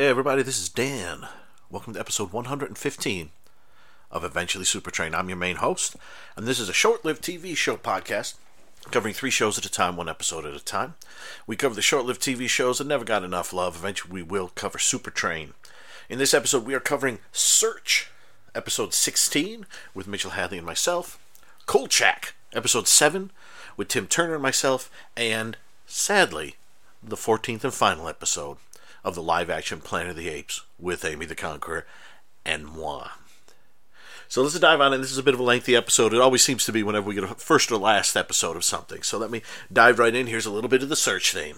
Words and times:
Hey 0.00 0.06
everybody, 0.06 0.42
this 0.42 0.58
is 0.58 0.70
Dan. 0.70 1.28
Welcome 1.68 1.92
to 1.92 2.00
episode 2.00 2.32
115 2.32 3.30
of 4.10 4.24
Eventually 4.24 4.64
Super 4.64 4.90
Train. 4.90 5.14
I'm 5.14 5.28
your 5.28 5.36
main 5.36 5.56
host, 5.56 5.94
and 6.38 6.46
this 6.46 6.58
is 6.58 6.70
a 6.70 6.72
short-lived 6.72 7.22
TV 7.22 7.54
show 7.54 7.76
podcast 7.76 8.36
covering 8.90 9.12
three 9.12 9.28
shows 9.28 9.58
at 9.58 9.66
a 9.66 9.70
time, 9.70 9.98
one 9.98 10.08
episode 10.08 10.46
at 10.46 10.56
a 10.56 10.64
time. 10.64 10.94
We 11.46 11.54
cover 11.54 11.74
the 11.74 11.82
short-lived 11.82 12.22
TV 12.22 12.48
shows 12.48 12.78
that 12.78 12.86
never 12.86 13.04
got 13.04 13.24
enough 13.24 13.52
love. 13.52 13.76
Eventually, 13.76 14.10
we 14.10 14.22
will 14.22 14.48
cover 14.54 14.78
Super 14.78 15.10
Train. 15.10 15.52
In 16.08 16.18
this 16.18 16.32
episode, 16.32 16.64
we 16.64 16.72
are 16.72 16.80
covering 16.80 17.18
Search, 17.30 18.10
episode 18.54 18.94
16, 18.94 19.66
with 19.92 20.08
Mitchell 20.08 20.30
Hadley 20.30 20.56
and 20.56 20.66
myself. 20.66 21.18
Kolchak, 21.66 22.32
episode 22.54 22.88
7, 22.88 23.32
with 23.76 23.88
Tim 23.88 24.06
Turner 24.06 24.32
and 24.32 24.42
myself, 24.42 24.90
and 25.14 25.58
sadly, 25.84 26.54
the 27.02 27.16
14th 27.16 27.64
and 27.64 27.74
final 27.74 28.08
episode 28.08 28.56
of 29.04 29.14
the 29.14 29.22
live 29.22 29.50
action 29.50 29.80
Planet 29.80 30.10
of 30.10 30.16
the 30.16 30.28
Apes 30.28 30.62
with 30.78 31.04
Amy 31.04 31.26
the 31.26 31.34
Conqueror 31.34 31.86
and 32.44 32.66
moi. 32.66 33.08
So 34.28 34.42
let's 34.42 34.58
dive 34.60 34.80
on 34.80 34.92
in. 34.92 35.00
This 35.00 35.10
is 35.10 35.18
a 35.18 35.24
bit 35.24 35.34
of 35.34 35.40
a 35.40 35.42
lengthy 35.42 35.74
episode. 35.74 36.14
It 36.14 36.20
always 36.20 36.44
seems 36.44 36.64
to 36.64 36.72
be 36.72 36.84
whenever 36.84 37.08
we 37.08 37.16
get 37.16 37.24
a 37.24 37.34
first 37.34 37.72
or 37.72 37.78
last 37.78 38.16
episode 38.16 38.56
of 38.56 38.62
something. 38.62 39.02
So 39.02 39.18
let 39.18 39.30
me 39.30 39.42
dive 39.72 39.98
right 39.98 40.14
in. 40.14 40.28
Here's 40.28 40.46
a 40.46 40.52
little 40.52 40.70
bit 40.70 40.84
of 40.84 40.88
the 40.88 40.94
search 40.94 41.34
theme. 41.34 41.56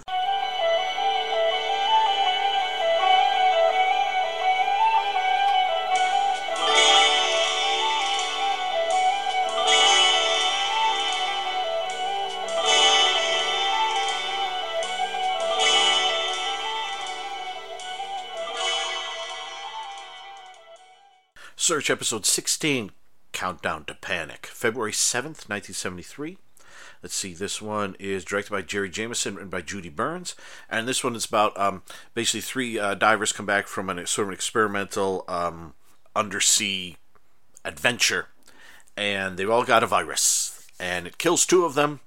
Search 21.62 21.90
episode 21.90 22.26
16, 22.26 22.90
Countdown 23.30 23.84
to 23.84 23.94
Panic, 23.94 24.46
February 24.46 24.90
7th, 24.90 25.48
1973. 25.48 26.36
Let's 27.04 27.14
see, 27.14 27.34
this 27.34 27.62
one 27.62 27.94
is 28.00 28.24
directed 28.24 28.50
by 28.50 28.62
Jerry 28.62 28.90
Jameson 28.90 29.38
and 29.38 29.48
by 29.48 29.60
Judy 29.60 29.88
Burns. 29.88 30.34
And 30.68 30.88
this 30.88 31.04
one 31.04 31.14
is 31.14 31.24
about 31.24 31.56
um, 31.56 31.82
basically 32.14 32.40
three 32.40 32.80
uh, 32.80 32.94
divers 32.94 33.30
come 33.30 33.46
back 33.46 33.68
from 33.68 33.88
an 33.88 34.04
sort 34.08 34.24
of 34.24 34.30
an 34.30 34.34
experimental 34.34 35.24
um, 35.28 35.74
undersea 36.16 36.96
adventure. 37.64 38.26
And 38.96 39.36
they've 39.36 39.48
all 39.48 39.62
got 39.62 39.84
a 39.84 39.86
virus. 39.86 40.66
And 40.80 41.06
it 41.06 41.16
kills 41.16 41.46
two 41.46 41.64
of 41.64 41.74
them. 41.74 42.00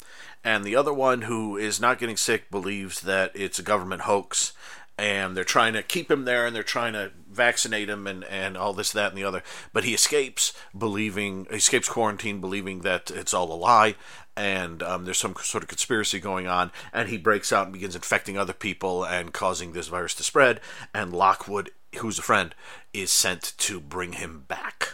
And 0.44 0.66
the 0.66 0.76
other 0.76 0.94
one, 0.94 1.22
who 1.22 1.56
is 1.56 1.80
not 1.80 1.98
getting 1.98 2.18
sick, 2.18 2.52
believes 2.52 3.00
that 3.04 3.32
it's 3.34 3.58
a 3.58 3.64
government 3.64 4.02
hoax 4.02 4.52
and 4.98 5.36
they're 5.36 5.44
trying 5.44 5.74
to 5.74 5.84
keep 5.84 6.10
him 6.10 6.26
there 6.26 6.46
and 6.46 6.56
they're 6.56 6.64
trying 6.64 6.94
to 6.94 7.12
vaccinate 7.30 7.90
him 7.90 8.08
and, 8.08 8.24
and 8.26 8.56
all 8.56 8.74
this, 8.74 8.92
that, 8.94 9.10
and 9.10 9.18
the 9.18 9.24
other. 9.24 9.44
But 9.74 9.84
he 9.84 9.94
escapes, 9.94 10.54
believing, 10.78 11.48
he 11.50 11.58
escapes 11.58 11.90
quarantine, 11.90 12.40
believing 12.40 12.80
that 12.82 13.12
it's 13.12 13.34
all 13.34 13.52
a 13.52 13.56
lie 13.56 13.96
and 14.38 14.84
um, 14.84 15.06
there's 15.06 15.18
some 15.18 15.36
sort 15.42 15.64
of 15.64 15.70
conspiracy 15.70 16.20
going 16.20 16.48
on. 16.48 16.72
And 16.94 17.10
he 17.10 17.18
breaks 17.18 17.52
out 17.52 17.66
and 17.66 17.74
begins 17.74 17.96
infecting 17.96 18.38
other 18.38 18.54
people 18.54 19.04
and 19.04 19.34
causing 19.34 19.74
this 19.74 19.88
virus 19.88 20.14
to 20.16 20.24
spread. 20.24 20.62
And 20.94 21.14
Lockwood, 21.14 21.72
who's 21.98 22.20
a 22.20 22.24
friend, 22.24 22.54
is 22.94 23.12
sent 23.12 23.54
to 23.58 23.80
bring 23.80 24.14
him 24.14 24.46
back. 24.48 24.94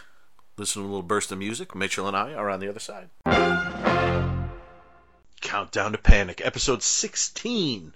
Listen 0.56 0.82
to 0.82 0.86
a 0.86 0.90
little 0.90 1.02
burst 1.02 1.32
of 1.32 1.38
music. 1.38 1.74
Mitchell 1.74 2.06
and 2.06 2.16
I 2.16 2.34
are 2.34 2.50
on 2.50 2.60
the 2.60 2.68
other 2.68 2.80
side. 2.80 3.08
Countdown 5.40 5.92
to 5.92 5.98
Panic, 5.98 6.40
episode 6.44 6.82
16 6.82 7.94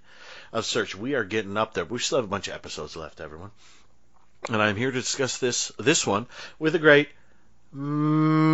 of 0.57 0.65
Search. 0.65 0.97
We 0.97 1.15
are 1.15 1.25
getting 1.25 1.57
up 1.59 1.75
there. 1.75 1.85
We 1.85 1.99
still 1.99 2.19
have 2.19 2.25
a 2.25 2.29
bunch 2.29 2.49
of 2.49 2.55
episodes 2.55 2.97
left, 2.97 3.21
everyone. 3.21 3.51
And 4.49 4.57
I'm 4.57 4.77
here 4.77 4.91
to 4.91 4.99
discuss 4.99 5.37
this 5.39 5.71
this 5.79 6.07
one 6.07 6.27
with 6.59 6.73
the 6.73 6.79
great 6.79 7.11
mm, 7.75 8.51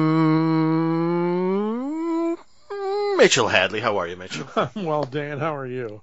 Mitchell 3.16 3.46
Hadley. 3.46 3.78
How 3.80 3.98
are 3.98 4.08
you, 4.08 4.16
Mitchell? 4.16 4.48
well, 4.74 5.04
Dan, 5.04 5.38
how 5.38 5.54
are 5.56 5.66
you? 5.66 6.00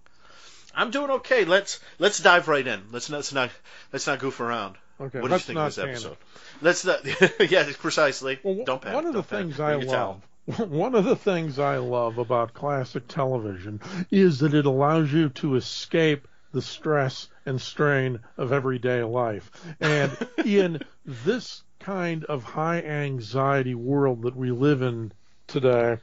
I'm 0.73 0.91
doing 0.91 1.11
okay. 1.11 1.43
Let's 1.43 1.81
let's 1.97 2.19
dive 2.19 2.47
right 2.47 2.65
in. 2.65 2.83
Let's 2.91 3.09
not 3.09 3.17
let's 3.17 3.33
not 3.33 3.49
let's 3.91 4.07
not 4.07 4.19
goof 4.19 4.39
around. 4.39 4.77
Okay, 5.01 5.19
what 5.19 5.27
do 5.27 5.33
you 5.33 5.39
think 5.39 5.59
of 5.59 5.75
this 5.75 5.83
episode? 5.83 6.17
Let's 6.61 6.85
not. 6.85 7.01
yeah, 7.51 7.69
precisely. 7.77 8.39
Well, 8.41 8.63
Don't 8.63 8.81
panic. 8.81 8.95
One 8.95 9.05
of 9.05 9.13
the 9.13 9.23
panic. 9.23 9.55
things 9.55 9.59
I 9.59 9.75
love. 9.75 10.21
One 10.57 10.95
of 10.95 11.05
the 11.05 11.15
things 11.15 11.59
I 11.59 11.77
love 11.77 12.17
about 12.17 12.55
classic 12.55 13.07
television 13.07 13.81
is 14.09 14.39
that 14.39 14.55
it 14.55 14.65
allows 14.65 15.13
you 15.13 15.29
to 15.29 15.55
escape 15.55 16.27
the 16.51 16.61
stress 16.61 17.27
and 17.45 17.61
strain 17.61 18.19
of 18.35 18.51
everyday 18.51 19.03
life. 19.03 19.51
And 19.79 20.11
in 20.45 20.81
this 21.05 21.61
kind 21.79 22.25
of 22.25 22.43
high 22.43 22.81
anxiety 22.81 23.75
world 23.75 24.23
that 24.23 24.35
we 24.35 24.49
live 24.49 24.81
in 24.81 25.11
today, 25.45 25.97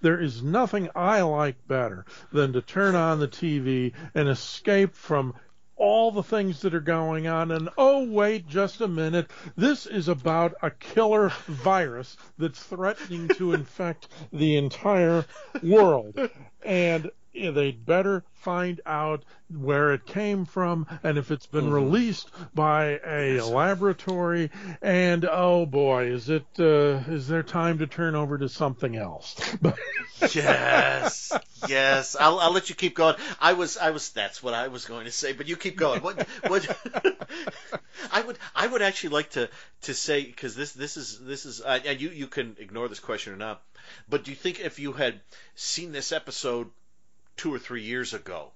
there 0.00 0.18
is 0.18 0.42
nothing 0.42 0.88
I 0.94 1.20
like 1.20 1.68
better 1.68 2.06
than 2.32 2.54
to 2.54 2.62
turn 2.62 2.94
on 2.94 3.20
the 3.20 3.28
TV 3.28 3.92
and 4.14 4.30
escape 4.30 4.94
from 4.94 5.34
all 5.80 6.12
the 6.12 6.22
things 6.22 6.60
that 6.60 6.74
are 6.74 6.80
going 6.80 7.26
on 7.26 7.50
and 7.50 7.70
oh 7.78 8.04
wait 8.04 8.46
just 8.46 8.82
a 8.82 8.88
minute 8.88 9.30
this 9.56 9.86
is 9.86 10.08
about 10.08 10.54
a 10.62 10.70
killer 10.70 11.30
virus 11.46 12.18
that's 12.38 12.62
threatening 12.62 13.26
to 13.28 13.52
infect 13.54 14.08
the 14.32 14.56
entire 14.56 15.24
world. 15.62 16.18
And 16.62 17.10
they'd 17.32 17.84
better 17.86 18.24
find 18.32 18.80
out 18.86 19.24
where 19.48 19.92
it 19.92 20.04
came 20.06 20.44
from 20.44 20.86
and 21.02 21.18
if 21.18 21.30
it's 21.30 21.46
been 21.46 21.66
Mhm. 21.70 21.72
released 21.72 22.28
by 22.54 22.98
a 23.06 23.40
laboratory 23.40 24.50
and 24.82 25.24
oh 25.30 25.66
boy 25.66 26.06
is 26.06 26.28
it 26.28 26.46
uh, 26.58 27.02
is 27.12 27.28
there 27.28 27.42
time 27.42 27.78
to 27.78 27.86
turn 27.86 28.14
over 28.14 28.38
to 28.38 28.48
something 28.48 28.96
else 28.96 29.36
yes, 30.34 31.32
yes. 31.68 32.16
I'll, 32.18 32.38
I'll 32.40 32.52
let 32.52 32.68
you 32.68 32.74
keep 32.74 32.94
going. 32.94 33.16
I 33.40 33.54
was, 33.54 33.76
I 33.78 33.90
was. 33.90 34.10
That's 34.10 34.42
what 34.42 34.54
I 34.54 34.68
was 34.68 34.84
going 34.84 35.06
to 35.06 35.10
say. 35.12 35.32
But 35.32 35.48
you 35.48 35.56
keep 35.56 35.76
going. 35.76 36.02
What, 36.02 36.26
what? 36.46 36.66
I 38.12 38.20
would, 38.22 38.38
I 38.54 38.66
would 38.66 38.82
actually 38.82 39.10
like 39.10 39.30
to 39.30 39.48
to 39.82 39.94
say 39.94 40.24
because 40.24 40.54
this, 40.54 40.72
this 40.72 40.96
is, 40.96 41.18
this 41.20 41.46
is, 41.46 41.60
uh, 41.62 41.78
and 41.84 42.00
you, 42.00 42.10
you 42.10 42.26
can 42.26 42.56
ignore 42.58 42.88
this 42.88 43.00
question 43.00 43.32
or 43.32 43.36
not. 43.36 43.62
But 44.08 44.24
do 44.24 44.30
you 44.30 44.36
think 44.36 44.60
if 44.60 44.78
you 44.78 44.92
had 44.92 45.20
seen 45.54 45.92
this 45.92 46.12
episode 46.12 46.68
two 47.40 47.54
or 47.54 47.58
three 47.58 47.82
years 47.82 48.12
ago, 48.12 48.52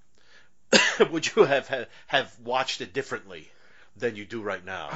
would 1.10 1.34
you 1.34 1.44
have 1.44 1.88
have, 2.06 2.38
watched 2.44 2.82
it 2.82 2.92
differently 2.92 3.50
than 3.96 4.14
you 4.14 4.26
do 4.26 4.42
right 4.42 4.62
now? 4.62 4.90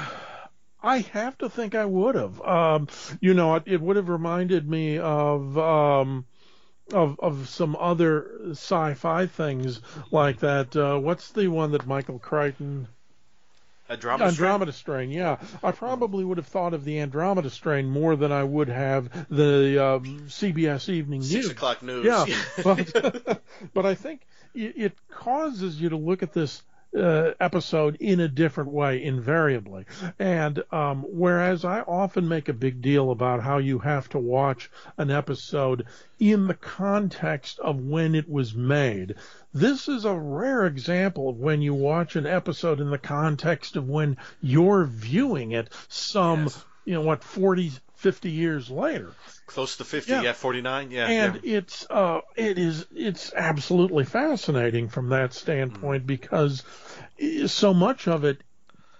I 0.83 0.99
have 0.99 1.39
to 1.39 1.49
think 1.49 1.75
I 1.75 1.87
would 1.87 2.15
have. 2.15 2.39
Um, 2.43 2.89
you 3.23 3.33
know, 3.33 3.55
it, 3.55 3.63
it 3.65 3.81
would 3.81 3.97
have 3.97 4.11
reminded 4.11 4.69
me 4.69 4.99
of 4.99 5.57
um, 5.57 6.27
of 6.93 7.19
of 7.21 7.49
some 7.49 7.77
other 7.81 8.51
sci-fi 8.51 9.25
things 9.25 9.81
like 10.11 10.41
that. 10.41 10.77
Uh, 10.77 10.99
what's 10.99 11.31
the 11.33 11.49
one 11.49 11.73
that 11.73 11.87
Michael 11.87 12.19
Crichton? 12.19 12.89
Andromeda. 13.91 14.29
Andromeda 14.29 14.73
Strain. 14.73 15.11
Yeah, 15.11 15.39
I 15.63 15.73
probably 15.73 16.25
would 16.25 16.39
have 16.39 16.47
thought 16.47 16.75
of 16.75 16.85
the 16.85 17.01
Andromeda 17.01 17.51
Strain 17.51 17.87
more 17.87 18.17
than 18.17 18.33
I 18.33 18.45
would 18.45 18.69
have 18.69 19.11
the 19.29 19.85
um, 19.85 20.21
CBS 20.29 20.89
Evening 20.89 21.23
Six 21.23 21.47
News. 21.47 21.51
o'clock 21.51 21.83
news. 21.83 22.05
Yeah, 22.05 22.27
but 22.63 23.41
but 23.75 23.87
I 23.87 23.95
think 23.95 24.27
it, 24.55 24.75
it 24.77 24.93
causes 25.11 25.81
you 25.81 25.91
to 25.91 25.97
look 25.97 26.23
at 26.23 26.33
this 26.33 26.63
uh, 26.97 27.33
episode 27.41 27.97
in 28.01 28.21
a 28.21 28.29
different 28.29 28.71
way, 28.71 29.03
invariably. 29.03 29.85
And 30.19 30.63
um, 30.73 31.05
whereas 31.09 31.65
I 31.65 31.81
often 31.81 32.29
make 32.29 32.49
a 32.49 32.53
big 32.55 32.81
deal 32.81 33.11
about 33.11 33.43
how 33.43 33.59
you 33.59 33.79
have 33.81 34.09
to 34.11 34.19
watch 34.19 34.71
an 34.97 35.11
episode 35.11 35.85
in 36.19 36.47
the 36.47 36.55
context 36.55 37.59
of 37.61 37.79
when 37.81 38.15
it 38.15 38.29
was 38.29 38.55
made, 38.55 39.15
this 39.53 39.89
is 39.89 40.05
a 40.05 40.15
rare 40.15 40.67
example 40.67 41.29
of 41.29 41.37
when 41.39 41.63
you 41.63 41.75
watch 41.75 42.17
an 42.17 42.27
episode 42.27 42.81
in 42.81 42.91
the 42.91 42.99
context 42.99 43.77
of 43.77 43.89
when 43.89 44.17
you're 44.41 44.85
viewing 44.85 45.53
it 45.53 45.69
some, 45.89 46.45
Yes. 46.45 46.65
you 46.85 46.95
know, 46.95 47.03
what, 47.03 47.23
40, 47.23 47.73
50 47.99 48.31
years 48.31 48.71
later 48.71 49.13
Close 49.49 49.79
to 49.79 49.85
fifty. 49.85 50.13
Yeah. 50.13 50.23
Yeah, 50.23 50.33
forty 50.35 50.61
nine. 50.61 50.91
Yeah. 50.91 51.07
and 51.07 51.41
yeah. 51.43 51.57
it's 51.57 51.87
uh 51.89 52.21
it 52.37 52.59
is 52.59 52.85
it's 52.95 53.33
absolutely 53.35 54.05
fascinating 54.05 54.89
from 54.89 55.09
that 55.09 55.33
standpoint 55.33 56.07
because 56.07 56.63
so 57.47 57.73
much 57.73 58.07
of 58.07 58.25
it 58.25 58.43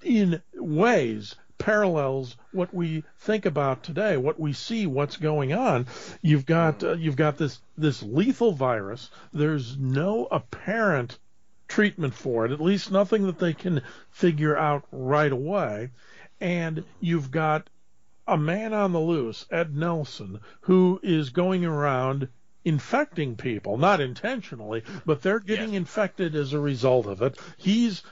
in 0.03 0.41
ways 0.55 1.37
parallels 1.59 2.37
what 2.53 2.73
we 2.73 3.05
think 3.19 3.45
about 3.45 3.83
today 3.83 4.17
what 4.17 4.41
we 4.41 4.55
see 4.55 4.87
what's 4.87 5.19
going 5.19 5.53
on 5.53 5.87
you've 6.23 6.47
got 6.47 6.83
uh, 6.83 6.95
you've 6.95 7.17
got 7.17 7.37
this 7.37 7.61
this 7.77 8.03
lethal 8.03 8.53
virus 8.53 9.11
there's 9.35 9.77
no 9.77 10.27
apparent 10.31 11.19
treatment 11.67 12.15
for 12.15 12.47
it 12.47 12.53
at 12.53 12.61
least 12.61 12.91
nothing 12.91 13.27
that 13.27 13.39
they 13.39 13.53
can 13.53 13.83
figure 14.11 14.57
out 14.57 14.85
right 14.93 15.33
away 15.33 15.91
and 16.41 16.85
you've 17.01 17.31
got 17.31 17.69
a 18.29 18.37
man 18.37 18.73
on 18.75 18.93
the 18.93 19.01
loose, 19.01 19.47
Ed 19.51 19.75
Nelson, 19.75 20.39
who 20.61 21.01
is 21.03 21.31
going 21.31 21.65
around 21.65 22.29
infecting 22.65 23.35
people, 23.37 23.79
not 23.79 24.01
intentionally, 24.01 24.83
but 25.07 25.23
they're 25.23 25.41
getting 25.41 25.71
Yes. 25.73 25.79
infected 25.79 26.35
as 26.35 26.53
a 26.53 26.61
result 26.61 27.07
of 27.07 27.23
it. 27.23 27.39
He's 27.57 28.03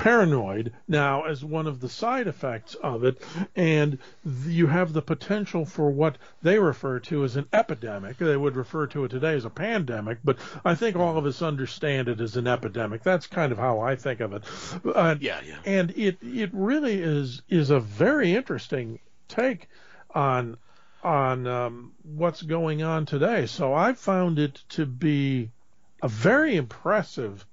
paranoid 0.00 0.72
now 0.88 1.24
as 1.24 1.44
one 1.44 1.66
of 1.66 1.80
the 1.80 1.88
side 1.88 2.26
effects 2.26 2.74
of 2.76 3.04
it, 3.04 3.20
and 3.54 3.98
you 4.46 4.66
have 4.66 4.94
the 4.94 5.02
potential 5.02 5.66
for 5.66 5.90
what 5.90 6.16
they 6.40 6.58
refer 6.58 6.98
to 6.98 7.22
as 7.22 7.36
an 7.36 7.46
epidemic. 7.52 8.16
They 8.16 8.36
would 8.36 8.56
refer 8.56 8.86
to 8.88 9.04
it 9.04 9.10
today 9.10 9.34
as 9.34 9.44
a 9.44 9.50
pandemic, 9.50 10.18
but 10.24 10.38
I 10.64 10.74
think 10.74 10.96
all 10.96 11.18
of 11.18 11.26
us 11.26 11.42
understand 11.42 12.08
it 12.08 12.18
as 12.18 12.38
an 12.38 12.46
epidemic. 12.46 13.02
That's 13.02 13.26
kind 13.26 13.52
of 13.52 13.58
how 13.58 13.80
I 13.80 13.94
think 13.94 14.20
of 14.20 14.32
it. 14.32 14.42
Uh, 14.86 15.16
yeah, 15.20 15.40
yeah. 15.46 15.58
And 15.66 15.90
it 15.90 16.16
it 16.22 16.48
really 16.54 17.02
is 17.02 17.42
is 17.50 17.68
a 17.68 17.80
very 17.80 18.34
interesting 18.34 19.00
take 19.28 19.68
on 20.14 20.56
on 21.04 21.46
um, 21.46 21.92
what's 22.02 22.40
going 22.40 22.82
on 22.82 23.04
today. 23.04 23.44
So 23.44 23.74
I 23.74 23.92
found 23.92 24.38
it 24.38 24.62
to 24.70 24.86
be 24.86 25.50
a 26.02 26.08
very 26.08 26.56
impressive 26.56 27.44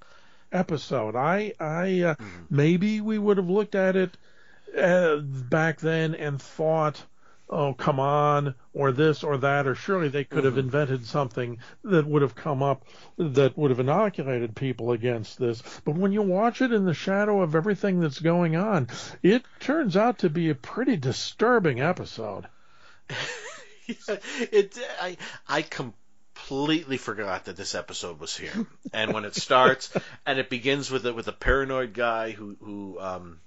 episode. 0.52 1.16
I, 1.16 1.54
I 1.60 2.02
uh, 2.02 2.16
mm-hmm. 2.16 2.26
maybe 2.50 3.02
we 3.02 3.18
would 3.18 3.38
have 3.38 3.50
looked 3.50 3.76
at 3.76 3.96
it 3.96 4.18
uh, 4.78 5.18
back 5.18 5.80
then 5.80 6.16
and 6.16 6.42
thought, 6.42 7.04
oh, 7.50 7.74
come 7.74 8.00
on, 8.00 8.54
or 8.74 8.92
this 8.92 9.24
or 9.24 9.38
that, 9.38 9.68
or 9.68 9.76
surely 9.76 10.10
they 10.10 10.24
could 10.24 10.40
mm-hmm. 10.40 10.48
have 10.48 10.58
invented 10.58 11.06
something 11.06 11.60
that 11.84 12.06
would 12.06 12.22
have 12.22 12.36
come 12.36 12.62
up 12.62 12.86
that 13.18 13.58
would 13.58 13.72
have 13.72 13.80
inoculated 13.80 14.56
people 14.56 14.92
against 14.92 15.40
this. 15.40 15.64
But 15.86 15.96
when 15.96 16.12
you 16.12 16.22
watch 16.22 16.62
it 16.62 16.72
in 16.72 16.86
the 16.86 16.94
shadow 16.94 17.42
of 17.42 17.56
everything 17.56 18.00
that's 18.00 18.20
going 18.20 18.56
on, 18.56 18.90
it 19.24 19.44
turns 19.60 19.96
out 19.96 20.20
to 20.20 20.30
be 20.30 20.50
a 20.50 20.56
pretty 20.56 20.98
disturbing 20.98 21.80
episode. 21.80 22.48
it, 23.88 24.78
I, 25.02 25.18
I 25.48 25.62
completely 25.62 26.07
completely 26.48 26.98
forgot 26.98 27.46
that 27.46 27.58
this 27.58 27.76
episode 27.76 28.20
was 28.20 28.36
here. 28.36 28.66
And 28.94 29.14
when 29.14 29.26
it 29.26 29.36
starts, 29.36 29.92
and 30.26 30.40
it 30.40 30.50
begins 30.50 30.90
with 30.90 31.06
a, 31.06 31.14
with 31.14 31.28
a 31.28 31.34
paranoid 31.34 31.94
guy 31.94 32.32
who 32.32 32.56
who 32.62 33.00
um, 33.00 33.40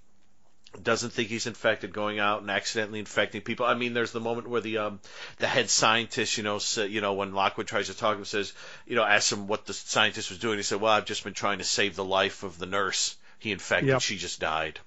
doesn't 0.82 1.10
think 1.10 1.28
he's 1.28 1.46
infected, 1.46 1.92
going 1.92 2.18
out 2.18 2.42
and 2.42 2.50
accidentally 2.50 2.98
infecting 2.98 3.40
people. 3.40 3.64
I 3.64 3.74
mean, 3.74 3.94
there's 3.94 4.12
the 4.12 4.20
moment 4.20 4.48
where 4.48 4.60
the 4.60 4.78
um, 4.78 5.00
the 5.38 5.46
head 5.46 5.70
scientist, 5.70 6.36
you 6.36 6.42
know, 6.42 6.58
say, 6.58 6.88
you 6.88 7.00
know, 7.00 7.14
when 7.14 7.32
Lockwood 7.32 7.66
tries 7.66 7.86
to 7.86 7.96
talk 7.96 8.14
to 8.14 8.18
him, 8.18 8.24
says, 8.26 8.52
you 8.86 8.96
know, 8.96 9.04
asks 9.04 9.32
him 9.32 9.46
what 9.46 9.64
the 9.64 9.72
scientist 9.72 10.28
was 10.28 10.38
doing. 10.38 10.58
He 10.58 10.62
said, 10.62 10.80
"Well, 10.80 10.92
I've 10.92 11.06
just 11.06 11.24
been 11.24 11.34
trying 11.34 11.58
to 11.58 11.64
save 11.64 11.96
the 11.96 12.04
life 12.04 12.42
of 12.42 12.58
the 12.58 12.66
nurse 12.66 13.16
he 13.38 13.50
infected. 13.50 13.88
Yep. 13.88 14.02
She 14.02 14.18
just 14.18 14.40
died." 14.40 14.78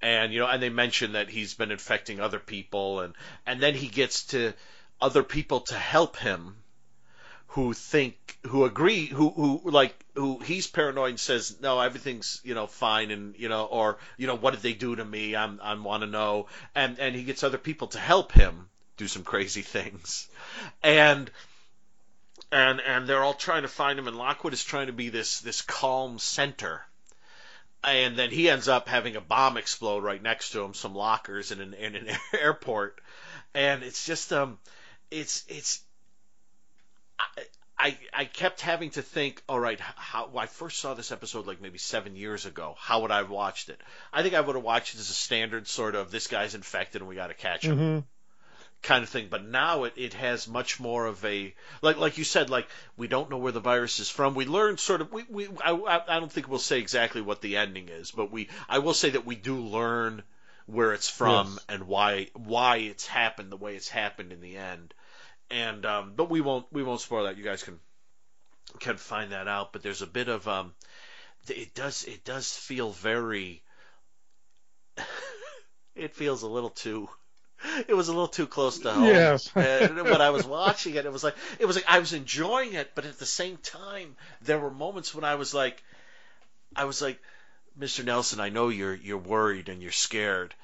And 0.00 0.32
you 0.32 0.40
know, 0.40 0.46
and 0.46 0.62
they 0.62 0.70
mention 0.70 1.12
that 1.12 1.30
he's 1.30 1.54
been 1.54 1.72
infecting 1.72 2.20
other 2.20 2.38
people, 2.38 3.00
and 3.00 3.14
and 3.44 3.60
then 3.60 3.74
he 3.74 3.88
gets 3.88 4.26
to 4.26 4.52
other 5.00 5.24
people 5.24 5.60
to 5.60 5.74
help 5.74 6.16
him 6.16 6.56
who 7.54 7.72
think 7.72 8.36
who 8.48 8.64
agree 8.64 9.06
who 9.06 9.30
who 9.30 9.70
like 9.70 9.94
who 10.16 10.40
he's 10.40 10.66
paranoid 10.66 11.10
and 11.10 11.20
says 11.20 11.60
no 11.60 11.78
everything's 11.78 12.40
you 12.42 12.52
know 12.52 12.66
fine 12.66 13.12
and 13.12 13.36
you 13.38 13.48
know 13.48 13.64
or 13.64 13.96
you 14.16 14.26
know 14.26 14.34
what 14.34 14.54
did 14.54 14.62
they 14.62 14.72
do 14.72 14.96
to 14.96 15.04
me? 15.04 15.36
I'm 15.36 15.60
I 15.62 15.72
want 15.74 16.02
to 16.02 16.08
know. 16.08 16.48
And 16.74 16.98
and 16.98 17.14
he 17.14 17.22
gets 17.22 17.44
other 17.44 17.58
people 17.58 17.86
to 17.88 17.98
help 18.00 18.32
him 18.32 18.68
do 18.96 19.06
some 19.06 19.22
crazy 19.22 19.62
things. 19.76 20.28
And 20.82 21.30
and 22.50 22.80
and 22.80 23.06
they're 23.06 23.22
all 23.22 23.34
trying 23.34 23.62
to 23.62 23.68
find 23.68 24.00
him 24.00 24.08
and 24.08 24.18
Lockwood 24.18 24.52
is 24.52 24.64
trying 24.64 24.88
to 24.88 24.92
be 24.92 25.10
this 25.10 25.38
this 25.40 25.62
calm 25.62 26.18
center. 26.18 26.84
And 27.84 28.18
then 28.18 28.30
he 28.30 28.50
ends 28.50 28.66
up 28.66 28.88
having 28.88 29.14
a 29.14 29.20
bomb 29.20 29.58
explode 29.58 30.02
right 30.02 30.20
next 30.20 30.50
to 30.50 30.64
him 30.64 30.74
some 30.74 30.96
lockers 30.96 31.52
in 31.52 31.60
an 31.60 31.74
in 31.74 31.94
an 31.94 32.08
airport. 32.32 33.00
And 33.54 33.84
it's 33.84 34.04
just 34.04 34.32
um 34.32 34.58
it's 35.12 35.44
it's 35.46 35.80
I, 37.84 37.98
I 38.14 38.24
kept 38.24 38.60
having 38.60 38.90
to 38.90 39.02
think, 39.02 39.42
all 39.48 39.60
right, 39.60 39.78
how 39.80 40.30
I 40.36 40.46
first 40.46 40.78
saw 40.78 40.94
this 40.94 41.12
episode 41.12 41.46
like 41.46 41.60
maybe 41.60 41.78
seven 41.78 42.16
years 42.16 42.46
ago. 42.46 42.74
How 42.78 43.02
would 43.02 43.10
I 43.10 43.18
have 43.18 43.30
watched 43.30 43.68
it? 43.68 43.80
I 44.12 44.22
think 44.22 44.34
I 44.34 44.40
would 44.40 44.54
have 44.54 44.64
watched 44.64 44.94
it 44.94 45.00
as 45.00 45.10
a 45.10 45.14
standard 45.14 45.66
sort 45.66 45.94
of 45.94 46.10
this 46.10 46.26
guy's 46.28 46.54
infected 46.54 47.02
and 47.02 47.08
we 47.08 47.14
got 47.14 47.26
to 47.26 47.34
catch 47.34 47.64
him 47.64 47.76
mm-hmm. 47.76 47.98
kind 48.82 49.02
of 49.02 49.10
thing. 49.10 49.26
But 49.28 49.44
now 49.44 49.84
it, 49.84 49.94
it 49.96 50.14
has 50.14 50.48
much 50.48 50.80
more 50.80 51.04
of 51.04 51.22
a 51.24 51.54
like 51.82 51.98
like 51.98 52.16
you 52.16 52.24
said, 52.24 52.48
like 52.48 52.68
we 52.96 53.08
don't 53.08 53.28
know 53.28 53.38
where 53.38 53.52
the 53.52 53.60
virus 53.60 53.98
is 53.98 54.08
from. 54.08 54.34
We 54.34 54.46
learn 54.46 54.78
sort 54.78 55.00
of 55.00 55.12
we, 55.12 55.24
we 55.28 55.48
I, 55.62 55.72
I 56.08 56.20
don't 56.20 56.32
think 56.32 56.48
we'll 56.48 56.60
say 56.60 56.78
exactly 56.78 57.20
what 57.20 57.42
the 57.42 57.56
ending 57.56 57.88
is, 57.88 58.12
but 58.12 58.30
we 58.30 58.48
I 58.68 58.78
will 58.78 58.94
say 58.94 59.10
that 59.10 59.26
we 59.26 59.34
do 59.34 59.56
learn 59.56 60.22
where 60.66 60.94
it's 60.94 61.10
from 61.10 61.48
yes. 61.48 61.64
and 61.68 61.86
why 61.88 62.28
why 62.32 62.76
it's 62.76 63.06
happened 63.06 63.50
the 63.50 63.56
way 63.56 63.76
it's 63.76 63.88
happened 63.88 64.32
in 64.32 64.40
the 64.40 64.56
end 64.56 64.94
and 65.50 65.84
um, 65.86 66.12
but 66.16 66.30
we 66.30 66.40
won't 66.40 66.66
we 66.72 66.82
won't 66.82 67.00
spoil 67.00 67.24
that. 67.24 67.36
You 67.36 67.44
guys 67.44 67.62
can 67.62 67.78
can 68.80 68.96
find 68.96 69.32
that 69.32 69.48
out. 69.48 69.72
But 69.72 69.82
there's 69.82 70.02
a 70.02 70.06
bit 70.06 70.28
of 70.28 70.46
um, 70.48 70.72
it 71.48 71.74
does 71.74 72.04
it 72.04 72.24
does 72.24 72.54
feel 72.54 72.90
very. 72.90 73.62
it 75.94 76.14
feels 76.14 76.42
a 76.42 76.48
little 76.48 76.70
too. 76.70 77.08
It 77.88 77.94
was 77.94 78.08
a 78.08 78.12
little 78.12 78.28
too 78.28 78.46
close 78.46 78.80
to 78.80 78.92
home. 78.92 79.06
Yes. 79.06 79.48
when 79.54 80.20
I 80.20 80.30
was 80.30 80.46
watching 80.46 80.96
it, 80.96 81.06
it 81.06 81.12
was 81.12 81.24
like 81.24 81.34
it 81.58 81.66
was 81.66 81.76
like 81.76 81.86
I 81.88 81.98
was 81.98 82.12
enjoying 82.12 82.74
it, 82.74 82.92
but 82.94 83.06
at 83.06 83.18
the 83.18 83.26
same 83.26 83.56
time, 83.56 84.16
there 84.42 84.58
were 84.58 84.70
moments 84.70 85.14
when 85.14 85.24
I 85.24 85.36
was 85.36 85.54
like, 85.54 85.82
I 86.76 86.84
was 86.84 87.00
like, 87.00 87.20
Mr. 87.78 88.04
Nelson, 88.04 88.40
I 88.40 88.50
know 88.50 88.68
you're 88.68 88.94
you're 88.94 89.18
worried 89.18 89.68
and 89.68 89.82
you're 89.82 89.92
scared, 89.92 90.54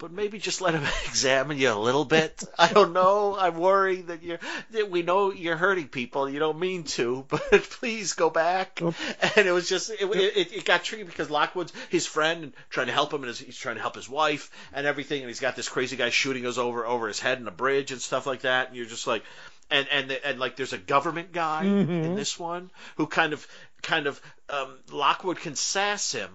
but 0.00 0.10
maybe 0.10 0.38
just 0.38 0.60
let 0.60 0.74
him 0.74 0.82
examine 1.06 1.58
you 1.58 1.70
a 1.70 1.74
little 1.74 2.04
bit. 2.04 2.42
I 2.58 2.72
don't 2.72 2.92
know. 2.92 3.36
I'm 3.38 3.58
worried 3.58 4.08
that 4.08 4.22
you're 4.22 4.40
that 4.72 4.90
we 4.90 5.02
know 5.02 5.30
you're 5.30 5.56
hurting 5.56 5.88
people. 5.88 6.28
You 6.28 6.40
don't 6.40 6.58
mean 6.58 6.84
to, 6.84 7.24
but 7.28 7.42
please 7.70 8.14
go 8.14 8.30
back. 8.30 8.80
And 8.80 9.46
it 9.46 9.52
was 9.52 9.68
just 9.68 9.90
it, 9.90 10.00
it, 10.00 10.52
it 10.52 10.64
got 10.64 10.82
tricky 10.82 11.04
because 11.04 11.30
Lockwood's 11.30 11.72
his 11.90 12.06
friend 12.06 12.52
trying 12.70 12.88
to 12.88 12.92
help 12.92 13.12
him, 13.12 13.22
and 13.22 13.36
he's 13.36 13.56
trying 13.56 13.76
to 13.76 13.82
help 13.82 13.94
his 13.94 14.08
wife 14.08 14.50
and 14.72 14.86
everything, 14.86 15.20
and 15.20 15.28
he's 15.28 15.40
got 15.40 15.54
this 15.54 15.68
crazy 15.68 15.96
guy 15.96 16.08
shooting 16.10 16.46
us 16.46 16.58
over 16.58 16.86
over 16.86 17.06
his 17.06 17.20
head 17.20 17.38
in 17.38 17.46
a 17.46 17.52
bridge 17.52 17.92
and 17.92 18.00
stuff 18.00 18.26
like 18.26 18.40
that. 18.40 18.68
And 18.68 18.76
you're 18.76 18.86
just 18.86 19.06
like, 19.06 19.22
and 19.70 19.86
and 19.92 20.10
and 20.10 20.40
like 20.40 20.56
there's 20.56 20.72
a 20.72 20.78
government 20.78 21.32
guy 21.32 21.64
mm-hmm. 21.64 21.92
in 21.92 22.14
this 22.14 22.38
one 22.38 22.70
who 22.96 23.06
kind 23.06 23.34
of 23.34 23.46
kind 23.82 24.06
of 24.06 24.20
um, 24.48 24.78
Lockwood 24.90 25.38
can 25.38 25.54
sass 25.54 26.12
him 26.12 26.30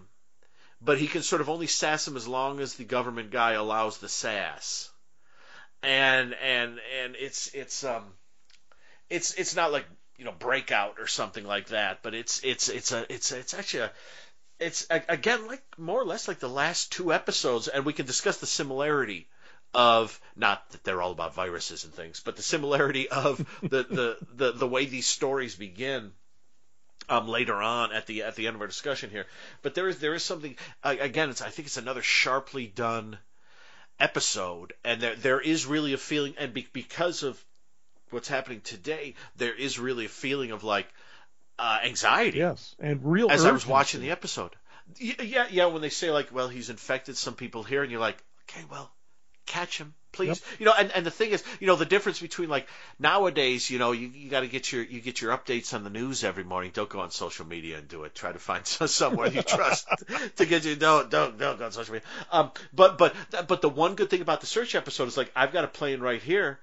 but 0.82 1.00
he 1.00 1.08
can 1.08 1.22
sort 1.22 1.42
of 1.42 1.50
only 1.50 1.68
sass 1.68 2.08
him 2.08 2.16
as 2.16 2.28
long 2.28 2.60
as 2.60 2.76
the 2.76 2.84
government 2.84 3.32
guy 3.32 3.54
allows 3.54 3.98
the 3.98 4.10
sass. 4.10 4.90
And 5.82 6.34
and 6.34 6.80
and 7.02 7.16
it's 7.16 7.54
it's 7.54 7.84
um 7.84 8.04
it's 9.10 9.34
it's 9.36 9.56
not 9.56 9.72
like 9.72 9.86
you 10.18 10.26
know 10.26 10.32
breakout 10.32 10.96
or 11.00 11.08
something 11.08 11.46
like 11.46 11.68
that, 11.68 12.00
but 12.02 12.14
it's 12.14 12.44
it's 12.44 12.70
it's 12.70 12.92
a 12.92 13.06
it's 13.14 13.32
it's 13.32 13.54
actually 13.54 13.84
a 13.84 13.92
it's 14.60 14.88
again 14.90 15.48
like 15.48 15.64
more 15.78 16.02
or 16.02 16.06
less 16.06 16.28
like 16.28 16.40
the 16.40 16.50
last 16.50 16.92
two 16.92 17.14
episodes, 17.14 17.68
and 17.68 17.86
we 17.86 17.94
can 17.94 18.06
discuss 18.06 18.38
the 18.38 18.46
similarity 18.46 19.28
of 19.74 20.20
not 20.36 20.70
that 20.72 20.84
they're 20.84 21.02
all 21.02 21.12
about 21.12 21.36
viruses 21.36 21.84
and 21.84 21.94
things, 21.94 22.22
but 22.24 22.36
the 22.38 22.42
similarity 22.42 23.10
of 23.10 23.38
the 23.62 23.84
the 23.84 24.18
the, 24.34 24.52
the 24.54 24.68
way 24.68 24.86
these 24.86 25.08
stories 25.08 25.56
begin 25.56 26.12
um, 27.10 27.28
later 27.28 27.56
on 27.56 27.92
at 27.92 28.08
the 28.08 28.24
at 28.24 28.36
the 28.36 28.48
end 28.48 28.56
of 28.56 28.62
our 28.62 28.68
discussion 28.68 29.10
here. 29.10 29.26
But 29.62 29.76
there 29.76 29.88
is 29.88 30.00
there 30.00 30.14
is 30.14 30.24
something 30.24 30.56
uh, 30.84 30.96
again. 31.00 31.30
It's 31.30 31.42
I 31.42 31.50
think 31.50 31.68
it's 31.68 31.78
another 31.78 32.02
sharply 32.02 32.68
done 32.68 33.18
episode, 34.00 34.74
and 34.84 35.02
there 35.02 35.16
there 35.16 35.42
is 35.42 35.66
really 35.66 35.94
a 35.94 35.98
feeling, 35.98 36.36
and 36.38 36.54
be, 36.54 36.68
because 36.74 37.24
of 37.24 37.44
what's 38.10 38.28
happening 38.28 38.62
today, 38.62 39.16
there 39.38 39.54
is 39.54 39.80
really 39.80 40.06
a 40.06 40.10
feeling 40.10 40.52
of 40.52 40.64
like 40.64 40.88
uh, 41.60 41.80
anxiety. 41.84 42.40
Yes, 42.40 42.76
and 42.80 43.02
real. 43.04 43.30
As 43.30 43.42
urgency. 43.42 43.50
I 43.50 43.54
was 43.54 43.68
watching 43.68 44.02
the 44.02 44.12
episode, 44.12 44.52
yeah, 44.98 45.48
yeah. 45.50 45.66
When 45.66 45.82
they 45.82 45.90
say 45.90 46.12
like, 46.12 46.34
well, 46.34 46.48
he's 46.48 46.70
infected 46.70 47.18
some 47.18 47.36
people 47.36 47.64
here, 47.64 47.82
and 47.84 47.92
you're 47.92 48.02
like, 48.02 48.22
okay, 48.50 48.66
well, 48.70 48.92
catch 49.46 49.78
him 49.78 49.94
please. 50.16 50.28
Yep. 50.28 50.60
You 50.60 50.66
know, 50.66 50.74
and, 50.78 50.92
and 50.92 51.06
the 51.06 51.12
thing 51.12 51.32
is, 51.32 51.44
you 51.60 51.68
know, 51.68 51.76
the 51.76 51.86
difference 51.86 52.20
between 52.20 52.50
like 52.50 52.68
nowadays, 52.98 53.70
you 53.70 53.78
know, 53.78 53.92
you, 53.92 54.08
you 54.08 54.30
got 54.30 54.42
to 54.42 54.48
get 54.48 54.72
your 54.72 54.84
you 54.84 55.02
get 55.02 55.22
your 55.22 55.38
updates 55.38 55.74
on 55.74 55.84
the 55.84 55.90
news 55.90 56.24
every 56.24 56.44
morning. 56.44 56.72
Don't 56.74 56.90
go 56.90 57.00
on 57.00 57.12
social 57.12 57.46
media 57.46 57.78
and 57.78 57.88
do 57.88 58.04
it. 58.04 58.16
Try 58.16 58.32
to 58.32 58.40
find 58.40 58.66
somewhere 58.68 59.28
you 59.28 59.44
trust 59.44 59.88
to 60.38 60.46
get 60.46 60.66
you. 60.66 60.76
Don't 60.76 61.10
don't 61.12 61.38
don't 61.38 61.60
go 61.60 61.66
on 61.66 61.72
social 61.72 61.94
media. 61.94 62.08
Um, 62.32 62.52
but 62.74 62.98
but 62.98 63.16
but 63.48 63.62
the 63.62 63.70
one 63.70 63.96
good 63.96 64.10
thing 64.10 64.22
about 64.22 64.42
the 64.42 64.48
search 64.48 64.74
episode 64.74 65.08
is 65.08 65.18
like 65.18 65.32
I've 65.36 65.54
got 65.54 65.66
a 65.66 65.70
plane 65.70 66.00
right 66.00 66.22
here, 66.22 66.60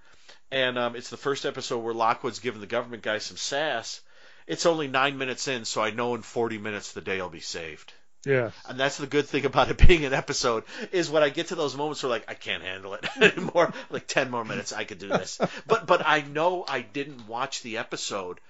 and 0.51 0.79
um, 0.79 0.97
it's 0.97 1.11
the 1.11 1.17
first 1.17 1.47
episode 1.47 1.79
where 1.79 1.95
Lockwood's 1.95 2.41
giving 2.41 2.61
the 2.61 2.67
government 2.67 3.03
guy 3.03 3.19
some 3.19 3.37
sass. 3.37 4.01
It's 4.45 4.67
only 4.67 4.89
nine 4.89 5.19
minutes 5.19 5.47
in, 5.47 5.65
so 5.65 5.83
I 5.83 5.91
know 5.91 6.17
in 6.17 6.23
40 6.23 6.59
minutes 6.59 6.93
the 6.93 7.01
day 7.01 7.23
will 7.23 7.29
be 7.29 7.39
saved. 7.39 7.93
Yeah. 8.25 8.51
And 8.69 8.79
that's 8.79 8.99
the 8.99 9.07
good 9.07 9.27
thing 9.27 9.45
about 9.45 9.71
it 9.71 9.87
being 9.87 10.05
an 10.05 10.13
episode 10.13 10.65
is 10.93 11.11
when 11.11 11.23
I 11.23 11.29
get 11.29 11.49
to 11.49 11.55
those 11.55 11.77
moments 11.77 12.03
where 12.03 12.11
like 12.11 12.25
I 12.29 12.35
can't 12.35 12.63
handle 12.63 12.95
it 12.95 13.05
anymore. 13.21 13.73
like 13.91 14.07
ten 14.07 14.31
more 14.31 14.45
minutes, 14.45 14.73
I 14.73 14.85
could 14.85 14.99
do 14.99 15.09
this. 15.09 15.41
but 15.67 15.87
but 15.87 16.07
I 16.07 16.23
know 16.23 16.65
I 16.67 16.83
didn't 16.83 17.27
watch 17.27 17.63
the 17.63 17.79
episode 17.79 18.41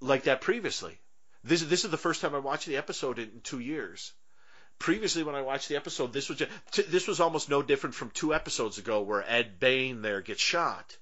like 0.00 0.24
that 0.24 0.40
previously. 0.40 0.98
This 1.44 1.62
this 1.62 1.84
is 1.84 1.90
the 1.90 1.96
first 1.96 2.20
time 2.20 2.34
I 2.34 2.38
watched 2.38 2.66
the 2.66 2.76
episode 2.76 3.18
in 3.18 3.40
two 3.42 3.60
years. 3.60 4.12
Previously, 4.78 5.22
when 5.22 5.36
I 5.36 5.42
watched 5.42 5.68
the 5.68 5.76
episode, 5.76 6.12
this 6.12 6.28
was 6.28 6.38
just, 6.38 6.90
this 6.90 7.06
was 7.06 7.20
almost 7.20 7.48
no 7.48 7.62
different 7.62 7.94
from 7.94 8.10
two 8.10 8.34
episodes 8.34 8.78
ago, 8.78 9.02
where 9.02 9.24
Ed 9.24 9.60
Bain 9.60 10.02
there 10.02 10.20
gets 10.20 10.40
shot. 10.40 10.96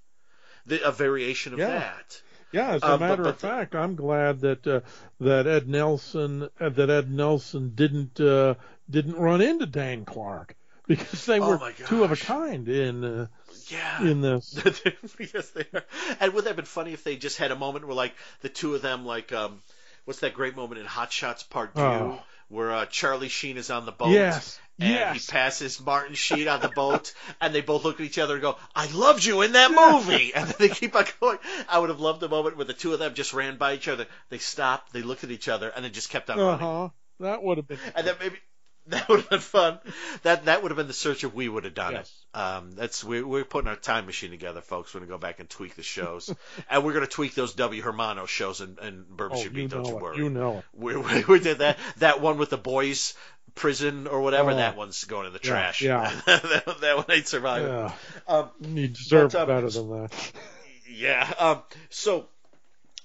The, 0.67 0.87
a 0.87 0.93
variation 0.93 1.55
of 1.55 1.61
yeah. 1.61 1.69
that. 1.69 2.21
Yeah, 2.53 2.73
as 2.73 2.83
a 2.83 2.93
um, 2.93 3.01
matter 3.01 3.17
but, 3.17 3.23
but, 3.23 3.35
of 3.35 3.39
fact, 3.39 3.75
I'm 3.75 3.95
glad 3.95 4.41
that 4.41 4.67
uh, 4.67 4.81
that 5.21 5.47
Ed 5.47 5.69
Nelson 5.69 6.49
uh, 6.61 6.69
that 6.69 6.91
Ed 6.91 7.11
Nelson 7.11 7.73
didn't 7.75 8.21
uh, 8.21 8.55
didn't 8.89 9.17
run 9.17 9.41
into 9.41 9.67
Dan 9.67 10.05
Clark 10.05 10.57
because 10.87 11.27
they 11.27 11.39
Oh 11.39 11.51
were 11.59 11.73
two 11.73 12.03
of 12.05 12.11
a 12.13 12.17
kind 12.17 12.69
in 12.69 13.05
uh, 13.05 13.27
Yeah. 13.69 14.03
in 14.03 14.21
this. 14.21 14.61
yes, 15.33 15.51
they 15.51 15.65
are. 15.73 15.85
And 16.19 16.35
would 16.35 16.45
that 16.45 16.51
have 16.51 16.57
been 16.57 16.65
funny 16.65 16.93
if 16.93 17.05
they 17.05 17.17
just 17.17 17.39
had 17.39 17.53
a 17.53 17.57
moment 17.57 17.87
where, 17.87 17.95
like, 17.95 18.15
the 18.41 18.49
two 18.49 18.75
of 18.75 18.83
them, 18.83 19.07
like, 19.07 19.33
um, 19.33 19.63
what's 20.05 20.21
that 20.21 20.35
great 20.35 20.57
moment 20.57 20.81
in 20.81 20.87
Hot 20.87 21.13
Shots 21.13 21.45
Part 21.45 21.75
Two, 21.75 21.81
Oh. 21.83 22.23
where 22.49 22.73
uh, 22.73 22.87
Charlie 22.87 23.29
Sheen 23.29 23.59
is 23.59 23.71
on 23.71 23.87
the 23.87 23.93
boat, 23.93 24.11
Yes, 24.11 24.59
and 24.81 24.91
yes. 24.91 25.27
he 25.27 25.33
passes 25.33 25.81
Martin 25.81 26.15
Sheen 26.15 26.49
on 26.49 26.61
the 26.61 26.69
boat, 26.69 27.13
and 27.41 27.55
they 27.55 27.61
both 27.61 27.85
look 27.85 28.01
at 28.01 28.07
each 28.07 28.19
other 28.19 28.35
and 28.35 28.43
go, 28.43 28.57
"I 28.75 28.87
loved 28.91 29.25
you 29.25 29.43
in 29.43 29.53
that 29.53 29.71
movie," 29.71 30.33
and 30.35 30.47
then 30.49 30.57
they 30.59 30.69
keep 30.69 30.95
on 30.97 31.05
going. 31.21 31.39
I 31.69 31.79
would 31.79 31.91
have 31.91 32.01
loved 32.01 32.21
the 32.21 32.29
moment 32.29 32.57
where 32.57 32.67
the 32.67 32.73
two 32.73 32.93
of 32.93 32.99
them 32.99 33.15
just 33.15 33.33
ran 33.35 33.57
by 33.57 33.75
each 33.75 33.89
other. 33.89 34.07
They 34.31 34.39
stopped, 34.39 34.93
they 34.93 35.03
looked 35.03 35.25
at 35.25 35.31
each 35.31 35.49
other, 35.49 35.69
and 35.69 35.85
then 35.85 35.93
just 35.93 36.11
kept 36.11 36.31
on 36.31 36.39
Uh 36.41 36.45
running. 36.45 36.61
huh. 36.67 36.89
That 37.21 37.43
would 37.43 37.59
have 37.59 37.67
been. 37.69 37.79
And 37.95 38.07
then 38.07 38.15
maybe. 38.21 38.37
That 38.87 39.09
would 39.09 39.21
have 39.21 39.29
been 39.31 39.41
fun. 39.41 39.79
That 40.23 40.47
that 40.47 40.63
would 40.63 40.71
have 40.73 40.77
been 40.77 40.89
the 40.89 40.95
search 40.95 41.23
if 41.23 41.33
we 41.35 41.49
would 41.49 41.65
have 41.65 41.75
done 41.75 41.93
Yes. 41.93 42.13
it. 42.35 42.39
Um, 42.39 42.73
that's 42.73 43.05
we're, 43.05 43.25
we're 43.25 43.45
putting 43.45 43.69
our 43.69 43.77
time 43.77 44.07
machine 44.07 44.31
together, 44.31 44.63
folks. 44.63 44.93
We're 44.93 45.01
gonna 45.01 45.11
go 45.11 45.19
back 45.19 45.39
and 45.39 45.49
tweak 45.49 45.77
the 45.77 45.83
shows, 45.83 46.35
and 46.69 46.83
we're 46.83 46.95
gonna 46.95 47.07
tweak 47.07 47.35
those 47.35 47.53
W 47.55 47.83
Hermano 47.83 48.25
shows 48.27 48.61
and 48.63 48.79
and 48.79 49.07
Bourbon 49.07 49.37
Oh, 49.39 49.43
you 49.45 49.51
Beat. 49.51 49.71
Don't 49.71 49.85
you 49.87 49.97
worry. 49.97 50.17
You 50.17 50.31
know 50.31 50.65
we, 50.73 50.97
we, 50.97 51.25
we 51.25 51.39
did 51.41 51.59
that. 51.59 51.79
That 51.99 52.21
one 52.23 52.39
with 52.39 52.51
the 52.51 52.57
boys 52.57 53.15
prison 53.55 54.07
or 54.07 54.21
whatever. 54.21 54.51
Oh. 54.53 54.57
That 54.57 54.77
one's 54.77 55.05
going 55.05 55.27
in 55.27 55.33
the 55.33 55.41
Yeah, 55.43 55.51
trash. 55.51 55.83
yeah. 55.83 56.21
that, 56.27 56.77
that 56.81 56.97
one 56.97 57.07
ain't 57.11 57.27
surviving. 57.27 57.69
Yeah, 57.69 57.93
Um, 58.29 58.51
you 58.61 58.89
deserve 58.89 59.33
But, 59.33 59.43
um, 59.43 59.47
better 59.49 59.71
than 59.71 59.91
that. 59.91 60.33
yeah. 60.91 61.33
Um, 61.39 61.63
so, 61.89 62.27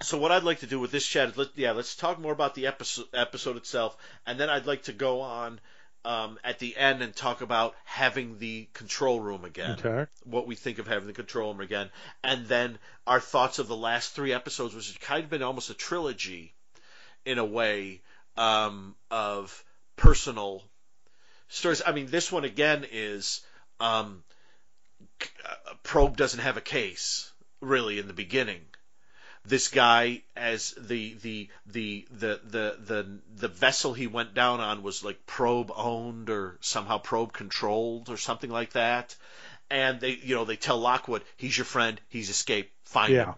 so 0.02 0.18
what 0.18 0.32
I'd 0.32 0.44
like 0.44 0.60
to 0.60 0.68
do 0.68 0.80
with 0.80 0.92
this 0.92 1.06
chat 1.06 1.30
is, 1.30 1.38
let, 1.38 1.48
yeah, 1.56 1.72
let's 1.72 1.96
talk 1.96 2.20
more 2.20 2.34
about 2.34 2.56
the 2.56 2.68
episode 2.68 3.06
episode 3.14 3.58
itself, 3.58 3.96
and 4.28 4.40
then 4.40 4.50
I'd 4.50 4.66
like 4.66 4.84
to 4.84 4.94
go 4.94 5.22
on 5.22 5.60
um, 6.04 6.38
at 6.44 6.60
the 6.60 6.75
end 6.78 7.02
and 7.02 7.16
talk 7.16 7.42
about 7.42 7.74
having 7.86 8.38
the 8.38 8.68
control 8.74 9.20
room 9.20 9.44
again. 9.46 9.78
Okay. 9.84 10.06
What 10.25 10.46
we 10.48 10.56
think 10.56 10.78
of 10.80 10.88
having 10.88 11.08
the 11.08 11.14
control 11.14 11.52
room 11.54 11.62
again, 11.62 11.90
and 12.24 12.46
then 12.48 12.78
our 13.08 13.20
thoughts 13.20 13.58
of 13.60 13.68
the 13.68 13.75
last 13.75 14.14
three 14.14 14.34
episodes, 14.34 14.75
which 14.75 14.88
has 14.88 14.98
kind 14.98 15.24
of 15.24 15.30
been 15.30 15.42
almost 15.42 15.70
a 15.70 15.74
trilogy, 15.74 16.54
in 17.25 17.40
a 17.40 17.46
way, 17.46 18.02
um, 18.38 18.96
of 19.10 19.64
personal 19.96 20.64
stories. 21.48 21.82
I 21.86 21.92
mean, 21.92 22.08
this 22.08 22.32
one 22.32 22.44
again 22.44 22.86
is 22.92 23.42
um, 23.80 24.24
Probe 25.84 26.18
doesn't 26.18 26.40
have 26.40 26.58
a 26.58 26.62
case 26.62 27.32
really 27.62 28.00
in 28.00 28.08
the 28.08 28.14
beginning. 28.14 28.62
This 29.48 29.68
guy, 29.68 30.24
as 30.36 30.72
the 30.72 31.14
the 31.22 31.50
the 31.68 32.08
the 32.10 32.40
the 32.44 33.20
the 33.36 33.48
vessel 33.48 33.94
he 33.94 34.08
went 34.08 34.34
down 34.34 34.60
on 34.60 34.82
was 34.82 35.04
like 35.04 35.28
Probe 35.28 35.72
owned 35.75 36.32
or 36.32 36.58
somehow 36.62 36.98
Probe 36.98 37.32
controlled 37.32 38.10
or 38.10 38.18
something 38.18 38.50
like 38.50 38.72
that, 38.74 39.16
and 39.70 40.00
they 40.00 40.12
you 40.12 40.34
know 40.34 40.46
they 40.46 40.56
tell 40.56 40.80
Lockwood 40.80 41.24
he's 41.38 41.56
your 41.56 41.66
friend, 41.66 42.02
he's 42.10 42.32
escaped, 42.32 42.72
find 42.86 43.14
him 43.14 43.18
Yeah. 43.28 43.34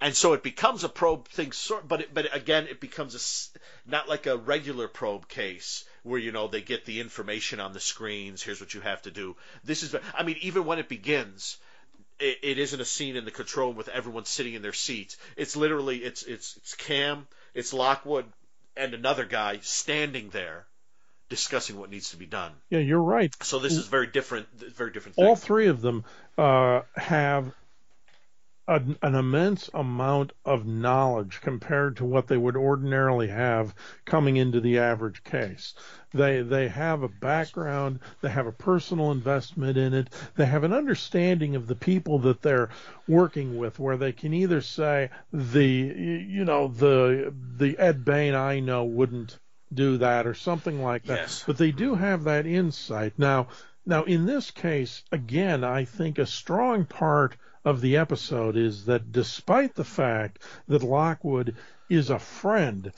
And 0.00 0.14
so 0.14 0.32
it 0.32 0.42
becomes 0.42 0.84
a 0.84 0.88
probe 0.88 1.28
thing 1.28 1.52
sort 1.52 1.86
but 1.86 2.00
it, 2.02 2.14
but 2.14 2.34
again 2.34 2.66
it 2.66 2.80
becomes 2.80 3.14
a 3.14 3.90
not 3.90 4.08
like 4.08 4.26
a 4.26 4.36
regular 4.36 4.88
probe 4.88 5.28
case 5.28 5.84
where 6.02 6.18
you 6.18 6.32
know 6.32 6.46
they 6.48 6.60
get 6.60 6.84
the 6.84 7.00
information 7.00 7.60
on 7.60 7.72
the 7.72 7.80
screens 7.80 8.42
here's 8.42 8.60
what 8.60 8.74
you 8.74 8.80
have 8.80 9.02
to 9.02 9.10
do. 9.10 9.36
This 9.64 9.82
is 9.82 9.94
i 10.14 10.22
mean 10.22 10.36
even 10.40 10.64
when 10.64 10.78
it 10.78 10.88
begins 10.88 11.58
it, 12.20 12.38
it 12.42 12.58
isn't 12.58 12.80
a 12.80 12.84
scene 12.84 13.16
in 13.16 13.24
the 13.24 13.30
control 13.30 13.68
room 13.68 13.76
with 13.76 13.88
everyone 13.88 14.24
sitting 14.24 14.54
in 14.54 14.62
their 14.62 14.72
seats. 14.72 15.16
It's 15.36 15.56
literally 15.56 15.98
it's 15.98 16.22
it's 16.22 16.56
it's 16.56 16.74
cam 16.74 17.26
it's 17.54 17.72
lockwood 17.72 18.24
and 18.76 18.94
another 18.94 19.24
guy 19.24 19.58
standing 19.62 20.30
there 20.30 20.66
discussing 21.28 21.78
what 21.78 21.90
needs 21.90 22.10
to 22.10 22.16
be 22.16 22.26
done. 22.26 22.52
Yeah, 22.70 22.78
you're 22.78 23.02
right. 23.02 23.34
so 23.42 23.58
this 23.58 23.74
is 23.74 23.86
very 23.86 24.06
different 24.06 24.48
very 24.52 24.90
different 24.90 25.16
thing. 25.16 25.26
All 25.26 25.36
three 25.36 25.68
of 25.68 25.80
them 25.80 26.04
uh, 26.36 26.82
have 26.96 27.52
an, 28.68 28.98
an 29.02 29.14
immense 29.14 29.70
amount 29.72 30.34
of 30.44 30.66
knowledge 30.66 31.40
compared 31.40 31.96
to 31.96 32.04
what 32.04 32.26
they 32.26 32.36
would 32.36 32.56
ordinarily 32.56 33.28
have 33.28 33.74
coming 34.04 34.36
into 34.36 34.60
the 34.60 34.78
average 34.78 35.24
case. 35.24 35.74
They 36.12 36.42
they 36.42 36.68
have 36.68 37.02
a 37.02 37.08
background, 37.08 38.00
they 38.20 38.28
have 38.28 38.46
a 38.46 38.52
personal 38.52 39.10
investment 39.10 39.78
in 39.78 39.94
it, 39.94 40.10
they 40.36 40.44
have 40.44 40.64
an 40.64 40.74
understanding 40.74 41.56
of 41.56 41.66
the 41.66 41.74
people 41.74 42.18
that 42.20 42.42
they're 42.42 42.68
working 43.06 43.56
with, 43.56 43.78
where 43.78 43.96
they 43.96 44.12
can 44.12 44.34
either 44.34 44.60
say 44.60 45.08
the 45.32 45.66
you 45.66 46.44
know 46.44 46.68
the 46.68 47.32
the 47.56 47.78
Ed 47.78 48.04
Bain 48.04 48.34
I 48.34 48.60
know 48.60 48.84
wouldn't 48.84 49.38
do 49.72 49.96
that 49.98 50.26
or 50.26 50.34
something 50.34 50.82
like 50.82 51.04
that. 51.04 51.20
Yes. 51.20 51.44
But 51.46 51.56
they 51.56 51.72
do 51.72 51.94
have 51.94 52.24
that 52.24 52.46
insight. 52.46 53.14
Now 53.16 53.48
now 53.86 54.04
in 54.04 54.26
this 54.26 54.50
case, 54.50 55.02
again, 55.10 55.64
I 55.64 55.86
think 55.86 56.18
a 56.18 56.26
strong 56.26 56.84
part 56.84 57.34
of 57.68 57.80
the 57.80 57.98
episode 57.98 58.56
is 58.56 58.86
that 58.86 59.12
despite 59.12 59.74
the 59.74 59.84
fact 59.84 60.42
that 60.68 60.82
Lockwood 60.82 61.56
is 61.88 62.10
a 62.10 62.18
friend 62.18 62.92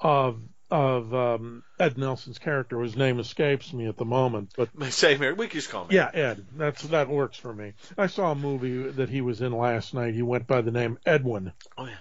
of 0.00 0.40
of 0.70 1.14
um, 1.14 1.62
Ed 1.78 1.96
Nelson's 1.98 2.38
character, 2.38 2.78
whose 2.78 2.96
name 2.96 3.20
escapes 3.20 3.72
me 3.72 3.86
at 3.86 3.96
the 3.96 4.04
moment, 4.04 4.52
but 4.56 4.68
same 4.92 5.18
here 5.18 5.34
we 5.34 5.46
can 5.46 5.60
just 5.60 5.70
call 5.70 5.84
him 5.84 5.92
yeah, 5.92 6.10
Ed. 6.12 6.44
That's 6.56 6.82
that 6.82 7.08
works 7.08 7.36
for 7.36 7.52
me. 7.52 7.74
I 7.96 8.08
saw 8.08 8.32
a 8.32 8.34
movie 8.34 8.90
that 8.92 9.08
he 9.08 9.20
was 9.20 9.40
in 9.40 9.52
last 9.52 9.94
night. 9.94 10.14
He 10.14 10.22
went 10.22 10.46
by 10.46 10.60
the 10.60 10.70
name 10.70 10.98
Edwin. 11.06 11.52
oh 11.78 11.86
yeah 11.86 11.94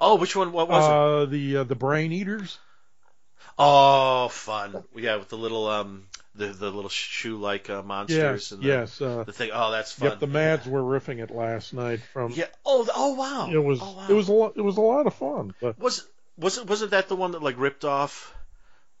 oh 0.00 0.16
which 0.16 0.34
one 0.34 0.52
what 0.52 0.68
was 0.68 0.84
it 0.84 0.90
Uh, 0.90 1.24
the 1.26 1.56
uh, 1.58 1.64
the 1.64 1.76
Brain 1.76 2.12
Eaters. 2.12 2.58
Oh, 3.58 4.28
fun! 4.28 4.84
Yeah, 4.94 5.16
with 5.16 5.28
the 5.28 5.38
little 5.38 5.66
um, 5.68 6.08
the 6.36 6.46
the 6.48 6.70
little 6.70 6.88
shoe 6.90 7.36
like 7.38 7.70
uh, 7.70 7.82
monsters 7.82 8.16
Yes, 8.18 8.52
and 8.52 8.62
the, 8.62 8.66
yes. 8.66 9.00
Uh, 9.00 9.24
the 9.24 9.32
thing. 9.32 9.50
Oh, 9.52 9.70
that's 9.70 9.92
fun. 9.92 10.10
yep, 10.10 10.20
the 10.20 10.26
Mads 10.26 10.66
were 10.66 10.82
riffing 10.82 11.22
it 11.22 11.30
last 11.30 11.72
night. 11.74 12.00
From 12.12 12.32
Yeah. 12.32 12.46
Oh, 12.64 12.86
oh 12.94 13.14
wow. 13.14 13.50
it 13.50 13.58
was 13.62 13.80
Oh, 13.82 13.96
wow. 13.96 14.06
it 14.08 14.12
was 14.12 14.28
a 14.28 14.32
lot, 14.32 14.52
it 14.56 14.62
was 14.62 14.76
a 14.76 14.80
lot 14.80 15.06
of 15.06 15.14
fun. 15.14 15.54
But 15.60 15.78
was 15.78 16.06
was 16.36 16.58
it 16.58 16.66
wasn't 16.66 16.90
that 16.92 17.08
the 17.08 17.16
one 17.16 17.32
that 17.32 17.42
like 17.42 17.58
ripped 17.58 17.84
off 17.84 18.32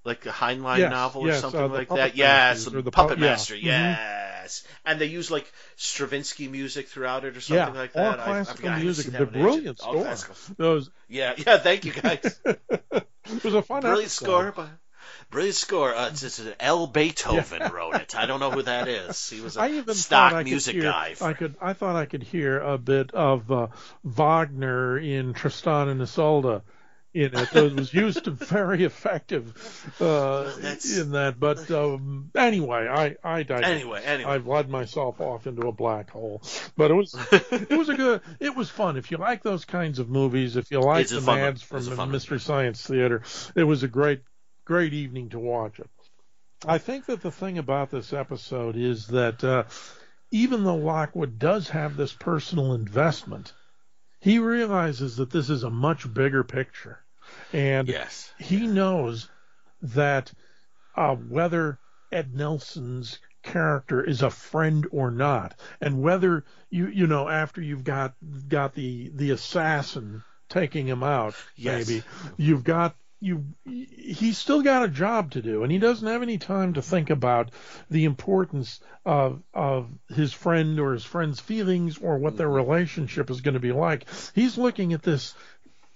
like 0.04 0.24
a 0.26 0.30
Heinlein 0.30 0.78
Yes, 0.78 0.90
novel 0.90 1.22
or 1.22 1.28
yes, 1.28 1.40
something 1.40 1.60
uh, 1.60 1.68
like 1.68 1.88
that? 1.88 2.16
Yes, 2.16 2.64
the, 2.64 2.80
the 2.82 2.90
Puppet 2.90 3.18
pu- 3.18 3.24
yeah. 3.24 3.30
Master. 3.30 3.54
Mhm. 3.54 3.62
Yes, 3.62 4.64
and 4.84 5.00
they 5.00 5.06
use 5.06 5.30
like 5.30 5.50
Stravinsky 5.76 6.46
music 6.48 6.88
throughout 6.88 7.24
it 7.24 7.36
or 7.36 7.40
something 7.40 7.74
yeah, 7.74 7.80
like 7.80 7.90
all 7.96 8.02
that. 8.04 8.20
I- 8.20 8.22
I, 8.22 8.26
classical 8.26 8.56
forgot. 8.56 8.78
I 8.78 8.82
music. 8.82 9.06
The 9.06 9.10
that 9.12 9.22
in 9.22 9.28
ages. 9.28 9.42
brilliant 9.42 9.78
score. 9.80 10.54
Those 10.56 10.90
Yeah, 11.08 11.34
yeah. 11.44 11.58
Thank 11.58 11.84
you 11.84 11.92
guys. 11.92 12.40
it 12.44 13.44
was 13.44 13.54
a 13.54 13.62
fun 13.62 13.80
Brilliant 13.82 14.04
episode. 14.04 14.24
score. 14.24 14.52
By, 14.52 14.68
brilliant 15.30 15.56
score. 15.56 15.94
Uh, 15.94 16.08
it's, 16.08 16.22
it's, 16.22 16.42
L. 16.60 16.86
Beethoven 16.86 17.72
wrote 17.72 17.96
it. 17.96 18.16
I 18.16 18.26
don't 18.26 18.40
know 18.40 18.50
who 18.50 18.62
that 18.62 18.88
is. 18.88 19.28
He 19.28 19.40
was 19.40 19.56
a 19.56 19.62
I 19.62 19.68
even 19.70 19.94
stock 19.94 20.44
music 20.44 20.74
hear, 20.74 20.84
guy. 20.84 21.14
I 21.20 21.32
could 21.32 21.56
I 21.60 21.72
thought 21.72 21.96
I 21.96 22.06
could 22.06 22.22
hear 22.22 22.58
a 22.58 22.78
bit 22.78 23.12
of 23.12 23.50
uh, 23.50 23.68
Wagner 24.04 24.98
in 24.98 25.34
Tristan 25.34 25.88
and 25.88 26.00
Isolde 26.00 26.62
in 27.16 27.34
it. 27.34 27.56
It 27.56 27.74
was 27.74 27.92
used 27.94 28.24
to 28.24 28.30
very 28.30 28.84
effective 28.84 29.94
uh, 30.00 30.52
in 30.62 31.12
that. 31.12 31.40
But 31.40 31.70
um, 31.70 32.30
anyway, 32.36 32.86
I 32.86 33.16
I 33.24 33.42
digress. 33.42 33.70
Anyway, 33.70 34.02
anyway. 34.04 34.30
I've 34.30 34.46
led 34.46 34.68
myself 34.68 35.20
off 35.20 35.46
into 35.46 35.66
a 35.66 35.72
black 35.72 36.10
hole. 36.10 36.42
But 36.76 36.90
it 36.90 36.94
was 36.94 37.14
it 37.32 37.76
was 37.76 37.88
a 37.88 37.94
good 37.94 38.20
it 38.38 38.54
was 38.54 38.68
fun. 38.68 38.96
If 38.96 39.10
you 39.10 39.16
like 39.16 39.42
those 39.42 39.64
kinds 39.64 39.98
of 39.98 40.08
movies, 40.08 40.56
if 40.56 40.70
you 40.70 40.80
like 40.80 41.02
It's 41.02 41.24
the 41.24 41.32
ads 41.32 41.62
from 41.62 41.78
It's 41.78 41.86
a 41.86 41.90
the 41.90 41.96
fun. 41.96 42.10
Mystery 42.10 42.40
Science 42.40 42.86
Theater, 42.86 43.22
it 43.54 43.64
was 43.64 43.82
a 43.82 43.88
great 43.88 44.20
great 44.66 44.92
evening 44.92 45.30
to 45.30 45.38
watch 45.38 45.80
it. 45.80 45.88
I 46.66 46.78
think 46.78 47.06
that 47.06 47.22
the 47.22 47.30
thing 47.30 47.56
about 47.56 47.90
this 47.90 48.12
episode 48.12 48.76
is 48.76 49.06
that 49.08 49.42
uh, 49.42 49.64
even 50.30 50.64
though 50.64 50.76
Lockwood 50.76 51.38
does 51.38 51.70
have 51.70 51.96
this 51.96 52.12
personal 52.12 52.74
investment, 52.74 53.54
he 54.20 54.38
realizes 54.38 55.16
that 55.16 55.30
this 55.30 55.48
is 55.48 55.62
a 55.62 55.70
much 55.70 56.12
bigger 56.12 56.42
picture. 56.44 56.98
And 57.52 57.88
yes. 57.88 58.32
he 58.38 58.66
knows 58.66 59.28
that 59.82 60.32
uh, 60.96 61.14
whether 61.14 61.78
Ed 62.10 62.34
Nelson's 62.34 63.18
character 63.42 64.02
is 64.02 64.22
a 64.22 64.30
friend 64.30 64.86
or 64.90 65.10
not, 65.10 65.54
and 65.80 66.02
whether 66.02 66.44
you 66.70 66.88
you 66.88 67.06
know 67.06 67.28
after 67.28 67.60
you've 67.60 67.84
got 67.84 68.14
got 68.48 68.74
the 68.74 69.10
the 69.14 69.30
assassin 69.30 70.24
taking 70.48 70.86
him 70.86 71.02
out, 71.02 71.34
Yes. 71.56 71.88
maybe 71.88 72.02
you've 72.36 72.64
got 72.64 72.96
you 73.20 73.44
he's 73.64 74.36
still 74.36 74.62
got 74.62 74.84
a 74.84 74.88
job 74.88 75.30
to 75.30 75.42
do 75.42 75.62
and 75.62 75.72
he 75.72 75.78
doesn't 75.78 76.06
have 76.06 76.22
any 76.22 76.36
time 76.36 76.74
to 76.74 76.82
think 76.82 77.08
about 77.08 77.50
the 77.90 78.04
importance 78.04 78.80
of 79.04 79.42
of 79.54 79.88
his 80.08 80.32
friend 80.32 80.78
or 80.78 80.92
his 80.92 81.04
friend's 81.04 81.40
feelings 81.40 81.98
or 81.98 82.18
what 82.18 82.36
their 82.36 82.48
mm-hmm. 82.48 82.68
relationship 82.68 83.30
is 83.30 83.40
going 83.40 83.54
to 83.54 83.60
be 83.60 83.72
like. 83.72 84.06
He's 84.34 84.58
looking 84.58 84.92
at 84.92 85.02
this 85.02 85.34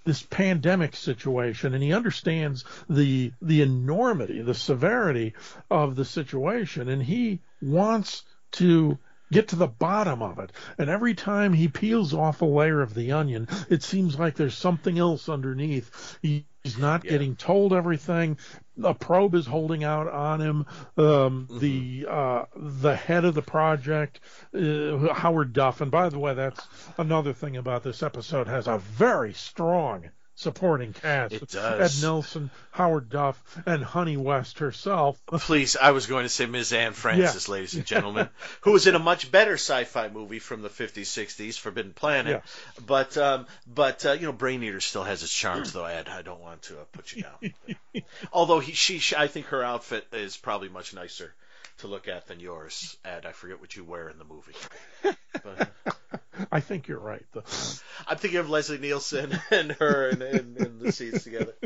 this 0.03 0.23
pandemic 0.23 0.95
situation 0.95 1.75
and 1.75 1.83
he 1.83 1.93
understands 1.93 2.65
the 2.89 3.31
the 3.41 3.61
enormity 3.61 4.41
the 4.41 4.55
severity 4.55 5.35
of 5.69 5.95
the 5.95 6.05
situation 6.05 6.89
and 6.89 7.03
he 7.03 7.39
wants 7.61 8.23
to 8.51 8.97
get 9.31 9.47
to 9.49 9.55
the 9.55 9.67
bottom 9.67 10.21
of 10.21 10.39
it. 10.39 10.51
And 10.77 10.89
every 10.89 11.13
time 11.13 11.53
he 11.53 11.67
peels 11.67 12.13
off 12.13 12.41
a 12.41 12.45
layer 12.45 12.81
of 12.81 12.93
the 12.93 13.11
onion, 13.13 13.47
it 13.69 13.83
seems 13.83 14.19
like 14.19 14.35
there's 14.35 14.57
something 14.57 14.99
else 14.99 15.29
underneath. 15.29 16.17
He, 16.21 16.45
he's 16.63 16.77
not 16.77 17.03
Yeah. 17.05 17.11
getting 17.11 17.35
told 17.35 17.73
everything. 17.73 18.37
A 18.83 18.93
probe 18.93 19.35
is 19.35 19.45
holding 19.45 19.83
out 19.83 20.07
on 20.07 20.41
him. 20.41 20.65
Um, 20.97 21.47
Mm-hmm. 21.49 21.59
The 21.59 22.05
uh, 22.09 22.45
the 22.55 22.95
head 22.95 23.25
of 23.25 23.33
the 23.35 23.41
project, 23.41 24.19
uh, 24.55 25.13
Howard 25.13 25.53
Duff. 25.53 25.81
And 25.81 25.91
by 25.91 26.09
the 26.09 26.19
way, 26.19 26.33
that's 26.33 26.65
another 26.97 27.33
thing 27.33 27.57
about 27.57 27.83
this 27.83 28.03
episode 28.03 28.47
has 28.47 28.67
a 28.67 28.77
very 28.79 29.33
strong 29.33 30.09
supporting 30.41 30.93
cast. 30.93 31.33
It 31.33 31.49
does. 31.49 32.03
Ed 32.03 32.05
Nelson, 32.05 32.49
Howard 32.71 33.09
Duff, 33.09 33.41
and 33.65 33.83
Honey 33.83 34.17
West 34.17 34.59
herself. 34.59 35.21
Please, 35.27 35.75
I 35.75 35.91
was 35.91 36.07
going 36.07 36.23
to 36.23 36.29
say 36.29 36.45
Ms. 36.45 36.73
Anne 36.73 36.93
Francis, 36.93 37.47
ladies 37.47 37.75
and 37.75 37.85
gentlemen, 37.93 38.29
who 38.61 38.71
was 38.71 38.87
in 38.87 38.95
a 38.95 38.99
much 38.99 39.31
better 39.31 39.53
sci-fi 39.53 40.09
movie 40.09 40.39
from 40.39 40.61
the 40.61 40.69
50s, 40.69 41.01
60s, 41.01 41.57
Forbidden 41.57 41.93
Planet. 41.93 42.41
Yes. 42.43 42.85
But, 42.85 43.17
um, 43.17 43.45
but 43.71 44.05
uh, 44.05 44.13
you 44.13 44.23
know, 44.23 44.33
Brain 44.33 44.63
Eater 44.63 44.81
still 44.81 45.03
has 45.03 45.23
its 45.23 45.33
charms, 45.33 45.73
though. 45.73 45.85
Ed, 45.85 46.09
I 46.09 46.21
don't 46.21 46.41
want 46.41 46.63
to 46.63 46.79
uh, 46.79 46.83
put 46.91 47.13
you 47.13 47.23
down. 47.23 48.03
Although 48.33 48.59
he, 48.59 48.73
she, 48.73 48.99
she, 48.99 49.15
I 49.15 49.27
think 49.27 49.47
her 49.47 49.63
outfit 49.63 50.07
is 50.11 50.37
probably 50.37 50.69
much 50.69 50.93
nicer 50.93 51.33
to 51.79 51.87
look 51.87 52.07
at 52.07 52.27
than 52.27 52.39
yours. 52.39 52.97
Ed, 53.05 53.25
I 53.25 53.31
forget 53.31 53.59
what 53.59 53.75
you 53.75 53.83
wear 53.83 54.09
in 54.09 54.17
the 54.17 54.25
movie. 54.25 54.55
But, 55.43 55.71
uh, 55.87 56.17
I 56.51 56.59
think 56.59 56.87
you're 56.87 56.99
right. 56.99 57.25
The- 57.33 57.81
I'm 58.07 58.17
thinking 58.17 58.39
of 58.39 58.49
Leslie 58.49 58.77
Nielsen 58.77 59.37
and 59.51 59.71
her 59.73 60.09
in, 60.09 60.21
in, 60.21 60.55
in 60.57 60.79
the 60.79 60.91
scenes 60.91 61.23
together. 61.23 61.55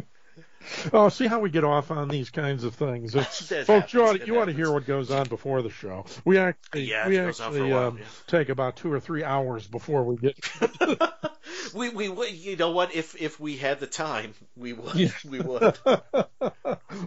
Oh, 0.92 1.10
see 1.10 1.28
how 1.28 1.42
we 1.42 1.52
get 1.52 1.64
off 1.64 1.92
on 1.92 2.08
these 2.08 2.32
kinds 2.32 2.64
of 2.64 2.74
things. 2.74 3.14
Folks, 3.14 3.52
you 3.52 3.68
happens, 3.70 3.96
ought, 4.00 4.16
it 4.16 4.28
you 4.28 4.40
ought 4.40 4.46
to 4.46 4.52
hear 4.52 4.72
what 4.72 4.88
goes 4.88 5.12
on 5.12 5.28
before 5.28 5.62
the 5.62 5.70
show. 5.70 6.06
We 6.26 6.40
actually, 6.40 6.86
Yeah, 6.86 7.08
we 7.08 7.18
goes 7.18 7.40
on 7.40 7.52
for 7.52 7.58
a 7.58 7.62
actually 7.62 7.74
while, 7.74 7.88
um, 7.90 7.98
yeah. 8.00 8.06
take 8.26 8.50
about 8.50 8.76
two 8.76 8.92
or 8.92 9.00
three 9.00 9.24
hours 9.24 9.68
before 9.68 10.04
we 10.04 10.18
get. 10.18 10.36
We, 11.74 11.90
we, 11.90 12.10
we, 12.10 12.30
you 12.30 12.56
know 12.56 12.72
what? 12.72 12.96
If 12.96 13.20
if 13.22 13.40
we 13.40 13.58
had 13.58 13.80
the 13.80 13.88
time, 13.88 14.34
we 14.56 14.74
would. 14.74 14.96
Yeah. 14.96 15.10
We 15.28 15.40
would. 15.40 15.78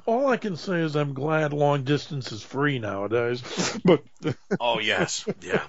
All 0.06 0.28
I 0.28 0.36
can 0.36 0.56
say 0.56 0.80
is 0.80 0.94
I'm 0.94 1.14
glad 1.14 1.52
long 1.52 1.84
distance 1.84 2.32
is 2.32 2.42
free 2.42 2.78
nowadays. 2.78 3.42
But 3.84 4.04
Oh 4.60 4.78
yes, 4.78 5.26
yeah, 5.40 5.62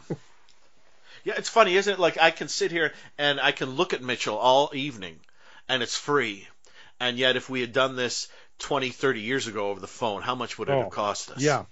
yeah. 1.23 1.33
It's 1.37 1.49
funny, 1.49 1.75
isn't 1.75 1.93
it? 1.93 1.99
Like 1.99 2.17
I 2.17 2.31
can 2.31 2.47
sit 2.47 2.71
here 2.71 2.93
and 3.17 3.39
I 3.39 3.51
can 3.51 3.71
look 3.71 3.93
at 3.93 4.01
Mitchell 4.01 4.37
all 4.37 4.71
evening, 4.73 5.19
and 5.67 5.81
it's 5.83 5.97
free. 5.97 6.47
And 6.99 7.17
yet, 7.17 7.35
if 7.37 7.49
we 7.49 7.61
had 7.61 7.71
done 7.73 7.95
this 7.95 8.27
20, 8.59 8.89
30 8.89 9.21
years 9.21 9.47
ago 9.47 9.69
over 9.69 9.79
the 9.79 9.87
phone, 9.87 10.21
how 10.21 10.35
much 10.35 10.57
would 10.59 10.67
it 10.69 10.73
Oh, 10.73 10.83
have 10.83 10.91
cost 10.91 11.31
us? 11.31 11.41
yeah, 11.41 11.63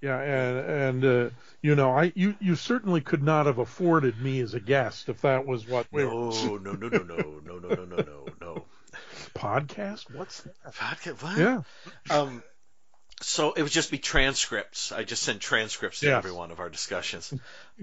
yeah, 0.00 0.20
and 0.20 0.58
and 1.02 1.04
uh, 1.04 1.30
you 1.62 1.74
know, 1.74 1.90
I 1.90 2.12
you 2.14 2.36
you 2.40 2.54
certainly 2.54 3.00
could 3.00 3.22
not 3.22 3.46
have 3.46 3.58
afforded 3.58 4.20
me 4.20 4.40
as 4.40 4.54
a 4.54 4.60
guest 4.60 5.08
if 5.08 5.22
that 5.22 5.44
was 5.46 5.66
what 5.66 5.86
we 5.90 6.04
were. 6.04 6.10
No, 6.10 6.56
no, 6.58 6.72
no, 6.72 6.88
no, 6.88 6.98
no, 6.98 7.40
no, 7.44 7.58
no, 7.58 7.68
no, 7.74 7.84
no, 7.84 7.96
no, 7.96 8.26
no. 8.40 8.64
Podcast? 9.34 10.14
What's 10.14 10.42
that? 10.42 10.74
Vodka, 10.74 11.10
what? 11.14 11.36
Yeah. 11.38 11.62
Um, 12.10 12.42
so 13.20 13.52
it 13.52 13.62
would 13.62 13.72
just 13.72 13.90
be 13.90 13.98
transcripts. 13.98 14.92
I 14.92 15.04
just 15.04 15.22
sent 15.22 15.40
transcripts 15.40 16.00
to 16.00 16.06
Yes. 16.06 16.18
every 16.18 16.32
one 16.32 16.50
of 16.50 16.60
our 16.60 16.68
discussions. 16.68 17.32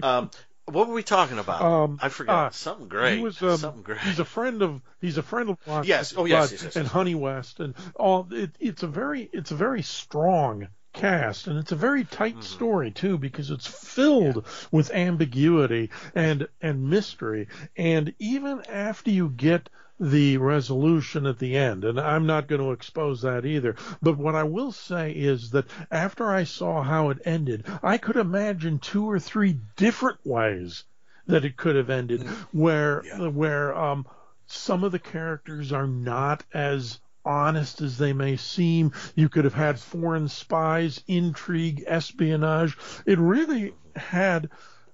Um, 0.02 0.30
what 0.66 0.88
were 0.88 0.94
we 0.94 1.02
talking 1.02 1.38
about? 1.38 1.62
Um, 1.62 1.98
I 2.02 2.08
forgot. 2.08 2.46
uh, 2.46 2.50
Something 2.50 2.88
great. 2.88 3.16
He 3.16 3.22
was 3.22 3.42
um, 3.42 3.56
Something 3.56 3.82
great. 3.82 3.98
he's 4.00 4.18
a 4.18 4.24
friend 4.24 4.62
of 4.62 4.80
he's 5.00 5.18
a 5.18 5.22
friend 5.22 5.50
of 5.50 5.58
Lost 5.66 5.88
Yes. 5.88 6.14
Oh, 6.16 6.24
yes, 6.24 6.52
yes, 6.52 6.62
yes, 6.64 6.76
and 6.76 6.84
yes. 6.84 6.92
Honey 6.92 7.14
West 7.14 7.60
and 7.60 7.74
all. 7.96 8.28
It, 8.30 8.50
it's 8.60 8.82
a 8.82 8.86
very 8.88 9.28
it's 9.32 9.50
a 9.50 9.56
very 9.56 9.82
strong 9.82 10.68
cast 10.92 11.46
and 11.46 11.58
it's 11.58 11.72
a 11.72 11.76
very 11.76 12.04
tight 12.04 12.34
Mm-hmm. 12.34 12.42
story 12.42 12.90
too 12.90 13.16
because 13.18 13.50
it's 13.50 13.66
filled 13.66 14.46
with 14.70 14.90
ambiguity 14.92 15.90
and 16.14 16.46
and 16.60 16.90
mystery 16.90 17.48
and 17.76 18.14
even 18.18 18.60
after 18.68 19.10
you 19.10 19.30
get 19.30 19.68
the 20.02 20.36
resolution 20.36 21.26
at 21.26 21.38
the 21.38 21.56
end 21.56 21.84
and 21.84 22.00
I'm 22.00 22.26
not 22.26 22.48
going 22.48 22.60
to 22.60 22.72
expose 22.72 23.22
that 23.22 23.46
either 23.46 23.76
but 24.02 24.18
what 24.18 24.34
I 24.34 24.42
will 24.42 24.72
say 24.72 25.12
is 25.12 25.50
that 25.52 25.66
after 25.92 26.28
I 26.28 26.42
saw 26.42 26.82
how 26.82 27.10
it 27.10 27.18
ended 27.24 27.64
I 27.84 27.98
could 27.98 28.16
imagine 28.16 28.80
two 28.80 29.08
or 29.08 29.20
three 29.20 29.60
different 29.76 30.18
ways 30.24 30.82
that 31.28 31.44
it 31.44 31.56
could 31.56 31.76
have 31.76 31.88
ended 31.90 32.22
where 32.50 33.02
Mm. 33.02 33.04
Yeah. 33.18 33.28
where 33.28 33.76
um 33.78 34.04
some 34.46 34.82
of 34.82 34.90
the 34.90 34.98
characters 34.98 35.72
are 35.72 35.86
not 35.86 36.42
as 36.52 36.98
honest 37.24 37.80
as 37.80 37.96
they 37.96 38.12
may 38.12 38.36
seem 38.36 38.90
you 39.14 39.28
could 39.28 39.44
have 39.44 39.54
had 39.54 39.78
foreign 39.78 40.26
spies 40.26 41.00
intrigue 41.06 41.84
espionage 41.86 42.76
it 43.06 43.20
really 43.20 43.72
had 43.94 44.50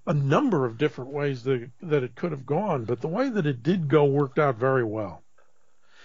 a 0.09 0.15
number 0.15 0.65
of 0.67 0.79
different 0.79 1.11
ways 1.11 1.43
that 1.45 1.71
that 1.83 2.03
it 2.03 2.15
could 2.17 2.33
have 2.33 2.47
gone 2.47 2.85
but 2.85 3.01
the 3.01 3.09
way 3.09 3.29
that 3.29 3.47
it 3.47 3.63
did 3.63 3.89
go 3.89 4.05
worked 4.05 4.39
out 4.39 4.57
very 4.57 4.85
well 4.85 5.23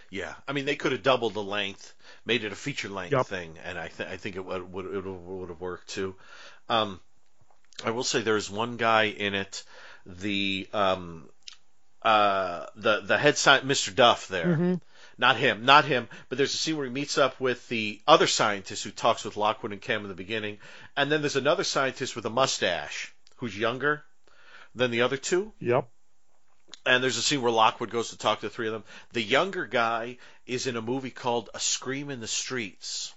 Yeah, 0.10 0.34
I 0.48 0.54
mean 0.54 0.66
they 0.66 0.76
could 0.76 0.92
have 0.92 1.02
doubled 1.04 1.34
the 1.34 1.42
length, 1.44 1.94
made 2.26 2.44
it 2.44 2.52
a 2.52 2.56
feature 2.56 2.90
length 2.90 3.14
Yep. 3.14 3.26
thing, 3.28 3.58
and 3.66 3.80
I, 3.80 3.88
th- 3.88 4.10
I 4.10 4.18
think 4.18 4.36
it 4.36 4.46
would 4.46 4.72
would 4.72 4.86
it 4.86 5.04
would 5.06 5.50
have 5.50 5.62
worked 5.62 5.88
too. 5.90 6.16
Um, 6.70 7.00
I 7.84 7.90
will 7.92 8.04
say 8.04 8.22
there's 8.22 8.50
one 8.52 8.78
guy 8.78 9.06
in 9.06 9.34
it, 9.34 9.64
the 10.06 10.68
um, 10.74 11.30
uh, 12.04 12.66
the 12.76 13.02
the 13.02 13.18
head 13.18 13.38
scientist, 13.38 13.68
Mr. 13.90 13.96
Duff 13.96 14.28
there, 14.28 14.56
Mhm. 14.58 14.82
not 15.18 15.38
him, 15.38 15.66
not 15.66 15.86
him, 15.86 16.08
but 16.30 16.38
there's 16.38 16.54
a 16.54 16.58
scene 16.58 16.76
where 16.78 16.86
he 16.86 16.92
meets 16.92 17.18
up 17.18 17.40
with 17.40 17.68
the 17.70 18.02
other 18.06 18.28
scientist 18.28 18.84
who 18.84 18.92
talks 18.92 19.24
with 19.24 19.38
Lockwood 19.38 19.72
and 19.72 19.82
Cam 19.82 20.02
in 20.04 20.10
the 20.10 20.14
beginning, 20.26 20.60
and 20.96 21.12
then 21.12 21.22
there's 21.22 21.38
another 21.38 21.64
scientist 21.64 22.16
with 22.16 22.26
a 22.26 22.30
mustache 22.30 23.13
who's 23.44 23.58
younger 23.58 24.02
than 24.74 24.90
the 24.90 25.02
other 25.02 25.18
two. 25.18 25.52
yep 25.60 25.90
And 26.86 27.04
there's 27.04 27.18
a 27.18 27.22
scene 27.22 27.42
where 27.42 27.52
Lockwood 27.52 27.92
goes 27.92 28.12
to 28.12 28.18
talk 28.18 28.40
to 28.40 28.46
the 28.46 28.50
three 28.50 28.68
of 28.68 28.74
them. 28.74 28.86
The 29.12 29.22
younger 29.22 29.66
guy 29.66 30.18
is 30.46 30.66
in 30.66 30.78
a 30.78 30.82
movie 30.82 31.12
called 31.12 31.50
A 31.54 31.60
Scream 31.60 32.10
in 32.10 32.22
the 32.22 32.28
Streets, 32.28 33.14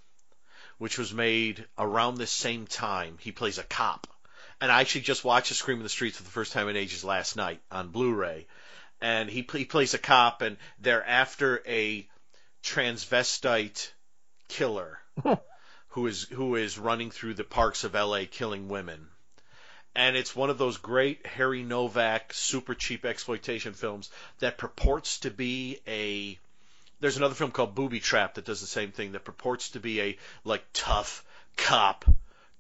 which 0.79 0.99
was 0.99 1.15
made 1.15 1.65
around 1.79 2.17
this 2.17 2.33
same 2.33 2.67
time. 2.67 3.19
He 3.21 3.31
plays 3.31 3.59
a 3.59 3.63
cop. 3.63 4.09
And 4.61 4.73
I 4.73 4.81
actually 4.81 5.03
just 5.03 5.23
watched 5.23 5.53
A 5.53 5.55
Scream 5.55 5.77
in 5.77 5.85
the 5.85 5.89
Streets 5.89 6.17
for 6.17 6.25
the 6.25 6.31
first 6.31 6.53
time 6.53 6.69
in 6.69 6.77
ages 6.77 7.05
last 7.05 7.37
night 7.37 7.61
on 7.71 7.91
Blu-ray. 7.91 8.49
And 9.01 9.31
he, 9.31 9.47
he 9.53 9.65
plays 9.65 9.95
a 9.95 9.99
cop, 9.99 10.43
and 10.43 10.57
they're 10.81 11.07
after 11.07 11.63
a 11.69 12.09
transvestite 12.65 13.93
killer 14.49 14.99
who 15.91 16.07
is 16.09 16.25
who 16.25 16.57
is 16.57 16.79
running 16.79 17.13
through 17.13 17.35
the 17.35 17.45
parks 17.45 17.85
of 17.85 17.95
LA 17.95 18.23
killing 18.29 18.69
women 18.69 19.07
and 19.97 20.15
it's 20.15 20.37
one 20.37 20.51
of 20.51 20.59
those 20.59 20.77
great 20.77 21.27
Harry 21.27 21.63
Novak 21.63 22.33
super 22.35 22.75
cheap 22.75 23.05
exploitation 23.05 23.73
films 23.73 24.11
that 24.39 24.59
purports 24.59 25.21
to 25.21 25.31
be 25.31 25.81
a 25.89 26.39
there's 27.01 27.17
another 27.17 27.35
film 27.35 27.51
called 27.51 27.75
Booby 27.75 28.01
Trap 28.01 28.35
that 28.35 28.45
does 28.45 28.61
the 28.61 28.67
same 28.67 28.93
thing 28.93 29.13
that 29.13 29.25
purports 29.25 29.71
to 29.71 29.81
be 29.81 30.01
a 30.01 30.19
like 30.45 30.65
tough 30.73 31.25
cop 31.57 32.05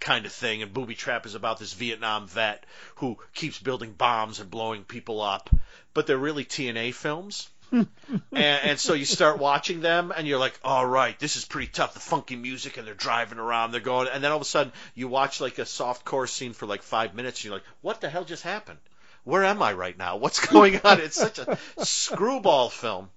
kind 0.00 0.26
of 0.26 0.32
thing. 0.32 0.62
And 0.62 0.74
Booby 0.74 0.94
Trap 0.94 1.24
is 1.24 1.34
about 1.34 1.58
this 1.58 1.72
Vietnam 1.72 2.26
vet 2.26 2.64
who 2.96 3.18
keeps 3.34 3.58
building 3.58 3.92
bombs 3.92 4.40
and 4.40 4.50
blowing 4.50 4.84
people 4.84 5.22
up. 5.22 5.48
But 5.94 6.06
they're 6.06 6.18
really 6.18 6.44
TNA 6.44 6.92
films 6.92 7.48
and, 7.72 7.88
and 8.32 8.80
so 8.80 8.94
you 8.94 9.04
start 9.04 9.38
watching 9.38 9.80
them 9.80 10.12
and 10.16 10.26
you're 10.26 10.38
like, 10.38 10.58
all 10.64 10.86
right, 10.86 11.18
this 11.18 11.36
is 11.36 11.44
pretty 11.44 11.68
tough. 11.68 11.94
The 11.94 12.00
funky 12.00 12.36
music 12.36 12.76
and 12.76 12.86
they're 12.86 12.94
driving 12.94 13.38
around, 13.38 13.72
they're 13.72 13.80
going, 13.80 14.08
and 14.08 14.22
then 14.22 14.30
all 14.30 14.36
of 14.36 14.42
a 14.42 14.46
sudden 14.46 14.72
you 14.94 15.08
watch 15.08 15.40
like 15.40 15.58
a 15.58 15.66
soft 15.66 16.04
core 16.04 16.26
scene 16.26 16.52
for 16.52 16.66
like 16.66 16.82
five 16.82 17.14
minutes 17.14 17.40
and 17.40 17.46
you're 17.46 17.54
like, 17.54 17.66
what 17.80 18.00
the 18.00 18.08
hell 18.08 18.24
just 18.24 18.42
happened? 18.42 18.78
Where 19.24 19.44
am 19.44 19.62
I 19.62 19.72
right 19.72 19.98
now? 19.98 20.16
What's 20.16 20.44
going 20.46 20.80
on? 20.84 21.00
It's 21.00 21.16
such 21.16 21.38
a 21.38 21.58
screwball 21.78 22.70
film. 22.70 23.10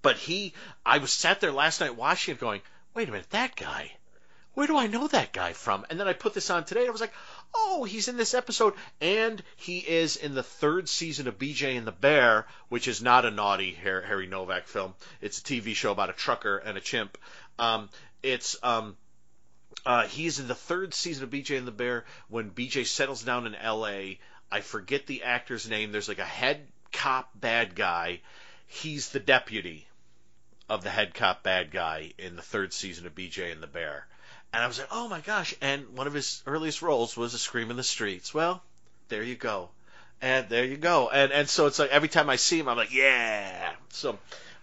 But 0.00 0.16
he, 0.16 0.54
I 0.84 0.98
was 0.98 1.12
sat 1.12 1.40
there 1.40 1.52
last 1.52 1.80
night 1.80 1.96
watching 1.96 2.34
it 2.34 2.40
going, 2.40 2.60
wait 2.94 3.08
a 3.08 3.12
minute, 3.12 3.30
that 3.30 3.56
guy, 3.56 3.92
where 4.54 4.66
do 4.66 4.76
I 4.76 4.86
know 4.86 5.06
that 5.08 5.32
guy 5.32 5.52
from? 5.52 5.86
And 5.88 5.98
then 5.98 6.08
I 6.08 6.12
put 6.12 6.34
this 6.34 6.50
on 6.50 6.64
today 6.64 6.80
and 6.80 6.88
I 6.88 6.92
was 6.92 7.00
like, 7.00 7.14
oh, 7.54 7.84
he's 7.84 8.08
in 8.08 8.16
this 8.16 8.34
episode. 8.34 8.74
And 9.00 9.42
he 9.56 9.78
is 9.78 10.16
in 10.16 10.34
the 10.34 10.42
third 10.42 10.88
season 10.88 11.28
of 11.28 11.38
BJ 11.38 11.76
and 11.76 11.86
the 11.86 11.92
Bear, 11.92 12.46
which 12.68 12.88
is 12.88 13.02
not 13.02 13.24
a 13.24 13.30
naughty 13.30 13.72
Harry 13.72 14.26
Novak 14.26 14.66
film. 14.66 14.94
It's 15.20 15.38
a 15.38 15.42
TV 15.42 15.74
show 15.74 15.92
about 15.92 16.10
a 16.10 16.14
trucker 16.14 16.58
and 16.58 16.76
a 16.76 16.80
chimp. 16.80 17.18
Um, 17.58 17.88
it's, 18.22 18.56
um, 18.62 18.96
uh, 19.84 20.06
he's 20.06 20.38
in 20.38 20.48
the 20.48 20.54
third 20.54 20.94
season 20.94 21.24
of 21.24 21.30
BJ 21.30 21.58
and 21.58 21.66
the 21.66 21.72
Bear 21.72 22.04
when 22.28 22.50
BJ 22.50 22.86
settles 22.86 23.22
down 23.22 23.46
in 23.46 23.52
LA. 23.52 24.16
I 24.50 24.60
forget 24.60 25.06
the 25.06 25.24
actor's 25.24 25.68
name. 25.68 25.92
There's 25.92 26.08
like 26.08 26.18
a 26.18 26.24
head 26.24 26.68
cop 26.92 27.30
bad 27.34 27.74
guy. 27.74 28.20
He's 28.66 29.10
the 29.10 29.20
deputy 29.20 29.86
of 30.68 30.82
the 30.82 30.90
head 30.90 31.14
cop 31.14 31.42
bad 31.42 31.70
guy 31.70 32.12
in 32.18 32.36
the 32.36 32.42
third 32.42 32.72
season 32.72 33.06
of 33.06 33.14
BJ 33.14 33.50
and 33.50 33.62
the 33.62 33.66
Bear. 33.66 34.06
And 34.52 34.62
I 34.62 34.66
was 34.66 34.78
like, 34.78 34.88
oh 34.90 35.08
my 35.08 35.20
gosh. 35.20 35.54
And 35.60 35.96
one 35.96 36.06
of 36.06 36.12
his 36.12 36.42
earliest 36.46 36.82
roles 36.82 37.16
was 37.16 37.34
a 37.34 37.38
Scream 37.38 37.70
in 37.70 37.76
the 37.76 37.82
Streets. 37.82 38.34
Well, 38.34 38.62
there 39.08 39.22
you 39.22 39.34
go. 39.34 39.70
And 40.20 40.48
there 40.48 40.64
you 40.64 40.76
go. 40.76 41.08
And 41.08 41.32
and 41.32 41.48
so 41.48 41.66
it's 41.66 41.78
like 41.78 41.90
every 41.90 42.08
time 42.08 42.28
I 42.30 42.36
see 42.36 42.58
him, 42.60 42.68
I'm 42.68 42.76
like, 42.76 42.94
yeah. 42.94 43.72
So, 43.90 44.18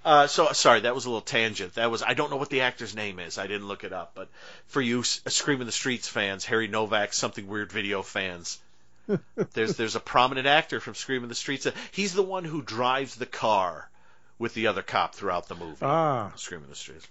uh, 0.06 0.28
so 0.28 0.52
sorry, 0.54 0.82
that 0.82 0.96
was 0.96 1.06
a 1.06 1.10
little 1.10 1.22
tangent. 1.22 1.76
That 1.76 1.92
was 1.92 2.04
I 2.04 2.14
don't 2.14 2.30
know 2.30 2.38
what 2.38 2.50
the 2.50 2.62
actor's 2.62 2.96
name 2.96 3.20
is. 3.20 3.38
I 3.38 3.48
didn't 3.48 3.68
look 3.68 3.84
it 3.84 3.92
up. 3.92 4.12
But 4.16 4.30
for 4.68 4.82
you, 4.82 5.02
S- 5.02 5.22
Scream 5.28 5.60
in 5.60 5.66
the 5.66 5.74
Streets 5.74 6.08
fans, 6.08 6.46
Harry 6.46 6.68
Novak, 6.68 7.14
something 7.14 7.48
weird 7.48 7.72
video 7.72 8.04
fans, 8.04 8.60
there's 9.54 9.76
there's 9.76 9.96
a 9.96 10.00
prominent 10.00 10.48
actor 10.48 10.80
from 10.80 10.94
Scream 10.96 11.24
in 11.24 11.30
the 11.30 11.36
Streets. 11.36 11.68
He's 11.92 12.14
the 12.14 12.24
one 12.24 12.46
who 12.46 12.62
drives 12.62 13.16
the 13.16 13.26
car 13.26 13.90
with 14.38 14.54
the 14.54 14.68
other 14.68 14.84
cop 14.84 15.16
throughout 15.16 15.48
the 15.50 15.56
movie. 15.56 15.82
Ah, 15.82 16.32
Scream 16.36 16.64
in 16.64 16.70
the 16.70 16.76
Streets. 16.76 17.08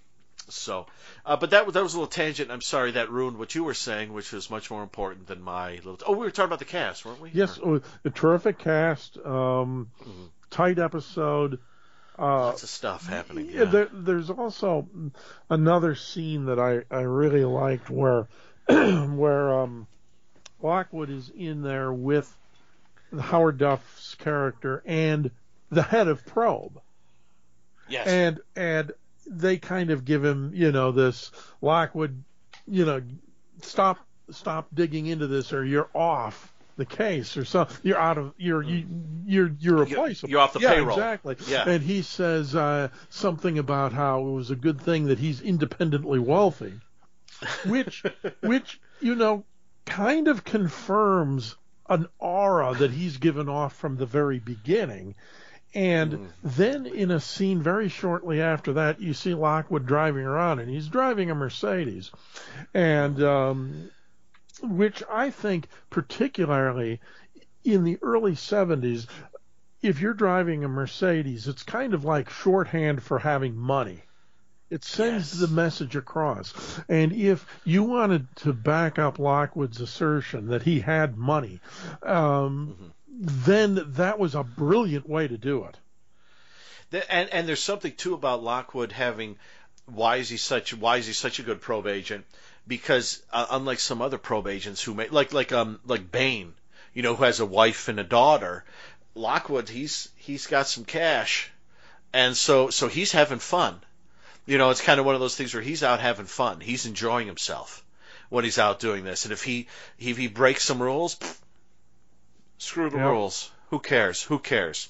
So, 0.50 0.86
uh, 1.26 1.36
but 1.36 1.50
that 1.50 1.66
was 1.66 1.74
that 1.74 1.82
was 1.82 1.94
a 1.94 1.96
little 1.98 2.10
tangent. 2.10 2.50
I'm 2.50 2.60
sorry 2.62 2.92
that 2.92 3.10
ruined 3.10 3.38
what 3.38 3.54
you 3.54 3.64
were 3.64 3.74
saying, 3.74 4.12
which 4.12 4.32
was 4.32 4.50
much 4.50 4.70
more 4.70 4.82
important 4.82 5.26
than 5.26 5.42
my 5.42 5.72
little. 5.76 5.98
Oh, 6.06 6.12
we 6.12 6.18
were 6.18 6.30
talking 6.30 6.46
about 6.48 6.58
the 6.58 6.64
cast, 6.64 7.04
weren't 7.04 7.20
we? 7.20 7.30
yes, 7.32 7.58
Or- 7.58 7.76
uh, 7.76 7.80
a 8.04 8.10
terrific 8.10 8.58
cast, 8.58 9.16
um, 9.18 9.90
Mhm. 10.02 10.28
tight 10.50 10.78
episode. 10.78 11.58
Uh, 12.18 12.46
lots 12.46 12.62
of 12.64 12.68
stuff 12.68 13.06
happening. 13.06 13.46
Yeah, 13.46 13.58
Yeah. 13.60 13.64
there, 13.66 13.88
there's 13.92 14.30
also 14.30 14.88
another 15.50 15.94
scene 15.94 16.46
that 16.46 16.58
I, 16.58 16.82
I 16.90 17.02
really 17.02 17.44
liked 17.44 17.90
where 17.90 18.26
where 18.68 19.60
um, 19.60 19.86
Lockwood 20.60 21.10
is 21.10 21.30
in 21.30 21.62
there 21.62 21.92
with 21.92 22.34
Howard 23.18 23.58
Duff's 23.58 24.14
character 24.16 24.82
and 24.84 25.30
the 25.70 25.82
head 25.82 26.08
of 26.08 26.24
Probe, 26.26 26.80
yes. 27.88 28.06
and 28.08 28.40
and 28.56 28.92
they 29.28 29.58
kind 29.58 29.90
of 29.90 30.04
give 30.04 30.24
him 30.24 30.52
you 30.54 30.72
know 30.72 30.92
this 30.92 31.30
Lockwood, 31.60 32.22
you 32.66 32.84
know, 32.84 33.02
stop 33.62 33.98
stop 34.30 34.68
digging 34.74 35.06
into 35.06 35.26
this 35.26 35.52
or 35.52 35.64
you're 35.64 35.88
off 35.94 36.52
the 36.76 36.86
case 36.86 37.36
or 37.36 37.44
so 37.44 37.66
you're 37.82 37.98
out 37.98 38.18
of 38.18 38.32
you're 38.38 38.62
you, 38.62 38.86
you're 39.26 39.50
you're 39.58 39.78
replaceable. 39.78 40.30
you're 40.30 40.40
off 40.40 40.52
the 40.52 40.60
yeah, 40.60 40.74
payroll. 40.74 40.96
Exactly. 40.96 41.36
Yeah. 41.48 41.68
And 41.68 41.82
he 41.82 42.02
says 42.02 42.54
uh, 42.54 42.88
something 43.10 43.58
about 43.58 43.92
how 43.92 44.20
it 44.20 44.30
was 44.30 44.50
a 44.50 44.56
good 44.56 44.80
thing 44.80 45.06
that 45.06 45.18
he's 45.18 45.40
independently 45.40 46.20
wealthy, 46.20 46.74
which 47.66 48.04
which 48.40 48.80
you 49.00 49.16
know 49.16 49.44
kind 49.86 50.28
of 50.28 50.44
confirms 50.44 51.56
an 51.88 52.06
aura 52.18 52.74
that 52.74 52.92
he's 52.92 53.16
given 53.16 53.48
off 53.48 53.74
from 53.74 53.96
the 53.96 54.06
very 54.06 54.38
beginning. 54.38 55.16
And 55.74 56.12
Mm. 56.12 56.28
then 56.42 56.86
in 56.86 57.10
a 57.10 57.20
scene 57.20 57.62
very 57.62 57.88
shortly 57.88 58.40
after 58.40 58.72
that, 58.74 59.00
you 59.00 59.12
see 59.12 59.34
Lockwood 59.34 59.86
driving 59.86 60.24
around, 60.24 60.60
and 60.60 60.70
he's 60.70 60.88
driving 60.88 61.30
a 61.30 61.34
Mercedes, 61.34 62.10
and 62.74 63.22
um, 63.22 63.90
which 64.62 65.02
I 65.10 65.30
think 65.30 65.68
particularly 65.90 67.00
in 67.64 67.84
the 67.84 67.98
early 68.02 68.32
70s, 68.32 69.06
if 69.82 70.00
you're 70.00 70.14
driving 70.14 70.64
a 70.64 70.68
Mercedes, 70.68 71.46
it's 71.46 71.62
kind 71.62 71.94
of 71.94 72.04
like 72.04 72.30
shorthand 72.30 73.02
for 73.02 73.18
having 73.18 73.54
money. 73.56 74.02
It 74.70 74.84
sends 74.84 75.32
Yes. 75.32 75.40
the 75.40 75.54
message 75.54 75.96
across. 75.96 76.52
And 76.88 77.12
if 77.12 77.46
you 77.64 77.84
wanted 77.84 78.26
to 78.36 78.52
back 78.52 78.98
up 78.98 79.18
Lockwood's 79.18 79.80
assertion 79.80 80.48
that 80.48 80.62
he 80.62 80.80
had 80.80 81.16
money, 81.16 81.60
um, 82.02 82.68
Mm-hmm. 82.68 82.84
Then 83.18 83.94
that 83.94 84.18
was 84.18 84.34
a 84.34 84.44
brilliant 84.44 85.08
way 85.08 85.26
to 85.26 85.36
do 85.36 85.64
it. 85.64 85.76
And 87.10 87.28
and 87.30 87.48
there's 87.48 87.62
something 87.62 87.92
too 87.92 88.14
about 88.14 88.42
Lockwood 88.42 88.92
having 88.92 89.36
why 89.86 90.16
is 90.16 90.28
he 90.28 90.36
such 90.36 90.72
why 90.72 90.98
is 90.98 91.06
he 91.06 91.12
such 91.12 91.38
a 91.38 91.42
good 91.42 91.60
probe 91.60 91.88
agent? 91.88 92.24
Because 92.66 93.22
uh, 93.32 93.46
unlike 93.50 93.80
some 93.80 94.02
other 94.02 94.18
probe 94.18 94.46
agents 94.46 94.82
who 94.82 94.94
may 94.94 95.08
like 95.08 95.32
like 95.32 95.52
um 95.52 95.80
like 95.84 96.10
Bain, 96.12 96.54
you 96.94 97.02
know, 97.02 97.16
who 97.16 97.24
has 97.24 97.40
a 97.40 97.46
wife 97.46 97.88
and 97.88 97.98
a 97.98 98.04
daughter, 98.04 98.64
Lockwood 99.14 99.68
he's 99.68 100.10
he's 100.16 100.46
got 100.46 100.68
some 100.68 100.84
cash, 100.84 101.50
and 102.12 102.36
so 102.36 102.70
so 102.70 102.86
he's 102.88 103.12
having 103.12 103.40
fun. 103.40 103.80
You 104.46 104.58
know, 104.58 104.70
it's 104.70 104.80
kind 104.80 105.00
of 105.00 105.04
one 105.04 105.14
of 105.14 105.20
those 105.20 105.36
things 105.36 105.52
where 105.52 105.62
he's 105.62 105.82
out 105.82 106.00
having 106.00 106.26
fun. 106.26 106.60
He's 106.60 106.86
enjoying 106.86 107.26
himself 107.26 107.84
when 108.28 108.44
he's 108.44 108.58
out 108.58 108.80
doing 108.80 109.04
this. 109.04 109.24
And 109.24 109.32
if 109.32 109.42
he 109.42 109.66
if 109.98 110.16
he 110.16 110.28
breaks 110.28 110.62
some 110.62 110.80
rules, 110.80 111.16
screw 112.58 112.90
the 112.90 112.98
Yep. 112.98 113.06
rules. 113.06 113.50
Who 113.70 113.78
cares? 113.78 114.22
Who 114.22 114.38
cares? 114.38 114.88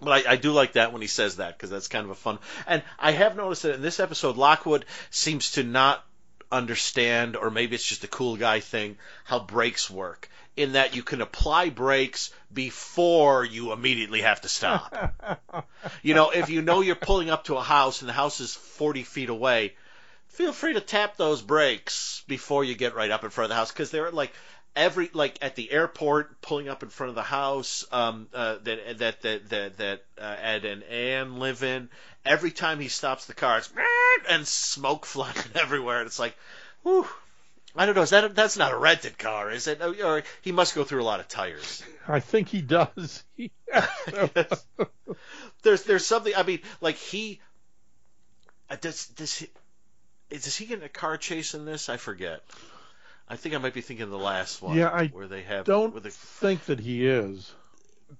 But 0.00 0.26
I, 0.26 0.32
I 0.32 0.36
do 0.36 0.52
like 0.52 0.74
that 0.74 0.92
when 0.92 1.02
he 1.02 1.08
says 1.08 1.36
that 1.36 1.56
because 1.56 1.70
that's 1.70 1.88
kind 1.88 2.04
of 2.04 2.10
a 2.10 2.14
fun. 2.14 2.38
And 2.66 2.82
I 2.98 3.12
have 3.12 3.36
noticed 3.36 3.62
that 3.64 3.74
in 3.74 3.82
this 3.82 3.98
episode, 4.00 4.36
Lockwood 4.36 4.84
seems 5.10 5.52
to 5.52 5.64
not 5.64 6.04
understand, 6.50 7.36
or 7.36 7.50
maybe 7.50 7.74
it's 7.74 7.84
just 7.84 8.04
a 8.04 8.08
cool 8.08 8.36
guy 8.36 8.60
thing, 8.60 8.96
how 9.24 9.40
brakes 9.40 9.90
work. 9.90 10.28
In 10.56 10.72
that 10.72 10.96
you 10.96 11.04
can 11.04 11.20
apply 11.20 11.70
brakes 11.70 12.32
before 12.52 13.44
you 13.44 13.72
immediately 13.72 14.22
have 14.22 14.40
to 14.40 14.48
stop. 14.48 15.66
you 16.02 16.14
know, 16.14 16.30
if 16.30 16.50
you 16.50 16.62
know 16.62 16.80
you're 16.80 16.96
pulling 16.96 17.30
up 17.30 17.44
to 17.44 17.56
a 17.56 17.62
house 17.62 18.00
and 18.00 18.08
the 18.08 18.12
house 18.12 18.40
is 18.40 18.54
40 18.54 19.04
feet 19.04 19.28
away, 19.28 19.74
feel 20.28 20.52
free 20.52 20.72
to 20.72 20.80
tap 20.80 21.16
those 21.16 21.42
brakes 21.42 22.24
before 22.26 22.64
you 22.64 22.74
get 22.74 22.96
right 22.96 23.10
up 23.12 23.22
in 23.22 23.30
front 23.30 23.46
of 23.46 23.48
the 23.50 23.54
house 23.54 23.70
because 23.70 23.92
they're 23.92 24.10
like 24.10 24.32
every 24.76 25.10
like 25.12 25.38
at 25.42 25.56
the 25.56 25.70
airport 25.70 26.40
pulling 26.40 26.68
up 26.68 26.82
in 26.82 26.88
front 26.88 27.08
of 27.10 27.14
the 27.14 27.22
house 27.22 27.84
um, 27.92 28.28
uh, 28.32 28.56
that 28.62 28.98
that 28.98 29.22
that 29.22 29.48
that, 29.48 29.76
that 29.78 30.04
uh, 30.20 30.36
Ed 30.40 30.64
and 30.64 30.82
Ann 30.84 31.38
live 31.38 31.62
in. 31.62 31.88
Every 32.24 32.50
time 32.50 32.80
he 32.80 32.88
stops 32.88 33.26
the 33.26 33.34
car, 33.34 33.58
it's 33.58 33.70
and 34.28 34.46
smoke 34.46 35.06
flying 35.06 35.36
everywhere, 35.54 35.98
and 35.98 36.06
it's 36.06 36.18
like, 36.18 36.36
whew. 36.82 37.06
I 37.76 37.86
don't 37.86 37.94
know. 37.94 38.02
Is 38.02 38.10
that 38.10 38.34
that's 38.34 38.56
not 38.56 38.72
a 38.72 38.76
rented 38.76 39.18
car, 39.18 39.50
is 39.50 39.68
it? 39.68 39.80
Or 39.80 40.22
he 40.40 40.52
must 40.52 40.74
go 40.74 40.84
through 40.84 41.02
a 41.02 41.04
lot 41.04 41.20
of 41.20 41.28
tires. 41.28 41.82
I 42.08 42.18
think 42.18 42.48
he 42.48 42.60
does. 42.60 43.22
there's 45.62 45.82
there's 45.84 46.06
something. 46.06 46.32
I 46.34 46.42
mean, 46.42 46.60
like 46.80 46.96
he 46.96 47.40
uh, 48.70 48.76
does 48.80 49.06
does 49.08 49.36
he 49.36 49.48
does 50.30 50.56
he 50.56 50.66
get 50.66 50.78
in 50.78 50.84
a 50.84 50.88
car 50.88 51.16
chase 51.16 51.54
in 51.54 51.64
this? 51.64 51.88
I 51.88 51.98
forget. 51.98 52.42
I 53.28 53.36
think 53.36 53.54
I 53.54 53.58
might 53.58 53.74
be 53.74 53.82
thinking 53.82 54.04
of 54.04 54.10
the 54.10 54.18
last 54.18 54.62
one. 54.62 54.76
Yeah, 54.76 54.88
I 54.88 55.08
where 55.08 55.28
they 55.28 55.42
have 55.42 55.66
Don't 55.66 56.02
think 56.12 56.64
that 56.66 56.80
he 56.80 57.06
is. 57.06 57.52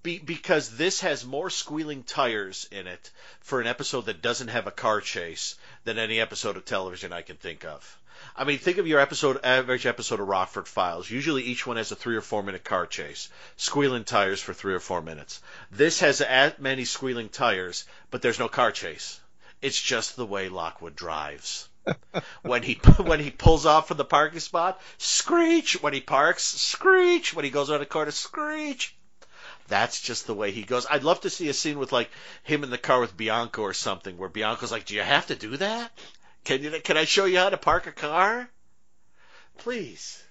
be, 0.03 0.19
because 0.19 0.77
this 0.77 1.01
has 1.01 1.25
more 1.25 1.49
squealing 1.49 2.03
tires 2.03 2.69
in 2.71 2.87
it 2.87 3.11
for 3.41 3.61
an 3.61 3.67
episode 3.67 4.07
that 4.07 4.21
doesn't 4.21 4.49
have 4.49 4.67
a 4.67 4.71
car 4.71 5.01
chase 5.01 5.57
than 5.85 5.99
any 5.99 6.21
episode 6.21 6.57
of 6.57 6.65
television 6.65 7.13
I 7.13 7.23
can 7.23 7.37
think 7.37 7.65
of. 7.65 7.99
I 8.37 8.45
mean, 8.45 8.59
think 8.59 8.79
of 8.79 8.87
your 8.87 9.01
episode, 9.01 9.41
average 9.45 9.87
episode 9.87 10.21
of 10.21 10.29
Rockford 10.29 10.69
Files. 10.69 11.09
Usually, 11.09 11.43
each 11.45 11.67
one 11.67 11.77
has 11.77 11.93
a 11.93 11.97
three 11.97 12.17
or 12.17 12.21
four 12.21 12.43
minute 12.43 12.65
car 12.65 12.85
chase, 12.87 13.29
squealing 13.57 14.05
tires 14.05 14.41
for 14.41 14.53
three 14.53 14.75
or 14.75 14.81
four 14.81 15.01
minutes. 15.01 15.41
This 15.71 16.01
has 16.01 16.21
as 16.21 16.59
many 16.59 16.85
squealing 16.85 17.29
tires, 17.29 17.85
but 18.11 18.21
there's 18.21 18.39
no 18.39 18.49
car 18.49 18.73
chase. 18.73 19.21
It's 19.63 19.81
just 19.81 20.17
the 20.17 20.27
way 20.27 20.49
Lockwood 20.49 20.97
drives. 20.97 21.68
When 22.43 22.63
he 22.63 22.75
when 22.99 23.21
he 23.21 23.31
pulls 23.31 23.67
off 23.67 23.89
from 23.89 23.97
the 23.97 24.05
parking 24.05 24.41
spot, 24.41 24.81
screech. 24.99 25.83
When 25.83 25.93
he 25.93 26.01
parks, 26.01 26.43
screech. 26.45 27.35
When 27.35 27.45
he 27.45 27.51
goes 27.51 27.71
around 27.71 27.81
the 27.81 27.87
corner, 27.87 28.11
screech. 28.11 28.97
That's 29.69 30.01
just 30.01 30.27
the 30.27 30.35
way 30.35 30.51
he 30.51 30.63
goes. 30.63 30.87
I'd 30.91 31.05
love 31.05 31.21
to 31.23 31.31
see 31.31 31.49
a 31.49 31.55
scene 31.55 31.79
with 31.79 31.93
like 31.93 32.11
him 32.43 32.65
in 32.65 32.71
the 32.71 32.79
car 32.79 33.01
with 33.01 33.17
Bianco 33.17 33.63
or 33.63 33.75
something, 33.75 34.17
where 34.17 34.29
Bianco's 34.29 34.73
like, 34.73 34.87
"Do 34.87 34.95
you 34.95 35.03
have 35.03 35.27
to 35.27 35.37
do 35.37 35.57
that? 35.59 35.93
Can 36.45 36.63
you? 36.63 36.81
Can 36.83 36.97
I 36.97 37.05
show 37.05 37.27
you 37.27 37.39
how 37.39 37.51
to 37.51 37.59
park 37.59 37.87
a 37.87 37.93
car? 37.93 38.49
Please." 39.59 40.23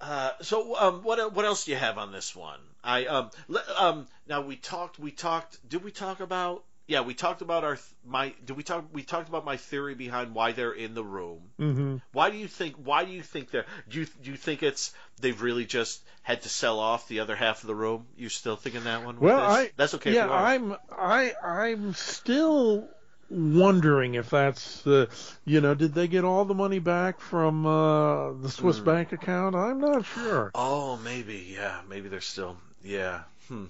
Uh, 0.00 0.32
so 0.42 0.76
um, 0.76 1.02
what 1.02 1.32
what 1.32 1.46
else 1.46 1.64
do 1.64 1.70
you 1.70 1.78
have 1.78 1.96
on 1.96 2.12
this 2.12 2.36
one? 2.36 2.60
I 2.82 3.06
um, 3.06 3.30
um 3.78 4.06
now 4.28 4.42
we 4.42 4.56
talked 4.56 4.98
we 4.98 5.10
talked 5.10 5.66
did 5.66 5.82
we 5.82 5.90
talk 5.90 6.20
about 6.20 6.62
yeah 6.86 7.00
we 7.00 7.14
talked 7.14 7.42
about 7.42 7.64
our 7.64 7.78
my 8.06 8.34
did 8.44 8.56
we 8.56 8.62
talk 8.62 8.84
we 8.92 9.02
talked 9.02 9.28
about 9.28 9.44
my 9.44 9.56
theory 9.56 9.94
behind 9.94 10.34
why 10.34 10.52
they're 10.52 10.72
in 10.72 10.94
the 10.94 11.04
room. 11.04 11.40
hmm 11.58 11.96
Why 12.12 12.30
do 12.30 12.36
you 12.36 12.48
think 12.48 12.76
why 12.76 13.04
do 13.04 13.12
you 13.12 13.22
think 13.22 13.50
they're 13.50 13.66
do 13.88 14.00
you 14.00 14.06
do 14.22 14.30
you 14.30 14.36
think 14.36 14.62
it's 14.62 14.92
they've 15.20 15.40
really 15.40 15.64
just 15.64 16.02
had 16.22 16.42
to 16.42 16.48
sell 16.48 16.78
off 16.80 17.08
the 17.08 17.20
other 17.20 17.36
half 17.36 17.62
of 17.62 17.66
the 17.68 17.74
room? 17.74 18.06
You 18.16 18.28
still 18.28 18.56
thinking 18.56 18.84
that 18.84 19.04
one? 19.04 19.18
Well. 19.20 19.40
I 19.40 19.70
that's 19.76 19.94
okay. 19.94 20.14
yeah. 20.14 20.30
I'm 20.30 20.76
I 20.90 21.32
I'm 21.42 21.94
still 21.94 22.88
wondering 23.30 24.14
if 24.14 24.30
that's 24.30 24.82
the 24.82 25.08
you 25.44 25.60
know 25.60 25.74
did 25.74 25.94
they 25.94 26.06
get 26.06 26.24
all 26.24 26.44
the 26.44 26.54
money 26.54 26.78
back 26.78 27.20
from 27.20 27.66
uh, 27.66 28.32
the 28.34 28.50
Swiss 28.50 28.78
Hmm. 28.78 28.84
bank 28.84 29.12
account? 29.12 29.56
I'm 29.56 29.80
not 29.80 30.04
sure. 30.04 30.50
Oh, 30.54 30.96
maybe, 30.98 31.52
yeah, 31.54 31.80
maybe 31.88 32.08
they're 32.08 32.20
still, 32.20 32.56
yeah, 32.82 33.22
hmm, 33.48 33.64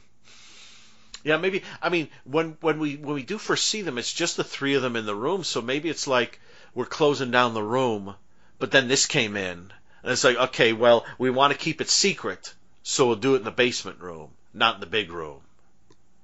yeah, 1.24 1.38
maybe. 1.38 1.62
I 1.82 1.88
mean, 1.88 2.08
when 2.24 2.56
when 2.60 2.78
we 2.78 2.96
when 2.96 3.14
we 3.14 3.22
do 3.24 3.38
first 3.38 3.66
see 3.68 3.82
them, 3.82 3.98
it's 3.98 4.12
just 4.12 4.37
the 4.37 4.44
three 4.44 4.74
of 4.74 4.82
them 4.82 4.94
in 4.96 5.06
the 5.06 5.14
room, 5.14 5.42
so 5.42 5.60
maybe 5.62 5.88
it's 5.88 6.06
like 6.06 6.38
we're 6.74 6.84
closing 6.84 7.30
down 7.30 7.54
the 7.54 7.62
room, 7.62 8.14
but 8.58 8.70
then 8.70 8.88
this 8.88 9.06
came 9.06 9.37
in, 9.37 9.72
and 10.02 10.12
it's 10.12 10.24
like, 10.24 10.37
okay, 10.37 10.72
well, 10.72 11.04
we 11.18 11.30
want 11.30 11.52
to 11.52 11.58
keep 11.58 11.80
it 11.80 11.88
secret, 11.88 12.54
so 12.82 13.06
we'll 13.06 13.16
do 13.16 13.34
it 13.34 13.38
in 13.38 13.44
the 13.44 13.50
basement 13.50 14.00
room, 14.00 14.30
not 14.52 14.74
in 14.76 14.80
the 14.80 14.87
big 14.87 15.10
room. 15.10 15.40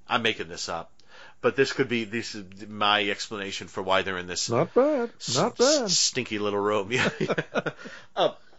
I'm 0.08 0.22
making 0.22 0.48
this 0.48 0.68
up, 0.68 0.90
but 1.40 1.56
this 1.56 1.72
could 1.72 1.88
be 1.88 2.04
this 2.04 2.34
is 2.34 2.66
my 2.68 3.08
explanation 3.08 3.68
for 3.68 3.82
why 3.82 4.02
they're 4.02 4.18
in 4.18 4.26
this 4.26 4.50
Not 4.50 4.74
bad. 4.74 5.10
Not 5.34 5.56
bad. 5.56 5.90
stinky 5.90 6.38
little 6.38 6.58
room. 6.60 6.90
Yeah. 6.92 7.08
uh, 8.16 8.32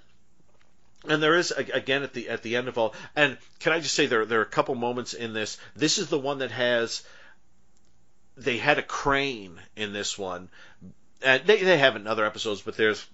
and 1.07 1.21
there 1.21 1.35
is 1.35 1.51
again 1.51 2.03
at 2.03 2.13
the 2.13 2.29
at 2.29 2.43
the 2.43 2.55
end 2.55 2.67
of 2.67 2.77
all. 2.77 2.93
And 3.15 3.37
can 3.59 3.73
I 3.73 3.79
just 3.79 3.95
say 3.95 4.05
there 4.05 4.25
there 4.25 4.39
are 4.39 4.43
a 4.43 4.57
couple 4.57 4.75
moments 4.75 5.13
in 5.13 5.33
this. 5.33 5.57
This 5.75 5.97
is 5.97 6.07
the 6.07 6.19
one 6.19 6.39
that 6.39 6.51
has. 6.51 7.03
They 8.37 8.57
had 8.57 8.77
a 8.77 8.83
crane 8.83 9.59
in 9.75 9.93
this 9.93 10.17
one. 10.17 10.49
And 11.21 11.45
they 11.45 11.63
they 11.63 11.77
have 11.77 11.95
in 11.95 12.07
other 12.07 12.25
episodes, 12.25 12.61
but 12.61 12.77
there's 12.77 13.05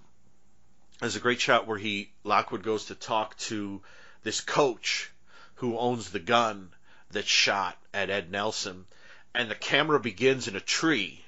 there's 1.00 1.16
a 1.16 1.20
great 1.20 1.40
shot 1.40 1.66
where 1.66 1.78
he 1.78 2.10
Lockwood 2.24 2.62
goes 2.62 2.86
to 2.86 2.94
talk 2.94 3.36
to 3.38 3.82
this 4.22 4.40
coach 4.40 5.10
who 5.56 5.78
owns 5.78 6.10
the 6.10 6.18
gun 6.18 6.72
that 7.10 7.26
shot 7.26 7.76
at 7.94 8.10
Ed 8.10 8.30
Nelson, 8.30 8.86
and 9.34 9.50
the 9.50 9.54
camera 9.54 9.98
begins 9.98 10.48
in 10.48 10.56
a 10.56 10.60
tree, 10.60 11.24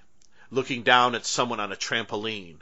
looking 0.50 0.82
down 0.82 1.14
at 1.14 1.26
someone 1.26 1.60
on 1.60 1.72
a 1.72 1.76
trampoline, 1.76 2.58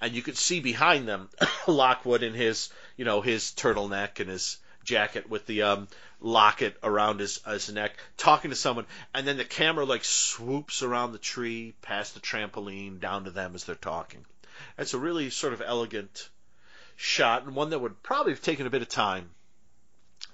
and 0.00 0.14
you 0.14 0.22
could 0.22 0.36
see 0.36 0.60
behind 0.60 1.08
them 1.08 1.28
Lockwood 1.66 2.22
in 2.22 2.34
his, 2.34 2.70
you 2.96 3.04
know, 3.04 3.20
his 3.20 3.52
turtleneck 3.52 4.20
and 4.20 4.28
his 4.28 4.58
jacket 4.84 5.28
with 5.28 5.46
the 5.46 5.62
um, 5.62 5.88
locket 6.20 6.76
around 6.82 7.20
his, 7.20 7.40
his 7.44 7.72
neck, 7.72 7.96
talking 8.16 8.50
to 8.50 8.56
someone, 8.56 8.86
and 9.14 9.26
then 9.26 9.36
the 9.36 9.44
camera 9.44 9.84
like 9.84 10.04
swoops 10.04 10.82
around 10.82 11.12
the 11.12 11.18
tree, 11.18 11.74
past 11.82 12.14
the 12.14 12.20
trampoline, 12.20 13.00
down 13.00 13.24
to 13.24 13.30
them 13.30 13.54
as 13.54 13.64
they're 13.64 13.74
talking. 13.74 14.24
It's 14.78 14.94
a 14.94 14.98
really 14.98 15.30
sort 15.30 15.52
of 15.52 15.62
elegant 15.62 16.28
shot, 16.96 17.44
and 17.44 17.54
one 17.54 17.70
that 17.70 17.80
would 17.80 18.02
probably 18.02 18.32
have 18.32 18.42
taken 18.42 18.66
a 18.66 18.70
bit 18.70 18.82
of 18.82 18.88
time 18.88 19.30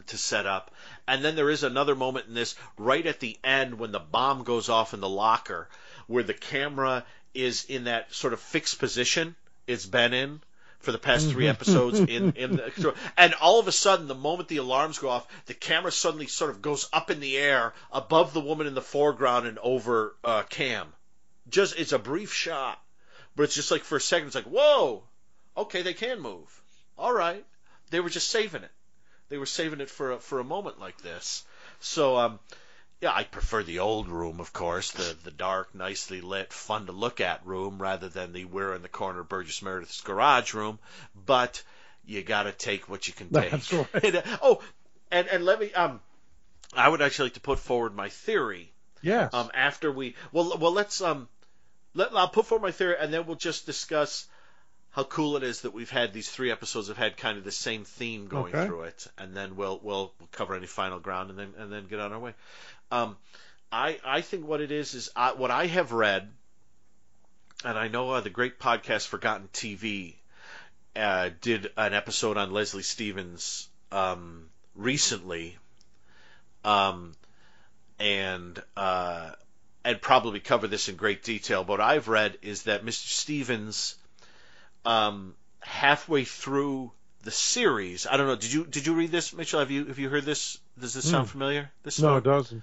to 0.07 0.19
set 0.19 0.47
up. 0.47 0.75
And 1.07 1.25
then 1.25 1.37
there 1.37 1.51
is 1.51 1.63
another 1.63 1.95
moment 1.95 2.27
in 2.29 2.35
this 2.35 2.55
right 2.77 3.05
at 3.05 3.21
the 3.21 3.39
end 3.43 3.79
when 3.79 3.93
the 3.93 3.99
bomb 3.99 4.45
goes 4.45 4.69
off 4.69 4.95
in 4.95 5.01
the 5.01 5.09
locker, 5.09 5.69
where 6.07 6.23
the 6.23 6.35
camera 6.35 7.05
is 7.35 7.65
in 7.65 7.85
that 7.85 8.13
sort 8.15 8.33
of 8.33 8.41
fixed 8.41 8.79
position 8.79 9.37
it's 9.67 9.87
been 9.87 10.15
in 10.15 10.41
for 10.81 10.93
the 10.93 10.99
past 10.99 11.29
three 11.29 11.49
episodes 11.49 11.99
in, 11.99 12.33
in 12.37 12.57
the, 12.57 12.95
and 13.17 13.35
all 13.35 13.59
of 13.59 13.69
a 13.69 13.73
sudden 13.73 14.07
the 14.07 14.15
moment 14.15 14.49
the 14.49 14.59
alarms 14.59 14.99
go 14.99 15.09
off 15.09 15.27
the 15.47 15.55
camera 15.55 15.91
suddenly 15.91 16.27
sort 16.27 16.51
of 16.51 16.63
goes 16.63 16.89
up 16.93 17.11
in 17.11 17.21
the 17.21 17.37
air 17.37 17.75
above 17.93 18.33
the 18.33 18.41
woman 18.41 18.67
in 18.67 18.75
the 18.75 18.83
foreground 18.83 19.47
and 19.47 19.59
over 19.59 20.15
uh, 20.25 20.43
cam. 20.45 20.87
Just 21.49 21.79
it's 21.79 21.93
a 21.93 21.99
brief 21.99 22.33
shot 22.33 22.81
but 23.35 23.45
it's 23.45 23.55
just 23.55 23.71
like 23.71 23.83
for 23.83 23.97
a 23.97 24.01
second 24.01 24.29
it's 24.29 24.37
like 24.37 24.45
whoa! 24.45 25.03
Okay 25.57 25.83
they 25.83 25.95
can 25.95 26.21
move. 26.21 26.63
All 26.97 27.13
right. 27.13 27.45
They 27.91 28.01
were 28.01 28.11
just 28.11 28.29
saving 28.29 28.63
it. 28.63 28.71
They 29.29 29.39
were 29.39 29.47
saving 29.47 29.81
it 29.81 29.91
for 29.91 30.13
a, 30.13 30.19
for 30.19 30.41
a 30.41 30.45
moment 30.45 30.81
like 30.81 31.01
this. 31.03 31.45
So 31.81 32.17
um 32.17 32.39
yeah, 33.01 33.13
I 33.15 33.25
prefer 33.25 33.63
the 33.63 33.79
old 33.81 34.09
room, 34.09 34.41
of 34.41 34.53
course, 34.53 34.93
the 34.93 35.17
the 35.25 35.31
dark, 35.31 35.75
nicely 35.75 36.21
lit, 36.21 36.53
fun 36.53 36.87
to 36.87 36.93
look 36.93 37.21
at 37.21 37.47
room, 37.47 37.81
rather 37.81 38.09
than 38.09 38.33
the 38.33 38.45
we're 38.45 38.75
in 38.75 38.83
the 38.83 38.89
corner 38.89 39.23
Burgess 39.23 39.63
Meredith's 39.63 40.01
garage 40.01 40.55
room. 40.55 40.79
But 41.15 41.63
you 42.05 42.23
got 42.23 42.45
to 42.45 42.53
take 42.53 42.89
what 42.89 43.07
you 43.07 43.15
can 43.15 43.31
take. 43.31 43.51
That's 43.51 43.73
right. 43.73 43.89
oh, 44.43 44.63
and 45.11 45.29
and 45.29 45.45
let 45.45 45.61
me 45.61 45.73
um, 45.75 46.01
I 46.75 46.89
would 46.89 47.03
actually 47.03 47.27
like 47.27 47.35
to 47.35 47.41
put 47.41 47.59
forward 47.59 47.95
my 47.95 48.09
theory. 48.09 48.73
Yes. 49.01 49.33
Um, 49.33 49.51
after 49.55 49.93
we 49.93 50.17
well 50.33 50.59
well 50.59 50.73
let's 50.73 51.01
um, 51.01 51.29
let 51.95 52.15
I'll 52.15 52.29
put 52.29 52.47
forward 52.47 52.63
my 52.63 52.73
theory, 52.73 52.97
and 52.99 53.13
then 53.13 53.27
we'll 53.27 53.37
just 53.37 53.67
discuss 53.67 54.27
how 54.91 55.05
cool 55.05 55.37
it 55.37 55.43
is 55.43 55.61
that 55.63 55.73
we've 55.73 55.91
had 55.91 56.13
these 56.13 56.31
three 56.31 56.51
episodes 56.51 56.89
have 56.89 56.97
had 56.97 57.17
kind 57.17 57.39
of 57.39 57.45
the 57.45 57.53
same 57.53 57.85
theme 57.85 58.27
going 58.27 58.53
Okay. 58.53 58.67
through 58.67 58.83
it, 58.83 59.07
and 59.19 59.37
then 59.37 59.57
we'll 59.57 59.79
we'll 59.83 60.13
cover 60.33 60.55
any 60.55 60.67
final 60.67 60.99
ground, 60.99 61.31
and 61.31 61.39
then 61.39 61.55
and 61.59 61.73
then 61.73 61.87
get 61.87 62.01
on 62.01 62.13
our 62.13 62.19
way. 62.19 62.35
Um, 62.91 63.17
I 63.71 63.99
I 64.05 64.21
think 64.23 64.47
what 64.47 64.61
it 64.61 64.73
is 64.73 64.95
is 64.95 65.11
I, 65.15 65.33
what 65.33 65.51
I 65.51 65.67
have 65.67 65.93
read, 65.93 66.31
and 67.65 67.79
I 67.79 67.89
know 67.89 68.11
uh, 68.11 68.21
the 68.21 68.31
great 68.31 68.59
podcast 68.59 69.07
Forgotten 69.09 69.49
TV 69.53 70.15
uh, 70.97 71.31
did 71.41 71.71
an 71.77 71.95
episode 71.95 72.37
on 72.37 72.51
Leslie 72.51 72.83
Stevens 72.83 73.69
um, 73.93 74.49
recently, 74.75 75.59
um, 76.65 77.15
and 77.99 78.63
uh, 78.77 79.31
and 79.85 80.01
probably 80.01 80.41
cover 80.41 80.67
this 80.67 80.89
in 80.89 80.97
great 80.97 81.23
detail. 81.23 81.63
But 81.65 81.79
what 81.79 81.81
I've 81.81 82.09
read 82.09 82.39
is 82.43 82.63
that 82.65 82.85
Mr. 82.85 83.07
Stevens, 83.07 83.97
um, 84.85 85.35
halfway 85.61 86.25
through 86.25 86.91
the 87.23 87.31
series, 87.31 88.07
I 88.07 88.17
don't 88.17 88.27
know. 88.29 88.37
Did 88.37 88.53
you 88.53 88.65
did 88.65 88.87
you 88.87 88.95
read 88.95 89.11
this, 89.11 89.33
Mitchell? 89.35 89.61
Have 89.61 89.71
you 89.71 89.85
have 89.87 89.99
you 89.99 90.09
heard 90.09 90.25
this? 90.25 90.59
Does 90.81 90.95
this 90.95 91.05
sound 91.11 91.27
Hmm. 91.27 91.33
familiar? 91.33 91.71
This 91.83 91.99
no, 92.01 92.17
it 92.17 92.25
doesn't. 92.25 92.63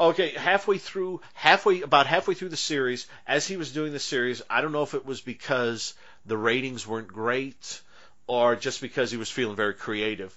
Okay, 0.00 0.30
halfway 0.30 0.78
through, 0.78 1.20
halfway 1.34 1.80
about 1.82 2.06
halfway 2.06 2.34
through 2.34 2.50
the 2.50 2.56
series, 2.56 3.08
as 3.26 3.48
he 3.48 3.56
was 3.56 3.72
doing 3.72 3.92
the 3.92 3.98
series, 3.98 4.42
I 4.48 4.60
don't 4.60 4.70
know 4.70 4.84
if 4.84 4.94
it 4.94 5.04
was 5.04 5.20
because 5.20 5.94
the 6.24 6.36
ratings 6.36 6.86
weren't 6.86 7.08
great 7.08 7.80
or 8.28 8.54
just 8.54 8.80
because 8.80 9.10
he 9.10 9.16
was 9.16 9.30
feeling 9.30 9.56
very 9.56 9.74
creative. 9.74 10.36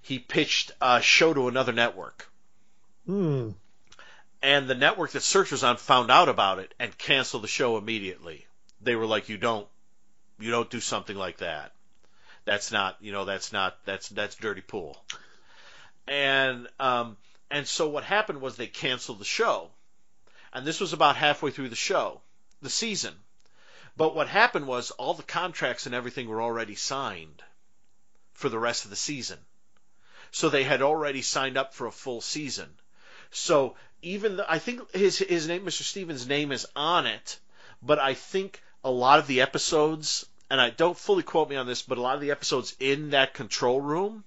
He 0.00 0.18
pitched 0.18 0.72
a 0.80 1.02
show 1.02 1.34
to 1.34 1.48
another 1.48 1.72
network, 1.72 2.28
Hmm. 3.06 3.50
and 4.42 4.68
the 4.68 4.74
network 4.74 5.10
that 5.10 5.22
Search 5.22 5.50
was 5.50 5.64
on 5.64 5.76
found 5.76 6.10
out 6.10 6.30
about 6.30 6.58
it 6.58 6.72
and 6.78 6.96
canceled 6.96 7.42
the 7.42 7.48
show 7.48 7.76
immediately. 7.76 8.46
They 8.80 8.96
were 8.96 9.06
like, 9.06 9.28
"You 9.28 9.36
don't, 9.36 9.68
you 10.38 10.50
don't 10.50 10.70
do 10.70 10.80
something 10.80 11.16
like 11.16 11.38
that. 11.38 11.72
That's 12.46 12.72
not, 12.72 12.96
you 13.00 13.12
know, 13.12 13.24
that's 13.26 13.52
not, 13.52 13.76
that's 13.84 14.08
that's 14.08 14.36
dirty 14.36 14.62
pool." 14.62 15.02
And 16.06 16.68
um, 16.78 17.16
and 17.54 17.68
so 17.68 17.88
what 17.88 18.02
happened 18.02 18.40
was 18.40 18.56
they 18.56 18.66
canceled 18.66 19.20
the 19.20 19.24
show. 19.24 19.70
And 20.52 20.66
this 20.66 20.80
was 20.80 20.92
about 20.92 21.14
halfway 21.14 21.52
through 21.52 21.68
the 21.68 21.76
show, 21.76 22.20
the 22.60 22.68
season. 22.68 23.14
But 23.96 24.16
what 24.16 24.26
happened 24.26 24.66
was 24.66 24.90
all 24.90 25.14
the 25.14 25.22
contracts 25.22 25.86
and 25.86 25.94
everything 25.94 26.26
were 26.26 26.42
already 26.42 26.74
signed 26.74 27.44
for 28.32 28.48
the 28.48 28.58
rest 28.58 28.82
of 28.82 28.90
the 28.90 28.96
season. 28.96 29.38
So 30.32 30.48
they 30.48 30.64
had 30.64 30.82
already 30.82 31.22
signed 31.22 31.56
up 31.56 31.74
for 31.74 31.86
a 31.86 31.92
full 31.92 32.20
season. 32.20 32.68
So 33.30 33.76
even 34.02 34.38
the, 34.38 34.50
I 34.50 34.58
think 34.58 34.90
his 34.90 35.18
his 35.18 35.46
name 35.46 35.64
Mr. 35.64 35.82
Stevens' 35.82 36.26
name 36.26 36.50
is 36.50 36.66
on 36.74 37.06
it, 37.06 37.38
but 37.80 38.00
I 38.00 38.14
think 38.14 38.60
a 38.82 38.90
lot 38.90 39.20
of 39.20 39.28
the 39.28 39.42
episodes 39.42 40.26
and 40.50 40.60
I 40.60 40.70
don't 40.70 40.98
fully 40.98 41.22
quote 41.22 41.50
me 41.50 41.54
on 41.54 41.68
this, 41.68 41.82
but 41.82 41.98
a 41.98 42.00
lot 42.00 42.16
of 42.16 42.20
the 42.20 42.32
episodes 42.32 42.74
in 42.80 43.10
that 43.10 43.32
control 43.32 43.80
room 43.80 44.24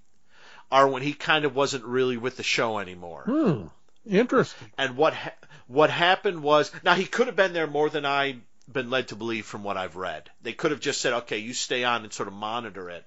are 0.72 0.88
when 0.88 1.04
he 1.04 1.14
kind 1.14 1.46
of 1.46 1.56
wasn't 1.56 1.84
really 1.86 2.18
with 2.18 2.38
the 2.38 2.44
show 2.44 2.80
anymore. 2.80 3.24
Hmm. 3.26 3.64
Interesting. 4.10 4.72
And 4.78 4.96
what 4.98 5.14
ha- 5.14 5.34
what 5.68 5.90
happened 5.90 6.42
was 6.42 6.72
now 6.84 6.94
he 6.96 7.06
could 7.06 7.28
have 7.28 7.36
been 7.36 7.54
there 7.54 7.68
more 7.68 7.90
than 7.90 8.06
I've 8.06 8.40
been 8.72 8.90
led 8.90 9.10
to 9.10 9.16
believe 9.16 9.46
from 9.46 9.64
what 9.64 9.78
I've 9.78 9.96
read. 9.96 10.30
They 10.42 10.54
could 10.54 10.72
have 10.72 10.80
just 10.80 11.02
said, 11.02 11.14
"Okay, 11.14 11.38
you 11.40 11.54
stay 11.54 11.84
on 11.84 12.04
and 12.04 12.14
sort 12.14 12.28
of 12.28 12.34
monitor 12.34 12.90
it." 12.90 13.06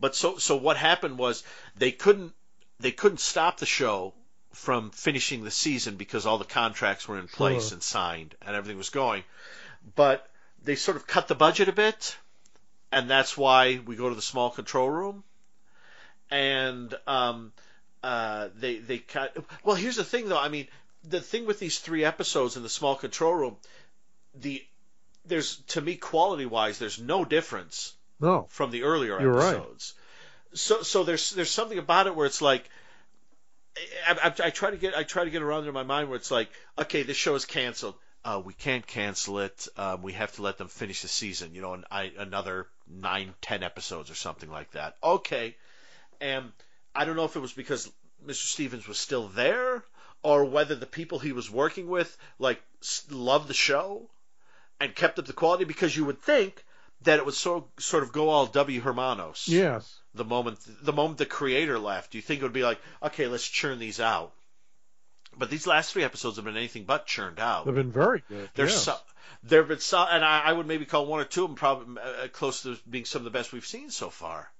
But 0.00 0.14
so 0.16 0.38
so 0.38 0.56
what 0.56 0.76
happened 0.76 1.18
was 1.18 1.44
they 1.76 1.92
couldn't 1.92 2.32
they 2.80 2.92
couldn't 2.92 3.20
stop 3.20 3.58
the 3.58 3.66
show 3.66 4.14
from 4.52 4.90
finishing 4.90 5.44
the 5.44 5.50
season 5.50 5.96
because 5.96 6.26
all 6.26 6.38
the 6.38 6.44
contracts 6.44 7.06
were 7.06 7.18
in 7.18 7.28
place 7.28 7.68
Sure. 7.68 7.74
and 7.76 7.82
signed 7.82 8.34
and 8.42 8.56
everything 8.56 8.78
was 8.78 8.90
going. 8.90 9.22
But 9.94 10.28
they 10.62 10.74
sort 10.76 10.96
of 10.96 11.06
cut 11.06 11.28
the 11.28 11.34
budget 11.34 11.68
a 11.68 11.72
bit, 11.72 12.16
and 12.90 13.08
that's 13.08 13.36
why 13.36 13.80
we 13.84 13.96
go 13.96 14.08
to 14.08 14.14
the 14.14 14.22
small 14.22 14.50
control 14.50 14.88
room. 14.90 15.24
And 16.30 16.94
um, 17.06 17.52
uh, 18.02 18.48
they 18.56 18.78
they 18.78 18.98
cut. 18.98 19.36
Well, 19.64 19.76
here's 19.76 19.96
the 19.96 20.04
thing, 20.04 20.28
though. 20.28 20.38
I 20.38 20.48
mean, 20.48 20.68
the 21.04 21.20
thing 21.20 21.46
with 21.46 21.58
these 21.58 21.78
three 21.78 22.04
episodes 22.04 22.56
in 22.56 22.62
the 22.62 22.68
small 22.68 22.96
control 22.96 23.34
room, 23.34 23.56
the 24.34 24.62
there's 25.24 25.56
to 25.68 25.80
me 25.80 25.96
quality 25.96 26.46
wise, 26.46 26.78
there's 26.78 26.98
no 27.00 27.24
difference 27.24 27.94
No. 28.20 28.46
from 28.50 28.70
the 28.70 28.82
earlier 28.82 29.20
You're 29.20 29.32
right. 29.32 29.56
episodes. 29.56 29.94
So 30.54 30.82
so 30.82 31.04
there's 31.04 31.30
there's 31.30 31.50
something 31.50 31.78
about 31.78 32.06
it 32.06 32.14
where 32.14 32.26
it's 32.26 32.42
like. 32.42 32.68
I, 34.08 34.12
I, 34.24 34.46
I 34.46 34.50
try 34.50 34.70
to 34.72 34.76
get 34.76 34.96
I 34.96 35.04
try 35.04 35.24
to 35.24 35.30
get 35.30 35.40
around 35.42 35.66
in 35.68 35.72
my 35.72 35.84
mind 35.84 36.08
where 36.08 36.16
it's 36.16 36.32
like 36.32 36.48
okay 36.78 37.04
this 37.04 37.16
show 37.16 37.36
is 37.36 37.44
canceled 37.44 37.94
uh, 38.24 38.42
we 38.44 38.52
can't 38.52 38.84
cancel 38.84 39.38
it 39.38 39.68
um, 39.76 40.02
we 40.02 40.14
have 40.14 40.32
to 40.32 40.42
let 40.42 40.58
them 40.58 40.66
finish 40.66 41.02
the 41.02 41.08
season 41.08 41.54
you 41.54 41.60
know 41.62 41.74
and 41.74 41.84
I, 41.88 42.10
another 42.18 42.66
nine 42.88 43.34
ten 43.40 43.62
episodes 43.62 44.10
or 44.10 44.16
something 44.16 44.50
like 44.50 44.72
that 44.72 44.96
okay 45.02 45.54
and 46.20 46.52
I 46.94 47.04
don't 47.04 47.16
know 47.16 47.24
if 47.24 47.36
it 47.36 47.40
was 47.40 47.52
because 47.52 47.90
Mr. 48.26 48.46
Stevens 48.46 48.88
was 48.88 48.98
still 48.98 49.28
there 49.28 49.84
or 50.22 50.44
whether 50.44 50.74
the 50.74 50.86
people 50.86 51.18
he 51.18 51.32
was 51.32 51.50
working 51.50 51.88
with 51.88 52.16
like 52.38 52.60
loved 53.10 53.48
the 53.48 53.54
show 53.54 54.08
and 54.80 54.94
kept 54.94 55.18
up 55.18 55.26
the 55.26 55.32
quality 55.32 55.64
because 55.64 55.96
you 55.96 56.04
would 56.04 56.20
think 56.20 56.64
that 57.02 57.18
it 57.18 57.24
would 57.24 57.34
so 57.34 57.68
sort 57.78 58.02
of 58.02 58.12
go 58.12 58.28
all 58.28 58.46
W 58.46 58.80
Hermanos 58.80 59.46
Yes. 59.46 60.00
the 60.14 60.24
moment 60.24 60.58
the 60.82 60.92
moment 60.92 61.18
the 61.18 61.26
creator 61.26 61.78
left. 61.78 62.14
You 62.14 62.22
think 62.22 62.40
it 62.40 62.44
would 62.44 62.52
be 62.52 62.64
like, 62.64 62.80
okay, 63.02 63.28
let's 63.28 63.46
churn 63.46 63.78
these 63.78 64.00
out. 64.00 64.32
But 65.36 65.50
these 65.50 65.66
last 65.66 65.92
three 65.92 66.02
episodes 66.02 66.36
have 66.36 66.44
been 66.44 66.56
anything 66.56 66.84
but 66.84 67.06
churned 67.06 67.38
out. 67.38 67.66
They've 67.66 67.74
been 67.74 67.92
very 67.92 68.24
good. 68.28 68.50
There's 68.54 68.72
yes. 68.72 68.82
so, 68.82 68.96
there 69.44 69.60
have 69.60 69.68
been 69.68 69.78
some, 69.78 70.08
and 70.10 70.24
I, 70.24 70.40
I 70.46 70.52
would 70.52 70.66
maybe 70.66 70.84
call 70.84 71.06
one 71.06 71.20
or 71.20 71.24
two 71.24 71.44
of 71.44 71.50
them 71.50 71.56
probably 71.56 72.02
uh, 72.02 72.28
close 72.32 72.62
to 72.62 72.76
being 72.90 73.04
some 73.04 73.20
of 73.20 73.24
the 73.24 73.30
best 73.30 73.52
we've 73.52 73.66
seen 73.66 73.90
so 73.90 74.10
far. 74.10 74.50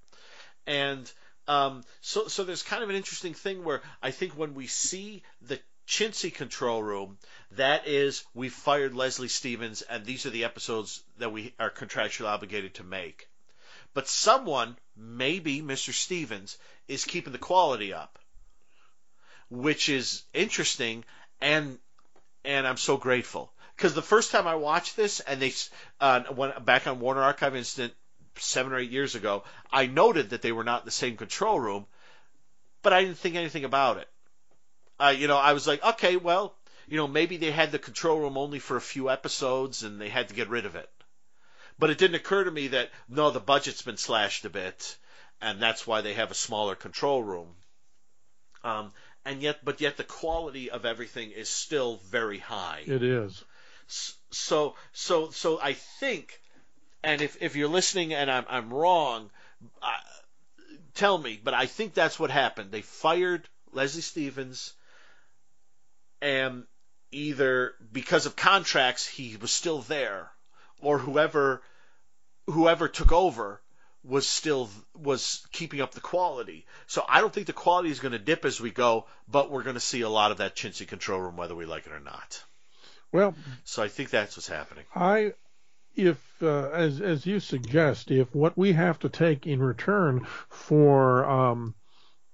And 0.65 1.11
um, 1.49 1.83
so, 2.01 2.27
so 2.27 2.43
there's 2.43 2.61
kind 2.61 2.83
of 2.83 2.91
an 2.91 2.95
interesting 2.95 3.33
thing 3.33 3.63
where 3.63 3.81
I 4.03 4.11
think 4.11 4.33
when 4.33 4.53
we 4.53 4.67
see 4.67 5.23
the 5.41 5.59
chintzy 5.87 6.31
control 6.31 6.83
room, 6.83 7.17
that 7.53 7.87
is, 7.87 8.23
we 8.35 8.49
fired 8.49 8.93
Leslie 8.93 9.29
Stevens, 9.29 9.81
and 9.81 10.05
these 10.05 10.27
are 10.27 10.29
the 10.29 10.43
episodes 10.43 11.01
that 11.17 11.31
we 11.31 11.55
are 11.59 11.71
contractually 11.71 12.27
obligated 12.27 12.75
to 12.75 12.83
make. 12.83 13.27
But 13.95 14.07
someone, 14.07 14.77
maybe 14.95 15.63
Mr. 15.63 15.91
Stevens, 15.91 16.55
is 16.87 17.03
keeping 17.03 17.33
the 17.33 17.39
quality 17.39 17.93
up, 17.93 18.19
which 19.49 19.89
is 19.89 20.21
interesting, 20.35 21.03
and 21.41 21.79
and 22.45 22.67
I'm 22.67 22.77
so 22.77 22.97
grateful 22.97 23.51
because 23.75 23.95
the 23.95 24.03
first 24.03 24.29
time 24.31 24.45
I 24.45 24.53
watched 24.53 24.95
this, 24.95 25.19
and 25.19 25.41
they 25.41 25.53
uh, 25.99 26.25
when 26.25 26.53
back 26.63 26.85
on 26.85 26.99
Warner 26.99 27.23
Archive 27.23 27.55
Instant 27.55 27.93
seven 28.39 28.73
or 28.73 28.79
eight 28.79 28.91
years 28.91 29.15
ago, 29.15 29.43
I 29.71 29.85
noted 29.85 30.31
that 30.31 30.41
they 30.41 30.51
were 30.51 30.63
not 30.63 30.81
in 30.81 30.85
the 30.85 30.91
same 30.91 31.17
control 31.17 31.59
room. 31.59 31.85
but 32.81 32.93
I 32.93 33.03
didn't 33.03 33.17
think 33.17 33.35
anything 33.35 33.65
about 33.65 33.97
it. 33.97 34.07
Uh, 34.99 35.13
you 35.17 35.27
know, 35.27 35.37
I 35.37 35.53
was 35.53 35.67
like, 35.67 35.83
okay, 35.83 36.15
well, 36.17 36.55
you 36.87 36.97
know, 36.97 37.07
maybe 37.07 37.37
they 37.37 37.51
had 37.51 37.71
the 37.71 37.79
control 37.79 38.19
room 38.19 38.37
only 38.37 38.59
for 38.59 38.77
a 38.77 38.81
few 38.81 39.09
episodes 39.09 39.83
and 39.83 39.99
they 39.99 40.09
had 40.09 40.29
to 40.29 40.33
get 40.33 40.49
rid 40.49 40.65
of 40.65 40.75
it. 40.75 40.89
But 41.77 41.89
it 41.89 41.97
didn't 41.97 42.15
occur 42.15 42.43
to 42.43 42.51
me 42.51 42.69
that 42.69 42.89
no, 43.07 43.31
the 43.31 43.39
budget's 43.39 43.81
been 43.81 43.97
slashed 43.97 44.43
a 44.45 44.49
bit, 44.49 44.97
and 45.41 45.61
that's 45.61 45.87
why 45.87 46.01
they 46.01 46.13
have 46.15 46.31
a 46.31 46.35
smaller 46.35 46.75
control 46.75 47.23
room. 47.23 47.47
Um, 48.63 48.91
and 49.23 49.41
yet, 49.41 49.63
but 49.63 49.79
yet 49.79 49.95
the 49.95 50.03
quality 50.03 50.71
of 50.71 50.85
everything 50.85 51.31
is 51.31 51.47
still 51.47 52.01
very 52.09 52.39
high. 52.39 52.83
It 52.85 53.03
is. 53.03 53.43
So, 53.87 54.75
so, 54.91 55.29
so 55.31 55.59
I 55.61 55.73
think, 55.73 56.41
and 57.03 57.21
if 57.21 57.41
if 57.41 57.55
you're 57.55 57.69
listening 57.69 58.13
and 58.13 58.29
I'm 58.29 58.45
I'm 58.49 58.73
wrong, 58.73 59.29
uh, 59.81 59.91
tell 60.95 61.17
me. 61.17 61.39
But 61.41 61.53
I 61.53 61.65
think 61.65 61.93
that's 61.93 62.19
what 62.19 62.31
happened. 62.31 62.71
They 62.71 62.81
fired 62.81 63.47
Leslie 63.71 64.01
Stevens, 64.01 64.73
and 66.21 66.65
either 67.11 67.73
because 67.91 68.25
of 68.25 68.35
contracts 68.35 69.07
he 69.07 69.37
was 69.37 69.51
still 69.51 69.79
there, 69.79 70.31
or 70.81 70.97
whoever 70.99 71.61
whoever 72.47 72.87
took 72.87 73.11
over 73.11 73.61
was 74.03 74.27
still 74.27 74.69
was 74.95 75.45
keeping 75.51 75.81
up 75.81 75.93
the 75.93 76.01
quality. 76.01 76.65
So 76.87 77.05
I 77.07 77.21
don't 77.21 77.33
think 77.33 77.47
the 77.47 77.53
quality 77.53 77.89
is 77.89 77.99
going 77.99 78.13
to 78.13 78.19
dip 78.19 78.45
as 78.45 78.61
we 78.61 78.71
go, 78.71 79.05
but 79.27 79.51
we're 79.51 79.63
going 79.63 79.75
to 79.75 79.81
see 79.81 80.01
a 80.01 80.09
lot 80.09 80.31
of 80.31 80.37
that 80.37 80.55
chintzy 80.55 80.87
control 80.87 81.19
room 81.19 81.37
whether 81.37 81.55
we 81.55 81.65
like 81.65 81.85
it 81.85 81.91
or 81.91 81.99
not. 81.99 82.43
Well, 83.11 83.35
so 83.65 83.83
I 83.83 83.87
think 83.87 84.09
that's 84.09 84.37
what's 84.37 84.47
happening. 84.47 84.85
I 84.95 85.33
if 86.07 86.17
uh, 86.41 86.69
as 86.69 87.01
as 87.01 87.25
you 87.25 87.39
suggest, 87.39 88.11
if 88.11 88.33
what 88.33 88.57
we 88.57 88.73
have 88.73 88.99
to 88.99 89.09
take 89.09 89.45
in 89.45 89.61
return 89.61 90.25
for 90.49 91.25
um, 91.25 91.75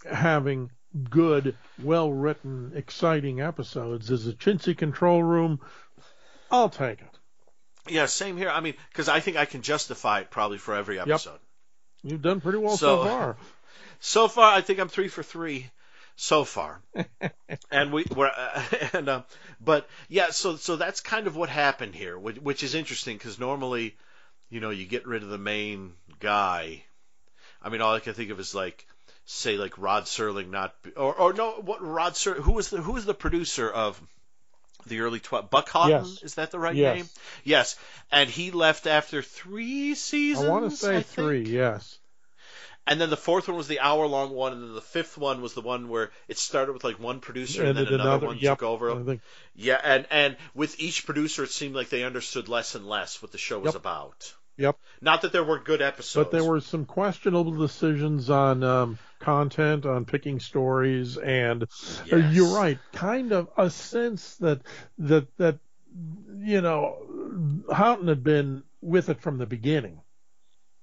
having 0.10 0.70
good, 1.10 1.56
well 1.82 2.12
written, 2.12 2.72
exciting 2.76 3.42
episodes 3.42 4.10
is 4.12 4.28
a 4.28 4.34
chintzy 4.34 4.78
control 4.78 5.22
room, 5.22 5.60
I'll 6.52 6.70
take 6.70 7.02
it. 7.02 7.20
Yeah, 7.88 8.06
same 8.06 8.38
here. 8.38 8.50
I 8.50 8.62
mean, 8.62 8.76
because 8.90 9.10
I 9.10 9.20
think 9.20 9.38
I 9.38 9.46
can 9.46 9.62
justify 9.62 10.22
it 10.22 10.32
probably 10.32 10.58
for 10.58 10.76
every 10.76 11.00
episode. 11.00 11.32
Yep. 11.32 12.12
You've 12.12 12.22
done 12.22 12.42
pretty 12.42 12.60
well 12.60 12.78
so, 12.78 13.04
so 13.04 13.10
far. 13.10 13.38
So 14.02 14.28
far, 14.28 14.54
I 14.54 14.62
think 14.62 14.80
I'm 14.80 14.90
three 14.90 15.08
for 15.08 15.24
three 15.24 15.72
so 16.16 16.44
far. 16.44 16.82
and 17.72 17.92
we 17.92 18.06
were, 18.16 18.32
uh, 18.36 18.64
and 18.94 19.10
uh, 19.10 19.22
but 19.60 19.88
yeah, 20.10 20.32
so 20.32 20.56
so 20.56 20.76
that's 20.76 21.02
kind 21.02 21.28
of 21.28 21.36
what 21.36 21.50
happened 21.50 21.96
here, 21.96 22.18
which, 22.18 22.38
which 22.38 22.64
is 22.64 22.76
interesting 22.76 23.18
because 23.18 23.40
normally, 23.40 23.96
you 24.50 24.60
know, 24.60 24.70
you 24.70 24.86
get 24.86 25.08
rid 25.08 25.24
of 25.24 25.30
the 25.30 25.38
main 25.38 25.94
guy. 26.20 26.84
I 27.62 27.70
mean, 27.70 27.82
all 27.82 27.96
I 27.96 28.00
can 28.00 28.14
think 28.14 28.32
of 28.32 28.40
is 28.40 28.54
like, 28.54 28.86
say, 29.26 29.58
like 29.58 29.78
Rod 29.78 30.04
Serling, 30.04 30.50
not 30.50 30.76
or 30.96 31.14
or 31.14 31.34
no, 31.34 31.52
what 31.52 31.82
Rod 31.82 32.14
Serling? 32.14 32.42
Who 32.42 32.54
was 32.54 32.70
the 32.70 32.82
who 32.82 32.94
was 32.94 33.06
the 33.06 33.14
producer 33.14 33.70
of 33.70 34.02
the 34.88 35.00
early 35.02 35.20
12 35.20 35.50
Buck 35.50 35.70
Houghton 35.70 36.06
yes. 36.06 36.24
is 36.24 36.36
that 36.36 36.52
the 36.52 36.60
right 36.60 36.76
yes. 36.76 36.96
name 36.96 37.10
yes 37.44 37.76
and 38.12 38.30
he 38.30 38.52
left 38.52 38.86
after 38.86 39.24
three 39.24 39.96
seasons 39.96 40.46
i 40.46 40.50
want 40.50 40.70
to 40.70 40.78
say 40.78 40.98
I 40.98 41.02
three 41.02 41.44
think. 41.44 41.56
yes 41.56 41.98
and 42.88 43.02
then 43.02 43.10
the 43.10 43.18
fourth 43.18 43.48
one 43.48 43.58
was 43.58 43.68
the 43.68 43.80
hour 43.80 44.06
long 44.06 44.32
one 44.32 44.54
and 44.54 44.64
then 44.64 44.74
the 44.74 44.82
fifth 44.82 45.18
one 45.18 45.42
was 45.42 45.54
the 45.54 45.62
one 45.62 45.90
where 45.90 46.12
it 46.28 46.38
started 46.38 46.74
with 46.74 46.84
like 46.84 47.00
one 47.00 47.20
producer 47.20 47.62
and, 47.62 47.78
and 47.78 47.88
then 47.88 47.94
another, 47.96 48.10
another, 48.10 48.28
one 48.28 48.38
yep, 48.40 48.60
took 48.60 48.64
over 48.64 49.20
yeah 49.56 49.80
and 49.84 50.08
and 50.12 50.38
with 50.54 50.80
each 50.80 51.06
producer 51.06 51.44
it 51.44 51.52
seemed 51.52 51.76
like 51.76 51.90
they 51.90 52.04
understood 52.04 52.48
less 52.50 52.76
and 52.76 52.88
less 52.88 53.22
what 53.22 53.32
the 53.32 53.38
show 53.38 53.60
was 53.60 53.74
yep. 53.74 53.82
about 53.82 54.34
Yep. 54.58 54.78
Not 55.02 55.22
that 55.24 55.34
there 55.34 55.44
were 55.44 55.60
good 55.60 55.82
episodes, 55.82 56.30
but 56.30 56.32
there 56.32 56.50
were 56.50 56.62
some 56.62 56.86
questionable 56.86 57.52
decisions 57.52 58.30
on 58.30 58.64
um, 58.64 58.98
content, 59.20 59.86
on 59.86 60.06
picking 60.06 60.40
stories, 60.40 61.18
and 61.18 61.64
uh, 62.12 62.16
you're 62.16 62.56
right. 62.56 62.80
Kind 62.94 63.34
of 63.34 63.50
a 63.58 63.70
sense 63.70 64.36
that 64.38 64.62
that 65.00 65.28
that 65.38 65.60
you 66.38 66.62
know 66.62 67.64
Houghton 67.70 68.08
had 68.08 68.24
been 68.24 68.64
with 68.82 69.10
it 69.10 69.20
from 69.20 69.38
the 69.38 69.46
beginning. 69.46 70.00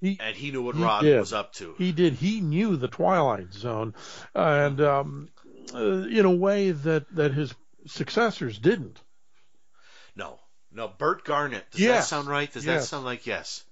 He, 0.03 0.19
and 0.21 0.37
he 0.37 0.51
knew 0.51 0.63
what 0.63 0.75
he 0.75 0.83
Rod 0.83 1.03
did. 1.03 1.21
was 1.21 1.33
up 1.33 1.53
to. 1.55 1.77
He 1.79 1.93
did. 1.93 2.15
He 2.15 2.41
knew 2.41 2.77
the 2.77 2.89
Twilight 2.89 3.55
Zone, 3.55 3.95
and 4.35 4.81
um, 4.81 5.29
uh, 5.73 5.79
in 5.79 6.25
a 6.25 6.31
way 6.31 6.73
that 6.73 7.15
that 7.15 7.33
his 7.33 7.55
successors 7.87 8.59
didn't. 8.59 9.01
No, 10.17 10.41
no, 10.73 10.89
Bert 10.89 11.25
Granet. 11.25 11.63
Does 11.71 11.81
yes. 11.81 12.05
that 12.11 12.17
sound 12.17 12.27
right? 12.29 12.53
Does 12.53 12.67
yes. 12.67 12.83
that 12.83 12.87
sound 12.89 13.05
like 13.05 13.27
yes? 13.29 13.65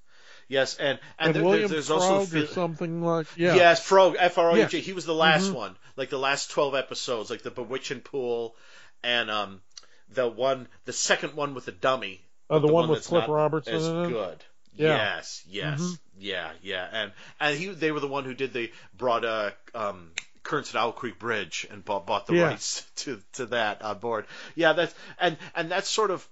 Yes, 0.47 0.77
and 0.77 1.01
and, 1.19 1.29
and 1.29 1.35
there, 1.35 1.45
William 1.45 1.69
there's 1.69 1.89
Frog 1.89 2.01
also 2.01 2.47
something 2.47 3.03
like 3.03 3.27
yeah. 3.37 3.57
Yes, 3.57 3.85
Frog 3.85 4.15
F 4.17 4.39
R 4.39 4.53
O 4.53 4.67
G. 4.67 4.81
He 4.81 4.93
was 4.93 5.07
the 5.07 5.15
last 5.15 5.51
Mhm. 5.51 5.55
one, 5.55 5.77
like 5.97 6.11
the 6.11 6.19
last 6.19 6.51
twelve 6.51 6.77
episodes, 6.77 7.29
like 7.29 7.43
the 7.43 7.51
Bewitching 7.51 8.01
Pool, 8.01 8.55
and 9.03 9.31
um 9.31 9.63
the 10.09 10.29
one, 10.29 10.69
the 10.85 10.93
second 10.93 11.35
one 11.35 11.55
with 11.55 11.65
the 11.65 11.73
dummy. 11.73 12.21
Oh, 12.49 12.61
the, 12.61 12.69
the 12.69 12.73
one, 12.73 12.85
one 12.85 12.91
with 12.91 13.07
Cliff 13.07 13.29
Robertson 13.29 13.75
as 13.75 13.89
good. 13.89 14.45
Yeah. 14.75 14.97
Yes, 14.97 15.43
yes, 15.49 15.81
Mhm. 15.81 15.99
Yeah, 16.21 16.51
yeah, 16.63 16.87
and 16.93 17.13
and 17.41 17.59
he 17.59 17.69
they 17.69 17.93
were 17.93 18.01
the 18.01 18.09
one 18.09 18.25
who 18.25 18.35
did 18.35 18.53
the 18.53 18.71
brought 18.97 19.25
uh 19.25 19.51
um 19.75 20.13
Occurrence 20.37 20.71
at 20.75 20.81
Owl 20.81 20.93
Creek 20.93 21.19
Bridge 21.19 21.67
and 21.71 21.85
bought 21.85 22.07
bought 22.07 22.27
the 22.27 22.35
Yeah. 22.35 22.49
rights 22.49 22.85
to 22.97 23.21
to 23.35 23.47
that 23.47 23.83
on 23.83 23.99
board. 23.99 24.27
Yeah, 24.55 24.73
that's 24.75 24.95
and 25.19 25.37
and 25.55 25.71
that's 25.71 25.89
sort 25.89 26.11
of 26.11 26.27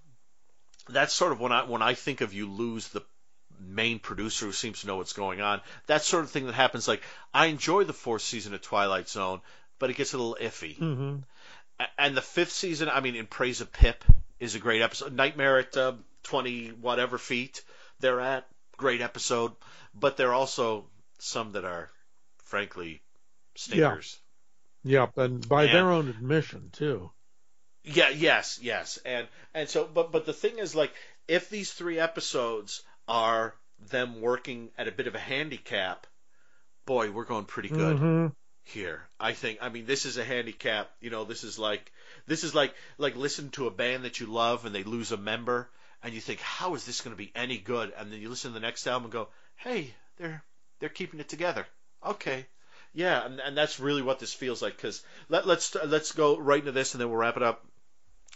that's 0.88 1.12
sort 1.14 1.32
of 1.32 1.40
when 1.40 1.52
I 1.52 1.64
when 1.64 1.82
I 1.82 1.94
think 1.94 2.20
of 2.20 2.32
you 2.34 2.50
lose 2.50 2.88
the 2.88 3.02
main 3.60 3.98
producer 3.98 4.46
who 4.46 4.52
seems 4.52 4.80
to 4.82 4.86
know 4.86 4.96
what's 4.96 5.12
going 5.12 5.40
on. 5.40 5.60
That 5.86 6.02
sort 6.02 6.24
of 6.24 6.30
thing 6.30 6.46
that 6.46 6.54
happens. 6.54 6.86
Like 6.88 7.02
I 7.34 7.46
enjoy 7.46 7.84
the 7.84 7.92
fourth 7.92 8.22
season 8.22 8.54
of 8.54 8.62
Twilight 8.62 9.08
Zone, 9.08 9.40
but 9.78 9.90
it 9.90 9.96
gets 9.96 10.14
a 10.14 10.18
little 10.18 10.38
iffy. 10.40 10.76
hmm 10.76 11.16
And 11.98 12.16
the 12.16 12.22
fifth 12.22 12.52
season, 12.52 12.88
I 12.88 13.00
mean, 13.00 13.14
In 13.16 13.26
Praise 13.26 13.60
of 13.60 13.72
Pip 13.72 14.04
is 14.40 14.54
a 14.54 14.58
great 14.58 14.82
episode. 14.82 15.12
Nightmare 15.12 15.58
at 15.58 15.76
uh, 15.76 15.92
twenty 16.22 16.68
whatever 16.68 17.18
feet 17.18 17.62
they're 18.00 18.20
at, 18.20 18.46
great 18.78 19.02
episode. 19.02 19.52
But 19.94 20.16
there 20.16 20.30
are 20.30 20.34
also 20.34 20.86
some 21.18 21.52
that 21.52 21.66
are, 21.66 21.90
frankly, 22.44 23.02
stinkers. 23.56 24.18
Yep, 24.84 25.18
and 25.18 25.46
by 25.48 25.64
And- 25.64 25.74
their 25.74 25.90
own 25.90 26.08
admission 26.08 26.70
too. 26.72 27.10
Yeah, 27.84 28.08
yes, 28.10 28.58
yes. 28.62 28.98
And 29.04 29.28
and 29.54 29.68
so 29.68 29.84
but 29.86 30.12
but 30.12 30.26
the 30.26 30.32
thing 30.32 30.58
is 30.58 30.74
like 30.74 30.92
if 31.26 31.48
these 31.50 31.72
three 31.72 31.98
episodes 31.98 32.82
are 33.06 33.54
them 33.90 34.20
working 34.20 34.70
at 34.76 34.88
a 34.88 34.92
bit 34.92 35.06
of 35.06 35.14
a 35.14 35.18
handicap, 35.18 36.06
boy, 36.86 37.10
we're 37.10 37.24
going 37.24 37.44
pretty 37.46 37.68
good 37.70 37.98
hmm 37.98 38.26
here. 38.64 39.00
I 39.18 39.32
think 39.32 39.60
I 39.62 39.70
mean 39.70 39.86
this 39.86 40.04
is 40.04 40.18
a 40.18 40.24
handicap, 40.24 40.90
you 41.00 41.08
know, 41.10 41.24
this 41.24 41.44
is 41.44 41.58
like 41.58 41.90
this 42.26 42.44
is 42.44 42.54
like 42.54 42.74
like 42.98 43.16
listen 43.16 43.50
to 43.50 43.66
a 43.66 43.70
band 43.70 44.04
that 44.04 44.20
you 44.20 44.26
love 44.26 44.66
and 44.66 44.74
they 44.74 44.82
lose 44.84 45.10
a 45.12 45.16
member 45.16 45.70
and 46.02 46.14
you 46.14 46.20
think 46.20 46.40
how 46.40 46.74
is 46.74 46.84
this 46.84 47.00
going 47.00 47.14
to 47.14 47.22
be 47.22 47.32
any 47.34 47.58
good 47.58 47.92
and 47.96 48.12
then 48.12 48.20
you 48.20 48.28
listen 48.28 48.52
to 48.52 48.54
the 48.54 48.66
next 48.66 48.86
album 48.86 49.04
and 49.04 49.12
go, 49.12 49.28
"Hey, 49.56 49.94
they're 50.16 50.42
they're 50.78 50.88
keeping 50.88 51.20
it 51.20 51.28
together." 51.28 51.66
Okay. 52.04 52.46
Yeah, 52.94 53.24
and, 53.24 53.40
and 53.40 53.56
that's 53.56 53.78
really 53.78 54.02
what 54.02 54.18
this 54.18 54.32
feels 54.32 54.62
like 54.62 54.78
cuz 54.78 55.02
let 55.28 55.46
let's 55.46 55.74
let's 55.74 56.12
go 56.12 56.38
right 56.38 56.60
into 56.60 56.72
this 56.72 56.94
and 56.94 57.00
then 57.00 57.08
we'll 57.08 57.18
wrap 57.18 57.36
it 57.36 57.42
up 57.42 57.64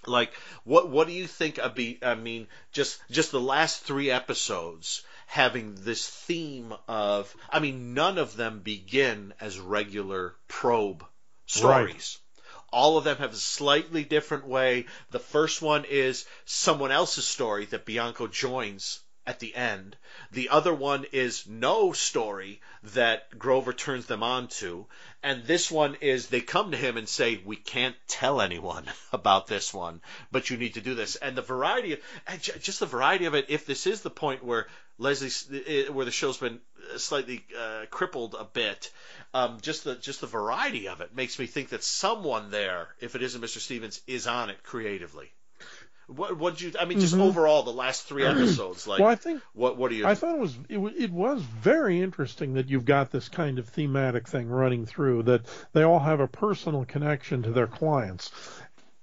like 0.06 0.32
what 0.64 0.88
what 0.88 1.06
do 1.06 1.12
you 1.12 1.26
think 1.26 1.58
of 1.58 1.74
be 1.74 1.98
I 2.02 2.14
mean 2.14 2.48
just 2.72 3.00
just 3.10 3.30
the 3.30 3.40
last 3.40 3.82
3 3.82 4.10
episodes 4.10 5.02
having 5.26 5.76
this 5.76 6.08
theme 6.08 6.74
of 6.88 7.34
I 7.50 7.60
mean 7.60 7.94
none 7.94 8.18
of 8.18 8.36
them 8.36 8.60
begin 8.60 9.32
as 9.40 9.58
regular 9.58 10.34
probe 10.48 11.04
stories. 11.46 12.18
All 12.72 12.96
of 12.96 13.04
them 13.04 13.18
have 13.18 13.32
a 13.32 13.36
slightly 13.36 14.04
different 14.04 14.46
way. 14.46 14.86
The 15.10 15.18
first 15.18 15.62
one 15.62 15.84
is 15.84 16.26
someone 16.44 16.90
else's 16.90 17.26
story 17.26 17.66
that 17.66 17.84
Bianco 17.84 18.26
joins 18.26 19.00
at 19.26 19.38
the 19.38 19.54
end. 19.54 19.96
The 20.32 20.48
other 20.48 20.74
one 20.74 21.06
is 21.12 21.46
no 21.46 21.92
story 21.92 22.60
that 22.82 23.38
Grover 23.38 23.72
turns 23.72 24.06
them 24.06 24.22
on 24.22 24.48
to. 24.48 24.86
And 25.22 25.44
this 25.44 25.70
one 25.70 25.96
is 26.00 26.26
they 26.26 26.40
come 26.40 26.72
to 26.72 26.76
him 26.76 26.96
and 26.96 27.08
say, 27.08 27.40
We 27.44 27.56
can't 27.56 27.96
tell 28.08 28.40
anyone 28.40 28.86
about 29.12 29.46
this 29.46 29.72
one, 29.72 30.00
but 30.32 30.50
you 30.50 30.56
need 30.56 30.74
to 30.74 30.80
do 30.80 30.94
this. 30.94 31.16
And 31.16 31.36
the 31.36 31.42
variety 31.42 31.92
of, 31.92 32.00
just 32.60 32.80
the 32.80 32.86
variety 32.86 33.26
of 33.26 33.34
it, 33.34 33.46
if 33.48 33.64
this 33.64 33.86
is 33.86 34.00
the 34.00 34.10
point 34.10 34.42
where 34.42 34.66
Leslie, 34.98 35.62
eh, 35.66 35.88
where 35.88 36.04
the 36.04 36.10
show's 36.10 36.36
been 36.38 36.60
slightly 36.96 37.44
uh, 37.58 37.86
crippled 37.90 38.34
a 38.38 38.44
bit, 38.44 38.90
um, 39.34 39.58
just 39.60 39.84
the 39.84 39.94
just 39.96 40.20
the 40.20 40.26
variety 40.26 40.88
of 40.88 41.00
it 41.00 41.14
makes 41.14 41.38
me 41.38 41.46
think 41.46 41.70
that 41.70 41.82
someone 41.82 42.50
there, 42.50 42.88
if 43.00 43.14
it 43.16 43.22
isn't 43.22 43.40
Mr. 43.40 43.58
Stevens, 43.58 44.00
is 44.06 44.26
on 44.26 44.50
it 44.50 44.62
creatively. 44.62 45.32
What 46.08 46.36
what 46.36 46.60
you? 46.60 46.72
I 46.78 46.84
mean, 46.84 46.98
just 46.98 47.14
Mhm. 47.14 47.20
overall, 47.20 47.62
the 47.62 47.72
last 47.72 48.04
three 48.04 48.24
episodes, 48.26 48.86
like 48.86 49.00
well, 49.00 49.08
I 49.08 49.14
think 49.14 49.40
what 49.54 49.76
what 49.76 49.90
do 49.90 49.96
you? 49.96 50.06
I 50.06 50.14
thought 50.14 50.34
it 50.34 50.40
was 50.40 50.56
it, 50.68 50.78
it 50.78 51.10
was 51.10 51.40
very 51.42 52.02
interesting 52.02 52.54
that 52.54 52.68
you've 52.68 52.84
got 52.84 53.10
this 53.10 53.28
kind 53.28 53.58
of 53.58 53.68
thematic 53.68 54.28
thing 54.28 54.48
running 54.48 54.84
through 54.84 55.24
that 55.24 55.46
they 55.72 55.84
all 55.84 56.00
have 56.00 56.20
a 56.20 56.26
personal 56.28 56.84
connection 56.84 57.44
to 57.44 57.50
their 57.52 57.68
clients, 57.68 58.30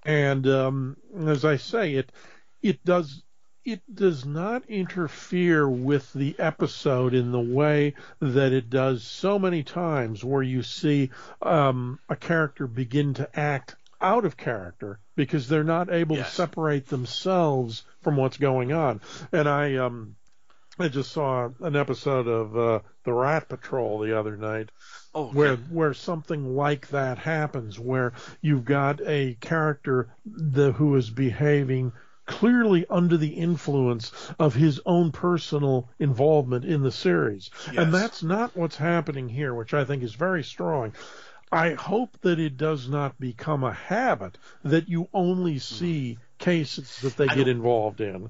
and 0.03 0.45
um, 0.47 0.97
as 1.25 1.45
I 1.45 1.55
say, 1.57 1.95
it 1.95 2.11
it 2.61 2.83
does 2.83 3.23
it 3.71 3.81
does 3.93 4.25
not 4.25 4.63
interfere 4.69 5.67
with 5.69 6.11
the 6.13 6.35
episode 6.39 7.13
in 7.13 7.31
the 7.31 7.39
way 7.39 7.93
that 8.19 8.51
it 8.53 8.69
does 8.69 9.03
so 9.03 9.37
many 9.39 9.63
times 9.63 10.23
where 10.23 10.41
you 10.43 10.63
see 10.63 11.09
um, 11.41 11.99
a 12.09 12.15
character 12.15 12.67
begin 12.67 13.13
to 13.15 13.39
act 13.39 13.75
out 14.01 14.25
of 14.25 14.37
character 14.37 14.99
because 15.15 15.47
they're 15.47 15.63
not 15.63 15.91
able 15.91 16.15
Yes. 16.15 16.29
to 16.29 16.35
separate 16.35 16.87
themselves 16.87 17.83
from 18.01 18.15
what's 18.15 18.37
going 18.37 18.71
on. 18.71 19.01
And 19.31 19.47
I 19.47 19.75
um 19.75 20.15
I 20.79 20.87
just 20.87 21.11
saw 21.11 21.49
an 21.59 21.75
episode 21.75 22.27
of 22.27 22.57
uh, 22.57 22.79
the 23.03 23.11
Rat 23.11 23.49
Patrol 23.49 23.99
the 23.99 24.17
other 24.17 24.37
night 24.37 24.69
Oh, 25.13 25.25
okay. 25.25 25.37
where 25.37 25.55
where 25.57 25.93
something 25.93 26.55
like 26.55 26.87
that 26.89 27.17
happens, 27.17 27.77
where 27.77 28.13
you've 28.41 28.63
got 28.63 29.01
a 29.05 29.35
character 29.41 30.15
the, 30.25 30.71
who 30.71 30.95
is 30.95 31.09
behaving 31.09 31.91
clearly 32.29 32.85
under 32.89 33.17
the 33.17 33.33
influence 33.33 34.11
of 34.39 34.53
his 34.55 34.79
own 34.85 35.11
personal 35.11 35.89
involvement 35.99 36.63
in 36.63 36.83
the 36.83 36.91
series, 36.91 37.49
Yes. 37.67 37.77
and 37.77 37.93
that's 37.93 38.23
not 38.23 38.55
what's 38.55 38.77
happening 38.77 39.27
here, 39.27 39.53
which 39.53 39.73
I 39.73 39.83
think 39.83 40.03
is 40.03 40.13
very 40.13 40.43
strong. 40.43 40.93
I 41.51 41.73
hope 41.73 42.15
that 42.21 42.39
it 42.39 42.55
does 42.57 42.87
not 42.87 43.19
become 43.19 43.63
a 43.63 43.73
habit 43.73 44.37
that 44.63 44.87
you 44.87 45.09
only 45.13 45.53
hmm. 45.53 45.57
see 45.57 46.17
cases 46.37 46.99
that 47.01 47.17
they 47.17 47.27
I 47.27 47.35
get 47.35 47.47
involved 47.47 47.99
in 47.99 48.29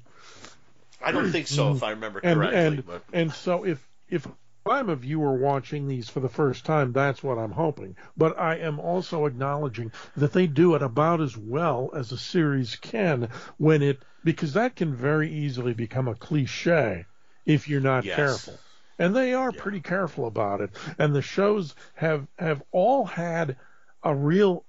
I 1.02 1.12
don't 1.12 1.32
think 1.32 1.48
so, 1.48 1.72
if 1.72 1.84
I 1.84 1.92
remember 1.92 2.20
and 2.24 2.36
correctly. 2.40 2.60
and 2.60 2.86
but 2.86 3.04
and 3.14 3.32
so 3.32 3.66
if 3.66 3.86
if 4.10 4.28
I'm 4.66 4.90
a 4.90 4.96
viewer 4.96 5.36
watching 5.38 5.88
these 5.88 6.10
for 6.10 6.20
the 6.20 6.30
first 6.30 6.66
time, 6.66 6.92
that's 6.94 7.24
what 7.24 7.38
I'm 7.38 7.52
hoping. 7.52 7.96
But 8.18 8.40
I 8.40 8.56
am 8.58 8.80
also 8.80 9.26
acknowledging 9.26 9.92
that 10.16 10.34
they 10.34 10.48
do 10.48 10.76
it 10.76 10.82
about 10.82 11.22
as 11.22 11.36
well 11.38 11.90
as 11.94 12.12
a 12.12 12.18
series 12.18 12.76
can 12.76 13.30
when 13.58 13.82
it 13.82 14.04
because 14.24 14.54
that 14.54 14.76
can 14.76 14.94
very 14.94 15.32
easily 15.32 15.74
become 15.74 16.08
a 16.08 16.16
cliche 16.16 17.06
if 17.46 17.68
you're 17.68 17.82
not 17.82 18.06
Yes. 18.06 18.16
careful. 18.16 18.64
And 18.98 19.16
they 19.16 19.34
are 19.34 19.52
Yeah. 19.52 19.62
pretty 19.62 19.82
careful 19.82 20.26
about 20.28 20.62
it. 20.62 20.72
And 20.98 21.16
the 21.16 21.22
shows 21.22 21.76
have 21.96 22.28
have 22.38 22.62
all 22.72 23.06
had 23.06 23.58
a 24.04 24.14
real 24.16 24.66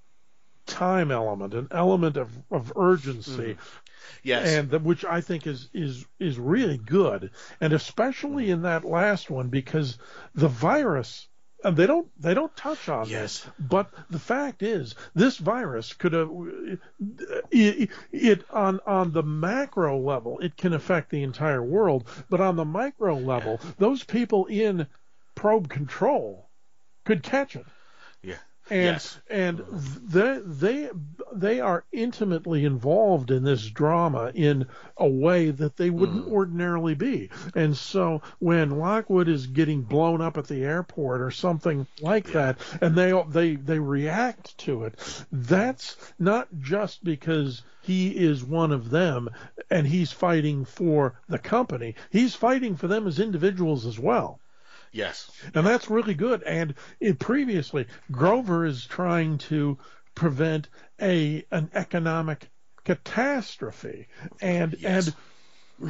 time 0.67 1.11
element, 1.11 1.55
an 1.55 1.69
element 1.71 2.17
of, 2.17 2.39
of 2.51 2.73
urgency 2.77 3.55
mm-hmm. 3.55 3.61
Yes, 4.23 4.47
and 4.49 4.71
the, 4.71 4.79
which 4.79 5.05
I 5.05 5.21
think 5.21 5.47
is 5.47 5.69
is 5.73 6.05
is 6.19 6.39
really 6.39 6.79
good, 6.79 7.31
and 7.61 7.73
especially 7.73 8.51
in 8.51 8.63
that 8.63 8.85
last 8.85 9.31
one 9.31 9.49
because 9.49 9.99
the 10.35 10.49
virus. 10.49 11.27
And 11.63 11.77
they 11.77 11.87
don't 11.87 12.09
they 12.19 12.33
don't 12.33 12.57
touch 12.57 12.89
on 12.89 13.07
Yes. 13.07 13.43
this, 13.43 13.53
but 13.59 13.93
the 14.09 14.19
fact 14.19 14.63
is 14.63 14.95
this 15.15 15.37
virus 15.37 15.93
could 15.93 16.15
have 16.15 16.31
it, 17.51 17.91
it 18.13 18.45
on 18.51 18.81
on 18.87 19.13
the 19.13 19.23
macro 19.23 19.99
level 19.99 20.39
it 20.39 20.57
can 20.57 20.73
affect 20.73 21.11
the 21.11 21.23
entire 21.23 21.63
world, 21.63 22.09
but 22.31 22.41
on 22.41 22.57
the 22.57 22.65
micro 22.65 23.15
level 23.15 23.61
those 23.77 24.03
people 24.05 24.47
in 24.47 24.87
probe 25.35 25.69
control 25.69 26.49
could 27.05 27.23
catch 27.23 27.57
it 27.57 27.67
and 28.71 28.85
yes, 28.85 29.21
and 29.29 29.59
they 29.71 30.41
they 30.45 30.91
they 31.33 31.61
are 31.61 31.85
intimately 31.93 32.65
involved 32.65 33.31
in 33.31 33.45
this 33.45 33.69
drama 33.69 34.33
in 34.35 34.67
a 34.97 35.09
way 35.09 35.51
that 35.51 35.77
they 35.77 35.91
wouldn't 35.91 36.27
Mm. 36.27 36.33
ordinarily 36.33 36.95
be. 36.95 37.31
And 37.55 37.77
so 37.77 38.23
when 38.39 38.79
Lockwood 38.79 39.29
is 39.29 39.47
getting 39.47 39.83
blown 39.83 40.21
up 40.21 40.37
at 40.39 40.47
the 40.47 40.63
airport 40.65 41.21
or 41.21 41.31
something 41.31 41.87
like 42.01 42.33
that, 42.33 42.59
and 42.81 42.95
they 42.97 43.13
they 43.29 43.57
they 43.57 43.79
react 43.79 44.57
to 44.59 44.85
it, 44.85 45.25
that's 45.33 45.97
not 46.19 46.49
just 46.61 47.03
because 47.05 47.63
he 47.83 48.09
is 48.17 48.45
one 48.45 48.73
of 48.73 48.91
them 48.91 49.29
and 49.71 49.87
he's 49.87 50.13
fighting 50.13 50.65
for 50.65 51.21
the 51.29 51.39
company. 51.39 51.95
He's 52.11 52.35
fighting 52.35 52.77
for 52.77 52.89
them 52.89 53.07
as 53.07 53.19
individuals 53.19 53.87
as 53.87 53.99
well. 53.99 54.41
Yes, 54.93 55.31
And 55.55 55.67
that's 55.67 55.91
really 55.91 56.15
good. 56.15 56.43
And 56.43 56.75
it, 57.01 57.19
previously, 57.19 57.87
Grover 58.11 58.65
is 58.67 58.85
trying 58.87 59.39
to 59.39 59.79
prevent 60.15 60.69
a 61.01 61.45
an 61.51 61.71
economic 61.75 62.51
catastrophe, 62.85 64.09
and 64.41 64.77
Yes. 64.79 65.09
and 65.09 65.15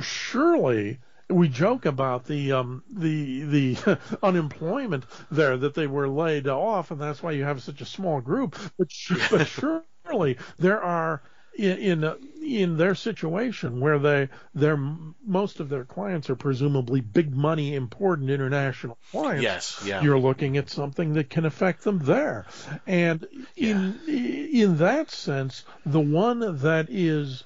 surely 0.02 1.00
we 1.28 1.48
joke 1.48 1.86
about 1.86 2.26
the 2.26 2.52
um 2.52 2.84
the 2.92 3.42
the 3.44 3.98
unemployment 4.22 5.06
there 5.30 5.56
that 5.56 5.74
they 5.74 5.86
were 5.86 6.08
laid 6.08 6.48
off, 6.48 6.90
and 6.90 7.00
that's 7.00 7.22
why 7.22 7.32
you 7.32 7.44
have 7.44 7.62
such 7.62 7.80
a 7.80 7.86
small 7.86 8.20
group. 8.20 8.56
But 8.78 8.88
but 9.28 9.42
surely 9.46 10.38
there 10.58 10.82
are. 10.82 11.22
In 11.58 11.78
in, 11.78 12.04
uh, 12.04 12.16
in 12.42 12.76
their 12.76 12.94
situation 12.94 13.80
where 13.80 13.98
they 13.98 14.28
their 14.54 14.76
most 14.76 15.60
of 15.60 15.68
their 15.68 15.84
clients 15.84 16.30
are 16.30 16.36
presumably 16.36 17.00
big 17.00 17.34
money 17.34 17.74
important 17.74 18.30
international 18.30 18.98
clients 19.10 19.42
yes, 19.42 19.82
yeah, 19.86 20.00
you're 20.02 20.18
looking 20.18 20.56
at 20.56 20.70
something 20.70 21.12
that 21.14 21.28
can 21.30 21.44
affect 21.44 21.82
them 21.84 21.98
there. 21.98 22.46
And 22.86 23.26
in 23.56 24.00
in 24.06 24.76
that 24.78 25.10
sense, 25.10 25.64
the 25.84 26.00
one 26.00 26.40
that 26.58 26.86
is 26.88 27.44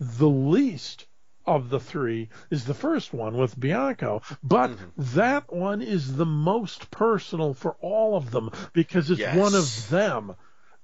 the 0.00 0.28
least 0.28 1.06
of 1.46 1.68
the 1.70 1.80
three 1.80 2.30
is 2.50 2.64
the 2.64 2.74
first 2.74 3.12
one 3.12 3.36
with 3.36 3.58
Bianco, 3.58 4.22
but 4.42 4.70
Mm-hmm. 4.70 5.14
that 5.14 5.52
one 5.52 5.82
is 5.82 6.16
the 6.16 6.26
most 6.26 6.90
personal 6.90 7.54
for 7.54 7.76
all 7.80 8.16
of 8.16 8.30
them 8.30 8.50
because 8.72 9.10
it's 9.10 9.20
Yes. 9.20 9.36
one 9.36 9.54
of 9.54 9.90
them 9.90 10.34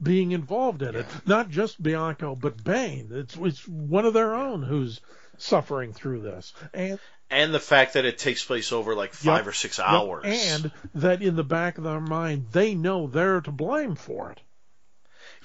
being 0.03 0.33
involved 0.33 0.83
in 0.83 0.95
it, 0.97 1.07
not 1.27 1.51
just 1.51 1.83
Bianco, 1.83 2.35
but 2.35 2.63
Bane. 2.63 3.09
It's 3.13 3.37
it's 3.37 3.67
one 3.69 4.07
of 4.07 4.15
their 4.15 4.35
own 4.35 4.63
who's 4.63 5.01
suffering 5.39 5.93
through 5.93 6.23
this, 6.23 6.53
and 6.73 6.99
and 7.31 7.55
the 7.55 7.61
fact 7.61 7.95
that 7.95 8.05
it 8.05 8.19
takes 8.19 8.45
place 8.45 8.73
over 8.73 8.95
like 8.95 9.13
five 9.15 9.39
Yep. 9.41 9.47
or 9.47 9.53
six 9.53 9.79
Yep, 9.79 9.87
hours, 9.87 10.25
And 10.25 10.73
that 10.97 11.23
in 11.23 11.37
the 11.37 11.45
back 11.45 11.79
of 11.79 11.85
their 11.85 12.01
mind, 12.01 12.47
they 12.53 12.75
know 12.75 13.07
they're 13.07 13.41
to 13.43 13.53
blame 13.53 13.95
for 13.95 14.31
it. 14.33 14.41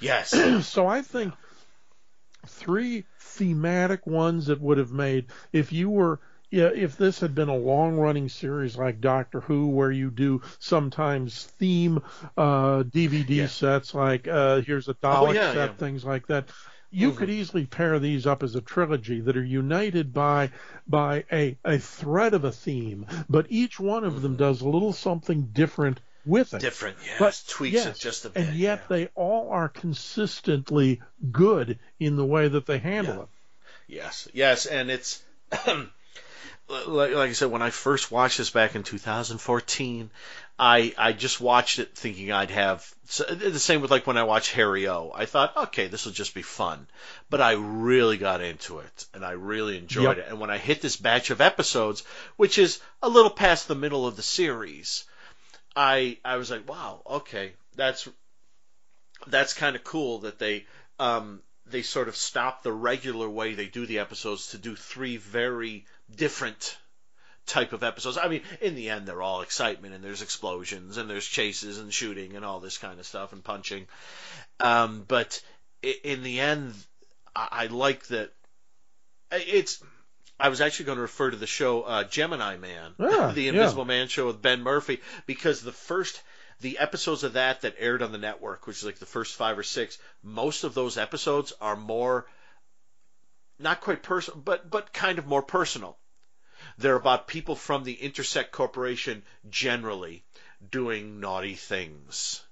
yes, 0.00 0.30
So 0.62 0.86
I 0.86 1.02
think 1.02 1.34
three 2.46 3.04
thematic 3.18 4.06
ones 4.06 4.46
that 4.46 4.60
would 4.60 4.78
have 4.78 4.92
made 4.92 5.26
if 5.52 5.72
you 5.72 5.90
were 5.90 6.20
yeah, 6.50 6.70
if 6.74 6.96
this 6.96 7.20
had 7.20 7.34
been 7.34 7.48
a 7.48 7.56
long 7.56 7.96
running 7.96 8.28
series 8.28 8.76
like 8.76 9.00
Doctor 9.00 9.40
Who 9.40 9.68
where 9.68 9.90
you 9.90 10.10
do 10.10 10.42
sometimes 10.58 11.44
theme 11.58 12.02
uh 12.36 12.82
DVD 12.84 13.28
Yeah. 13.36 13.46
sets 13.46 13.94
like 13.94 14.28
uh 14.28 14.60
here's 14.62 14.88
a 14.88 14.94
Dalek 14.94 15.28
Oh, 15.28 15.32
yeah, 15.32 15.52
set, 15.52 15.70
yeah. 15.70 15.72
things 15.74 16.04
like 16.04 16.26
that. 16.28 16.48
You 16.90 17.12
could 17.12 17.28
easily 17.28 17.66
pair 17.66 17.98
these 17.98 18.26
up 18.26 18.42
as 18.42 18.54
a 18.54 18.60
trilogy 18.60 19.20
that 19.20 19.36
are 19.36 19.44
united 19.44 20.14
by 20.14 20.50
by 20.86 21.24
a, 21.30 21.58
a 21.64 21.78
thread 21.78 22.32
of 22.32 22.44
a 22.44 22.52
theme, 22.52 23.06
but 23.28 23.46
each 23.50 23.78
one 23.78 24.04
of 24.04 24.22
them 24.22 24.36
does 24.36 24.60
a 24.62 24.68
little 24.68 24.92
something 24.92 25.48
different 25.52 26.00
with 26.24 26.54
it. 26.54 26.60
different, 26.60 26.96
yes, 27.04 27.18
But 27.18 27.42
tweaks 27.52 27.74
yes, 27.74 27.86
it 27.98 28.00
just 28.00 28.24
a 28.24 28.30
bit, 28.30 28.46
and 28.46 28.56
yet 28.56 28.88
they 28.88 29.06
all 29.14 29.50
are 29.50 29.68
consistently 29.68 31.02
good 31.32 31.78
in 32.00 32.16
the 32.16 32.24
way 32.24 32.48
that 32.48 32.66
they 32.66 32.78
handle 32.78 33.22
it. 33.22 33.28
Yes, 33.88 34.28
yes, 34.32 34.66
and 34.66 34.90
it's 34.90 35.22
like, 36.68 37.12
like 37.12 37.30
I 37.30 37.32
said 37.32 37.50
when 37.50 37.62
I 37.62 37.70
first 37.70 38.10
watched 38.10 38.38
this 38.38 38.50
back 38.50 38.74
in 38.74 38.82
2014, 38.82 40.10
I 40.58 40.94
I 40.96 41.12
just 41.12 41.40
watched 41.40 41.78
it 41.78 41.96
thinking 41.96 42.32
I'd 42.32 42.50
have 42.50 42.94
so, 43.08 43.24
the 43.24 43.58
same 43.58 43.82
with 43.82 43.90
like 43.90 44.06
when 44.06 44.16
I 44.16 44.24
watched 44.24 44.52
Harry 44.52 44.88
O. 44.88 45.12
I 45.14 45.26
thought, 45.26 45.56
okay, 45.56 45.86
this 45.86 46.04
will 46.06 46.12
just 46.12 46.34
be 46.34 46.42
fun, 46.42 46.86
but 47.30 47.40
I 47.40 47.52
really 47.52 48.16
got 48.16 48.40
into 48.40 48.78
it 48.80 49.06
and 49.14 49.24
I 49.24 49.32
really 49.32 49.76
enjoyed 49.78 50.16
Yep. 50.18 50.26
it. 50.26 50.30
And 50.30 50.40
when 50.40 50.50
I 50.50 50.58
hit 50.58 50.80
this 50.80 50.96
batch 50.96 51.30
of 51.30 51.40
episodes, 51.40 52.02
which 52.36 52.58
is 52.58 52.80
a 53.02 53.08
little 53.08 53.30
past 53.30 53.68
the 53.68 53.74
middle 53.74 54.06
of 54.06 54.16
the 54.16 54.22
series, 54.22 55.04
I 55.76 56.18
I 56.24 56.36
was 56.36 56.50
like, 56.50 56.68
wow, 56.68 57.02
okay, 57.06 57.52
that's 57.76 58.08
that's 59.26 59.54
kind 59.54 59.76
of 59.76 59.84
cool 59.84 60.20
that 60.20 60.38
they 60.38 60.66
um, 60.98 61.42
they 61.66 61.82
sort 61.82 62.08
of 62.08 62.16
stop 62.16 62.62
the 62.62 62.72
regular 62.72 63.28
way 63.28 63.54
they 63.54 63.66
do 63.66 63.86
the 63.86 63.98
episodes 63.98 64.48
to 64.48 64.58
do 64.58 64.74
three 64.76 65.16
very 65.16 65.84
different 66.14 66.76
type 67.46 67.72
of 67.72 67.82
episodes. 67.82 68.18
I 68.18 68.28
mean, 68.28 68.42
in 68.60 68.74
the 68.74 68.90
end, 68.90 69.06
they're 69.06 69.22
all 69.22 69.42
excitement 69.42 69.94
and 69.94 70.02
there's 70.02 70.22
explosions 70.22 70.96
and 70.96 71.08
there's 71.08 71.26
chases 71.26 71.78
and 71.78 71.92
shooting 71.92 72.36
and 72.36 72.44
all 72.44 72.60
this 72.60 72.78
kind 72.78 72.98
of 72.98 73.06
stuff 73.06 73.32
and 73.32 73.42
punching. 73.42 73.86
Um, 74.60 75.04
but 75.06 75.40
in 75.82 76.22
the 76.22 76.40
end, 76.40 76.74
I, 77.34 77.48
I 77.50 77.66
like 77.66 78.06
that 78.08 78.32
it's. 79.32 79.82
I 80.38 80.50
was 80.50 80.60
actually 80.60 80.86
going 80.86 80.96
to 80.96 81.02
refer 81.02 81.30
to 81.30 81.36
the 81.36 81.46
show 81.46 81.82
uh, 81.82 82.04
Gemini 82.04 82.58
Man, 82.58 82.92
Ah, 83.00 83.32
the 83.34 83.42
yeah. 83.42 83.52
Invisible 83.52 83.86
Man 83.86 84.08
show 84.08 84.26
with 84.26 84.42
Ben 84.42 84.62
Murphy, 84.62 85.00
because 85.24 85.62
the 85.62 85.72
first 85.72 86.20
the 86.60 86.78
episodes 86.78 87.22
of 87.24 87.34
that 87.34 87.62
that 87.62 87.76
aired 87.78 88.02
on 88.02 88.12
the 88.12 88.18
network, 88.18 88.66
which 88.66 88.78
is 88.78 88.84
like 88.84 88.98
the 88.98 89.06
first 89.06 89.36
five 89.36 89.58
or 89.58 89.62
six, 89.62 89.98
most 90.22 90.64
of 90.64 90.74
those 90.74 90.98
episodes 90.98 91.52
are 91.60 91.76
more 91.76 92.26
not 93.58 93.80
quite 93.80 94.02
personal, 94.02 94.40
but 94.40 94.70
but 94.70 94.92
kind 94.92 95.18
of 95.18 95.26
more 95.26 95.42
personal. 95.42 95.98
They're 96.78 96.96
about 96.96 97.28
people 97.28 97.54
from 97.56 97.84
the 97.84 97.94
Intersect 97.94 98.52
Corporation 98.52 99.22
generally 99.48 100.24
doing 100.70 101.20
naughty 101.20 101.54
things, 101.54 102.42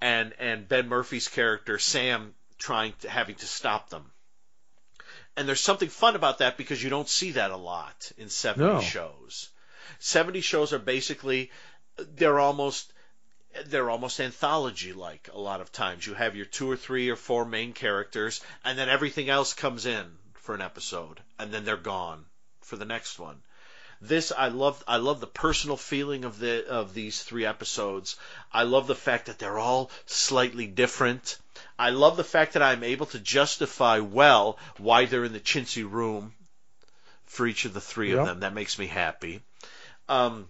and 0.00 0.34
and 0.38 0.68
Ben 0.68 0.88
Murphy's 0.88 1.28
character 1.28 1.78
Sam 1.78 2.34
trying 2.58 2.92
to 3.00 3.10
having 3.10 3.36
to 3.36 3.46
stop 3.46 3.90
them. 3.90 4.10
And 5.36 5.48
there's 5.48 5.60
something 5.60 5.88
fun 5.88 6.16
about 6.16 6.38
that 6.38 6.56
because 6.56 6.82
you 6.82 6.90
don't 6.90 7.08
see 7.08 7.32
that 7.32 7.50
a 7.50 7.56
lot 7.56 8.12
in 8.18 8.28
70 8.28 8.64
No. 8.64 8.80
shows. 8.80 9.48
70 9.98 10.40
shows 10.40 10.72
are 10.72 10.78
basically 10.78 11.50
they're 11.96 12.38
almost 12.38 12.92
they're 13.66 13.90
almost 13.90 14.20
anthology 14.20 14.92
like 14.92 15.28
a 15.32 15.38
lot 15.38 15.60
of 15.60 15.72
times. 15.72 16.06
You 16.06 16.14
have 16.14 16.36
your 16.36 16.46
two 16.46 16.70
or 16.70 16.76
three 16.76 17.08
or 17.08 17.16
four 17.16 17.44
main 17.44 17.72
characters 17.72 18.40
and 18.64 18.78
then 18.78 18.88
everything 18.88 19.28
else 19.28 19.54
comes 19.54 19.86
in 19.86 20.06
for 20.50 20.54
an 20.56 20.60
episode 20.62 21.20
and 21.38 21.52
then 21.54 21.64
they're 21.64 21.76
gone 21.76 22.24
for 22.62 22.74
the 22.74 22.84
next 22.84 23.20
one. 23.20 23.36
This 24.00 24.32
I 24.36 24.48
love 24.48 24.82
I 24.88 24.96
love 24.96 25.20
the 25.20 25.28
personal 25.28 25.76
feeling 25.76 26.24
of 26.24 26.40
the 26.40 26.66
of 26.66 26.92
these 26.92 27.22
three 27.22 27.46
episodes. 27.46 28.16
I 28.52 28.64
love 28.64 28.88
the 28.88 28.96
fact 28.96 29.26
that 29.26 29.38
they're 29.38 29.60
all 29.60 29.92
slightly 30.06 30.66
different. 30.66 31.38
I 31.78 31.90
love 31.90 32.16
the 32.16 32.24
fact 32.24 32.54
that 32.54 32.62
I'm 32.64 32.82
able 32.82 33.06
to 33.06 33.20
justify 33.20 34.00
well 34.00 34.58
why 34.78 35.04
they're 35.04 35.22
in 35.22 35.32
the 35.32 35.38
chintzy 35.38 35.88
room 35.88 36.32
for 37.26 37.46
each 37.46 37.64
of 37.64 37.72
the 37.72 37.80
three 37.80 38.10
Yep. 38.10 38.18
of 38.18 38.26
them. 38.26 38.40
That 38.40 38.52
makes 38.54 38.76
me 38.76 38.88
happy. 38.88 39.42
Um, 40.08 40.48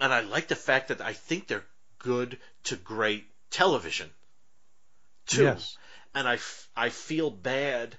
and 0.00 0.12
I 0.14 0.20
like 0.20 0.46
the 0.46 0.54
fact 0.54 0.88
that 0.88 1.00
I 1.00 1.12
think 1.12 1.48
they're 1.48 1.66
good 1.98 2.38
to 2.64 2.76
great 2.76 3.24
television 3.50 4.10
too. 5.26 5.42
Yes. 5.42 5.76
And 6.14 6.28
I, 6.28 6.34
f- 6.34 6.68
I 6.76 6.90
feel 6.90 7.30
bad 7.30 7.96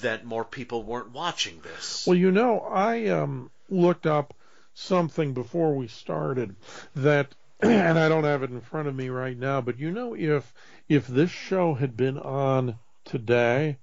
that 0.00 0.24
more 0.24 0.44
people 0.44 0.82
weren't 0.82 1.12
watching 1.12 1.60
this. 1.60 2.06
Well, 2.06 2.16
you 2.16 2.30
know, 2.30 2.60
I 2.60 3.08
um, 3.08 3.50
looked 3.68 4.06
up 4.06 4.34
something 4.74 5.34
before 5.34 5.74
we 5.74 5.88
started 5.88 6.56
that, 6.96 7.34
and 7.60 7.98
I 7.98 8.08
don't 8.08 8.24
have 8.24 8.42
it 8.42 8.50
in 8.50 8.60
front 8.60 8.88
of 8.88 8.94
me 8.94 9.08
right 9.08 9.38
now, 9.38 9.60
but 9.60 9.78
you 9.78 9.90
know, 9.90 10.14
if 10.14 10.52
if 10.88 11.06
this 11.06 11.30
show 11.30 11.74
had 11.74 11.96
been 11.96 12.18
on 12.18 12.78
today, 13.04 13.78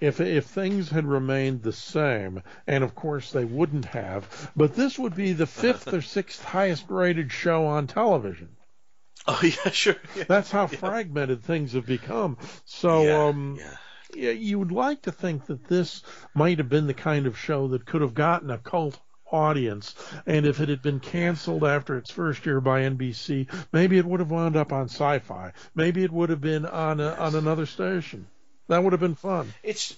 if 0.00 0.20
if 0.20 0.46
things 0.46 0.90
had 0.90 1.06
remained 1.06 1.62
the 1.62 1.72
same, 1.72 2.42
and 2.66 2.84
of 2.84 2.94
course 2.94 3.32
they 3.32 3.44
wouldn't 3.44 3.86
have, 3.86 4.52
but 4.56 4.74
this 4.74 4.98
would 4.98 5.14
be 5.14 5.32
the 5.32 5.46
fifth 5.46 5.92
or 5.92 6.02
sixth 6.16 6.44
highest 6.44 6.86
rated 6.88 7.32
show 7.32 7.66
on 7.66 7.86
television. 7.86 8.56
oh 9.26 9.40
yeah, 9.42 9.70
sure. 9.70 9.96
Yeah. 10.14 10.24
That's 10.28 10.50
how 10.50 10.66
fragmented 10.84 11.42
things 11.42 11.72
have 11.72 11.86
become. 11.86 12.38
So, 12.64 13.02
yeah, 13.02 13.26
um, 13.26 13.56
yeah. 13.58 13.64
yeah, 13.64 13.76
you 14.16 14.58
would 14.58 14.72
like 14.72 15.02
to 15.02 15.12
think 15.12 15.46
that 15.46 15.64
this 15.68 16.02
might 16.34 16.58
have 16.58 16.68
been 16.68 16.86
the 16.86 16.94
kind 16.94 17.26
of 17.26 17.38
show 17.38 17.68
that 17.68 17.86
could 17.86 18.02
have 18.02 18.14
gotten 18.14 18.50
a 18.50 18.58
cult 18.58 18.98
audience, 19.30 19.94
and 20.26 20.46
if 20.46 20.60
it 20.60 20.68
had 20.68 20.82
been 20.82 21.00
canceled 21.00 21.64
after 21.64 21.96
its 21.96 22.10
first 22.10 22.46
year 22.46 22.60
by 22.60 22.82
NBC, 22.82 23.48
maybe 23.72 23.98
it 23.98 24.04
would 24.04 24.20
have 24.20 24.30
wound 24.30 24.56
up 24.56 24.72
on 24.72 24.84
Sci-Fi. 24.84 25.52
Maybe 25.74 26.04
it 26.04 26.12
would 26.12 26.30
have 26.30 26.40
been 26.40 26.66
on 26.66 27.00
a, 27.00 27.10
on 27.14 27.34
another 27.34 27.66
station. 27.66 28.26
That 28.68 28.82
would 28.82 28.92
have 28.92 29.00
been 29.00 29.16
fun. 29.16 29.52
It's 29.62 29.96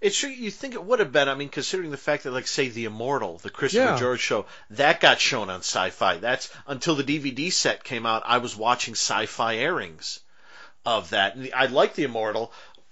it's 0.00 0.18
true. 0.18 0.30
You 0.30 0.50
think 0.50 0.74
it 0.74 0.82
would 0.82 1.00
have 1.00 1.12
been? 1.12 1.28
I 1.28 1.34
mean, 1.34 1.50
considering 1.50 1.90
the 1.90 1.98
fact 1.98 2.24
that, 2.24 2.32
like, 2.32 2.46
say, 2.46 2.68
The 2.68 2.86
Immortal, 2.86 3.38
the 3.38 3.50
Christopher 3.50 3.84
Yeah. 3.92 3.98
George 3.98 4.20
show, 4.20 4.46
that 4.70 5.00
got 5.00 5.20
shown 5.20 5.50
on 5.50 5.60
Sci-Fi. 5.60 6.16
That's 6.16 6.50
until 6.66 6.94
the 6.94 7.04
DVD 7.04 7.52
set 7.52 7.84
came 7.84 8.06
out. 8.06 8.22
I 8.24 8.38
was 8.38 8.56
watching 8.56 8.94
Sci-Fi 8.94 9.56
airings 9.56 10.20
of 10.86 11.10
that. 11.10 11.36
And 11.36 11.50
I 11.54 11.66
like 11.66 11.94
The 11.94 12.04
Immortal, 12.04 12.50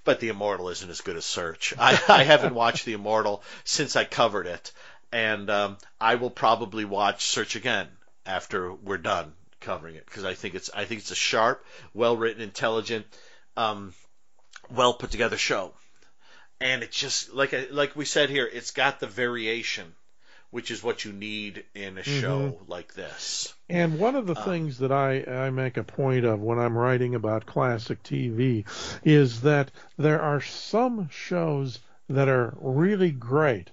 but 0.09 0.21
The 0.21 0.31
Immortal 0.31 0.71
isn't 0.71 0.89
as 0.89 1.03
good 1.03 1.17
as 1.17 1.27
Search. 1.27 1.75
I, 1.79 1.91
I 2.09 2.23
haven't 2.23 2.55
watched 2.55 2.87
The 2.87 2.95
Immortal 2.95 3.43
since 3.65 3.95
I 3.95 4.05
covered 4.05 4.47
it, 4.47 4.73
and 5.13 5.51
um, 5.51 5.77
I 6.01 6.15
will 6.15 6.31
probably 6.31 6.87
watch 6.87 7.27
Search 7.27 7.57
again 7.57 7.89
after 8.25 8.73
we're 8.73 8.97
done 8.97 9.35
covering 9.61 9.97
it 9.97 10.07
because 10.07 10.25
I 10.25 10.33
think 10.33 10.55
it's 10.55 10.71
I 10.73 10.87
think 10.87 11.03
it's 11.03 11.11
a 11.11 11.15
sharp, 11.15 11.63
well 11.93 12.17
written, 12.17 12.41
intelligent, 12.41 13.05
um, 13.55 13.93
well 14.71 14.95
put 14.95 15.11
together 15.11 15.37
show 15.37 15.75
and 16.59 16.83
it's 16.83 16.99
just 16.99 17.35
like 17.35 17.53
I- 17.53 17.69
like 17.71 17.95
we 17.95 18.07
said 18.07 18.31
here, 18.31 18.49
it's 18.51 18.71
got 18.71 19.01
the 19.01 19.07
variation, 19.07 19.95
which 20.51 20.71
is 20.71 20.83
what 20.83 21.05
you 21.05 21.13
need 21.13 21.65
in 21.75 21.99
a 21.99 22.03
show 22.03 22.63
like 22.67 22.95
this. 22.95 23.55
And 23.71 23.99
one 23.99 24.15
of 24.15 24.27
the 24.27 24.35
Um, 24.35 24.45
things 24.45 24.77
that 24.81 24.93
I, 24.93 25.23
I 25.25 25.49
make 25.49 25.79
a 25.79 25.83
point 25.83 26.27
of 26.27 26.43
when 26.43 26.59
I'm 26.59 26.77
writing 26.77 27.15
about 27.15 27.47
classic 27.47 28.03
TV 28.03 28.67
is 29.03 29.41
that 29.41 29.71
there 29.97 30.21
are 30.21 30.43
some 30.43 31.09
shows 31.09 31.79
that 32.11 32.29
are 32.29 32.55
really 32.61 33.11
great 33.11 33.71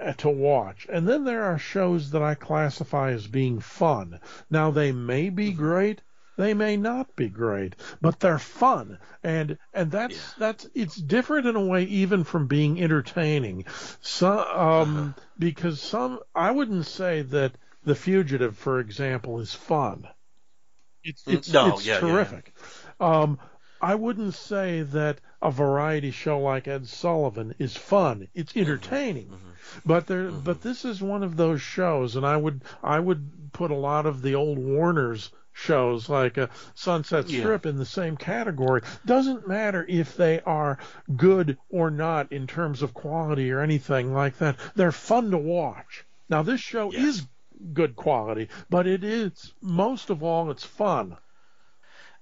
uh, 0.00 0.12
to 0.14 0.30
watch, 0.30 0.86
and 0.90 1.08
then 1.08 1.24
there 1.24 1.44
are 1.44 1.58
shows 1.58 2.10
that 2.12 2.22
I 2.22 2.34
classify 2.34 3.12
as 3.12 3.26
being 3.26 3.60
fun. 3.60 4.20
Now, 4.50 4.70
they 4.70 4.92
may 4.92 5.30
Mm-hmm. 5.30 5.30
be 5.30 5.52
great. 5.52 6.02
They 6.40 6.54
may 6.54 6.76
not 6.76 7.14
be 7.16 7.28
great, 7.28 7.76
but 8.00 8.18
they're 8.20 8.38
fun, 8.38 8.98
and 9.22 9.58
and 9.74 9.90
that's 9.92 10.16
Yeah. 10.16 10.34
that's 10.34 10.66
it's 10.74 10.96
different 10.96 11.46
in 11.46 11.56
a 11.56 11.66
way 11.66 11.84
even 11.84 12.24
from 12.24 12.46
being 12.48 12.80
entertaining. 12.82 13.66
So 14.00 14.38
um, 14.38 14.96
Uh-huh. 14.96 15.12
because 15.38 15.80
some 15.82 16.20
I 16.34 16.50
wouldn't 16.50 16.86
say 16.86 17.22
that 17.22 17.58
The 17.84 17.94
Fugitive, 17.94 18.56
for 18.56 18.80
example, 18.80 19.40
is 19.40 19.54
fun. 19.54 20.08
It's 21.04 21.24
it's, 21.28 21.48
no, 21.48 21.78
it's 21.78 21.84
yeah, 21.84 22.00
yeah. 22.00 22.00
terrific. 22.00 22.54
Um, 22.98 23.38
I 23.80 23.94
wouldn't 23.94 24.34
say 24.34 24.82
that 24.82 25.20
a 25.42 25.50
variety 25.50 26.10
show 26.10 26.40
like 26.40 26.68
Ed 26.68 26.86
Sullivan 26.86 27.54
is 27.58 27.76
fun. 27.76 28.28
It's 28.34 28.56
Mm-hmm. 28.60 28.60
entertaining. 28.60 29.36
But 29.84 30.06
there 30.06 30.32
but 30.32 30.60
this 30.62 30.84
is 30.84 31.02
one 31.02 31.22
of 31.22 31.36
those 31.36 31.60
shows 31.62 32.16
and 32.16 32.26
I 32.26 32.36
would 32.36 32.64
I 32.82 32.98
would 32.98 33.52
put 33.52 33.70
a 33.70 33.74
lot 33.76 34.06
of 34.06 34.22
the 34.22 34.34
old 34.36 34.58
Warner's 34.58 35.30
shows 35.60 36.08
like 36.08 36.38
uh, 36.38 36.46
Sunset 36.74 37.28
Yeah. 37.28 37.40
Strip 37.40 37.66
in 37.66 37.76
the 37.76 37.84
same 37.84 38.16
category. 38.16 38.82
Doesn't 39.04 39.46
matter 39.46 39.84
if 39.88 40.16
they 40.16 40.40
are 40.40 40.78
good 41.16 41.58
or 41.68 41.90
not 41.90 42.32
in 42.32 42.46
terms 42.46 42.82
of 42.82 42.94
quality 42.94 43.50
or 43.52 43.60
anything 43.60 44.12
like 44.12 44.38
that. 44.38 44.56
They're 44.74 44.92
fun 44.92 45.30
to 45.32 45.38
watch. 45.38 46.04
Now 46.28 46.42
this 46.42 46.60
show 46.60 46.92
Yes. 46.92 47.04
is 47.04 47.26
good 47.74 47.94
quality, 47.94 48.48
but 48.70 48.86
it 48.86 49.04
is 49.04 49.52
most 49.60 50.10
of 50.10 50.22
all 50.22 50.50
it's 50.50 50.64
fun. 50.64 51.16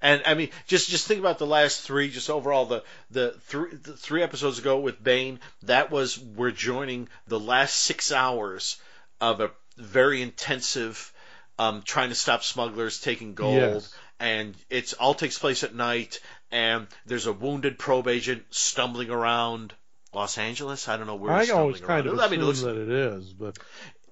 And 0.00 0.22
I 0.26 0.34
mean, 0.34 0.50
just 0.66 0.88
just 0.90 1.06
think 1.06 1.20
about 1.20 1.38
the 1.38 1.46
last 1.46 1.80
three. 1.82 2.08
Just 2.08 2.30
overall, 2.30 2.66
the 2.66 2.84
the 3.10 3.32
three 3.42 3.74
the 3.74 3.96
three 3.96 4.22
episodes 4.22 4.58
ago 4.58 4.78
with 4.78 5.02
Bane, 5.02 5.40
that 5.62 5.90
was 5.90 6.18
we're 6.18 6.52
joining 6.52 7.08
the 7.26 7.40
last 7.40 7.74
six 7.74 8.12
hours 8.12 8.80
of 9.20 9.40
a 9.40 9.50
very 9.76 10.22
intensive 10.22 11.12
um, 11.58 11.82
trying 11.82 12.10
to 12.10 12.14
stop 12.14 12.42
smugglers 12.42 13.00
taking 13.00 13.34
gold. 13.34 13.54
Yes. 13.54 13.94
And 14.20 14.56
it's 14.68 14.94
all 14.94 15.14
takes 15.14 15.38
place 15.38 15.62
at 15.62 15.74
night, 15.74 16.20
and 16.50 16.88
there's 17.06 17.26
a 17.26 17.32
wounded 17.32 17.78
probe 17.78 18.08
agent 18.08 18.44
stumbling 18.50 19.10
around 19.10 19.74
Los 20.12 20.38
Angeles. 20.38 20.88
I 20.88 20.96
don't 20.96 21.06
know 21.06 21.14
where. 21.14 21.32
I 21.32 21.40
he's 21.40 21.50
always 21.50 21.80
kind 21.80 22.06
of 22.06 22.14
around. 22.14 22.18
assume 22.18 22.28
I 22.28 22.30
mean, 22.30 22.40
it 22.40 22.44
looks 22.44 22.62
that 22.62 22.76
it 22.76 22.88
is, 22.88 23.32
but 23.32 23.58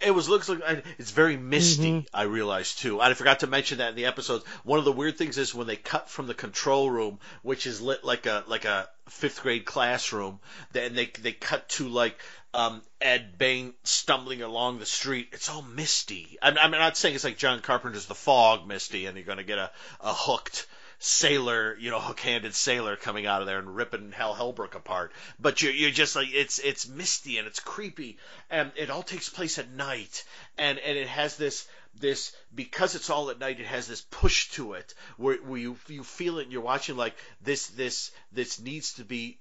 it 0.01 0.11
was 0.11 0.29
looks 0.29 0.49
like 0.49 0.85
it's 0.99 1.11
very 1.11 1.37
misty. 1.37 1.93
Mhm. 1.93 2.07
I 2.13 2.23
realized 2.23 2.79
too. 2.79 3.01
I 3.01 3.13
forgot 3.15 3.41
to 3.41 3.47
mention 3.47 3.79
that 3.79 3.91
in 3.91 3.97
the 3.97 4.07
episodes. 4.07 4.45
One 4.65 4.79
of 4.79 4.85
the 4.85 4.93
weird 4.93 5.19
things 5.19 5.39
is 5.39 5.55
when 5.55 5.67
they 5.67 5.77
cut 5.77 6.09
from 6.11 6.27
the 6.27 6.35
control 6.35 6.91
room, 6.91 7.19
which 7.43 7.67
is 7.67 7.81
lit 7.81 8.05
like 8.05 8.27
a 8.27 8.45
like 8.47 8.65
a 8.65 8.89
fifth 9.09 9.43
grade 9.43 9.65
classroom, 9.65 10.41
then 10.73 10.95
they 10.95 11.07
they 11.07 11.33
cut 11.33 11.69
to 11.71 11.89
like 11.89 12.19
um, 12.55 12.81
Ed 13.01 13.37
Bain 13.37 13.75
stumbling 13.85 14.41
along 14.43 14.79
the 14.79 14.87
street. 14.87 15.29
It's 15.33 15.51
all 15.51 15.63
misty. 15.63 16.39
I'm, 16.41 16.57
I'm 16.57 16.71
not 16.71 16.97
saying 16.97 17.15
it's 17.15 17.25
like 17.25 17.37
John 17.37 17.61
Carpenter's 17.61 18.07
The 18.07 18.15
Fog, 18.15 18.67
misty, 18.67 19.05
and 19.07 19.17
you're 19.17 19.27
going 19.27 19.37
to 19.39 19.45
get 19.45 19.59
a, 19.59 19.71
a 20.01 20.15
hooked 20.15 20.67
sailor, 20.99 21.77
you 21.79 21.91
know, 21.91 22.01
hook-handed 22.09 22.55
sailor 22.55 22.97
coming 22.97 23.27
out 23.27 23.41
of 23.41 23.47
there 23.47 23.59
and 23.59 23.75
ripping 23.75 24.13
Hal 24.13 24.35
Holbrook 24.35 24.75
apart. 24.75 25.13
But 25.39 25.63
you're, 25.63 25.73
you're 25.73 25.91
just 25.91 26.17
like 26.17 26.29
it's 26.33 26.59
it's 26.59 26.89
misty 26.89 27.39
and 27.39 27.47
it's 27.47 27.61
creepy, 27.61 28.19
and 28.51 28.73
it 28.77 28.91
all 28.91 29.03
takes 29.03 29.29
place 29.29 29.59
at 29.59 29.71
night, 29.71 30.25
and 30.59 30.79
and 30.79 30.97
it 30.97 31.09
has 31.09 31.37
this 31.37 31.67
this 31.99 32.35
because 32.55 32.95
it's 32.95 33.11
all 33.11 33.31
at 33.31 33.39
night. 33.39 33.61
It 33.61 33.67
has 33.67 33.87
this 33.87 34.03
push 34.11 34.51
to 34.51 34.75
it 34.75 34.95
where, 35.17 35.37
where 35.37 35.59
you 35.59 35.77
you 35.89 36.05
feel 36.05 36.39
it. 36.39 36.45
and 36.45 36.53
You're 36.53 36.63
watching 36.63 36.97
like 36.97 37.17
this 37.43 37.69
this 37.69 38.11
this 38.33 38.61
needs 38.61 38.95
to 38.95 39.05
be. 39.05 39.39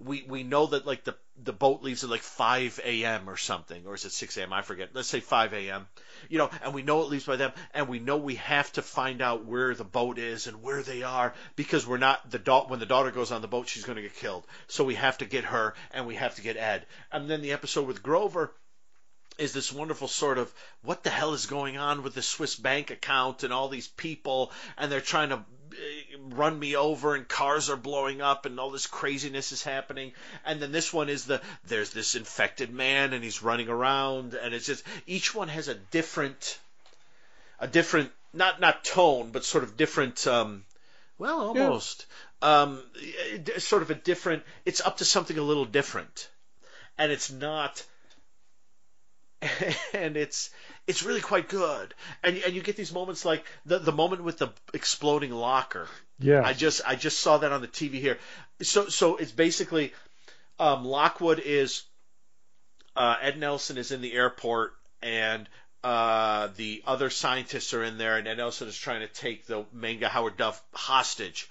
We 0.00 0.24
we 0.28 0.42
know 0.42 0.66
that 0.66 0.86
like 0.86 1.04
the 1.04 1.16
the 1.42 1.52
boat 1.52 1.82
leaves 1.82 2.04
at 2.04 2.10
like 2.10 2.22
5 2.22 2.80
a.m. 2.84 3.28
or 3.28 3.36
something, 3.36 3.86
or 3.86 3.94
is 3.94 4.04
it 4.04 4.12
6 4.12 4.36
a.m.? 4.36 4.52
I 4.52 4.62
forget. 4.62 4.90
Let's 4.92 5.08
say 5.08 5.20
5 5.20 5.52
a.m. 5.52 5.88
You 6.28 6.38
know, 6.38 6.50
and 6.62 6.74
we 6.74 6.82
know 6.82 7.02
it 7.02 7.08
leaves 7.08 7.24
by 7.24 7.36
them, 7.36 7.52
and 7.72 7.88
we 7.88 7.98
know 7.98 8.16
we 8.16 8.36
have 8.36 8.72
to 8.74 8.82
find 8.82 9.20
out 9.20 9.44
where 9.44 9.74
the 9.74 9.84
boat 9.84 10.18
is 10.18 10.46
and 10.46 10.62
where 10.62 10.82
they 10.82 11.02
are 11.02 11.34
because 11.56 11.86
we're 11.86 11.98
not 11.98 12.30
the 12.30 12.38
da- 12.38 12.66
when 12.66 12.80
the 12.80 12.86
daughter 12.86 13.10
goes 13.10 13.32
on 13.32 13.42
the 13.42 13.48
boat, 13.48 13.68
she's 13.68 13.84
going 13.84 13.96
to 13.96 14.02
get 14.02 14.16
killed. 14.16 14.46
So 14.68 14.84
we 14.84 14.94
have 14.94 15.18
to 15.18 15.26
get 15.26 15.44
her, 15.44 15.74
and 15.92 16.06
we 16.06 16.14
have 16.16 16.36
to 16.36 16.42
get 16.42 16.56
Ed. 16.56 16.86
And 17.10 17.28
then 17.28 17.42
the 17.42 17.52
episode 17.52 17.86
with 17.86 18.02
Grover 18.02 18.52
is 19.36 19.52
this 19.52 19.72
wonderful 19.72 20.08
sort 20.08 20.38
of 20.38 20.52
what 20.82 21.02
the 21.02 21.10
hell 21.10 21.34
is 21.34 21.46
going 21.46 21.76
on 21.76 22.02
with 22.02 22.14
the 22.14 22.22
Swiss 22.22 22.54
bank 22.54 22.90
account 22.90 23.42
and 23.42 23.52
all 23.52 23.68
these 23.68 23.88
people 23.88 24.52
and 24.78 24.92
they're 24.92 25.00
trying 25.00 25.30
to 25.30 25.44
run 26.30 26.58
me 26.58 26.76
over 26.76 27.14
and 27.14 27.26
cars 27.28 27.70
are 27.70 27.76
blowing 27.76 28.20
up 28.20 28.46
and 28.46 28.58
all 28.60 28.70
this 28.70 28.86
craziness 28.86 29.52
is 29.52 29.62
happening 29.62 30.12
and 30.44 30.60
then 30.60 30.72
this 30.72 30.92
one 30.92 31.08
is 31.08 31.24
the 31.24 31.40
there's 31.66 31.90
this 31.90 32.14
infected 32.14 32.72
man 32.72 33.12
and 33.12 33.24
he's 33.24 33.42
running 33.42 33.68
around 33.68 34.34
and 34.34 34.54
it's 34.54 34.66
just 34.66 34.84
each 35.06 35.34
one 35.34 35.48
has 35.48 35.68
a 35.68 35.74
different 35.74 36.58
a 37.60 37.66
different 37.66 38.10
not 38.32 38.60
not 38.60 38.84
tone 38.84 39.30
but 39.32 39.44
sort 39.44 39.64
of 39.64 39.76
different 39.76 40.26
um 40.26 40.64
Well, 41.18 41.40
almost. 41.40 42.06
Um, 42.42 42.82
sort 43.58 43.82
of 43.82 43.90
a 43.90 43.94
different. 43.94 44.42
It's 44.64 44.80
up 44.80 44.98
to 44.98 45.04
something 45.04 45.38
a 45.38 45.42
little 45.42 45.64
different, 45.64 46.28
and 46.98 47.10
it's 47.12 47.30
not. 47.30 47.82
And 49.94 50.16
it's 50.16 50.50
it's 50.86 51.02
really 51.02 51.20
quite 51.20 51.48
good, 51.48 51.94
and 52.22 52.36
and 52.38 52.54
you 52.54 52.62
get 52.62 52.76
these 52.76 52.92
moments 52.92 53.24
like 53.24 53.44
the 53.66 53.78
the 53.78 53.92
moment 53.92 54.22
with 54.22 54.38
the 54.38 54.48
exploding 54.72 55.30
locker. 55.30 55.88
Yeah. 56.18 56.42
I 56.44 56.52
just 56.52 56.82
I 56.86 56.94
just 56.94 57.20
saw 57.20 57.38
that 57.38 57.52
on 57.52 57.60
the 57.60 57.68
TV 57.68 57.94
here. 57.94 58.18
So 58.62 58.88
so 58.88 59.16
it's 59.16 59.32
basically 59.32 59.92
um, 60.58 60.84
Lockwood 60.84 61.40
is 61.44 61.82
uh, 62.96 63.16
Ed 63.20 63.38
Nelson 63.38 63.78
is 63.78 63.90
in 63.90 64.00
the 64.00 64.12
airport 64.12 64.74
and 65.02 65.48
uh, 65.82 66.48
the 66.56 66.82
other 66.86 67.10
scientists 67.10 67.74
are 67.74 67.82
in 67.82 67.98
there 67.98 68.16
and 68.16 68.26
Ed 68.28 68.36
Nelson 68.36 68.68
is 68.68 68.76
trying 68.76 69.00
to 69.00 69.08
take 69.08 69.46
the 69.46 69.64
main 69.72 70.00
guy 70.00 70.08
Howard 70.08 70.36
Duff 70.36 70.62
hostage. 70.72 71.48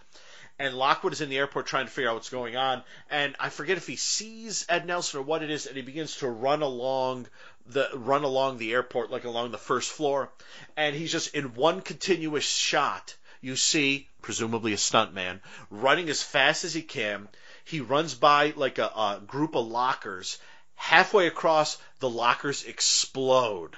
And 0.60 0.76
Lockwood 0.76 1.14
is 1.14 1.22
in 1.22 1.30
the 1.30 1.38
airport 1.38 1.66
trying 1.66 1.88
to 1.88 1.92
figure 1.92 2.10
out 2.10 2.14
what's 2.14 2.30
going 2.30 2.56
on. 2.56 2.84
And 3.10 3.36
I 3.40 3.50
forget 3.50 3.78
if 3.78 3.88
he 3.88 3.96
sees 3.96 4.66
Ed 4.70 4.86
Nelson 4.86 5.20
or 5.20 5.24
what 5.24 5.42
it 5.42 5.50
is, 5.50 5.66
and 5.66 5.76
he 5.76 5.82
begins 5.82 6.18
to 6.18 6.30
run 6.30 6.62
along 6.62 7.28
the 7.66 7.90
run 7.94 8.24
along 8.24 8.58
the 8.58 8.74
airport, 8.74 9.12
like 9.12 9.24
along 9.24 9.52
the 9.52 9.58
first 9.58 9.92
floor. 9.92 10.32
And 10.76 10.96
he's 10.96 11.12
just 11.12 11.34
in 11.34 11.56
one 11.56 11.82
continuous 11.82 12.46
shot. 12.46 13.16
You 13.42 13.56
see, 13.56 14.08
presumably 14.22 14.74
a 14.74 14.78
stuntman, 14.78 15.42
running 15.70 16.10
as 16.10 16.24
fast 16.24 16.64
as 16.64 16.74
he 16.74 16.82
can. 16.82 17.28
He 17.66 17.82
runs 17.82 18.16
by 18.16 18.54
like 18.56 18.78
a, 18.78 18.88
a 18.88 19.22
group 19.26 19.56
of 19.56 19.68
lockers. 19.68 20.38
Halfway 20.76 21.28
across, 21.28 21.78
the 22.00 22.10
lockers 22.10 22.64
explode 22.64 23.78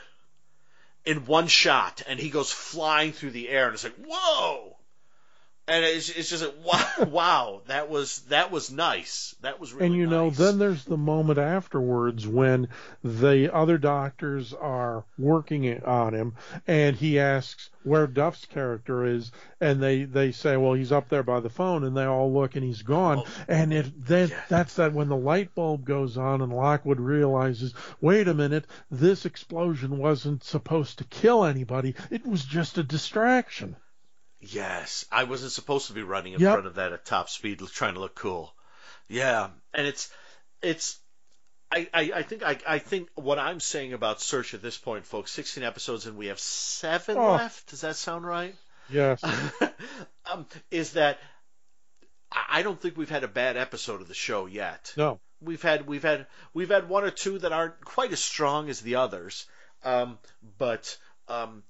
in 1.06 1.26
one 1.26 1.48
shot, 1.48 2.02
and 2.08 2.20
he 2.20 2.30
goes 2.30 2.52
flying 2.52 3.14
through 3.14 3.32
the 3.32 3.50
air, 3.50 3.66
and 3.66 3.76
it's 3.76 3.84
like, 3.84 3.96
whoa! 4.06 4.76
And 5.68 5.84
it's, 5.84 6.10
it's 6.10 6.30
just 6.30 6.44
like, 6.44 6.56
wow, 6.64 7.06
wow, 7.08 7.62
that 7.68 7.90
was 7.90 8.20
that 8.30 8.52
was 8.52 8.72
nice. 8.72 9.36
That 9.42 9.60
was 9.60 9.74
really 9.74 9.88
and 9.88 9.96
you 9.96 10.06
know, 10.06 10.30
then 10.30 10.60
there's 10.60 10.86
the 10.86 10.98
moment 10.98 11.40
afterwards 11.40 12.28
when 12.28 12.68
the 13.04 13.52
other 13.54 13.80
doctors 13.80 14.54
are 14.54 15.06
working 15.18 15.84
on 15.84 16.14
him, 16.14 16.36
and 16.68 16.96
he 16.96 17.20
asks 17.20 17.72
where 17.84 18.06
Duff's 18.06 18.46
character 18.46 19.06
is, 19.06 19.32
and 19.60 19.82
they 19.82 20.04
they 20.04 20.32
say, 20.32 20.56
well, 20.56 20.74
he's 20.74 20.92
up 20.92 21.10
there 21.10 21.24
by 21.24 21.40
the 21.40 21.50
phone, 21.50 21.84
and 21.84 21.98
they 21.98 22.06
all 22.06 22.32
look, 22.32 22.56
and 22.56 22.64
he's 22.64 22.84
gone, 22.84 23.24
Oh, 23.26 23.28
and 23.48 23.74
it 23.74 24.06
then 24.06 24.30
yeah. 24.30 24.42
that's 24.50 24.76
that 24.76 24.94
when 24.94 25.08
the 25.10 25.16
light 25.16 25.56
bulb 25.56 25.84
goes 25.84 26.16
on, 26.16 26.42
and 26.42 26.54
Lockwood 26.54 27.00
realizes, 27.00 27.74
wait 28.02 28.28
a 28.28 28.34
minute, 28.36 28.66
this 28.92 29.26
explosion 29.26 29.98
wasn't 29.98 30.44
supposed 30.44 31.00
to 31.00 31.04
kill 31.06 31.44
anybody, 31.44 31.96
it 32.12 32.24
was 32.24 32.46
just 32.46 32.78
a 32.78 32.84
distraction. 32.84 33.76
Yes, 34.48 35.06
I 35.12 35.24
wasn't 35.24 35.52
supposed 35.52 35.88
to 35.88 35.94
be 35.94 36.04
running 36.04 36.34
in 36.34 36.40
Yep. 36.40 36.52
front 36.54 36.68
of 36.68 36.76
that 36.76 36.94
at 36.94 37.06
top 37.06 37.30
speed, 37.30 37.60
trying 37.74 37.94
to 37.96 38.00
look 38.00 38.16
cool. 38.16 38.54
Yeah, 39.08 39.50
and 39.74 39.88
it's 39.88 40.10
it's. 40.62 40.98
I, 41.72 41.88
I, 41.94 42.12
I 42.18 42.22
think 42.24 42.44
I, 42.44 42.58
I 42.68 42.80
think 42.80 43.10
what 43.16 43.40
I'm 43.40 43.60
saying 43.60 43.94
about 43.94 44.22
Search 44.22 44.54
at 44.54 44.62
this 44.62 44.78
point, 44.78 45.06
folks, 45.06 45.32
16 45.32 45.64
episodes 45.64 46.06
and 46.06 46.16
we 46.16 46.28
have 46.28 46.40
seven 46.40 47.18
Oh. 47.18 47.32
left. 47.34 47.70
Does 47.70 47.82
that 47.82 47.96
sound 47.96 48.26
right? 48.26 48.56
Yes. 48.90 49.24
um, 50.32 50.46
is 50.72 50.94
that 50.94 51.20
I 52.32 52.60
I 52.60 52.62
don't 52.64 52.80
think 52.80 52.98
we've 52.98 53.10
had 53.10 53.24
a 53.24 53.28
bad 53.28 53.58
episode 53.58 54.02
of 54.02 54.08
the 54.08 54.14
show 54.14 54.46
yet. 54.46 54.94
No. 54.96 55.20
We've 55.42 55.62
had 55.62 55.88
we've 55.88 56.04
had 56.04 56.28
we've 56.54 56.70
had 56.70 56.88
one 56.88 57.04
or 57.04 57.12
two 57.12 57.40
that 57.40 57.52
aren't 57.52 57.84
quite 57.84 58.12
as 58.14 58.20
strong 58.24 58.70
as 58.70 58.82
the 58.82 58.96
others, 58.96 59.46
um, 59.84 60.18
but 60.58 60.98
um, 61.28 61.64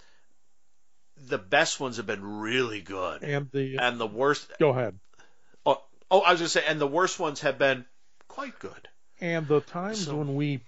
the 1.18 1.38
best 1.38 1.80
ones 1.80 1.98
have 1.98 2.06
been 2.06 2.40
really 2.40 2.82
good, 2.82 3.24
And 3.24 3.50
the 3.52 3.78
and 3.78 4.00
the 4.00 4.08
worst. 4.08 4.52
go 4.60 4.70
ahead. 4.70 5.00
Oh, 5.66 5.82
oh, 6.12 6.22
I 6.22 6.32
was 6.32 6.42
gonna 6.42 6.50
say, 6.50 6.64
and 6.68 6.80
the 6.80 6.88
worst 6.88 7.20
ones 7.20 7.42
have 7.42 7.58
been 7.58 7.86
quite 8.28 8.58
good. 8.60 8.88
And 9.22 9.48
the 9.48 9.62
times 9.62 10.06
So- 10.06 10.18
when 10.18 10.36
we 10.36 10.62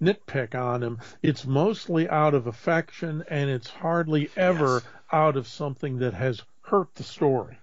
nitpick 0.00 0.54
on 0.54 0.80
them, 0.80 0.98
it's 1.22 1.44
mostly 1.44 2.08
out 2.08 2.34
of 2.34 2.46
affection 2.46 3.24
and 3.28 3.50
it's 3.50 3.68
hardly 3.68 4.30
ever 4.36 4.76
Yes. 4.76 4.84
out 5.12 5.36
of 5.36 5.46
something 5.46 5.98
that 5.98 6.14
has 6.14 6.40
hurt 6.62 6.94
the 6.94 7.02
story. 7.02 7.58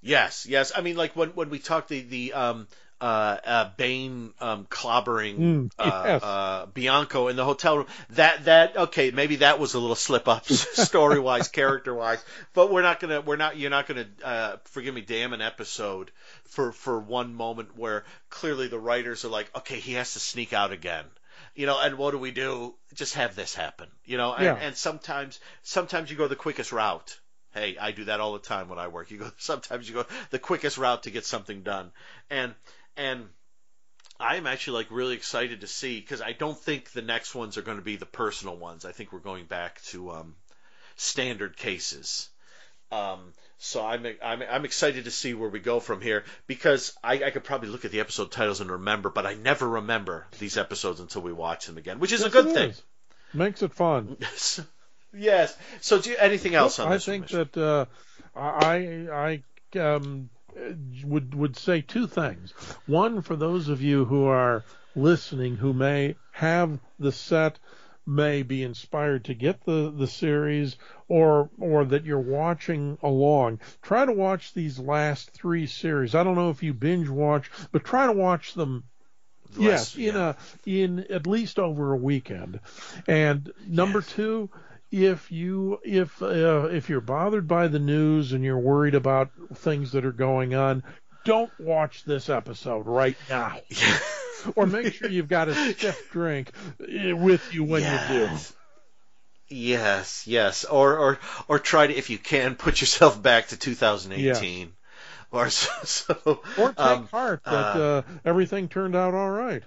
Yes, 0.00 0.46
yes. 0.46 0.72
I 0.74 0.80
mean, 0.80 0.96
like 0.96 1.16
when 1.16 1.30
when 1.30 1.50
we 1.50 1.58
talked 1.58 1.88
the 1.88 2.00
the 2.02 2.32
um 2.32 2.68
uh, 3.00 3.36
uh 3.44 3.70
Bane 3.76 4.32
um 4.40 4.66
clobbering 4.66 5.38
Mm, 5.38 5.70
uh, 5.78 6.02
yes. 6.04 6.22
uh 6.22 6.66
Bianco 6.74 7.28
in 7.28 7.36
the 7.36 7.44
hotel 7.44 7.78
room. 7.78 7.86
That 8.10 8.44
that 8.46 8.76
okay, 8.76 9.10
maybe 9.10 9.36
that 9.36 9.58
was 9.60 9.74
a 9.74 9.78
little 9.78 9.96
slip 9.96 10.26
up 10.28 10.46
story 10.46 11.18
wise, 11.20 11.48
character 11.48 11.94
wise. 11.94 12.24
But 12.54 12.72
we're 12.72 12.82
not 12.82 13.00
gonna 13.00 13.20
we're 13.20 13.36
not 13.36 13.56
you're 13.56 13.70
not 13.70 13.86
gonna 13.86 14.06
uh 14.24 14.56
forgive 14.64 14.94
me, 14.94 15.00
damn 15.02 15.32
an 15.32 15.40
episode 15.42 16.10
for 16.44 16.72
for 16.72 16.98
one 16.98 17.34
moment 17.34 17.76
where 17.76 18.04
clearly 18.30 18.68
the 18.68 18.78
writers 18.78 19.24
are 19.24 19.28
like, 19.28 19.54
okay, 19.56 19.78
he 19.78 19.92
has 19.94 20.14
to 20.14 20.20
sneak 20.20 20.52
out 20.52 20.72
again. 20.72 21.04
You 21.54 21.66
know, 21.66 21.78
and 21.80 21.98
what 21.98 22.12
do 22.12 22.18
we 22.18 22.30
do? 22.30 22.74
Just 22.94 23.14
have 23.14 23.34
this 23.34 23.54
happen. 23.54 23.88
You 24.04 24.16
know, 24.16 24.32
and, 24.32 24.44
Yeah. 24.44 24.54
and 24.54 24.76
sometimes 24.76 25.38
sometimes 25.62 26.10
you 26.10 26.16
go 26.16 26.28
the 26.28 26.36
quickest 26.36 26.72
route. 26.72 27.18
Hey, 27.54 27.76
I 27.80 27.92
do 27.92 28.04
that 28.04 28.20
all 28.20 28.34
the 28.34 28.38
time 28.40 28.68
when 28.68 28.78
I 28.78 28.88
work. 28.88 29.10
You 29.10 29.18
go 29.18 29.30
sometimes 29.38 29.88
you 29.88 29.94
go 29.94 30.06
the 30.30 30.38
quickest 30.38 30.78
route 30.78 31.04
to 31.04 31.10
get 31.10 31.24
something 31.24 31.62
done. 31.62 31.90
And 32.30 32.54
and 32.98 33.28
I'm 34.20 34.46
actually 34.46 34.74
like 34.74 34.90
really 34.90 35.14
excited 35.14 35.60
to 35.60 35.66
see 35.66 36.00
because 36.00 36.20
I 36.20 36.32
don't 36.32 36.58
think 36.58 36.90
the 36.90 37.02
next 37.02 37.34
ones 37.34 37.56
are 37.56 37.62
going 37.62 37.78
to 37.78 37.84
be 37.84 37.96
the 37.96 38.06
personal 38.06 38.56
ones. 38.56 38.84
I 38.84 38.92
think 38.92 39.12
we're 39.12 39.20
going 39.20 39.46
back 39.46 39.80
to 39.84 40.10
um, 40.10 40.34
standard 40.96 41.56
cases. 41.56 42.28
Um, 42.90 43.32
so 43.58 43.84
I'm, 43.84 44.06
I'm 44.22 44.42
I'm 44.42 44.64
excited 44.64 45.04
to 45.04 45.10
see 45.10 45.34
where 45.34 45.50
we 45.50 45.60
go 45.60 45.78
from 45.78 46.00
here 46.00 46.24
because 46.46 46.96
I, 47.02 47.24
I 47.24 47.30
could 47.30 47.44
probably 47.44 47.68
look 47.68 47.84
at 47.84 47.90
the 47.90 48.00
episode 48.00 48.32
titles 48.32 48.60
and 48.60 48.70
remember, 48.70 49.10
but 49.10 49.26
I 49.26 49.34
never 49.34 49.68
remember 49.68 50.26
these 50.38 50.56
episodes 50.56 51.00
until 51.00 51.22
we 51.22 51.32
watch 51.32 51.66
them 51.66 51.76
again, 51.76 51.98
which 51.98 52.12
is 52.12 52.24
a 52.24 52.30
good 52.30 52.52
thing. 52.54 52.70
is. 52.70 52.82
Makes 53.34 53.62
it 53.62 53.74
fun. 53.74 54.16
yes. 55.12 55.56
So 55.80 56.00
do 56.00 56.10
you, 56.10 56.16
anything 56.16 56.54
else 56.54 56.78
on 56.78 56.88
I 56.88 56.94
this? 56.94 57.06
one, 57.06 57.22
think 57.22 57.52
that 57.52 57.56
uh, 57.56 57.84
I 58.34 59.42
I 59.74 59.78
um, 59.78 60.30
Uh, 60.56 60.72
would 61.04 61.34
would 61.34 61.56
say 61.56 61.80
two 61.80 62.06
things. 62.06 62.52
One, 62.86 63.22
for 63.22 63.36
those 63.36 63.68
of 63.68 63.82
you 63.82 64.04
who 64.04 64.26
are 64.26 64.64
listening 64.96 65.56
who 65.56 65.72
may 65.72 66.16
have 66.32 66.78
the 66.98 67.12
set, 67.12 67.58
may 68.06 68.42
be 68.42 68.62
inspired 68.62 69.24
to 69.26 69.34
get 69.34 69.62
the, 69.64 69.92
the 69.94 70.06
series, 70.06 70.76
or 71.08 71.50
or 71.58 71.84
that 71.84 72.04
you're 72.04 72.18
watching 72.18 72.96
along. 73.02 73.60
Try 73.82 74.06
to 74.06 74.12
watch 74.12 74.54
these 74.54 74.78
last 74.78 75.30
three 75.30 75.66
series. 75.66 76.14
I 76.14 76.24
don't 76.24 76.34
know 76.36 76.50
if 76.50 76.62
you 76.62 76.72
binge 76.72 77.08
watch, 77.08 77.50
but 77.70 77.84
try 77.84 78.06
to 78.06 78.12
watch 78.12 78.54
them 78.54 78.84
Less- 79.56 79.94
yes, 79.94 79.96
in 79.96 80.14
yeah. 80.14 80.34
a 80.66 80.70
in 80.70 80.98
at 81.10 81.26
least 81.26 81.58
over 81.58 81.92
a 81.92 81.96
weekend. 81.96 82.60
And 83.06 83.52
number 83.66 83.98
Yes. 84.00 84.12
two, 84.12 84.50
if 84.90 85.30
you 85.30 85.78
if 85.84 86.22
uh, 86.22 86.68
if 86.70 86.88
you're 86.88 87.00
bothered 87.00 87.46
by 87.46 87.68
the 87.68 87.78
news 87.78 88.32
and 88.32 88.42
you're 88.44 88.58
worried 88.58 88.94
about 88.94 89.30
things 89.54 89.92
that 89.92 90.04
are 90.04 90.12
going 90.12 90.54
on, 90.54 90.82
don't 91.24 91.50
watch 91.58 92.04
this 92.04 92.28
episode 92.28 92.86
right 92.86 93.16
now. 93.28 93.58
or 94.56 94.66
make 94.66 94.94
sure 94.94 95.10
you've 95.10 95.28
got 95.28 95.48
a 95.48 95.54
stiff 95.54 96.10
drink 96.10 96.52
eh, 96.88 97.12
with 97.12 97.52
you 97.52 97.64
when 97.64 97.82
you 97.82 98.08
do. 98.08 98.20
Yes. 98.20 98.52
Yes, 99.50 100.26
yes. 100.26 100.64
Or 100.64 100.96
or 100.98 101.18
or 101.48 101.58
try 101.58 101.86
to 101.86 101.94
if 101.94 102.10
you 102.10 102.18
can 102.18 102.54
put 102.54 102.80
yourself 102.80 103.20
back 103.20 103.48
to 103.48 103.56
2018. 103.56 104.72
Or 105.30 105.50
so, 105.50 105.70
so 105.84 106.40
Or 106.56 106.68
take 106.70 106.78
um, 106.78 107.06
heart 107.08 107.42
that 107.44 107.76
uh, 107.76 107.80
uh, 107.80 108.02
everything 108.24 108.68
turned 108.68 108.96
out 108.96 109.12
all 109.12 109.30
right. 109.30 109.62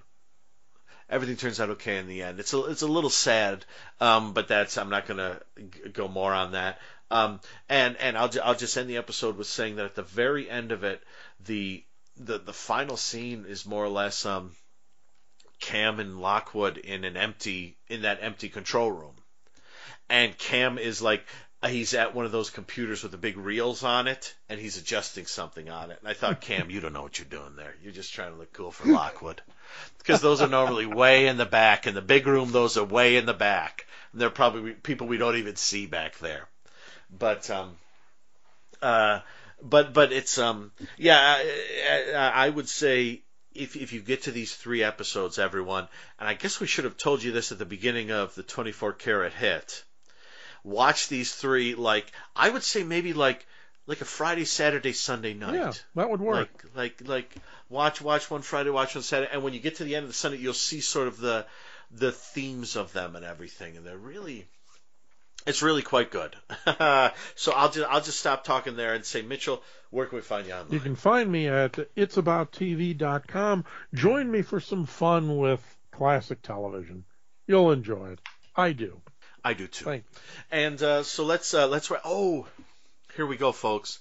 Everything 1.11 1.35
turns 1.35 1.59
out 1.59 1.69
okay 1.71 1.97
in 1.97 2.07
the 2.07 2.23
end. 2.23 2.39
It's 2.39 2.53
a 2.53 2.65
it's 2.65 2.81
a 2.81 2.87
little 2.87 3.09
sad, 3.09 3.65
um, 3.99 4.33
but 4.33 4.47
that's 4.47 4.77
I'm 4.77 4.89
not 4.89 5.05
gonna 5.05 5.41
g- 5.57 5.89
go 5.89 6.07
more 6.07 6.33
on 6.33 6.53
that. 6.53 6.79
Um, 7.11 7.41
and 7.69 7.97
and 7.97 8.17
I'll 8.17 8.29
ju- 8.29 8.41
I'll 8.43 8.55
just 8.55 8.77
end 8.77 8.89
the 8.89 8.97
episode 8.97 9.37
with 9.37 9.47
saying 9.47 9.75
that 9.75 9.85
at 9.85 9.95
the 9.95 10.03
very 10.03 10.49
end 10.49 10.71
of 10.71 10.83
it, 10.83 11.03
the 11.41 11.83
the 12.17 12.39
the 12.39 12.53
final 12.53 12.97
scene 12.97 13.45
is 13.47 13.65
more 13.65 13.83
or 13.83 13.89
less 13.89 14.25
um, 14.25 14.55
Cam 15.59 15.99
and 15.99 16.19
Lockwood 16.21 16.77
in 16.77 17.03
an 17.03 17.17
empty 17.17 17.77
in 17.87 18.03
that 18.03 18.19
empty 18.21 18.47
control 18.49 18.91
room, 18.91 19.15
and 20.09 20.35
Cam 20.37 20.77
is 20.77 21.01
like. 21.01 21.23
He's 21.63 21.93
at 21.93 22.15
one 22.15 22.25
of 22.25 22.31
those 22.31 22.49
computers 22.49 23.03
with 23.03 23.11
the 23.11 23.19
big 23.19 23.37
reels 23.37 23.83
on 23.83 24.07
it, 24.07 24.33
and 24.49 24.59
he's 24.59 24.77
adjusting 24.77 25.27
something 25.27 25.69
on 25.69 25.91
it. 25.91 25.99
And 25.99 26.09
I 26.09 26.15
thought, 26.15 26.41
Cam, 26.47 26.71
you 26.71 26.79
don't 26.79 26.91
know 26.91 27.03
what 27.03 27.19
you're 27.19 27.27
doing 27.27 27.55
there. 27.55 27.75
You're 27.83 27.91
just 27.91 28.15
trying 28.15 28.31
to 28.31 28.37
look 28.39 28.51
cool 28.51 28.71
for 28.71 28.87
Lockwood 28.91 29.43
because 29.97 30.21
those 30.21 30.41
are 30.41 30.47
normally 30.47 30.85
way 30.85 31.27
in 31.27 31.37
the 31.37 31.45
back. 31.45 31.87
In 31.87 31.93
the 31.93 32.01
big 32.01 32.27
room, 32.27 32.51
those 32.51 32.77
are 32.77 32.83
way 32.83 33.17
in 33.17 33.25
the 33.25 33.33
back. 33.33 33.85
And 34.11 34.21
they're 34.21 34.29
probably 34.29 34.73
people 34.73 35.07
we 35.07 35.17
don't 35.17 35.37
even 35.37 35.55
see 35.55 35.85
back 35.85 36.17
there. 36.19 36.47
But 37.09 37.49
um, 37.49 37.75
uh, 38.81 39.19
but 39.61 39.93
but 39.93 40.11
it's 40.11 40.37
um, 40.37 40.71
yeah. 40.97 41.19
I, 41.19 42.13
I 42.15 42.45
I 42.45 42.49
would 42.49 42.69
say 42.69 43.21
if 43.53 43.75
if 43.75 43.93
you 43.93 44.01
get 44.01 44.23
to 44.23 44.31
these 44.31 44.55
three 44.55 44.83
episodes, 44.83 45.39
everyone, 45.39 45.87
and 46.19 46.27
I 46.27 46.33
guess 46.33 46.59
we 46.59 46.67
should 46.67 46.85
have 46.85 46.97
told 46.97 47.23
you 47.23 47.31
this 47.31 47.51
at 47.51 47.59
the 47.59 47.65
beginning 47.65 48.11
of 48.11 48.33
the 48.35 48.43
24 48.43 48.93
karat 48.93 49.33
hit. 49.33 49.83
Watch 50.63 51.07
these 51.07 51.33
three 51.33 51.75
like 51.75 52.11
I 52.35 52.49
would 52.49 52.63
say 52.63 52.83
maybe 52.83 53.13
like 53.13 53.45
like 53.87 54.01
a 54.01 54.05
Friday, 54.05 54.45
Saturday, 54.45 54.93
Sunday 54.93 55.33
night. 55.33 55.55
Yeah, 55.55 55.73
that 55.95 56.09
would 56.09 56.21
work. 56.21 56.65
Like 56.75 57.01
like 57.01 57.07
like 57.07 57.35
watch 57.71 58.01
watch 58.01 58.29
one 58.29 58.41
Friday, 58.41 58.69
watch 58.69 58.93
one 58.95 59.03
Saturday, 59.03 59.31
and 59.31 59.43
when 59.43 59.53
you 59.53 59.59
get 59.59 59.77
to 59.77 59.83
the 59.83 59.95
end 59.95 60.03
of 60.03 60.09
the 60.09 60.13
Sunday, 60.13 60.37
you'll 60.37 60.53
see 60.53 60.81
sort 60.81 61.07
of 61.07 61.17
the 61.17 61.45
the 61.89 62.11
themes 62.11 62.75
of 62.75 62.93
them 62.93 63.15
and 63.15 63.25
everything, 63.25 63.77
and 63.77 63.85
they're 63.85 63.97
really 63.97 64.47
it's 65.47 65.61
really 65.61 65.81
quite 65.81 66.11
good. 66.11 66.35
so 67.35 67.51
I'll 67.51 67.71
just 67.71 67.89
I'll 67.89 68.01
just 68.01 68.19
stop 68.19 68.43
talking 68.43 68.75
there 68.75 68.93
and 68.93 69.03
say, 69.03 69.21
Mitchell, 69.21 69.63
where 69.89 70.05
can 70.05 70.17
we 70.17 70.21
find 70.21 70.45
you 70.45 70.53
online? 70.53 70.71
You 70.71 70.79
can 70.79 70.95
find 70.95 71.31
me 71.31 71.47
at 71.47 71.73
itsabouttv.com. 71.95 73.65
Join 73.93 74.31
me 74.31 74.41
for 74.41 74.59
some 74.59 74.85
fun 74.85 75.37
with 75.37 75.61
classic 75.91 76.41
television. 76.41 77.05
You'll 77.47 77.71
enjoy 77.71 78.11
it. 78.11 78.19
I 78.55 78.73
do. 78.73 79.01
I 79.43 79.53
do 79.53 79.67
too. 79.67 79.85
Thank 79.85 80.03
And 80.51 80.81
uh, 80.81 81.03
so 81.03 81.25
let's 81.25 81.53
uh, 81.53 81.67
let's 81.67 81.91
oh, 82.05 82.47
here 83.15 83.25
we 83.25 83.37
go, 83.37 83.51
folks. 83.51 83.99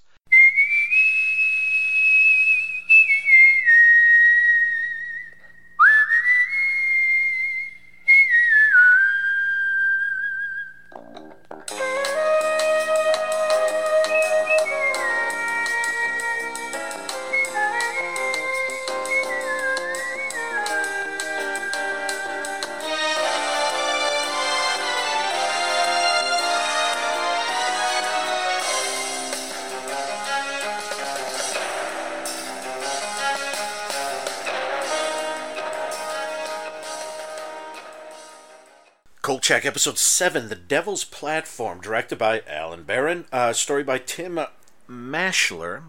Kolchak, 39.31 39.65
episode 39.65 39.97
7, 39.97 40.49
The 40.49 40.57
Devil's 40.57 41.05
Platform, 41.05 41.81
directed 41.81 42.19
by 42.19 42.43
Allen 42.49 42.83
Baron, 42.83 43.27
uh, 43.31 43.53
story 43.53 43.85
by 43.85 43.97
Tim 43.97 44.41
Maschler, 44.89 45.83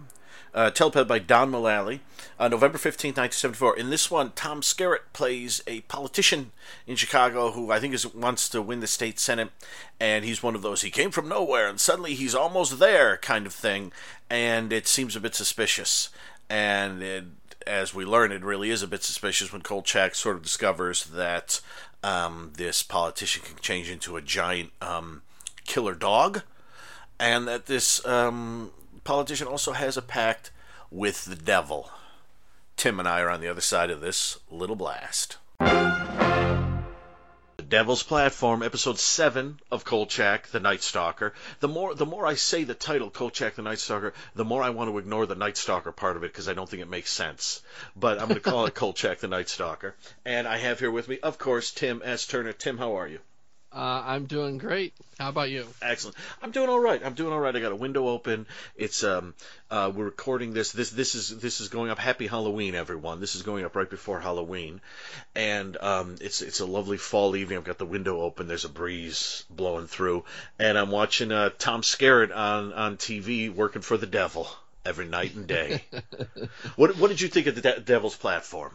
uh, 0.54 1.04
by 1.06 1.18
Donn 1.18 1.50
Mullally, 1.50 2.02
uh, 2.38 2.48
November 2.50 2.78
15th, 2.78 3.18
1974. 3.18 3.80
In 3.80 3.90
this 3.90 4.12
one, 4.12 4.32
Tom 4.36 4.62
Skerritt 4.62 5.12
plays 5.12 5.60
a 5.66 5.82
politician 5.82 6.52
in 6.86 6.96
Chicago 6.96 7.50
who 7.54 7.72
I 7.72 7.80
think 7.80 7.96
is 7.96 8.06
wants 8.14 8.48
to 8.50 8.62
win 8.62 8.80
the 8.80 8.86
state 8.86 9.20
senate, 9.20 9.50
and 10.00 10.24
he's 10.24 10.44
one 10.44 10.54
of 10.54 10.62
those, 10.62 10.84
he 10.84 10.92
came 10.92 11.10
from 11.10 11.28
nowhere, 11.28 11.68
and 11.68 11.80
suddenly 11.80 12.14
he's 12.14 12.36
almost 12.36 12.78
there 12.78 13.18
kind 13.18 13.48
of 13.48 13.56
thing, 13.56 13.92
and 14.30 14.72
it 14.72 14.86
seems 14.86 15.16
a 15.16 15.20
bit 15.20 15.34
suspicious. 15.34 16.10
And 16.48 17.02
it, 17.02 17.24
as 17.66 17.92
we 17.92 18.06
learn, 18.06 18.32
it 18.32 18.44
really 18.44 18.70
is 18.70 18.84
a 18.84 18.88
bit 18.88 19.02
suspicious 19.02 19.52
when 19.52 19.64
Kolchak 19.64 20.14
sort 20.14 20.36
of 20.36 20.44
discovers 20.44 21.06
that 21.06 21.60
um, 22.04 22.54
this 22.58 22.84
politician 22.84 23.44
can 23.44 23.58
change 23.58 23.90
into 23.90 24.18
a 24.18 24.22
giant 24.22 24.72
um, 24.82 25.22
killer 25.66 25.96
dog, 25.96 26.44
and 27.20 27.48
that 27.48 27.68
this 27.68 28.06
um, 28.06 28.72
politician 29.04 29.48
also 29.48 29.74
has 29.74 29.98
a 29.98 30.02
pact 30.02 30.52
with 30.90 31.26
the 31.26 31.36
devil. 31.36 31.90
Tim 32.78 33.00
and 33.00 33.08
I 33.08 33.22
are 33.22 33.30
on 33.30 33.42
the 33.42 33.48
other 33.48 33.62
side 33.62 33.90
of 33.90 34.02
this 34.02 34.40
little 34.50 34.76
blast. 34.76 35.38
Devil's 37.72 38.04
Platform, 38.04 38.64
episode 38.64 39.00
seven 39.00 39.58
of 39.72 39.86
Kolchak, 39.86 40.48
the 40.48 40.60
Night 40.60 40.84
Stalker. 40.84 41.34
The 41.62 41.70
more 41.70 41.96
the 41.96 42.06
more 42.06 42.28
I 42.28 42.34
say 42.34 42.66
the 42.66 42.74
title 42.74 43.10
Kolchak, 43.10 43.56
the 43.56 43.62
Night 43.62 43.80
Stalker, 43.80 44.14
the 44.36 44.44
more 44.44 44.62
I 44.62 44.72
want 44.72 44.90
to 44.90 44.98
ignore 44.98 45.26
the 45.26 45.36
Night 45.36 45.56
Stalker 45.56 45.94
part 45.94 46.18
of 46.18 46.24
it 46.26 46.34
because 46.34 46.50
I 46.50 46.54
don't 46.54 46.68
think 46.68 46.82
it 46.82 46.90
makes 46.90 47.12
sense. 47.12 47.62
But 47.96 48.20
I'm 48.20 48.28
going 48.28 48.42
to 48.42 48.52
call 48.52 48.66
it 48.66 48.76
Kolchak, 48.76 49.20
the 49.20 49.30
Night 49.30 49.48
Stalker. 49.48 49.96
And 50.26 50.50
I 50.50 50.58
have 50.58 50.80
here 50.80 50.92
with 50.92 51.08
me, 51.08 51.20
of 51.20 51.38
course, 51.38 51.72
Tim 51.72 52.02
S. 52.04 52.28
Turner. 52.28 52.52
Tim, 52.52 52.78
how 52.78 52.98
are 52.98 53.08
you? 53.08 53.22
Uh, 53.74 54.04
I'm 54.06 54.26
doing 54.26 54.58
great. 54.58 54.94
How 55.18 55.30
about 55.30 55.50
you? 55.50 55.66
Excellent. 55.82 56.18
I'm 56.42 56.52
doing 56.52 56.68
all 56.68 56.80
right. 56.80 57.02
I'm 57.04 57.14
doing 57.14 57.32
all 57.32 57.40
right. 57.40 57.56
I 57.56 57.60
got 57.62 57.72
a 57.72 57.76
window 57.76 58.10
open. 58.10 58.46
It's 58.76 59.04
um 59.04 59.34
uh 59.70 59.92
we're 59.96 60.06
recording 60.06 60.54
this. 60.54 60.74
This 60.74 60.90
this 60.90 61.16
is 61.16 61.30
this 61.40 61.62
is 61.62 61.70
going 61.70 61.90
up. 61.90 61.98
Happy 61.98 62.28
Halloween, 62.28 62.76
everyone. 62.76 63.22
This 63.22 63.36
is 63.36 63.44
going 63.44 63.64
up 63.64 63.76
right 63.76 63.90
before 63.90 64.20
Halloween, 64.20 64.82
and 65.36 65.78
um 65.78 66.18
it's 66.20 66.42
it's 66.42 66.60
a 66.60 66.66
lovely 66.66 66.98
fall 66.98 67.36
evening. 67.38 67.60
I've 67.60 67.64
got 67.64 67.78
the 67.78 67.86
window 67.86 68.20
open. 68.22 68.48
There's 68.48 68.66
a 68.66 68.70
breeze 68.70 69.46
blowing 69.50 69.88
through, 69.88 70.26
and 70.60 70.78
I'm 70.78 70.92
watching 70.92 71.32
uh 71.32 71.52
Tom 71.58 71.82
Skerritt 71.82 72.36
on 72.36 72.74
on 72.74 72.98
TV 72.98 73.54
working 73.54 73.82
for 73.82 73.96
the 73.96 74.08
devil 74.08 74.50
every 74.84 75.06
night 75.06 75.36
and 75.36 75.48
day. 75.48 75.84
what 76.76 76.98
what 76.98 77.08
did 77.08 77.22
you 77.22 77.30
think 77.30 77.48
of 77.48 77.56
the 77.56 77.62
De- 77.62 77.80
Devil's 77.80 78.18
Platform? 78.18 78.74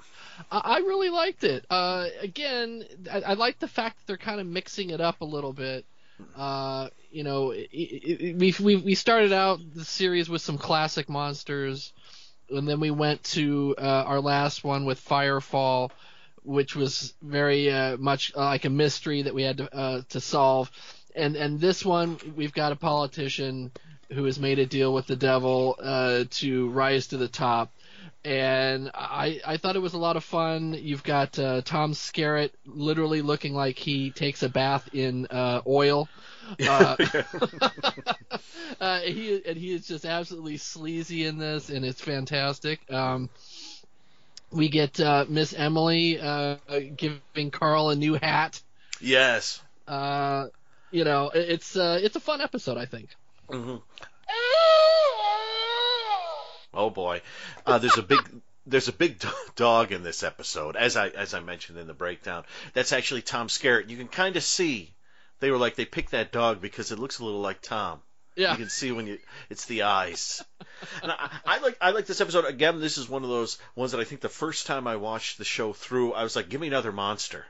I 0.50 0.78
really 0.78 1.10
liked 1.10 1.44
it. 1.44 1.64
Uh, 1.70 2.06
again, 2.20 2.84
I, 3.10 3.20
I 3.20 3.32
like 3.34 3.58
the 3.58 3.68
fact 3.68 3.98
that 3.98 4.06
they're 4.06 4.16
kind 4.16 4.40
of 4.40 4.46
mixing 4.46 4.90
it 4.90 5.00
up 5.00 5.20
a 5.20 5.24
little 5.24 5.52
bit. 5.52 5.84
Uh, 6.36 6.88
you 7.10 7.24
know, 7.24 7.48
we 7.48 8.54
we 8.60 8.76
we 8.76 8.94
started 8.94 9.32
out 9.32 9.60
the 9.74 9.84
series 9.84 10.28
with 10.28 10.42
some 10.42 10.58
classic 10.58 11.08
monsters, 11.08 11.92
and 12.50 12.66
then 12.68 12.80
we 12.80 12.90
went 12.90 13.22
to 13.24 13.74
uh, 13.78 14.04
our 14.06 14.20
last 14.20 14.64
one 14.64 14.84
with 14.84 15.04
Firefall, 15.04 15.90
which 16.42 16.74
was 16.74 17.14
very 17.22 17.70
uh, 17.70 17.96
much 17.98 18.34
like 18.34 18.64
a 18.64 18.70
mystery 18.70 19.22
that 19.22 19.34
we 19.34 19.42
had 19.42 19.58
to 19.58 19.74
uh, 19.74 20.02
to 20.10 20.20
solve. 20.20 20.70
And 21.14 21.36
and 21.36 21.60
this 21.60 21.84
one, 21.84 22.18
we've 22.34 22.54
got 22.54 22.72
a 22.72 22.76
politician 22.76 23.72
who 24.12 24.24
has 24.24 24.38
made 24.38 24.58
a 24.58 24.66
deal 24.66 24.94
with 24.94 25.06
the 25.06 25.16
devil 25.16 25.76
uh, 25.82 26.24
to 26.30 26.68
rise 26.70 27.08
to 27.08 27.16
the 27.16 27.28
top 27.28 27.72
and 28.24 28.90
I, 28.94 29.40
I 29.46 29.56
thought 29.56 29.76
it 29.76 29.80
was 29.80 29.94
a 29.94 29.98
lot 29.98 30.16
of 30.16 30.24
fun. 30.24 30.74
You've 30.74 31.02
got 31.02 31.38
uh, 31.38 31.62
Tom 31.62 31.92
Skerritt 31.92 32.50
literally 32.66 33.22
looking 33.22 33.54
like 33.54 33.78
he 33.78 34.10
takes 34.10 34.42
a 34.42 34.48
bath 34.48 34.88
in 34.92 35.26
uh, 35.26 35.62
oil. 35.66 36.08
Uh, 36.60 36.94
uh, 38.80 39.00
he 39.00 39.42
and 39.44 39.58
he 39.58 39.72
is 39.72 39.88
just 39.88 40.04
absolutely 40.04 40.58
sleazy 40.58 41.26
in 41.26 41.38
this, 41.38 41.70
and 41.70 41.84
it's 41.84 42.00
fantastic. 42.00 42.78
Um, 42.88 43.30
we 44.52 44.68
get 44.68 45.00
uh, 45.00 45.24
Miss 45.28 45.52
Emily 45.52 46.20
uh, 46.20 46.56
giving 46.96 47.50
Carl 47.50 47.90
a 47.90 47.96
new 47.96 48.14
hat. 48.14 48.62
Yes. 49.00 49.60
Uh, 49.88 50.46
you 50.90 51.04
know, 51.04 51.30
it's 51.34 51.76
uh, 51.76 51.98
it's 52.02 52.16
a 52.16 52.20
fun 52.20 52.40
episode, 52.40 52.78
I 52.78 52.86
think. 52.86 53.10
Mm-hmm. 53.48 53.76
Oh 56.76 56.90
boy, 56.90 57.22
uh, 57.64 57.78
there's 57.78 57.98
a 57.98 58.02
big 58.02 58.20
there's 58.66 58.88
a 58.88 58.92
big 58.92 59.22
dog 59.56 59.92
in 59.92 60.02
this 60.02 60.22
episode, 60.22 60.76
as 60.76 60.96
I 60.96 61.08
as 61.08 61.34
I 61.34 61.40
mentioned 61.40 61.78
in 61.78 61.86
the 61.86 61.94
breakdown. 61.94 62.44
That's 62.74 62.92
actually 62.92 63.22
Tom 63.22 63.48
Skerritt. 63.48 63.88
You 63.88 63.96
can 63.96 64.08
kind 64.08 64.36
of 64.36 64.42
see 64.42 64.92
they 65.40 65.50
were 65.50 65.58
like 65.58 65.74
they 65.76 65.84
picked 65.84 66.10
that 66.12 66.32
dog 66.32 66.60
because 66.60 66.92
it 66.92 66.98
looks 66.98 67.18
a 67.18 67.24
little 67.24 67.40
like 67.40 67.60
Tom. 67.62 68.00
Yeah. 68.36 68.52
You 68.52 68.58
can 68.58 68.68
see 68.68 68.92
when 68.92 69.06
you 69.06 69.18
it's 69.48 69.64
the 69.64 69.82
eyes. 69.82 70.44
and 71.02 71.10
I, 71.10 71.30
I 71.46 71.58
like 71.60 71.76
I 71.80 71.90
like 71.92 72.06
this 72.06 72.20
episode 72.20 72.44
again. 72.44 72.80
This 72.80 72.98
is 72.98 73.08
one 73.08 73.22
of 73.22 73.30
those 73.30 73.58
ones 73.74 73.92
that 73.92 74.00
I 74.00 74.04
think 74.04 74.20
the 74.20 74.28
first 74.28 74.66
time 74.66 74.86
I 74.86 74.96
watched 74.96 75.38
the 75.38 75.44
show 75.44 75.72
through, 75.72 76.12
I 76.12 76.22
was 76.22 76.36
like, 76.36 76.48
give 76.50 76.60
me 76.60 76.66
another 76.66 76.92
monster. 76.92 77.46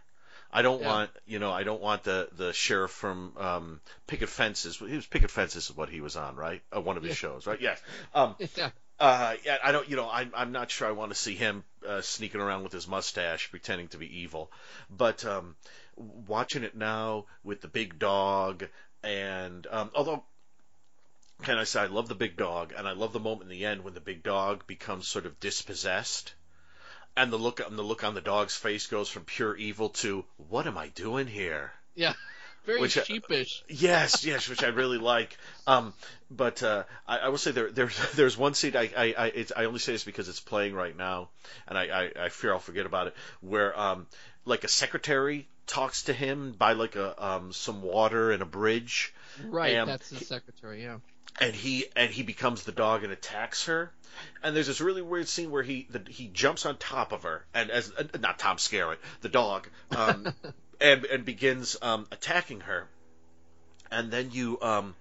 I 0.53 0.63
don't 0.63 0.81
Yeah. 0.81 0.87
want, 0.87 1.11
you 1.27 1.41
know, 1.41 1.51
I 1.51 1.65
don't 1.65 1.83
want 1.83 2.05
the 2.05 2.29
the 2.37 2.53
sheriff 2.53 2.93
from 2.93 3.33
um, 3.37 3.81
Picket 4.07 4.29
Fences. 4.29 4.77
He 4.79 4.95
was 4.95 5.07
Picket 5.07 5.31
Fences 5.33 5.71
is 5.71 5.77
what 5.77 5.89
he 5.89 6.01
was 6.01 6.15
on, 6.15 6.37
right? 6.37 6.63
Uh, 6.75 6.81
one 6.81 6.97
of 6.97 7.03
his 7.03 7.11
Yeah. 7.11 7.15
shows, 7.31 7.47
right? 7.49 7.61
Yes. 7.61 7.83
Um, 8.15 8.37
Yeah. 8.57 8.71
Uh, 8.99 9.35
I 9.63 9.73
don't, 9.73 9.89
you 9.89 9.97
know, 9.97 10.09
I'm, 10.11 10.33
I'm 10.35 10.53
not 10.53 10.71
sure 10.71 10.89
I 10.89 10.93
want 10.93 11.13
to 11.13 11.19
see 11.19 11.35
him 11.35 11.65
uh, 11.87 12.01
sneaking 12.01 12.41
around 12.41 12.63
with 12.63 12.73
his 12.73 12.89
mustache, 12.89 13.51
pretending 13.51 13.89
to 13.89 13.99
be 13.99 14.21
evil. 14.21 14.51
But 14.91 15.25
um, 15.25 15.57
watching 15.97 16.63
it 16.63 16.77
now 16.77 17.27
with 17.45 17.61
the 17.61 17.69
big 17.69 17.99
dog, 17.99 18.65
and 19.03 19.67
um, 19.71 19.91
although, 19.95 20.25
can 21.43 21.59
I 21.59 21.65
say, 21.65 21.81
I 21.81 21.87
love 21.87 22.09
the 22.09 22.15
big 22.15 22.37
dog, 22.37 22.73
and 22.77 22.89
I 22.89 22.93
love 22.93 23.13
the 23.13 23.21
moment 23.21 23.43
in 23.43 23.49
the 23.49 23.67
end 23.67 23.85
when 23.85 23.95
the 23.95 24.01
big 24.01 24.23
dog 24.23 24.67
becomes 24.67 25.09
sort 25.09 25.27
of 25.27 25.39
dispossessed, 25.41 26.35
and 27.17 27.31
the 27.33 27.39
look 27.39 27.61
and 27.61 27.79
the 27.79 27.83
look 27.83 28.05
on 28.05 28.15
the 28.15 28.21
dog's 28.21 28.57
face 28.57 28.87
goes 28.87 29.09
from 29.09 29.25
pure 29.25 29.57
evil 29.57 29.91
to 29.91 30.25
what 30.49 30.67
am 30.67 30.79
I 30.79 30.89
doing 30.89 31.27
here? 31.27 31.73
Yeah. 31.95 32.15
Very 32.67 32.81
Which, 32.81 32.99
sheepish. 33.05 33.63
Yes, 33.69 34.25
yes, 34.25 34.49
which 34.49 34.63
I 34.65 34.69
really 34.69 34.99
like. 34.99 35.37
Um, 35.67 35.95
but 36.31 36.63
uh, 36.63 36.83
I, 37.07 37.19
I 37.19 37.29
will 37.29 37.39
say 37.39 37.53
there, 37.53 37.71
there's 37.71 37.97
there's 38.15 38.37
one 38.37 38.55
scene 38.55 38.77
I 38.77 38.91
I 38.97 39.15
I, 39.17 39.27
it's, 39.29 39.53
I 39.57 39.65
only 39.65 39.79
say 39.79 39.93
this 39.93 40.05
because 40.05 40.29
it's 40.29 40.41
playing 40.41 40.75
right 40.75 40.97
now, 40.97 41.29
and 41.69 41.79
I, 41.79 41.85
I, 41.87 42.25
I 42.25 42.29
fear 42.29 42.53
I'll 42.53 42.59
forget 42.59 42.85
about 42.87 43.07
it. 43.09 43.15
Where 43.41 43.79
um, 43.79 44.07
like 44.45 44.65
a 44.65 44.69
secretary 44.69 45.49
talks 45.67 46.05
to 46.05 46.13
him 46.13 46.53
by 46.59 46.73
like 46.73 46.97
a 46.97 47.25
um 47.25 47.53
some 47.53 47.83
water 47.83 48.33
and 48.33 48.43
a 48.43 48.47
bridge, 48.47 49.15
Right. 49.45 49.77
um, 49.77 49.89
that's 49.89 50.11
the 50.11 50.25
secretary. 50.25 50.83
Yeah. 50.83 50.99
and 51.41 51.55
he 51.55 51.87
and 51.95 52.11
he 52.11 52.23
becomes 52.23 52.65
the 52.65 52.73
dog 52.73 53.05
and 53.05 53.13
attacks 53.13 53.67
her. 53.67 53.93
And 54.43 54.57
there's 54.57 54.67
this 54.69 54.81
really 54.81 55.03
weird 55.03 55.29
scene 55.29 55.51
where 55.51 55.63
he 55.63 55.87
the, 55.91 56.01
he 56.09 56.29
jumps 56.29 56.65
on 56.65 56.79
top 56.79 57.13
of 57.13 57.25
her 57.25 57.45
and 57.53 57.71
as 57.71 57.93
uh, 57.99 58.05
not 58.21 58.39
Tom 58.39 58.57
Skerritt, 58.57 58.97
the 59.21 59.29
dog, 59.29 59.69
um, 59.95 60.33
and 60.81 61.05
and 61.05 61.25
begins 61.25 61.77
um, 61.83 62.07
attacking 62.13 62.61
her. 62.61 62.89
And 63.91 64.11
then 64.11 64.31
you 64.33 64.59
um, 64.63 64.95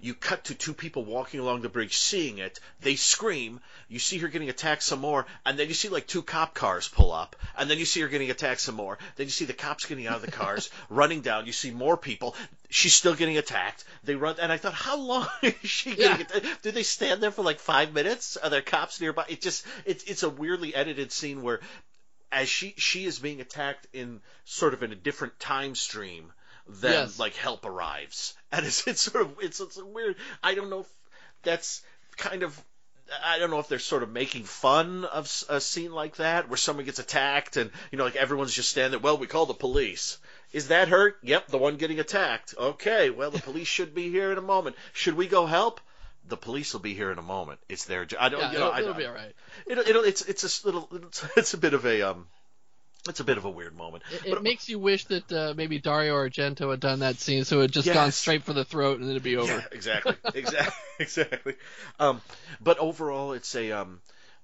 you 0.00 0.14
cut 0.14 0.44
to 0.44 0.54
two 0.54 0.72
people 0.72 1.04
walking 1.04 1.40
along 1.40 1.60
the 1.62 1.68
bridge, 1.68 1.98
seeing 1.98 2.38
it. 2.38 2.60
They 2.80 2.94
scream. 2.94 3.60
You 3.88 3.98
see 3.98 4.18
her 4.18 4.28
getting 4.28 4.48
attacked 4.48 4.84
some 4.84 5.00
more, 5.00 5.26
and 5.44 5.58
then 5.58 5.66
you 5.68 5.74
see 5.74 5.88
like 5.88 6.06
two 6.06 6.22
cop 6.22 6.54
cars 6.54 6.86
pull 6.88 7.12
up, 7.12 7.34
and 7.58 7.68
then 7.68 7.78
you 7.78 7.84
see 7.84 8.00
her 8.02 8.08
getting 8.08 8.30
attacked 8.30 8.60
some 8.60 8.76
more. 8.76 8.98
Then 9.16 9.26
you 9.26 9.30
see 9.32 9.44
the 9.46 9.52
cops 9.52 9.84
getting 9.86 10.06
out 10.06 10.14
of 10.16 10.22
the 10.22 10.30
cars, 10.30 10.70
running 10.88 11.22
down. 11.22 11.46
You 11.46 11.52
see 11.52 11.72
more 11.72 11.96
people. 11.96 12.36
She's 12.70 12.94
still 12.94 13.14
getting 13.16 13.36
attacked. 13.36 13.84
They 14.04 14.14
run, 14.14 14.36
and 14.40 14.52
I 14.52 14.56
thought, 14.58 14.74
how 14.74 14.96
long 14.96 15.26
is 15.42 15.54
she 15.64 15.90
getting 15.96 16.20
Yeah. 16.20 16.36
attacked? 16.36 16.62
Did 16.62 16.74
they 16.74 16.84
stand 16.84 17.20
there 17.20 17.32
for 17.32 17.42
like 17.42 17.58
five 17.58 17.92
minutes? 17.92 18.36
Are 18.36 18.48
there 18.48 18.62
cops 18.62 19.00
nearby? 19.00 19.24
It 19.28 19.40
just, 19.42 19.66
it's 19.84 20.04
it's 20.04 20.22
a 20.22 20.30
weirdly 20.30 20.72
edited 20.72 21.10
scene 21.10 21.42
where 21.42 21.60
as 22.32 22.48
she 22.48 22.74
she 22.76 23.04
is 23.04 23.18
being 23.18 23.40
attacked 23.40 23.86
in 23.92 24.20
sort 24.44 24.74
of 24.74 24.82
in 24.82 24.92
a 24.92 24.96
different 24.96 25.38
time 25.40 25.74
stream 25.74 26.32
than 26.68 26.92
Yes. 26.92 27.18
like 27.18 27.34
help 27.34 27.64
arrives 27.66 28.34
and 28.52 28.64
it's 28.66 28.86
it's 28.86 29.02
sort 29.02 29.24
of 29.24 29.36
it's 29.40 29.60
it's 29.60 29.78
a 29.78 29.84
weird 29.84 30.16
i 30.42 30.54
don't 30.54 30.70
know 30.70 30.80
if 30.80 30.88
that's 31.42 31.82
kind 32.16 32.42
of 32.42 32.60
I 33.24 33.40
don't 33.40 33.50
know 33.50 33.58
if 33.58 33.66
they're 33.66 33.80
sort 33.80 34.04
of 34.04 34.10
making 34.10 34.44
fun 34.44 35.04
of 35.04 35.24
a 35.48 35.60
scene 35.60 35.90
like 35.92 36.16
that 36.16 36.48
where 36.48 36.56
someone 36.56 36.84
gets 36.84 37.00
attacked 37.00 37.56
and 37.56 37.72
you 37.90 37.98
know 37.98 38.04
like 38.04 38.14
everyone's 38.14 38.54
just 38.54 38.70
standing 38.70 38.92
there. 38.92 39.00
Well, 39.00 39.18
we 39.18 39.26
call 39.26 39.46
the 39.46 39.54
police. 39.54 40.18
Is 40.52 40.68
that 40.68 40.86
her? 40.88 41.16
Yep, 41.24 41.48
the 41.48 41.58
one 41.58 41.76
getting 41.76 41.98
attacked. 41.98 42.54
Okay, 42.56 43.10
well 43.10 43.32
the 43.32 43.40
police 43.40 43.66
should 43.66 43.96
be 43.96 44.10
here 44.10 44.30
in 44.30 44.38
a 44.38 44.42
moment. 44.42 44.76
Should 44.92 45.14
we 45.14 45.26
go 45.26 45.46
help? 45.46 45.80
The 46.28 46.36
police 46.36 46.72
will 46.72 46.80
be 46.80 46.94
here 46.94 47.10
in 47.10 47.18
a 47.18 47.22
moment. 47.22 47.60
It's 47.68 47.84
their 47.86 48.04
job. 48.04 48.18
I 48.22 48.28
don't. 48.28 48.40
Yeah, 48.40 48.52
you 48.52 48.58
know, 48.58 48.66
it'll, 48.66 48.74
I, 48.76 48.80
it'll 48.80 48.94
be 48.94 49.06
all 49.06 49.14
right. 49.14 49.34
It'll, 49.66 49.84
it'll, 49.86 50.04
it's 50.04 50.22
it's 50.22 50.62
a 50.62 50.66
little 50.66 50.88
it's, 50.92 51.26
it's 51.36 51.54
a 51.54 51.58
bit 51.58 51.74
of 51.74 51.84
a 51.86 52.02
um 52.02 52.26
it's 53.08 53.20
a 53.20 53.24
bit 53.24 53.38
of 53.38 53.46
a 53.46 53.50
weird 53.50 53.74
moment. 53.76 54.04
It, 54.12 54.22
But- 54.28 54.38
it 54.38 54.42
makes 54.42 54.68
you 54.68 54.78
wish 54.78 55.06
that 55.06 55.32
uh, 55.32 55.54
maybe 55.56 55.78
Dario 55.78 56.14
Argento 56.14 56.70
had 56.70 56.80
done 56.80 56.98
that 57.00 57.16
scene, 57.16 57.44
so 57.44 57.58
it 57.58 57.62
had 57.62 57.72
just 57.72 57.86
Yes. 57.86 57.94
gone 57.94 58.12
straight 58.12 58.42
for 58.44 58.52
the 58.52 58.64
throat 58.64 58.98
and 58.98 59.04
then 59.04 59.12
it'd 59.12 59.22
be 59.22 59.36
over. 59.36 59.50
Yeah, 59.50 59.64
exactly, 59.72 60.14
exactly, 60.34 60.74
exactly. 60.98 61.54
Um, 61.98 62.20
but 62.60 62.78
overall, 62.78 63.32
it's 63.32 63.54
a 63.56 63.72
um, 63.72 64.00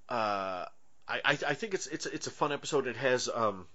uh, 0.08 0.64
I, 1.06 1.20
I 1.24 1.30
I 1.48 1.54
think 1.54 1.74
it's 1.74 1.86
it's 1.86 2.06
it's 2.06 2.26
a 2.26 2.30
fun 2.30 2.52
episode. 2.52 2.86
It 2.86 2.96
has 2.96 3.28
um. 3.32 3.66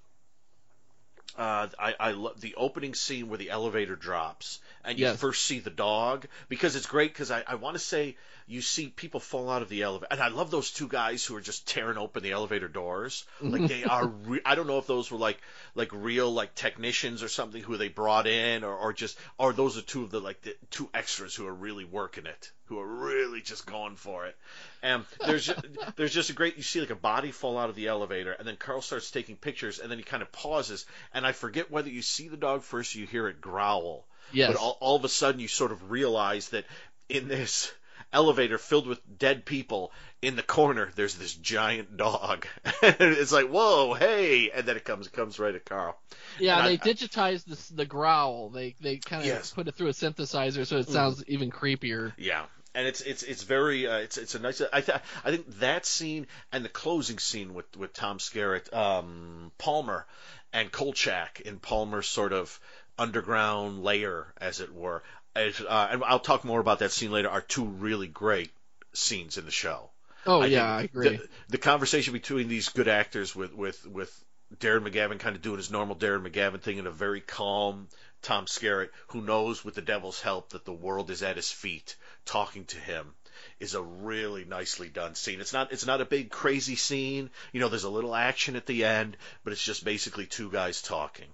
Uh, 1.38 1.68
I, 1.80 1.96
I 2.00 2.12
love 2.12 2.42
the 2.42 2.56
opening 2.56 2.94
scene 2.94 3.30
where 3.30 3.38
the 3.38 3.50
elevator 3.52 3.96
drops 3.96 4.60
and 4.84 5.00
you 5.00 5.06
Yes. 5.06 5.18
first 5.20 5.44
see 5.46 5.60
the 5.60 5.70
dog 5.70 6.28
because 6.50 6.76
it's 6.76 6.86
great 6.86 7.12
because 7.14 7.32
I, 7.32 7.44
I 7.48 7.56
want 7.56 7.76
to 7.76 7.80
say 7.80 8.18
you 8.48 8.62
see 8.62 8.88
people 8.90 9.20
fall 9.22 9.50
out 9.50 9.62
of 9.62 9.70
the 9.70 9.84
elevator 9.84 10.08
and 10.12 10.20
I 10.22 10.28
love 10.28 10.52
those 10.52 10.72
two 10.72 10.88
guys 10.90 11.24
who 11.26 11.36
are 11.38 11.42
just 11.42 11.66
tearing 11.68 11.98
open 11.98 12.22
the 12.24 12.32
elevator 12.32 12.68
doors. 12.68 13.26
Like 13.42 13.68
they 13.68 13.86
are 13.86 14.08
re- 14.08 14.42
I 14.46 14.56
don't 14.56 14.68
know 14.68 14.78
if 14.78 14.88
those 14.88 15.10
were 15.10 15.18
like 15.20 15.40
like 15.74 15.90
real 15.94 16.32
like 16.34 16.54
technicians 16.54 17.24
or 17.24 17.30
something 17.30 17.62
who 17.64 17.78
they 17.78 17.88
brought 17.88 18.28
in 18.28 18.64
or, 18.66 18.76
or 18.76 18.92
just 18.94 19.18
or 19.38 19.54
those 19.54 19.78
are 19.78 19.82
two 19.84 20.04
of 20.04 20.12
the 20.12 20.20
like 20.20 20.42
the 20.42 20.56
two 20.70 20.90
extras 20.94 21.34
who 21.34 21.48
are 21.48 21.54
really 21.54 21.86
working 21.86 22.26
it 22.26 22.52
who 22.72 22.80
are 22.80 22.88
really 22.88 23.42
just 23.42 23.66
going 23.66 23.98
for 23.98 24.26
it 24.28 24.36
and 24.82 25.04
there's 25.28 25.46
just, 25.46 25.60
there's 25.98 26.14
just 26.14 26.30
a 26.30 26.34
great 26.34 26.56
you 26.56 26.64
see 26.64 26.80
like 26.80 26.90
a 26.90 26.96
body 26.96 27.32
fall 27.32 27.58
out 27.58 27.70
of 27.70 27.76
the 27.76 27.88
elevator 27.88 28.32
and 28.32 28.48
then 28.48 28.56
Carl 28.56 28.82
starts 28.82 29.12
taking 29.12 29.36
pictures 29.36 29.80
and 29.80 29.92
then 29.92 29.98
he 29.98 30.06
kind 30.06 30.24
of 30.24 30.32
pauses 30.32 30.86
and 31.14 31.26
I 31.28 31.34
forget 31.34 31.70
whether 31.70 31.90
you 31.90 32.02
see 32.02 32.30
the 32.30 32.38
dog 32.38 32.64
first 32.64 32.96
or 32.96 33.00
you 33.00 33.08
hear 33.08 33.28
it 33.28 33.42
growl 33.42 34.06
Yes. 34.32 34.54
but 34.54 34.58
all, 34.62 34.78
all 34.80 34.96
of 34.96 35.04
a 35.04 35.10
sudden 35.10 35.42
you 35.42 35.50
sort 35.50 35.74
of 35.74 35.92
realize 35.92 36.48
that 36.50 36.64
in 37.10 37.28
this 37.28 37.74
elevator 38.14 38.58
filled 38.58 38.88
with 38.88 39.00
dead 39.20 39.46
people 39.46 39.92
in 40.22 40.36
the 40.36 40.44
corner 40.44 40.90
there's 40.96 41.16
this 41.16 41.34
giant 41.34 41.96
dog 41.98 42.46
and 42.82 42.96
it's 43.00 43.32
like 43.32 43.48
whoa 43.50 43.94
hey 43.94 44.50
and 44.52 44.66
then 44.66 44.76
it 44.78 44.84
comes 44.86 45.08
it 45.08 45.14
comes 45.14 45.40
right 45.40 45.56
at 45.56 45.66
Carl 45.66 45.98
yeah, 46.40 46.54
and 46.60 46.64
I- 46.64 46.68
they 46.70 46.78
digitized 46.78 47.46
the, 47.46 47.54
s- 47.54 47.68
the 47.70 47.86
growl. 47.86 48.50
They 48.50 48.76
they 48.80 48.98
kind 48.98 49.22
of 49.22 49.28
Yes. 49.28 49.48
Mm-hmm. 49.50 49.56
put 49.56 49.68
it 49.68 49.76
through 49.76 49.88
a 49.88 49.92
synthesizer 49.92 50.66
so 50.66 50.78
it 50.78 50.88
sounds 50.88 51.24
even 51.28 51.52
creepier. 51.52 52.14
Yeah, 52.18 52.44
and 52.74 52.88
it's 52.88 53.02
it's 53.02 53.24
it's 53.24 53.44
very 53.44 53.88
uh, 53.88 53.98
it's 53.98 54.18
it's 54.18 54.36
a 54.36 54.40
nice. 54.40 54.62
I 54.72 54.82
th- 54.82 55.00
I 55.24 55.32
think 55.32 55.60
that 55.60 55.86
scene 55.86 56.28
and 56.52 56.64
the 56.64 56.70
closing 56.70 57.20
scene 57.20 57.54
with 57.54 57.76
with 57.78 57.94
Tom 57.94 58.18
Skerritt, 58.18 58.74
um, 58.74 59.52
Palmer, 59.58 60.06
and 60.54 60.72
Kolchak 60.72 61.42
in 61.42 61.60
Palmer's 61.60 62.08
sort 62.08 62.34
of 62.34 62.60
underground 62.98 63.84
layer, 63.84 64.34
as 64.40 64.60
it 64.62 64.74
were. 64.74 65.04
As, 65.36 65.60
uh, 65.62 65.88
and 65.92 66.04
I'll 66.04 66.20
talk 66.20 66.44
more 66.44 66.60
about 66.60 66.80
that 66.80 66.92
scene 66.92 67.12
later. 67.12 67.30
Are 67.30 67.42
two 67.42 67.66
really 67.66 68.08
great 68.08 68.52
scenes 68.94 69.38
in 69.38 69.46
the 69.46 69.52
show. 69.52 69.90
Oh 70.26 70.42
I 70.42 70.48
yeah, 70.48 70.76
I 70.76 70.82
agree. 70.84 71.18
The, 71.18 71.30
the 71.50 71.58
conversation 71.58 72.14
between 72.14 72.48
these 72.48 72.70
good 72.70 72.88
actors 72.88 73.36
with 73.36 73.54
with 73.54 73.86
with 73.86 74.24
Darren 74.58 74.88
McGavin 74.88 75.20
kind 75.20 75.36
of 75.36 75.42
doing 75.42 75.58
his 75.58 75.72
normal 75.72 75.96
Darren 75.96 76.30
McGavin 76.30 76.62
thing 76.62 76.78
in 76.78 76.88
a 76.88 76.92
very 76.92 77.22
calm 77.22 77.88
Tom 78.22 78.46
Skerritt 78.46 78.90
who 79.08 79.22
knows 79.22 79.66
with 79.66 79.76
the 79.76 79.82
devil's 79.82 80.22
help 80.22 80.50
that 80.50 80.66
the 80.66 80.74
world 80.74 81.10
is 81.10 81.24
at 81.24 81.38
his 81.38 81.52
feet 81.52 81.96
talking 82.26 82.66
to 82.66 82.78
him 82.78 83.14
is 83.60 83.74
a 83.76 83.82
really 83.82 84.46
nicely 84.46 84.88
done 84.90 85.16
scene. 85.16 85.40
It's 85.42 85.54
not 85.54 85.72
it's 85.72 85.86
not 85.86 86.02
a 86.02 86.06
big 86.06 86.30
crazy 86.30 86.76
scene. 86.76 87.30
You 87.54 87.60
know, 87.60 87.70
there's 87.70 87.84
a 87.84 87.90
little 87.90 88.16
action 88.16 88.56
at 88.56 88.66
the 88.66 88.86
end, 88.86 89.18
but 89.44 89.54
it's 89.54 89.64
just 89.64 89.84
basically 89.86 90.26
two 90.26 90.50
guys 90.52 90.82
talking. 90.82 91.28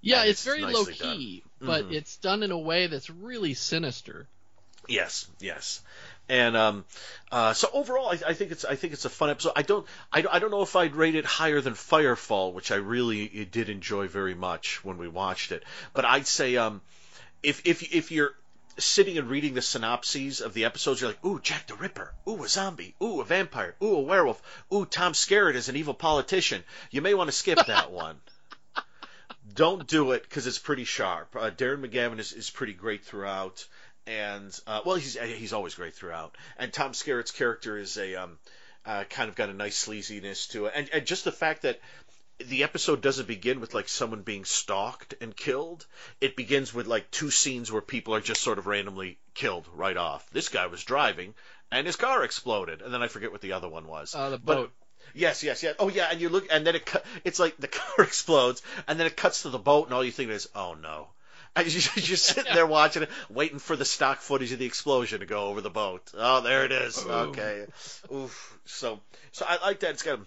yeah, 0.00 0.22
it's, 0.22 0.30
it's 0.30 0.44
very 0.44 0.62
low 0.62 0.84
done. 0.84 0.94
key, 0.94 1.42
but 1.60 1.84
Mhm. 1.88 1.92
it's 1.94 2.16
done 2.16 2.42
in 2.42 2.50
a 2.50 2.58
way 2.58 2.88
that's 2.88 3.08
really 3.10 3.54
sinister. 3.54 4.26
Yes, 4.88 5.28
yes, 5.38 5.80
and 6.28 6.56
um, 6.56 6.84
uh, 7.30 7.52
so 7.54 7.68
overall, 7.72 8.08
I, 8.08 8.18
I 8.30 8.34
think 8.34 8.50
it's 8.50 8.64
I 8.64 8.74
think 8.74 8.92
it's 8.94 9.04
a 9.04 9.08
fun 9.10 9.30
episode. 9.30 9.52
I 9.54 9.62
don't 9.62 9.86
I, 10.12 10.22
don't- 10.22 10.34
I 10.34 10.38
don't 10.40 10.50
know 10.50 10.62
if 10.62 10.74
I'd 10.74 10.96
rate 10.96 11.14
it 11.14 11.24
higher 11.24 11.60
than 11.60 11.74
Firefall, 11.74 12.52
which 12.52 12.72
I 12.72 12.76
really 12.76 13.28
did 13.44 13.68
enjoy 13.68 14.08
very 14.08 14.34
much 14.34 14.84
when 14.84 14.98
we 14.98 15.06
watched 15.06 15.52
it. 15.52 15.62
But 15.92 16.04
I'd 16.04 16.26
say 16.26 16.56
um, 16.56 16.80
if 17.44 17.62
if 17.64 17.94
if 17.94 18.10
you're 18.10 18.34
sitting 18.78 19.18
and 19.18 19.28
reading 19.28 19.54
the 19.54 19.62
synopses 19.62 20.40
of 20.40 20.54
the 20.54 20.64
episodes, 20.64 21.00
you're 21.00 21.10
like, 21.10 21.24
ooh, 21.24 21.40
Jack 21.40 21.66
the 21.66 21.74
Ripper, 21.74 22.12
ooh, 22.28 22.42
a 22.42 22.48
zombie, 22.48 22.94
ooh, 23.02 23.20
a 23.20 23.24
vampire, 23.24 23.74
ooh, 23.82 23.96
a 23.96 24.00
werewolf, 24.00 24.42
ooh, 24.72 24.84
Tom 24.84 25.12
Skerritt 25.12 25.54
is 25.54 25.68
an 25.68 25.76
evil 25.76 25.94
politician. 25.94 26.64
You 26.90 27.02
may 27.02 27.14
want 27.14 27.28
to 27.28 27.36
skip 27.36 27.58
that 27.66 27.90
one. 27.90 28.20
Don't 29.54 29.86
do 29.86 30.12
it 30.12 30.22
because 30.22 30.46
it's 30.46 30.58
pretty 30.58 30.84
sharp. 30.84 31.36
Uh, 31.36 31.50
Darren 31.50 31.84
McGavin 31.84 32.18
is, 32.18 32.32
is 32.32 32.48
pretty 32.48 32.72
great 32.72 33.04
throughout, 33.04 33.66
and 34.06 34.58
uh, 34.66 34.80
well, 34.86 34.96
he's 34.96 35.18
he's 35.18 35.52
always 35.52 35.74
great 35.74 35.94
throughout. 35.94 36.36
And 36.56 36.72
Tom 36.72 36.92
Skerritt's 36.92 37.32
character 37.32 37.76
is 37.76 37.98
a 37.98 38.14
um, 38.14 38.38
uh, 38.86 39.04
kind 39.04 39.28
of 39.28 39.34
got 39.34 39.50
a 39.50 39.52
nice 39.52 39.84
sleaziness 39.84 40.50
to 40.50 40.66
it, 40.66 40.72
and, 40.74 40.88
and 40.90 41.06
just 41.06 41.24
the 41.24 41.32
fact 41.32 41.62
that 41.62 41.80
the 42.48 42.62
episode 42.64 43.00
doesn't 43.00 43.26
begin 43.28 43.60
with 43.60 43.74
like 43.74 43.88
someone 43.88 44.22
being 44.22 44.44
stalked 44.44 45.14
and 45.20 45.36
killed. 45.36 45.86
It 46.20 46.36
begins 46.36 46.72
with 46.74 46.86
like 46.86 47.10
two 47.10 47.30
scenes 47.30 47.70
where 47.72 47.82
people 47.82 48.14
are 48.14 48.20
just 48.20 48.42
sort 48.42 48.58
of 48.58 48.66
randomly 48.66 49.18
killed 49.34 49.66
right 49.74 49.96
off. 49.96 50.28
This 50.30 50.48
guy 50.48 50.66
was 50.66 50.84
driving 50.84 51.34
and 51.70 51.86
his 51.86 51.96
car 51.96 52.22
exploded, 52.24 52.82
and 52.82 52.92
then 52.92 53.02
I 53.02 53.08
forget 53.08 53.32
what 53.32 53.40
the 53.40 53.52
other 53.52 53.68
one 53.68 53.86
was. 53.86 54.14
Uh, 54.14 54.30
the 54.30 54.38
But- 54.38 54.54
boat. 54.56 54.72
Yes, 55.14 55.42
yes, 55.42 55.62
yes. 55.62 55.74
Oh, 55.78 55.88
yeah, 55.88 56.08
and 56.10 56.20
you 56.20 56.28
look, 56.28 56.46
and 56.50 56.66
then 56.66 56.74
it 56.76 56.86
cut. 56.86 57.04
It's 57.24 57.38
like 57.40 57.56
the 57.58 57.68
car 57.78 58.04
explodes, 58.04 58.62
and 58.86 58.98
then 58.98 59.06
it 59.06 59.16
cuts 59.16 59.42
to 59.42 59.50
the 59.50 59.58
boat, 59.58 59.86
and 59.86 59.94
all 59.94 60.04
you 60.04 60.12
think 60.12 60.30
is, 60.30 60.48
"Oh 60.54 60.74
no!" 60.74 61.08
And 61.56 61.66
you- 61.66 61.80
you're 61.96 62.02
just 62.04 62.24
sitting 62.24 62.54
there 62.54 62.66
watching 62.66 63.02
it, 63.02 63.10
waiting 63.28 63.58
for 63.58 63.76
the 63.76 63.84
stock 63.84 64.20
footage 64.20 64.52
of 64.52 64.58
the 64.58 64.64
explosion 64.64 65.20
to 65.20 65.26
go 65.26 65.46
over 65.48 65.60
the 65.60 65.68
boat. 65.70 66.10
Oh, 66.16 66.40
there 66.40 66.64
it 66.64 66.72
is. 66.72 67.04
Okay. 67.04 67.66
Oof. 68.14 68.58
So, 68.64 69.00
so 69.32 69.44
I 69.46 69.58
like 69.66 69.80
that. 69.80 69.90
It's 69.90 70.02
got, 70.02 70.20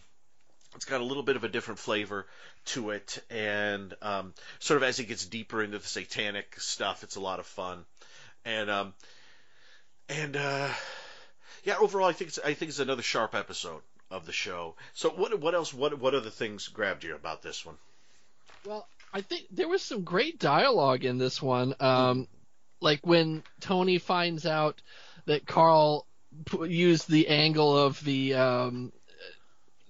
it's 0.76 0.86
got 0.86 1.02
a 1.02 1.06
little 1.06 1.24
bit 1.24 1.36
of 1.36 1.44
a 1.44 1.50
different 1.50 1.80
flavor 1.80 2.26
to 2.66 2.92
it, 2.92 3.24
and 3.30 3.94
um, 4.02 4.34
sort 4.60 4.78
of 4.78 4.84
as 4.84 5.00
it 5.00 5.06
gets 5.06 5.26
deeper 5.26 5.64
into 5.64 5.80
the 5.80 5.88
satanic 5.88 6.60
stuff, 6.60 7.04
it's 7.04 7.16
a 7.16 7.22
lot 7.22 7.40
of 7.40 7.46
fun, 7.46 7.86
and 8.44 8.70
um, 8.70 8.94
and 10.10 10.36
uh, 10.36 10.70
yeah, 11.64 11.78
overall, 11.80 12.08
I 12.08 12.14
think 12.14 12.30
it's 12.30 12.40
I 12.40 12.54
think 12.54 12.70
it's 12.70 12.80
another 12.80 13.02
sharp 13.02 13.36
episode 13.36 13.82
of 14.12 14.26
the 14.26 14.32
show. 14.32 14.76
So 14.94 15.10
what 15.10 15.40
what 15.40 15.56
else 15.56 15.74
what 15.74 15.98
what 16.00 16.14
other 16.14 16.30
things 16.30 16.68
grabbed 16.68 17.04
you 17.04 17.16
about 17.16 17.42
this 17.42 17.66
one? 17.66 17.76
Well, 18.66 18.88
I 19.14 19.22
think 19.22 19.46
there 19.52 19.68
was 19.68 19.82
some 19.82 20.04
great 20.04 20.40
dialogue 20.40 21.06
in 21.06 21.18
this 21.18 21.42
one. 21.42 21.76
Um, 21.80 22.28
like 22.82 23.06
when 23.06 23.44
Tony 23.62 23.98
finds 23.98 24.46
out 24.46 24.82
that 25.26 25.48
Carl 25.48 26.06
used 26.68 27.10
the 27.10 27.30
angle 27.30 27.78
of 27.78 28.04
the 28.04 28.34
um, 28.36 28.92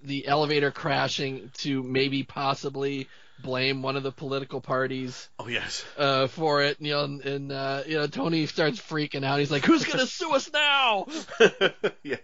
the 0.06 0.26
elevator 0.26 0.70
crashing 0.70 1.50
to 1.58 1.82
maybe 1.82 2.22
possibly 2.22 3.08
blame 3.42 3.82
one 3.82 3.96
of 3.96 4.02
the 4.02 4.12
political 4.12 4.62
parties 4.62 5.28
Oh 5.38 5.46
yes, 5.48 5.84
uh, 5.98 6.26
for 6.28 6.62
it. 6.62 6.80
You 6.80 6.92
know, 6.92 7.04
and, 7.04 7.20
and 7.24 7.52
uh, 7.52 7.82
you 7.86 7.96
know 7.96 8.06
Tony 8.06 8.46
starts 8.46 8.80
freaking 8.80 9.24
out. 9.24 9.38
He's 9.40 9.50
like, 9.50 9.64
"Who's 9.64 9.84
gonna 9.84 10.06
sue 10.18 10.32
us 10.34 10.50
now?" 10.52 11.06
yes, 12.02 12.20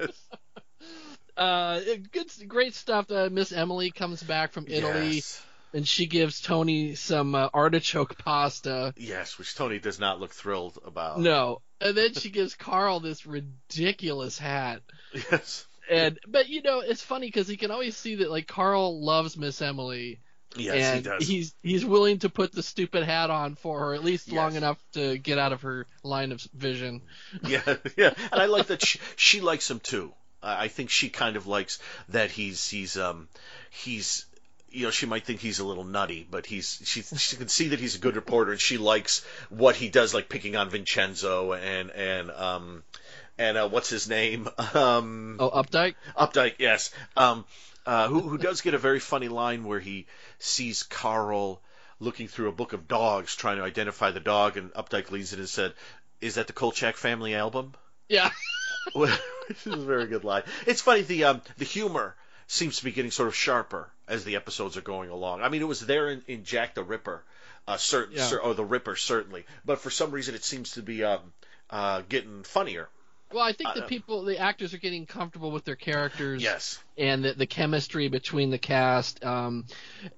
Uh, 1.36 1.80
good, 2.12 2.30
great 2.48 2.74
stuff. 2.74 3.10
Uh, 3.10 3.28
Miss 3.30 3.52
Emily 3.52 3.90
comes 3.90 4.22
back 4.22 4.52
from 4.52 4.66
Italy, 4.68 5.16
yes, 5.16 5.42
and 5.74 5.86
she 5.88 6.06
gives 6.06 6.40
Tony 6.40 6.94
some 6.94 7.34
uh, 7.34 7.48
artichoke 7.54 8.18
pasta. 8.18 8.92
yes, 8.96 9.38
which 9.38 9.54
Tony 9.54 9.78
does 9.78 9.98
not 9.98 10.20
look 10.20 10.32
thrilled 10.32 10.78
about. 10.84 11.20
No. 11.20 11.62
And 11.80 11.96
then 11.96 12.12
she 12.14 12.30
gives 12.30 12.54
Carl 12.54 13.00
this 13.00 13.26
ridiculous 13.26 14.38
hat. 14.38 14.82
Yes. 15.30 15.66
And 15.92 16.18
but 16.26 16.48
you 16.48 16.62
know, 16.62 16.80
it's 16.80 17.02
funny 17.02 17.30
cuz 17.30 17.50
you 17.50 17.58
can 17.58 17.70
always 17.70 17.96
see 17.96 18.16
that 18.16 18.30
like 18.30 18.46
Carl 18.46 19.02
loves 19.04 19.36
Miss 19.36 19.60
Emily 19.62 20.20
Yes, 20.56 20.74
and 20.74 20.96
he 20.96 21.02
does. 21.02 21.28
he's 21.28 21.54
he's 21.62 21.84
willing 21.84 22.18
to 22.20 22.28
put 22.28 22.52
the 22.52 22.62
stupid 22.62 23.04
hat 23.04 23.30
on 23.30 23.54
for 23.54 23.78
her 23.80 23.94
at 23.94 24.04
least 24.04 24.30
long 24.30 24.54
enough 24.54 24.78
to 24.92 25.16
get 25.16 25.38
out 25.38 25.52
of 25.52 25.62
her 25.62 25.86
line 26.02 26.32
of 26.32 26.40
vision. 26.54 27.02
Yeah, 27.46 27.76
yeah, 27.96 28.12
and 28.30 28.40
I 28.40 28.46
like 28.46 28.66
that 28.66 28.84
she, 28.84 28.98
she 29.16 29.40
likes 29.40 29.70
him 29.70 29.80
too. 29.80 30.12
I 30.42 30.64
I 30.64 30.68
think 30.68 30.90
she 30.90 31.08
kind 31.08 31.36
of 31.36 31.46
likes 31.46 31.78
that 32.10 32.30
he's 32.30 32.68
he's 32.68 32.96
um 32.98 33.28
he's 33.70 34.26
you 34.70 34.84
know 34.84 34.90
she 34.90 35.06
might 35.06 35.24
think 35.24 35.40
he's 35.40 35.58
a 35.58 35.64
little 35.64 35.84
nutty, 35.84 36.26
but 36.30 36.44
he's 36.46 36.80
she 36.84 37.02
she 37.02 37.36
can 37.36 37.48
see 37.48 37.68
that 37.68 37.80
he's 37.80 37.96
a 37.96 38.00
good 38.00 38.16
reporter 38.16 38.52
and 38.52 38.60
she 38.60 38.76
likes 38.78 39.24
what 39.48 39.76
he 39.76 39.88
does, 39.88 40.12
like 40.12 40.28
picking 40.28 40.56
on 40.56 40.68
Vincenzo 40.68 41.52
and 41.54 41.90
and 41.90 42.30
um 42.30 42.82
and 43.38 43.56
uh, 43.56 43.68
what's 43.68 43.88
his 43.88 44.08
name 44.08 44.48
um 44.74 45.36
Oh, 45.40 45.50
Updike. 45.50 45.94
Updike, 46.18 46.54
yes. 46.58 46.90
Um, 47.16 47.44
uh, 47.86 48.08
who, 48.08 48.20
who 48.20 48.38
does 48.38 48.60
get 48.60 48.74
a 48.74 48.78
very 48.78 49.00
funny 49.00 49.28
line 49.28 49.64
where 49.64 49.80
he 49.80 50.06
sees 50.38 50.82
Carl 50.84 51.60
looking 51.98 52.28
through 52.28 52.48
a 52.48 52.52
book 52.52 52.72
of 52.72 52.86
dogs 52.88 53.34
trying 53.34 53.56
to 53.58 53.62
identify 53.64 54.10
the 54.10 54.20
dog, 54.20 54.56
and 54.56 54.72
Updike 54.74 55.10
leans 55.10 55.32
it 55.32 55.38
and 55.40 55.48
said, 55.48 55.72
"Is 56.20 56.34
that 56.36 56.46
the 56.46 56.52
Kolchak 56.52 56.96
family 56.96 57.34
album?" 57.34 57.74
Yeah. 58.08 58.30
Which 58.94 59.10
is 59.48 59.66
a 59.66 59.76
very 59.76 60.06
good 60.06 60.24
line. 60.24 60.42
It's 60.66 60.80
funny 60.82 61.02
the 61.02 61.24
um, 61.24 61.42
the 61.58 61.64
humor 61.64 62.14
seems 62.48 62.78
to 62.78 62.84
be 62.84 62.92
getting 62.92 63.10
sort 63.10 63.28
of 63.28 63.34
sharper 63.34 63.88
as 64.08 64.24
the 64.24 64.36
episodes 64.36 64.76
are 64.76 64.80
going 64.82 65.10
along. 65.10 65.42
I 65.42 65.48
mean, 65.48 65.62
it 65.62 65.68
was 65.68 65.80
there 65.80 66.08
in, 66.10 66.22
in 66.28 66.44
Jack 66.44 66.74
the 66.74 66.82
Ripper, 66.82 67.22
uh, 67.66 67.76
certain, 67.78 68.16
Yeah. 68.16 68.26
cer- 68.26 68.40
or 68.40 68.54
the 68.54 68.64
Ripper 68.64 68.96
certainly, 68.96 69.44
but 69.64 69.78
for 69.78 69.90
some 69.90 70.10
reason 70.10 70.34
it 70.34 70.44
seems 70.44 70.72
to 70.72 70.82
be 70.82 71.02
um, 71.04 71.20
uh, 71.70 72.02
getting 72.08 72.42
funnier. 72.42 72.88
Well, 73.32 73.44
I 73.44 73.52
think 73.52 73.70
Uh, 73.70 73.74
the 73.74 73.82
people, 73.82 74.22
the 74.24 74.38
actors, 74.38 74.74
are 74.74 74.78
getting 74.78 75.06
comfortable 75.06 75.50
with 75.50 75.64
their 75.64 75.76
characters. 75.76 76.42
Yes. 76.42 76.78
and 76.98 77.24
the, 77.24 77.32
the 77.32 77.46
chemistry 77.46 78.08
between 78.08 78.50
the 78.50 78.58
cast. 78.58 79.24
Um, 79.24 79.66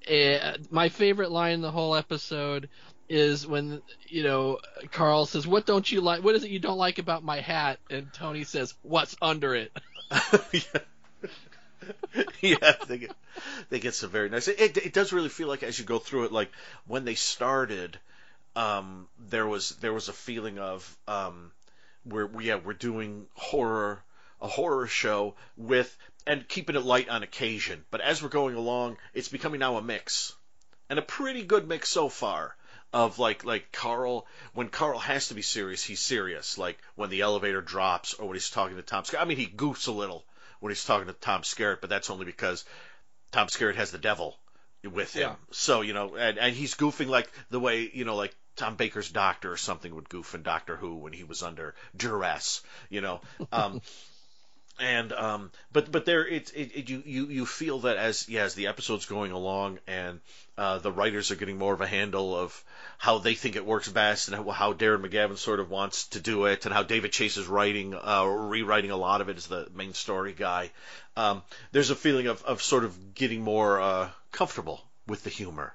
eh, 0.06 0.56
my 0.70 0.88
favorite 0.88 1.30
line 1.30 1.54
in 1.54 1.60
the 1.60 1.70
whole 1.70 1.94
episode 1.94 2.68
is 3.08 3.46
when 3.46 3.82
you 4.08 4.22
know 4.22 4.58
Carl 4.90 5.26
says, 5.26 5.46
"What 5.46 5.66
don't 5.66 5.90
you 5.90 6.00
like? 6.00 6.24
What 6.24 6.34
is 6.34 6.44
it 6.44 6.50
you 6.50 6.58
don't 6.58 6.78
like 6.78 6.98
about 6.98 7.22
my 7.22 7.40
hat?" 7.40 7.78
And 7.90 8.12
Tony 8.12 8.44
says, 8.44 8.74
"What's 8.82 9.14
under 9.20 9.54
it?" 9.54 9.72
yeah, 12.40 12.72
they 12.88 12.98
get 12.98 13.12
they 13.68 13.78
get 13.78 13.94
some 13.94 14.10
very 14.10 14.28
nice. 14.30 14.48
It, 14.48 14.60
it 14.60 14.76
it 14.78 14.92
does 14.92 15.12
really 15.12 15.28
feel 15.28 15.48
like 15.48 15.62
as 15.62 15.78
you 15.78 15.84
go 15.84 15.98
through 15.98 16.24
it, 16.24 16.32
like 16.32 16.50
when 16.86 17.04
they 17.04 17.14
started, 17.14 17.98
um, 18.56 19.06
there 19.28 19.46
was 19.46 19.70
there 19.76 19.92
was 19.92 20.08
a 20.08 20.12
feeling 20.12 20.58
of 20.58 20.96
um, 21.06 21.50
we're 22.04 22.26
we, 22.26 22.48
yeah 22.48 22.56
we're 22.56 22.72
doing 22.72 23.26
horror 23.34 24.02
a 24.40 24.48
horror 24.48 24.86
show 24.86 25.34
with 25.56 25.96
and 26.26 26.46
keeping 26.48 26.76
it 26.76 26.84
light 26.84 27.08
on 27.08 27.22
occasion, 27.22 27.84
but 27.90 28.00
as 28.00 28.22
we're 28.22 28.28
going 28.28 28.56
along, 28.56 28.96
it's 29.12 29.28
becoming 29.28 29.60
now 29.60 29.76
a 29.76 29.82
mix, 29.82 30.34
and 30.88 30.98
a 30.98 31.02
pretty 31.02 31.42
good 31.42 31.68
mix 31.68 31.88
so 31.88 32.08
far. 32.08 32.56
Of 32.92 33.18
like 33.18 33.44
like 33.44 33.72
Carl 33.72 34.24
when 34.52 34.68
Carl 34.68 35.00
has 35.00 35.26
to 35.28 35.34
be 35.34 35.42
serious, 35.42 35.82
he's 35.82 35.98
serious. 35.98 36.56
Like 36.58 36.78
when 36.94 37.10
the 37.10 37.22
elevator 37.22 37.60
drops 37.60 38.14
or 38.14 38.28
when 38.28 38.36
he's 38.36 38.50
talking 38.50 38.76
to 38.76 38.82
Tom 38.82 39.02
Skerritt. 39.02 39.20
I 39.20 39.24
mean, 39.24 39.36
he 39.36 39.48
goofs 39.48 39.88
a 39.88 39.90
little 39.90 40.24
when 40.60 40.70
he's 40.70 40.84
talking 40.84 41.08
to 41.08 41.12
Tom 41.12 41.42
Skerritt, 41.42 41.80
but 41.80 41.90
that's 41.90 42.08
only 42.08 42.24
because 42.24 42.64
Tom 43.32 43.48
Skerritt 43.48 43.74
has 43.74 43.90
the 43.90 43.98
devil 43.98 44.38
with 44.84 45.12
him. 45.12 45.22
Yeah. 45.22 45.34
So, 45.50 45.80
you 45.80 45.92
know, 45.92 46.14
and, 46.14 46.38
and 46.38 46.54
he's 46.54 46.76
goofing 46.76 47.08
like 47.08 47.28
the 47.50 47.58
way, 47.58 47.90
you 47.92 48.04
know, 48.04 48.14
like 48.14 48.34
Tom 48.56 48.76
Baker's 48.76 49.10
doctor 49.10 49.52
or 49.52 49.56
something 49.56 49.94
would 49.94 50.08
goof 50.08 50.34
in 50.34 50.42
Doctor 50.42 50.76
Who 50.76 50.96
when 50.96 51.12
he 51.12 51.24
was 51.24 51.42
under 51.42 51.74
duress, 51.96 52.62
you 52.88 53.00
know. 53.00 53.20
Um, 53.52 53.80
and 54.78 55.12
um, 55.12 55.50
but 55.72 55.90
but 55.90 56.04
there 56.04 56.26
it, 56.26 56.52
it, 56.54 56.76
it 56.76 56.90
you, 56.90 57.02
you 57.06 57.26
you 57.28 57.46
feel 57.46 57.80
that 57.80 57.96
as 57.96 58.28
yeah 58.28 58.42
as 58.42 58.54
the 58.54 58.66
episode's 58.66 59.06
going 59.06 59.30
along 59.30 59.78
and 59.86 60.20
uh, 60.58 60.78
the 60.78 60.90
writers 60.90 61.30
are 61.30 61.36
getting 61.36 61.58
more 61.58 61.74
of 61.74 61.80
a 61.80 61.86
handle 61.86 62.36
of 62.36 62.64
how 62.98 63.18
they 63.18 63.34
think 63.34 63.56
it 63.56 63.64
works 63.64 63.88
best 63.88 64.28
and 64.28 64.36
how, 64.36 64.50
how 64.50 64.72
Darren 64.72 65.04
McGavin 65.04 65.38
sort 65.38 65.60
of 65.60 65.70
wants 65.70 66.08
to 66.08 66.20
do 66.20 66.46
it 66.46 66.64
and 66.64 66.74
how 66.74 66.82
David 66.82 67.12
Chase 67.12 67.36
is 67.36 67.46
writing 67.46 67.94
uh, 67.94 68.24
rewriting 68.24 68.90
a 68.90 68.96
lot 68.96 69.20
of 69.20 69.28
it 69.28 69.36
as 69.36 69.46
the 69.46 69.68
main 69.74 69.94
story 69.94 70.32
guy. 70.32 70.70
Um, 71.16 71.42
there's 71.70 71.90
a 71.90 71.96
feeling 71.96 72.26
of, 72.26 72.42
of 72.44 72.62
sort 72.62 72.84
of 72.84 73.14
getting 73.14 73.42
more 73.42 73.80
uh, 73.80 74.10
comfortable 74.32 74.84
with 75.06 75.22
the 75.22 75.30
humor, 75.30 75.74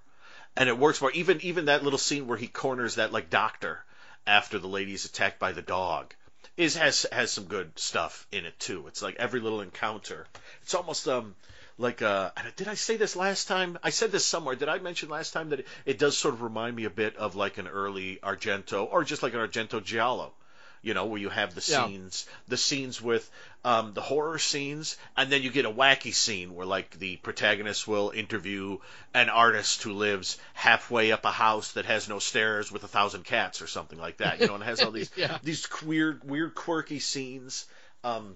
and 0.60 0.68
it 0.68 0.78
works 0.78 1.01
more. 1.01 1.12
Even 1.12 1.39
even 1.41 1.66
that 1.66 1.84
little 1.84 1.97
scene 1.97 2.28
where 2.28 2.38
he 2.38 2.47
corners 2.47 2.95
that 2.95 3.14
like 3.14 3.32
doctor 3.32 3.84
after 4.28 4.60
the 4.60 4.68
lady's 4.68 5.05
attacked 5.05 5.39
by 5.39 5.53
the 5.53 5.62
dog 5.62 6.14
is 6.57 6.76
has 6.76 7.05
has 7.12 7.32
some 7.32 7.45
good 7.45 7.80
stuff 7.80 8.28
in 8.32 8.45
it 8.45 8.60
too. 8.60 8.86
It's 8.88 9.01
like 9.01 9.16
every 9.16 9.39
little 9.39 9.62
encounter. 9.62 10.28
It's 10.62 10.76
almost 10.76 11.07
um 11.07 11.34
like 11.78 12.01
uh 12.01 12.32
did 12.57 12.68
I 12.68 12.74
say 12.74 12.97
this 12.97 13.16
last 13.16 13.47
time? 13.47 13.80
I 13.82 13.89
said 13.89 14.12
this 14.12 14.26
somewhere. 14.26 14.55
Did 14.55 14.68
I 14.68 14.80
mention 14.80 15.07
last 15.07 15.32
time 15.32 15.49
that 15.49 15.62
it, 15.62 15.68
it 15.86 15.97
does 15.97 16.18
sort 16.18 16.34
of 16.34 16.41
remind 16.41 16.76
me 16.76 16.84
a 16.84 16.89
bit 16.89 17.16
of 17.16 17.38
like 17.38 17.57
an 17.57 17.68
early 17.68 18.20
Argento 18.22 18.86
or 18.91 19.05
just 19.05 19.24
like 19.24 19.34
an 19.34 19.39
Argento 19.39 19.82
Giallo. 19.82 20.34
You 20.82 20.93
know, 20.93 21.05
where 21.05 21.19
you 21.19 21.30
have 21.30 21.55
the 21.55 21.61
Yeah. 21.67 21.86
scenes, 21.86 22.25
the 22.47 22.57
scenes 22.57 23.01
with 23.01 23.30
um, 23.65 23.93
the 23.93 24.01
horror 24.01 24.39
scenes, 24.39 24.95
and 25.17 25.30
then 25.32 25.41
you 25.43 25.49
get 25.51 25.65
a 25.65 25.71
wacky 25.71 26.13
scene 26.13 26.55
where, 26.55 26.65
like, 26.65 26.97
the 26.99 27.17
protagonist 27.17 27.88
will 27.88 28.11
interview 28.11 28.77
an 29.13 29.30
artist 29.30 29.84
who 29.84 29.93
lives 29.93 30.38
halfway 30.53 31.11
up 31.11 31.25
a 31.25 31.32
house 31.32 31.73
that 31.73 31.86
has 31.86 32.07
no 32.07 32.19
stairs 32.19 32.71
with 32.71 32.84
a 32.84 32.88
thousand 32.88 33.25
cats 33.25 33.61
or 33.61 33.67
something 33.67 33.99
like 33.99 34.17
that. 34.17 34.39
You 34.39 34.47
know, 34.47 34.53
and 34.55 34.63
it 34.63 34.67
has 34.67 34.82
all 34.82 34.91
these 34.99 35.11
Yeah. 35.15 35.38
these 35.43 35.67
weird, 35.84 36.23
weird, 36.23 36.55
quirky 36.55 36.99
scenes 36.99 37.65
um, 38.03 38.36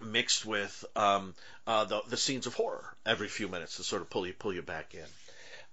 mixed 0.00 0.44
with 0.46 0.84
um, 0.96 1.34
uh, 1.66 1.84
the 1.84 2.02
the 2.08 2.16
scenes 2.16 2.46
of 2.46 2.54
horror 2.54 2.84
every 3.04 3.28
few 3.28 3.48
minutes 3.48 3.76
to 3.76 3.84
sort 3.84 4.02
of 4.02 4.10
pull 4.10 4.26
you 4.26 4.32
pull 4.32 4.52
you 4.54 4.62
back 4.62 4.94
in. 4.94 5.04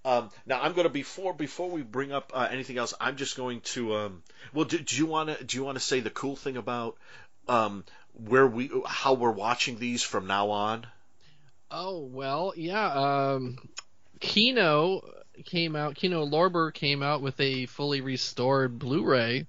Um, 0.04 0.30
now 0.44 0.60
I'm 0.60 0.72
going 0.72 0.84
to 0.86 0.92
before 0.92 1.32
before 1.32 1.70
we 1.70 1.82
bring 1.82 2.12
up 2.12 2.32
uh, 2.34 2.46
anything 2.50 2.76
else, 2.76 2.92
I'm 3.00 3.16
just 3.16 3.36
going 3.36 3.62
to 3.62 3.94
um, 3.94 4.22
well, 4.52 4.66
do, 4.66 4.78
do 4.78 4.96
you 4.96 5.06
want 5.06 5.30
to 5.30 5.42
do 5.42 5.56
you 5.56 5.64
want 5.64 5.78
to 5.78 5.84
say 5.84 6.00
the 6.00 6.10
cool 6.10 6.36
thing 6.36 6.56
about 6.56 6.96
um, 7.48 7.84
where 8.12 8.46
we 8.46 8.70
how 8.86 9.14
we're 9.14 9.30
watching 9.30 9.78
these 9.78 10.02
from 10.02 10.26
now 10.26 10.50
on? 10.50 10.86
Oh 11.70 12.00
well, 12.00 12.52
yeah. 12.56 12.86
Um, 13.32 13.58
Kino 14.20 15.02
came 15.44 15.74
out. 15.74 15.94
Kino 15.94 16.26
Lorber 16.26 16.72
came 16.72 17.02
out 17.02 17.22
with 17.22 17.38
a 17.40 17.66
fully 17.66 18.00
restored 18.00 18.78
Blu-ray 18.78 19.46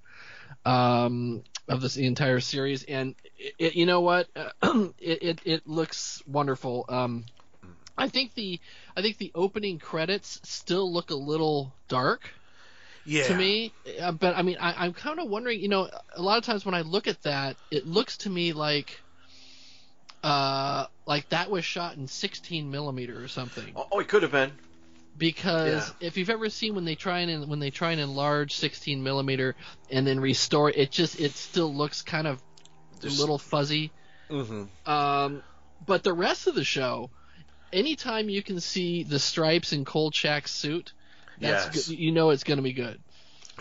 um, 0.66 1.43
of 1.68 1.82
this 1.82 1.97
entire 1.97 2.39
series, 2.39 2.84
and 2.84 3.16
it, 3.38 3.53
it, 3.60 3.76
you 3.76 3.86
know 3.86 4.01
what? 4.01 4.28
it, 4.64 4.93
it 4.99 5.39
it 5.45 5.68
looks 5.68 6.24
wonderful. 6.26 6.86
Um, 6.88 7.26
I 7.98 8.10
think 8.10 8.34
the 8.34 8.60
I 8.96 9.02
think 9.02 9.18
the 9.18 9.32
opening 9.36 9.80
credits 9.80 10.39
still 10.43 10.91
look 10.91 11.12
a 11.12 11.16
little 11.16 11.74
dark 11.88 12.30
Yeah, 13.06 13.24
to 13.28 13.36
me. 13.36 13.74
Uh, 14.02 14.12
but 14.12 14.36
I 14.36 14.41
mean, 14.41 14.58
I, 14.60 14.86
I'm 14.86 14.93
kind 14.93 15.20
of 15.20 15.30
wondering. 15.30 15.60
You 15.62 15.70
know, 15.70 15.89
a 16.16 16.22
lot 16.22 16.38
of 16.38 16.43
times 16.43 16.66
when 16.66 16.76
I 16.76 16.82
look 16.82 17.08
at 17.08 17.22
that, 17.24 17.58
it 17.72 17.86
looks 17.86 18.18
to 18.20 18.30
me 18.30 18.54
like, 18.54 19.04
uh, 20.24 20.86
like 21.06 21.30
that 21.30 21.50
was 21.50 21.64
shot 21.66 21.96
in 21.98 22.08
16 22.08 22.70
millimeter 22.70 23.22
or 23.24 23.28
something. 23.28 23.74
Oh, 23.76 23.88
oh, 23.91 24.00
it 24.00 24.08
could 24.08 24.24
have 24.24 24.32
been. 24.32 24.52
Because 25.18 25.93
Yeah. 26.00 26.08
if 26.08 26.18
you've 26.18 26.30
ever 26.30 26.50
seen 26.50 26.76
when 26.76 26.84
they 26.84 26.96
try 26.96 27.20
and 27.20 27.48
when 27.48 27.60
they 27.60 27.72
try 27.72 27.91
and 27.91 28.02
enlarge 28.02 28.56
16 28.56 29.02
millimeter 29.02 29.56
and 29.89 30.06
then 30.06 30.20
restore 30.20 30.70
it, 30.70 30.76
it 30.78 30.91
just 30.91 31.20
it 31.20 31.38
still 31.38 31.74
looks 31.74 32.02
kind 32.02 32.28
of 32.28 32.43
a 33.04 33.08
little 33.08 33.38
fuzzy. 33.38 33.93
Mm-hmm. 34.30 34.91
Um, 34.91 35.43
but 35.86 36.04
the 36.04 36.14
rest 36.14 36.48
of 36.48 36.56
the 36.56 36.64
show, 36.66 37.12
anytime 37.76 38.30
you 38.30 38.41
can 38.41 38.59
see 38.59 39.03
the 39.03 39.19
stripes 39.19 39.73
in 39.73 39.86
Kolchak's 39.86 40.51
suit, 40.51 40.93
that's 41.39 41.65
Yes. 41.65 41.88
good, 41.88 41.99
you 41.99 42.11
know 42.11 42.30
it's 42.32 42.43
going 42.43 42.57
to 42.57 42.63
be 42.63 42.73
good. 42.73 42.99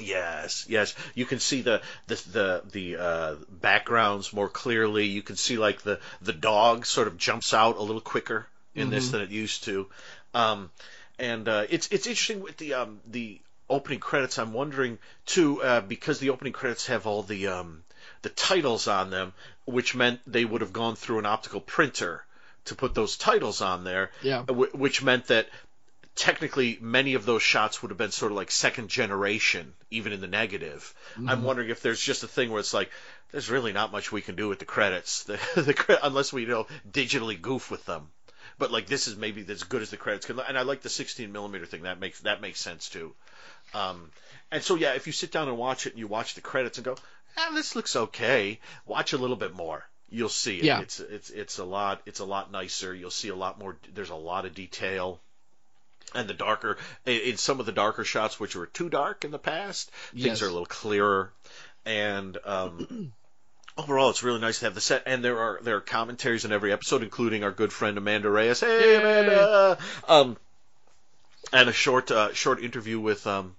Yes, 0.00 0.66
yes. 0.68 0.94
You 1.14 1.24
can 1.24 1.38
see 1.38 1.60
the 1.62 1.80
the 2.08 2.14
the, 2.32 2.62
the 2.72 2.96
uh, 2.96 3.34
backgrounds 3.48 4.32
more 4.32 4.48
clearly. 4.48 5.06
You 5.06 5.22
can 5.22 5.36
see 5.36 5.56
like 5.56 5.82
the 5.82 6.00
the 6.20 6.32
dog 6.32 6.86
sort 6.86 7.06
of 7.06 7.16
jumps 7.16 7.54
out 7.54 7.76
a 7.76 7.82
little 7.82 8.00
quicker 8.00 8.46
in 8.74 8.90
this 8.90 9.08
Mhm. 9.08 9.12
than 9.12 9.20
it 9.20 9.30
used 9.30 9.64
to. 9.64 9.86
Um, 10.34 10.70
and 11.18 11.48
uh, 11.48 11.66
it's 11.70 11.88
it's 11.92 12.06
interesting 12.08 12.40
with 12.40 12.56
the 12.56 12.74
um, 12.74 13.00
the 13.06 13.40
opening 13.70 14.00
credits. 14.00 14.38
I'm 14.38 14.52
wondering 14.52 14.98
too 15.26 15.62
uh, 15.62 15.80
because 15.80 16.18
the 16.18 16.30
opening 16.30 16.52
credits 16.52 16.86
have 16.88 17.06
all 17.06 17.22
the 17.22 17.46
um, 17.46 17.84
the 18.22 18.30
titles 18.30 18.88
on 18.88 19.10
them, 19.10 19.32
which 19.64 19.94
meant 19.94 20.20
they 20.26 20.44
would 20.44 20.60
have 20.60 20.72
gone 20.72 20.96
through 20.96 21.20
an 21.20 21.26
optical 21.26 21.60
printer 21.60 22.24
to 22.66 22.74
put 22.74 22.94
those 22.94 23.16
titles 23.16 23.60
on 23.60 23.84
there. 23.84 24.10
Yeah. 24.22 24.42
wh- 24.44 24.74
which 24.74 25.02
meant 25.02 25.26
that 25.26 25.48
technically 26.14 26.78
many 26.80 27.14
of 27.14 27.26
those 27.26 27.42
shots 27.42 27.82
would 27.82 27.90
have 27.90 27.98
been 27.98 28.12
sort 28.12 28.32
of 28.32 28.36
like 28.36 28.50
second 28.50 28.88
generation, 28.88 29.72
even 29.90 30.12
in 30.12 30.20
the 30.20 30.26
negative. 30.28 30.94
I'm 31.28 31.42
wondering 31.42 31.70
if 31.70 31.82
there's 31.82 32.00
just 32.00 32.22
a 32.22 32.28
thing 32.28 32.50
where 32.50 32.60
it's 32.60 32.74
like, 32.74 32.90
there's 33.32 33.50
really 33.50 33.72
not 33.72 33.90
much 33.90 34.12
we 34.12 34.20
can 34.22 34.36
do 34.36 34.48
with 34.48 34.60
the 34.60 34.64
credits, 34.64 35.24
the, 35.24 35.38
the 35.56 35.98
unless 36.02 36.32
we 36.32 36.42
you 36.42 36.48
know 36.48 36.66
digitally 36.90 37.40
goof 37.40 37.70
with 37.70 37.84
them. 37.84 38.08
But 38.58 38.70
like 38.70 38.86
this 38.86 39.08
is 39.08 39.16
maybe 39.16 39.44
as 39.48 39.64
good 39.64 39.82
as 39.82 39.90
the 39.90 39.96
credits 39.96 40.26
can, 40.26 40.38
and 40.38 40.56
I 40.56 40.62
like 40.62 40.82
the 40.82 40.88
16 40.88 41.32
millimeter 41.32 41.66
thing. 41.66 41.82
That 41.82 41.98
makes 41.98 42.20
that 42.20 42.40
makes 42.40 42.60
sense 42.60 42.88
too. 42.88 43.14
Um, 43.72 44.10
and 44.52 44.62
so 44.62 44.76
yeah, 44.76 44.92
if 44.94 45.08
you 45.08 45.12
sit 45.12 45.32
down 45.32 45.48
and 45.48 45.58
watch 45.58 45.86
it 45.86 45.94
and 45.94 45.98
you 45.98 46.06
watch 46.06 46.34
the 46.34 46.40
credits 46.40 46.78
and 46.78 46.84
go, 46.84 46.96
ah, 47.36 47.50
this 47.54 47.74
looks 47.74 47.96
okay. 47.96 48.60
Watch 48.86 49.12
a 49.12 49.18
little 49.18 49.36
bit 49.36 49.52
more. 49.54 49.84
You'll 50.14 50.28
see 50.28 50.58
it. 50.58 50.64
Yeah. 50.64 50.80
It's 50.80 51.00
it's 51.00 51.30
it's 51.30 51.58
a 51.58 51.64
lot 51.64 52.00
it's 52.06 52.20
a 52.20 52.24
lot 52.24 52.50
nicer. 52.52 52.94
You'll 52.94 53.10
see 53.10 53.28
a 53.28 53.34
lot 53.36 53.58
more. 53.58 53.76
There's 53.94 54.10
a 54.10 54.14
lot 54.14 54.46
of 54.46 54.54
detail. 54.54 55.20
and 56.14 56.28
the 56.28 56.34
darker 56.34 56.76
in, 57.06 57.36
some 57.36 57.58
of 57.60 57.66
the 57.66 57.72
darker 57.72 58.04
shots, 58.04 58.38
which 58.38 58.54
were 58.54 58.66
too 58.66 58.88
dark 58.88 59.24
in 59.24 59.30
the 59.32 59.38
past, 59.38 59.90
things 60.12 60.24
Yes. 60.26 60.42
are 60.42 60.46
a 60.46 60.50
little 60.52 60.66
clearer, 60.66 61.32
and 61.84 62.38
um, 62.44 63.12
overall, 63.78 64.10
it's 64.10 64.22
really 64.22 64.40
nice 64.40 64.60
to 64.60 64.66
have 64.66 64.74
the 64.74 64.80
set. 64.80 65.02
And 65.06 65.24
there 65.24 65.38
are 65.38 65.58
there 65.62 65.76
are 65.76 65.80
commentaries 65.80 66.44
in 66.44 66.52
every 66.52 66.72
episode, 66.72 67.02
including 67.02 67.42
our 67.44 67.50
good 67.52 67.72
friend 67.72 67.98
Amanda 67.98 68.30
Reyes. 68.30 68.60
Hey, 68.60 68.92
Yay. 68.92 68.96
Amanda! 68.96 69.78
Um, 70.08 70.36
and 71.52 71.68
a 71.68 71.72
short 71.72 72.10
uh, 72.10 72.32
short 72.34 72.62
interview 72.62 72.98
with 73.00 73.26
um, 73.26 73.54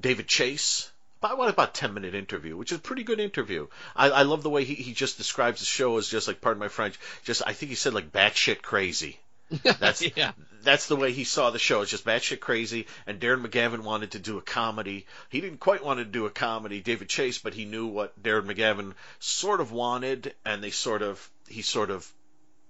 David 0.00 0.26
Chase. 0.28 0.90
About 1.22 1.38
what 1.38 1.48
about 1.48 1.72
ten 1.72 1.94
minute 1.94 2.16
interview, 2.16 2.56
which 2.56 2.72
is 2.72 2.78
a 2.78 2.82
pretty 2.82 3.04
good 3.04 3.20
interview. 3.20 3.68
I, 3.94 4.10
I 4.10 4.22
love 4.22 4.42
the 4.42 4.50
way 4.50 4.64
he, 4.64 4.74
he 4.74 4.92
just 4.92 5.18
describes 5.18 5.60
the 5.60 5.66
show 5.66 5.96
as 5.96 6.08
just 6.08 6.26
like 6.26 6.40
pardon 6.40 6.58
my 6.58 6.66
French, 6.66 6.98
just 7.22 7.42
I 7.46 7.52
think 7.52 7.70
he 7.70 7.76
said 7.76 7.94
like 7.94 8.10
batshit 8.10 8.60
crazy. 8.60 9.20
That's 9.62 10.02
yeah. 10.16 10.32
that's 10.62 10.86
the 10.86 10.96
way 10.96 11.12
he 11.12 11.24
saw 11.24 11.50
the 11.50 11.58
show. 11.58 11.82
It's 11.82 11.90
just 11.90 12.06
batshit 12.06 12.40
crazy. 12.40 12.86
And 13.06 13.20
Darren 13.20 13.46
McGavin 13.46 13.82
wanted 13.82 14.12
to 14.12 14.18
do 14.18 14.38
a 14.38 14.42
comedy. 14.42 15.06
He 15.28 15.40
didn't 15.40 15.60
quite 15.60 15.84
want 15.84 15.98
to 15.98 16.04
do 16.04 16.26
a 16.26 16.30
comedy, 16.30 16.80
David 16.80 17.08
Chase, 17.08 17.38
but 17.38 17.52
he 17.52 17.66
knew 17.66 17.86
what 17.86 18.20
Darren 18.20 18.46
McGavin 18.46 18.94
sort 19.18 19.60
of 19.60 19.70
wanted, 19.70 20.34
and 20.44 20.62
they 20.64 20.70
sort 20.70 21.02
of 21.02 21.30
he 21.48 21.62
sort 21.62 21.90
of 21.90 22.10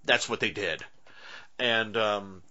that's 0.05 0.29
what 0.29 0.41
they 0.41 0.51
did. 0.51 0.85
And 1.59 1.97
um, 1.97 2.43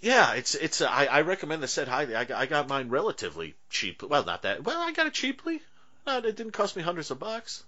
yeah, 0.00 0.32
it's 0.34 0.54
it's 0.54 0.80
I, 0.80 1.06
I 1.06 1.20
recommend 1.22 1.62
the 1.62 1.68
set 1.68 1.88
highly. 1.88 2.14
I, 2.16 2.24
got- 2.24 2.40
I 2.40 2.46
got 2.46 2.68
mine 2.68 2.88
relatively 2.88 3.54
cheap. 3.68 4.02
Well, 4.02 4.24
not 4.24 4.42
that. 4.42 4.64
Well, 4.64 4.80
I 4.80 4.92
got 4.92 5.06
it 5.06 5.12
cheaply. 5.14 5.60
Uh, 6.06 6.20
it 6.24 6.36
didn't 6.36 6.52
cost 6.52 6.76
me 6.76 6.82
hundreds 6.82 7.10
of 7.10 7.18
bucks, 7.18 7.62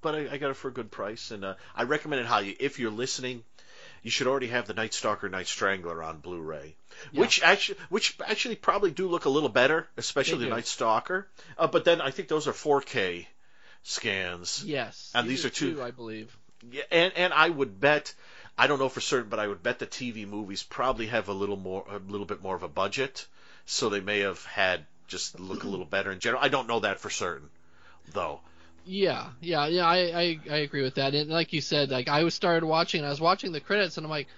but 0.00 0.14
I, 0.14 0.28
I 0.32 0.36
got 0.38 0.50
it 0.50 0.54
for 0.56 0.68
a 0.68 0.72
good 0.72 0.90
price, 0.90 1.30
and 1.32 1.44
uh, 1.44 1.54
I 1.74 1.82
recommend 1.84 2.20
it 2.20 2.26
highly. 2.26 2.50
If 2.50 2.78
you're 2.78 2.92
listening, 2.92 3.42
you 4.02 4.10
should 4.10 4.28
already 4.28 4.46
have 4.48 4.66
the 4.66 4.74
Night 4.74 4.94
Stalker, 4.94 5.28
Night 5.28 5.48
Strangler 5.48 6.02
on 6.02 6.18
Blu-ray, 6.18 6.74
Yeah. 7.10 7.20
which 7.20 7.42
actually, 7.42 7.78
which 7.88 8.16
actually 8.24 8.54
probably 8.56 8.92
do 8.92 9.08
look 9.08 9.24
a 9.24 9.28
little 9.30 9.48
better, 9.48 9.88
especially 9.96 10.44
the. 10.44 10.50
Night 10.50 10.66
Stalker. 10.66 11.26
Uh, 11.58 11.66
but 11.66 11.84
then 11.84 12.00
I 12.00 12.10
think 12.12 12.28
those 12.28 12.46
are 12.46 12.52
4K 12.52 13.26
scans. 13.82 14.62
Yes. 14.64 15.10
And 15.14 15.28
these 15.28 15.44
are 15.44 15.50
two- 15.50 15.82
I 15.82 15.90
believe. 15.90 16.34
Yeah, 16.70 16.82
and 16.92 17.12
and 17.16 17.32
I 17.32 17.48
would 17.48 17.80
bet, 17.80 18.14
I 18.56 18.66
don't 18.66 18.78
know 18.78 18.88
for 18.88 19.00
certain, 19.00 19.30
but 19.30 19.38
I 19.38 19.46
would 19.46 19.62
bet 19.62 19.78
the 19.78 19.86
TV 19.86 20.26
movies 20.26 20.62
probably 20.62 21.06
have 21.06 21.28
a 21.28 21.32
little 21.32 21.56
more, 21.56 21.84
a 21.90 21.98
little 21.98 22.26
bit 22.26 22.42
more 22.42 22.54
of 22.54 22.62
a 22.62 22.68
budget, 22.68 23.26
so 23.66 23.88
they 23.88 24.00
may 24.00 24.20
have 24.20 24.44
had 24.44 24.86
just 25.08 25.38
look 25.40 25.64
a 25.64 25.68
little 25.68 25.86
better 25.86 26.10
in 26.10 26.20
general. 26.20 26.42
I 26.42 26.48
don't 26.48 26.68
know 26.68 26.80
that 26.80 27.00
for 27.00 27.10
certain, 27.10 27.50
though. 28.12 28.40
Yeah, 28.84 29.28
yeah, 29.40 29.66
yeah. 29.66 29.86
I, 29.86 29.96
I, 29.96 30.40
I 30.50 30.56
agree 30.58 30.82
with 30.82 30.96
that. 30.96 31.14
And 31.14 31.30
like 31.30 31.52
you 31.52 31.60
said, 31.60 31.90
like 31.90 32.08
I 32.08 32.24
was 32.24 32.34
started 32.34 32.66
watching, 32.66 33.00
and 33.00 33.06
I 33.06 33.10
was 33.10 33.20
watching 33.20 33.52
the 33.52 33.60
credits, 33.60 33.96
and 33.96 34.06
I'm 34.06 34.10
like, 34.10 34.28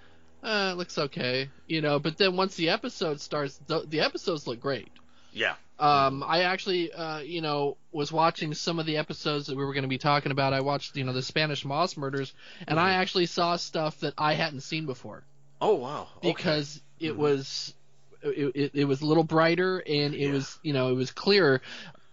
uh, 0.43 0.71
it 0.73 0.77
looks 0.77 0.99
okay, 0.99 1.49
you 1.67 1.81
know. 1.81 1.99
But 1.99 2.19
then 2.19 2.37
once 2.37 2.55
the 2.55 2.71
episode 2.71 3.21
starts, 3.21 3.59
the, 3.67 3.81
the 3.81 4.01
episodes 4.01 4.47
look 4.47 4.61
great. 4.61 4.89
Yeah. 5.33 5.55
Um, 5.79 6.22
I 6.22 6.43
actually, 6.45 6.93
uh, 6.93 7.18
you 7.18 7.41
know, 7.41 7.77
was 7.93 8.12
watching 8.12 8.55
some 8.55 8.79
of 8.79 8.87
the 8.87 8.97
episodes 8.97 9.47
that 9.47 9.57
we 9.57 9.64
were 9.64 9.72
going 9.72 9.83
to 9.83 9.89
be 9.89 9.99
talking 9.99 10.33
about. 10.33 10.53
I 10.53 10.61
watched, 10.61 10.97
you 10.97 11.05
know, 11.05 11.12
the 11.12 11.22
Spanish 11.22 11.64
Moss 11.64 11.97
murders, 11.97 12.33
and 12.66 12.79
I 12.79 12.95
actually 12.95 13.27
saw 13.27 13.57
stuff 13.57 13.99
that 14.01 14.14
I 14.16 14.35
hadn't 14.35 14.61
seen 14.61 14.87
before 14.87 15.25
Oh 15.61 15.75
wow. 15.75 16.09
Okay. 16.22 16.33
because 16.33 16.81
it 17.01 17.12
Mhm. 17.12 17.16
was, 17.16 17.75
it, 18.22 18.53
it, 18.55 18.70
it 18.75 18.85
was 18.85 19.03
a 19.03 19.07
little 19.07 19.25
brighter 19.25 19.79
and 19.79 20.14
it 20.14 20.27
Yeah. 20.27 20.33
was, 20.33 20.59
you 20.62 20.72
know, 20.72 20.91
it 20.91 20.95
was 20.95 21.11
clearer. 21.11 21.61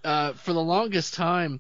Uh, 0.04 0.34
for 0.34 0.54
the 0.54 0.62
longest 0.62 1.14
time, 1.14 1.60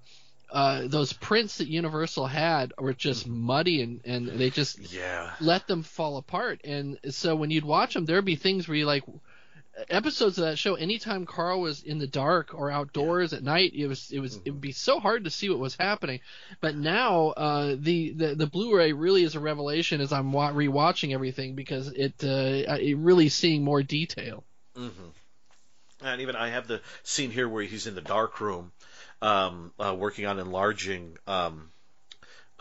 uh, 0.51 0.87
those 0.87 1.13
prints 1.13 1.59
that 1.59 1.67
Universal 1.67 2.25
had 2.27 2.73
were 2.77 2.93
just 2.93 3.27
muddy 3.27 3.81
and, 3.81 4.01
and 4.05 4.27
they 4.27 4.49
just 4.49 4.79
Yeah. 4.93 5.29
let 5.39 5.67
them 5.67 5.83
fall 5.83 6.17
apart. 6.17 6.61
And 6.63 6.99
so 7.09 7.35
when 7.35 7.51
you'd 7.51 7.63
watch 7.63 7.93
them, 7.93 8.05
there'd 8.05 8.25
be 8.25 8.35
things 8.35 8.67
where 8.67 8.77
you 8.77 8.85
like 8.85 9.03
episodes 9.89 10.37
of 10.37 10.45
that 10.45 10.57
show. 10.57 10.75
Anytime 10.75 11.25
Carl 11.25 11.61
was 11.61 11.83
in 11.83 11.97
the 11.97 12.07
dark 12.07 12.53
or 12.53 12.71
outdoors 12.71 13.33
at 13.33 13.43
night, 13.43 13.73
it 13.73 13.87
was 13.87 14.11
it 14.11 14.19
was 14.19 14.39
it 14.45 14.51
would 14.51 14.61
be 14.61 14.71
so 14.71 14.99
hard 14.99 15.23
to 15.23 15.29
see 15.29 15.49
what 15.49 15.59
was 15.59 15.75
happening. 15.75 16.19
But 16.59 16.75
now 16.75 17.29
uh, 17.29 17.75
the, 17.79 18.11
the 18.11 18.35
the 18.35 18.47
Blu-ray 18.47 18.93
really 18.93 19.23
is 19.23 19.35
a 19.35 19.39
revelation 19.39 20.01
as 20.01 20.11
I'm 20.11 20.31
wa- 20.31 20.51
rewatching 20.51 21.13
everything 21.13 21.55
because 21.55 21.87
it 21.87 22.15
uh, 22.23 22.75
it 22.75 22.97
really 22.97 23.29
seeing 23.29 23.63
more 23.63 23.83
detail. 23.83 24.43
hmm 24.75 24.89
And 26.03 26.21
even 26.21 26.35
I 26.35 26.49
have 26.49 26.67
the 26.67 26.81
scene 27.03 27.31
here 27.31 27.47
where 27.47 27.63
he's 27.63 27.87
in 27.87 27.95
the 27.95 28.01
dark 28.01 28.41
room, 28.41 28.71
um, 29.21 29.71
uh, 29.79 29.95
working 29.97 30.25
on 30.25 30.39
enlarging 30.39 31.17
um, 31.27 31.71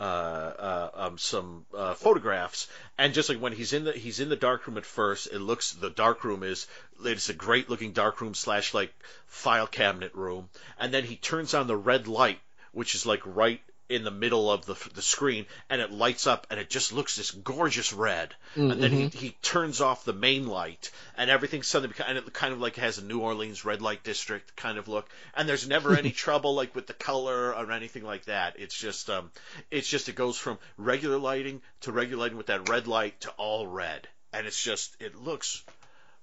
uh, 0.01 0.03
uh, 0.03 0.89
um, 0.95 1.17
some 1.19 1.63
uh, 1.77 1.93
photographs, 1.93 2.67
and 2.97 3.13
just 3.13 3.29
like 3.29 3.39
when 3.39 3.53
he's 3.53 3.71
in 3.71 3.83
the 3.83 3.91
he's 3.91 4.19
in 4.19 4.29
the 4.29 4.35
dark 4.35 4.65
room 4.65 4.77
at 4.77 4.85
first, 4.85 5.27
it 5.27 5.37
looks 5.37 5.73
the 5.73 5.91
dark 5.91 6.23
room 6.23 6.41
is 6.41 6.65
it's 7.03 7.29
a 7.29 7.35
great 7.35 7.69
looking 7.69 7.91
dark 7.91 8.19
room 8.19 8.33
slash 8.33 8.73
like 8.73 8.91
file 9.27 9.67
cabinet 9.67 10.15
room, 10.15 10.49
and 10.79 10.91
then 10.91 11.03
he 11.03 11.17
turns 11.17 11.53
on 11.53 11.67
the 11.67 11.77
red 11.77 12.07
light, 12.07 12.39
which 12.71 12.95
is 12.95 13.05
like 13.05 13.21
right 13.25 13.61
in 13.91 14.03
the 14.03 14.11
middle 14.11 14.49
of 14.51 14.65
the 14.65 14.75
the 14.95 15.01
screen, 15.01 15.45
and 15.69 15.81
it 15.81 15.91
lights 15.91 16.25
up, 16.25 16.47
and 16.49 16.59
it 16.59 16.69
just 16.69 16.93
looks 16.93 17.15
this 17.17 17.31
gorgeous 17.31 17.93
red, 17.93 18.33
and 18.71 18.81
then 18.81 18.91
he, 18.91 19.07
he 19.09 19.29
turns 19.41 19.81
off 19.81 20.05
the 20.05 20.13
main 20.13 20.47
light, 20.47 20.89
and 21.17 21.29
everything 21.29 21.61
suddenly 21.61 21.89
becomes, 21.89 22.09
and 22.09 22.17
it 22.17 22.33
kind 22.33 22.53
of 22.53 22.61
like 22.61 22.77
has 22.77 22.97
a 22.97 23.03
New 23.03 23.19
Orleans 23.19 23.65
red 23.65 23.81
light 23.81 24.03
district 24.03 24.55
kind 24.55 24.77
of 24.77 24.87
look, 24.87 25.09
and 25.35 25.47
there's 25.47 25.67
never 25.67 25.95
any 25.97 26.11
trouble 26.11 26.55
like 26.55 26.73
with 26.73 26.87
the 26.87 26.93
color 26.93 27.53
or 27.53 27.71
anything 27.71 28.03
like 28.03 28.25
that. 28.25 28.55
It's 28.57 28.75
just 28.75 29.09
um, 29.09 29.29
it's 29.69 29.87
just 29.87 30.09
it 30.09 30.15
goes 30.15 30.37
from 30.37 30.57
regular 30.77 31.17
lighting 31.17 31.61
to 31.81 31.91
regular 31.91 32.21
lighting 32.21 32.37
with 32.37 32.47
that 32.47 32.69
red 32.69 32.87
light 32.87 33.19
to 33.21 33.29
all 33.31 33.67
red, 33.67 34.07
and 34.33 34.47
it's 34.47 34.61
just 34.61 34.95
it 34.99 35.15
looks 35.15 35.63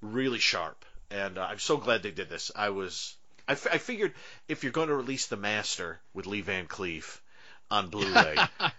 really 0.00 0.38
sharp, 0.38 0.84
and 1.10 1.38
uh, 1.38 1.42
I'm 1.42 1.58
so 1.58 1.76
glad 1.76 2.02
they 2.02 2.10
did 2.10 2.28
this. 2.28 2.50
I 2.56 2.70
was 2.70 3.14
I, 3.46 3.52
f- 3.52 3.66
I 3.72 3.78
figured 3.78 4.12
if 4.46 4.62
you're 4.62 4.72
going 4.72 4.88
to 4.88 4.94
release 4.96 5.26
the 5.26 5.36
Master 5.36 6.00
with 6.12 6.26
Lee 6.26 6.42
Van 6.42 6.66
Cleef 6.66 7.18
on 7.70 7.88
Blu-ray, 7.88 8.36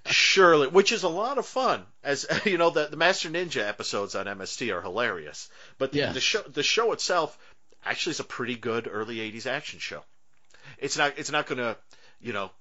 surely, 0.07 0.68
which 0.68 0.91
is 0.91 1.03
a 1.03 1.10
lot 1.10 1.38
of 1.38 1.45
fun. 1.45 1.86
As 2.03 2.26
you 2.45 2.57
know, 2.57 2.70
the 2.70 2.88
the 2.88 2.98
Master 2.98 3.30
Ninja 3.30 3.68
episodes 3.68 4.16
on 4.16 4.26
MST 4.26 4.74
are 4.74 4.82
hilarious, 4.82 5.49
but 5.78 5.91
the, 5.91 5.99
Yes. 5.99 6.14
the 6.14 6.20
show 6.22 6.41
the 6.41 6.64
show 6.64 6.91
itself 6.94 7.38
actually 7.86 8.11
is 8.11 8.20
a 8.20 8.24
pretty 8.26 8.56
good 8.56 8.88
early 8.91 9.18
'80s 9.18 9.45
action 9.45 9.80
show. 9.80 10.03
It's 10.78 10.98
not 10.98 11.14
it's 11.18 11.32
not 11.32 11.45
going 11.45 11.60
to 11.60 11.78
you 12.22 12.34
know 12.34 12.52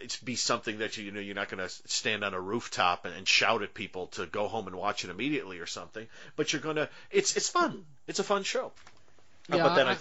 it's 0.00 0.16
be 0.16 0.34
something 0.34 0.78
that 0.78 0.96
you, 0.96 1.04
you 1.04 1.12
know 1.12 1.20
you're 1.20 1.34
not 1.34 1.48
going 1.48 1.66
to 1.66 1.72
stand 1.86 2.24
on 2.24 2.34
a 2.34 2.40
rooftop 2.40 3.04
and, 3.04 3.14
and 3.14 3.28
shout 3.28 3.62
at 3.62 3.74
people 3.74 4.08
to 4.08 4.26
go 4.26 4.48
home 4.48 4.66
and 4.66 4.74
watch 4.76 5.04
it 5.04 5.10
immediately 5.10 5.58
or 5.58 5.66
something. 5.66 6.06
But 6.36 6.52
you're 6.52 6.62
going 6.62 6.76
to 6.76 6.88
it's 7.10 7.36
it's 7.36 7.48
fun. 7.48 7.84
It's 8.06 8.18
a 8.18 8.24
fun 8.24 8.42
show. 8.42 8.72
Uh, 9.50 9.56
Yeah, 9.56 9.62
but 9.62 9.74
then 9.76 9.88
I, 9.88 9.96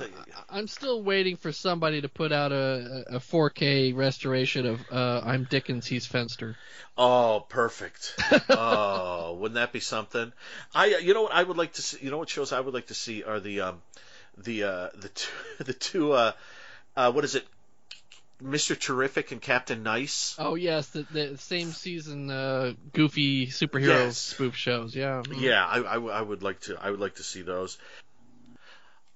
I, 0.50 0.60
am 0.60 0.68
still 0.68 1.02
waiting 1.02 1.38
for 1.38 1.52
somebody 1.52 2.02
to 2.02 2.10
put 2.10 2.32
out 2.32 2.52
a, 2.52 3.06
a 3.08 3.20
4K 3.20 3.96
restoration 3.96 4.66
of 4.66 4.80
uh, 4.92 5.22
I'm 5.24 5.46
Dickens, 5.46 5.88
he's 5.88 6.08
Fenster. 6.08 6.56
Oh, 6.98 7.46
perfect. 7.48 8.16
oh, 8.50 9.38
wouldn't 9.40 9.56
that 9.56 9.72
be 9.72 9.80
something? 9.80 10.34
I, 10.76 10.98
you 10.98 11.14
know 11.14 11.24
what 11.24 11.34
I 11.34 11.44
would 11.44 11.58
like 11.58 11.74
to 11.74 11.82
see. 11.82 12.00
You 12.02 12.12
know 12.12 12.18
what 12.18 12.30
shows 12.30 12.52
I 12.52 12.60
would 12.60 12.74
like 12.74 12.88
to 12.88 12.94
see 12.94 13.24
are 13.24 13.40
the, 13.40 13.62
um, 13.62 13.82
the, 14.38 14.64
uh, 14.64 14.90
the 14.96 15.10
two, 15.10 15.32
the 15.64 15.74
two, 15.74 16.12
uh, 16.12 16.32
uh, 16.96 17.12
what 17.12 17.24
is 17.24 17.36
it? 17.36 17.46
Mr. 18.44 18.80
Terrific 18.80 19.32
and 19.32 19.42
Captain 19.42 19.82
Nice. 19.82 20.36
Oh 20.38 20.54
yes, 20.54 20.90
the, 20.90 21.08
the 21.10 21.38
same 21.38 21.72
season 21.72 22.30
uh, 22.30 22.74
goofy 22.94 23.48
superhero 23.48 23.88
Yes. 23.88 24.18
spoof 24.20 24.56
shows. 24.56 24.96
Yeah. 24.96 25.24
Yeah, 25.36 25.66
I, 25.66 25.80
I, 25.80 25.96
I 25.96 26.22
would 26.22 26.44
like 26.44 26.60
to. 26.62 26.78
I 26.80 26.92
would 26.92 27.00
like 27.00 27.16
to 27.16 27.24
see 27.24 27.42
those. 27.42 27.80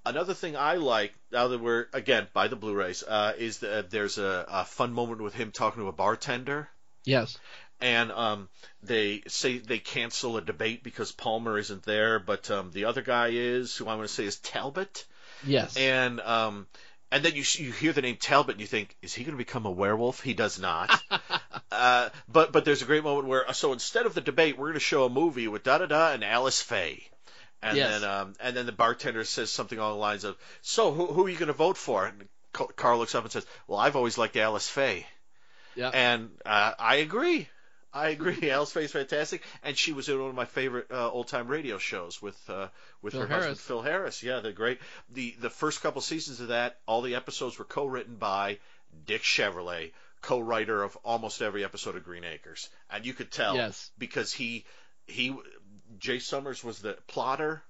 Another 0.05 0.33
thing 0.33 0.55
I 0.57 0.75
like 0.75 1.13
now 1.31 1.47
that 1.49 1.59
we're 1.61 1.85
again 1.93 2.27
by 2.33 2.47
the 2.47 2.55
Blu-rays 2.55 3.03
uh, 3.03 3.33
is 3.37 3.59
that 3.59 3.91
there's 3.91 4.17
a, 4.17 4.45
a 4.49 4.65
fun 4.65 4.93
moment 4.93 5.21
with 5.21 5.33
him 5.35 5.51
talking 5.51 5.83
to 5.83 5.87
a 5.89 5.91
bartender. 5.93 6.67
Yes. 7.03 7.37
and 7.79 8.11
um, 8.11 8.47
they 8.83 9.21
say 9.27 9.57
they 9.57 9.79
cancel 9.79 10.37
a 10.37 10.41
debate 10.41 10.83
because 10.83 11.11
Palmer 11.11 11.57
isn't 11.57 11.83
there, 11.83 12.19
but 12.19 12.49
um, 12.51 12.71
the 12.71 12.85
other 12.85 13.01
guy 13.01 13.29
is, 13.31 13.75
who 13.75 13.87
I 13.87 13.95
want 13.95 14.07
to 14.07 14.13
say 14.13 14.25
is 14.25 14.37
Talbot, 14.37 15.05
Yes. 15.45 15.75
and 15.77 16.19
um, 16.21 16.67
and 17.11 17.23
then 17.25 17.33
you 17.35 17.43
you 17.57 17.71
hear 17.71 17.91
the 17.93 18.01
name 18.03 18.17
Talbot 18.17 18.53
and 18.55 18.61
you 18.61 18.67
think, 18.67 18.95
is 19.01 19.13
he 19.13 19.23
going 19.23 19.33
to 19.37 19.43
become 19.43 19.65
a 19.65 19.71
werewolf? 19.71 20.21
He 20.21 20.33
does 20.35 20.59
not. 20.59 20.91
uh, 21.71 22.09
but 22.27 22.51
but 22.51 22.65
there's 22.65 22.81
a 22.81 22.85
great 22.85 23.03
moment 23.03 23.27
where 23.27 23.51
so 23.53 23.73
instead 23.73 24.05
of 24.05 24.13
the 24.13 24.21
debate, 24.21 24.57
we're 24.57 24.67
going 24.67 24.73
to 24.75 24.79
show 24.79 25.05
a 25.05 25.09
movie 25.09 25.47
with 25.47 25.63
da 25.63 25.79
da 25.79 25.85
da 25.87 26.11
and 26.13 26.23
Alice 26.23 26.61
Faye. 26.61 27.03
And 27.63 27.77
Yes. 27.77 28.01
then, 28.01 28.09
um, 28.09 28.33
and 28.39 28.55
then 28.57 28.65
the 28.65 28.71
bartender 28.71 29.23
says 29.23 29.51
something 29.51 29.77
along 29.77 29.93
the 29.93 29.99
lines 29.99 30.23
of, 30.23 30.35
"So, 30.61 30.91
who, 30.91 31.05
who 31.07 31.25
are 31.25 31.29
you 31.29 31.37
going 31.37 31.47
to 31.47 31.53
vote 31.53 31.77
for?" 31.77 32.05
And 32.05 32.27
Carl 32.53 32.97
looks 32.99 33.13
up 33.15 33.23
and 33.23 33.31
says, 33.31 33.45
"Well, 33.67 33.79
I've 33.79 33.95
always 33.95 34.17
liked 34.17 34.35
Alice 34.35 34.67
Faye." 34.67 35.05
yeah. 35.75 35.89
And 35.89 36.31
uh, 36.45 36.73
I 36.79 36.95
agree. 36.97 37.47
I 37.93 38.09
agree. 38.09 38.49
Alice 38.51 38.71
Faye's 38.71 38.91
fantastic, 38.91 39.43
and 39.63 39.77
she 39.77 39.93
was 39.93 40.09
in 40.09 40.19
one 40.19 40.29
of 40.29 40.35
my 40.35 40.45
favorite 40.45 40.87
uh, 40.91 41.09
old 41.11 41.27
time 41.27 41.47
radio 41.47 41.77
shows 41.77 42.21
with 42.21 42.37
uh, 42.49 42.69
with 43.01 43.13
Phil 43.13 43.21
her 43.21 43.27
husband 43.27 43.59
Phil 43.59 43.81
Harris. 43.81 44.23
Yeah, 44.23 44.39
they're 44.39 44.53
great. 44.53 44.79
the 45.09 45.35
The 45.39 45.49
first 45.49 45.81
couple 45.81 46.01
seasons 46.01 46.39
of 46.39 46.47
that, 46.47 46.79
all 46.87 47.01
the 47.01 47.15
episodes 47.15 47.59
were 47.59 47.65
co-written 47.65 48.15
by 48.15 48.59
Dick 49.05 49.21
Chevillat, 49.23 49.91
co-writer 50.21 50.81
of 50.83 50.95
almost 51.03 51.41
every 51.41 51.63
episode 51.63 51.95
of 51.95 52.03
Green 52.03 52.23
Acres, 52.23 52.69
and 52.89 53.05
you 53.05 53.13
could 53.13 53.31
tell 53.31 53.55
Yes. 53.55 53.91
because 53.97 54.31
he 54.33 54.65
he 55.07 55.35
Jay 55.99 56.17
Sommers 56.17 56.63
was 56.63 56.79
the 56.79 56.93
plotter, 57.07 57.61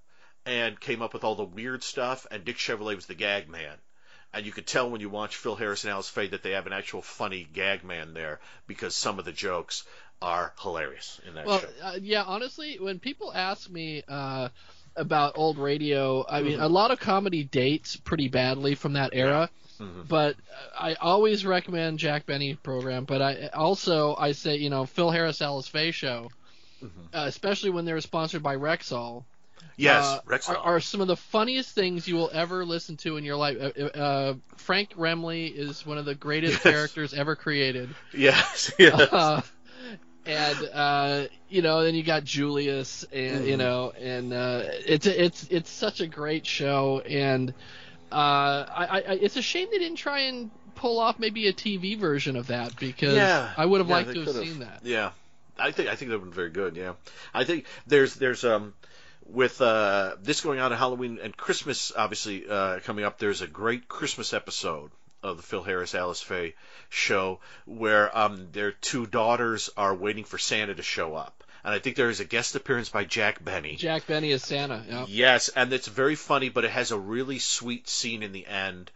and 0.46 0.80
came 0.80 1.02
up 1.02 1.14
with 1.14 1.24
all 1.24 1.36
the 1.36 1.44
weird 1.44 1.84
stuff, 1.84 2.26
and 2.32 2.44
Dick 2.44 2.58
Chevillat 2.58 2.96
was 2.96 3.06
the 3.06 3.16
gag 3.16 3.48
man. 3.50 3.78
And 4.34 4.46
you 4.46 4.52
could 4.52 4.66
tell 4.66 4.90
when 4.90 5.02
you 5.02 5.10
watch 5.10 5.36
Phil 5.36 5.56
Harris 5.56 5.84
and 5.84 5.92
Alice 5.92 6.08
Faye 6.10 6.28
that 6.28 6.42
they 6.42 6.52
have 6.52 6.66
an 6.66 6.74
actual 6.74 7.02
funny 7.02 7.46
gag 7.54 7.84
man 7.84 8.14
there 8.14 8.40
because 8.66 8.96
some 8.96 9.20
of 9.20 9.26
the 9.26 9.32
jokes 9.34 9.84
are 10.22 10.54
hilarious 10.62 11.20
in 11.28 11.34
that 11.36 11.46
Well, 11.46 11.60
show. 11.60 11.68
uh, 11.84 11.98
yeah, 12.02 12.24
honestly, 12.24 12.78
when 12.80 13.00
people 13.00 13.34
ask 13.34 13.70
me 13.70 14.04
uh, 14.08 14.50
about 14.96 15.34
old 15.36 15.58
radio, 15.58 16.26
I 16.30 16.42
mean, 16.44 16.60
Mhm. 16.60 16.64
a 16.64 16.68
lot 16.70 16.92
of 16.92 17.00
comedy 17.00 17.44
dates 17.44 17.98
pretty 17.98 18.30
badly 18.30 18.76
from 18.76 18.94
that 18.94 19.10
era. 19.14 19.50
Mhm. 19.80 20.08
But 20.08 20.36
uh, 20.36 20.80
I 20.80 20.94
always 20.96 21.46
recommend 21.46 22.00
Jack 22.00 22.26
Benny 22.26 22.56
program. 22.56 23.04
But 23.06 23.22
I 23.22 23.48
also 23.48 24.16
I 24.16 24.32
say 24.34 24.56
you 24.58 24.70
know 24.70 24.86
Phil 24.86 25.10
Harris 25.12 25.42
Alice 25.42 25.68
Faye 25.68 25.92
show, 25.92 26.30
Mhm. 26.82 27.10
uh, 27.14 27.26
especially 27.28 27.70
when 27.72 27.86
they're 27.86 28.02
sponsored 28.02 28.44
by 28.44 28.56
Rexall. 28.56 29.26
Yes, 29.78 30.18
uh, 30.18 30.20
Rex. 30.26 30.48
are, 30.48 30.58
are 30.58 30.80
some 30.80 31.02
of 31.02 31.08
the 31.08 31.16
funniest 31.18 31.74
things 31.76 32.08
you 32.08 32.16
will 32.16 32.32
ever 32.34 32.66
listen 32.66 32.98
to 32.98 33.18
in 33.18 33.26
your 33.26 33.36
life. 33.38 33.58
Uh, 33.60 33.84
uh, 33.84 34.34
Frank 34.58 34.92
Remley 34.96 35.54
is 35.54 35.86
one 35.86 35.98
of 35.98 36.06
the 36.06 36.16
greatest 36.16 36.62
Yes. 36.64 36.64
characters 36.64 37.14
ever 37.14 37.36
created. 37.36 37.96
yes, 38.14 38.72
yes. 38.80 39.00
Uh, 39.12 39.42
and 40.26 40.64
uh, 40.64 41.26
you 41.48 41.62
know, 41.62 41.84
then 41.84 41.96
you 41.96 42.04
got 42.04 42.24
Julius, 42.24 43.04
and 43.12 43.46
you 43.46 43.58
Mhm. 43.58 43.58
know, 43.58 43.92
and 43.92 44.34
uh, 44.34 44.64
it's 44.66 45.08
it's 45.08 45.44
it's 45.50 45.70
such 45.72 46.00
a 46.02 46.08
great 46.08 46.46
show, 46.46 47.00
and 47.02 47.52
uh, 48.12 48.66
I, 48.70 49.04
I 49.08 49.14
it's 49.22 49.38
a 49.38 49.42
shame 49.42 49.68
they 49.72 49.80
didn't 49.80 49.98
try 49.98 50.22
and 50.22 50.52
pull 50.76 51.00
off 51.00 51.20
maybe 51.20 51.48
a 51.48 51.54
TV 51.54 51.96
version 51.96 52.36
of 52.36 52.48
that 52.48 52.78
because 52.78 53.16
Yeah. 53.16 53.50
I 53.56 53.66
would 53.66 53.80
have 53.80 53.90
Yeah, 53.90 53.90
liked 53.90 54.14
to 54.14 54.20
have 54.22 54.26
could've. 54.26 54.48
seen 54.48 54.60
that. 54.60 54.84
Yeah, 54.84 55.12
I 55.58 55.72
think 55.72 55.90
I 55.90 55.96
think 55.96 56.12
that 56.12 56.20
would 56.20 56.26
been 56.26 56.34
very 56.34 56.50
good. 56.50 56.76
Yeah, 56.76 56.94
I 57.34 57.44
think 57.44 57.66
there's 57.88 58.16
there's 58.16 58.44
um 58.44 58.74
with 59.26 59.62
uh 59.62 60.16
this 60.22 60.42
going 60.42 60.60
on 60.60 60.72
at 60.72 60.78
Halloween 60.78 61.20
and 61.22 61.36
Christmas 61.36 61.92
obviously 61.96 62.48
uh, 62.50 62.80
coming 62.80 63.06
up. 63.06 63.20
There's 63.20 63.42
a 63.42 63.48
great 63.48 63.88
Christmas 63.88 64.34
episode 64.34 64.92
of 65.24 65.38
the 65.38 65.44
Phil 65.44 65.64
Harris 65.64 65.94
Alice 65.94 66.22
Faye 66.22 66.56
show 66.90 67.40
where 67.66 68.16
um 68.18 68.48
their 68.52 68.72
two 68.72 69.06
daughters 69.06 69.70
are 69.78 69.94
waiting 69.94 70.24
for 70.24 70.38
Santa 70.38 70.76
to 70.76 70.84
show 70.84 71.16
up, 71.16 71.44
and 71.64 71.74
I 71.74 71.80
think 71.80 71.96
there 71.96 72.10
is 72.10 72.20
a 72.20 72.26
guest 72.26 72.56
appearance 72.56 72.90
by 72.90 73.04
Jack 73.04 73.44
Benny. 73.44 73.76
Jack 73.76 74.08
Benny 74.08 74.32
is 74.32 74.44
Santa. 74.44 74.84
Yeah. 74.88 75.06
Yes, 75.08 75.50
and 75.50 75.72
it's 75.74 75.88
very 75.88 76.16
funny, 76.16 76.50
but 76.50 76.66
it 76.66 76.72
has 76.72 76.92
a 76.92 76.98
really 76.98 77.40
sweet 77.40 77.88
scene 77.88 78.24
in 78.24 78.32
the 78.32 78.48
end 78.48 78.92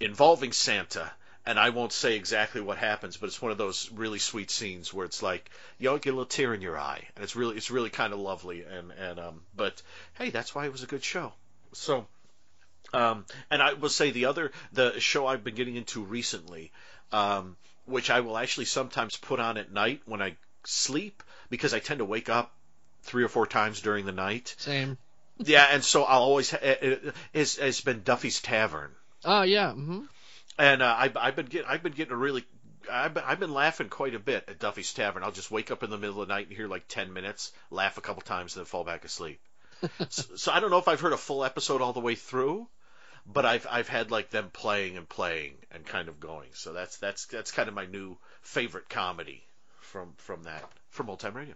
involving 0.00 0.52
Santa. 0.52 1.12
And 1.50 1.58
I 1.58 1.70
won't 1.70 1.92
say 1.92 2.14
exactly 2.14 2.60
what 2.60 2.78
happens, 2.78 3.16
but 3.16 3.26
it's 3.26 3.42
one 3.42 3.50
of 3.50 3.58
those 3.58 3.90
really 3.90 4.20
sweet 4.20 4.52
scenes 4.52 4.94
where 4.94 5.04
it's 5.04 5.20
like 5.20 5.50
you 5.80 5.88
know, 5.90 5.98
get 5.98 6.10
a 6.10 6.12
little 6.12 6.24
tear 6.24 6.54
in 6.54 6.62
your 6.62 6.78
eye, 6.78 7.02
and 7.16 7.24
it's 7.24 7.34
really 7.34 7.56
it's 7.56 7.72
really 7.72 7.90
kind 7.90 8.12
of 8.12 8.20
lovely. 8.20 8.62
And 8.62 8.92
and 8.92 9.18
um, 9.18 9.42
but 9.56 9.82
hey, 10.14 10.30
that's 10.30 10.54
why 10.54 10.66
it 10.66 10.70
was 10.70 10.84
a 10.84 10.86
good 10.86 11.02
show. 11.02 11.32
So, 11.72 12.06
um, 12.94 13.26
and 13.50 13.60
I 13.60 13.72
will 13.72 13.88
say 13.88 14.12
the 14.12 14.26
other 14.26 14.52
the 14.72 15.00
show 15.00 15.26
I've 15.26 15.42
been 15.42 15.56
getting 15.56 15.74
into 15.74 16.04
recently, 16.04 16.70
um, 17.10 17.56
which 17.84 18.10
I 18.10 18.20
will 18.20 18.38
actually 18.38 18.66
sometimes 18.66 19.16
put 19.16 19.40
on 19.40 19.56
at 19.56 19.72
night 19.72 20.02
when 20.06 20.22
I 20.22 20.36
sleep 20.62 21.20
because 21.48 21.74
I 21.74 21.80
tend 21.80 21.98
to 21.98 22.04
wake 22.04 22.28
up 22.28 22.54
three 23.02 23.24
or 23.24 23.28
four 23.28 23.48
times 23.48 23.80
during 23.80 24.06
the 24.06 24.12
night. 24.12 24.54
Same. 24.56 24.98
Yeah, 25.38 25.66
and 25.68 25.82
so 25.82 26.04
I'll 26.04 26.22
always 26.22 26.52
ha- 26.52 26.58
it, 26.62 26.82
it, 26.82 27.14
it's, 27.32 27.58
it's 27.58 27.80
been 27.80 28.02
Duffy's 28.04 28.40
Tavern, 28.40 28.92
Oh 29.24 29.42
yeah. 29.42 29.72
hmm 29.72 30.02
and 30.58 30.82
uh, 30.82 30.94
I, 30.98 31.12
I've 31.16 31.36
been 31.36 31.46
getting 31.46 31.68
I've 31.68 31.82
been 31.82 31.92
getting 31.92 32.12
a 32.12 32.16
really 32.16 32.44
I've 32.90 33.14
been, 33.14 33.24
I've 33.26 33.40
been 33.40 33.54
laughing 33.54 33.88
quite 33.88 34.14
a 34.14 34.18
bit 34.18 34.44
at 34.48 34.58
Duffy's 34.58 34.92
Tavern. 34.92 35.22
I'll 35.22 35.32
just 35.32 35.50
wake 35.50 35.70
up 35.70 35.82
in 35.82 35.90
the 35.90 35.98
middle 35.98 36.20
of 36.20 36.28
the 36.28 36.34
night 36.34 36.48
and 36.48 36.56
hear 36.56 36.68
like 36.68 36.88
ten 36.88 37.12
minutes, 37.12 37.52
laugh 37.70 37.98
a 37.98 38.00
couple 38.00 38.22
times, 38.22 38.54
and 38.54 38.60
then 38.60 38.66
fall 38.66 38.84
back 38.84 39.04
asleep. 39.04 39.40
so, 40.08 40.36
so 40.36 40.52
I 40.52 40.60
don't 40.60 40.70
know 40.70 40.78
if 40.78 40.88
I've 40.88 41.00
heard 41.00 41.12
a 41.12 41.18
full 41.18 41.44
episode 41.44 41.82
all 41.82 41.92
the 41.92 42.00
way 42.00 42.14
through, 42.14 42.66
but 43.26 43.46
I've 43.46 43.66
I've 43.70 43.88
had 43.88 44.10
like 44.10 44.30
them 44.30 44.50
playing 44.52 44.96
and 44.96 45.08
playing 45.08 45.54
and 45.70 45.84
kind 45.84 46.08
of 46.08 46.20
going. 46.20 46.48
So 46.52 46.72
that's 46.72 46.96
that's 46.98 47.26
that's 47.26 47.52
kind 47.52 47.68
of 47.68 47.74
my 47.74 47.86
new 47.86 48.16
favorite 48.42 48.88
comedy 48.88 49.42
from 49.80 50.12
from 50.18 50.44
that 50.44 50.64
from 50.90 51.10
old 51.10 51.20
time 51.20 51.34
radio. 51.34 51.54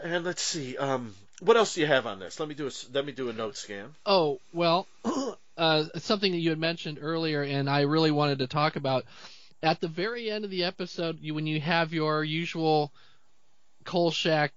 And 0.00 0.24
let's 0.24 0.42
see, 0.42 0.76
um, 0.76 1.14
what 1.40 1.56
else 1.56 1.74
do 1.74 1.80
you 1.80 1.88
have 1.88 2.06
on 2.06 2.20
this? 2.20 2.38
Let 2.38 2.48
me 2.48 2.54
do 2.54 2.68
a 2.68 2.70
let 2.92 3.04
me 3.04 3.12
do 3.12 3.30
a 3.30 3.32
note 3.32 3.56
scan. 3.56 3.94
Oh 4.06 4.40
well, 4.52 4.86
uh, 5.58 5.84
something 5.96 6.32
that 6.32 6.38
you 6.38 6.50
had 6.50 6.58
mentioned 6.58 6.98
earlier, 7.02 7.42
and 7.42 7.68
I 7.68 7.82
really 7.82 8.10
wanted 8.10 8.38
to 8.38 8.46
talk 8.46 8.76
about. 8.76 9.04
At 9.62 9.80
the 9.80 9.88
very 9.88 10.30
end 10.30 10.44
of 10.44 10.50
the 10.52 10.64
episode, 10.64 11.18
you, 11.20 11.34
when 11.34 11.46
you 11.46 11.60
have 11.60 11.92
your 11.92 12.22
usual 12.22 12.92
Kolchak 13.84 14.52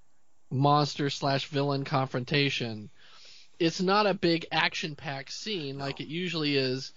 monster 0.52 1.10
slash 1.10 1.48
villain 1.48 1.84
confrontation, 1.84 2.92
it's 3.60 3.82
not 3.82 4.06
a 4.06 4.14
big 4.14 4.46
action-packed 4.52 5.32
scene 5.32 5.80
like 5.80 6.00
it 6.02 6.08
usually 6.08 6.56
is. 6.56 6.94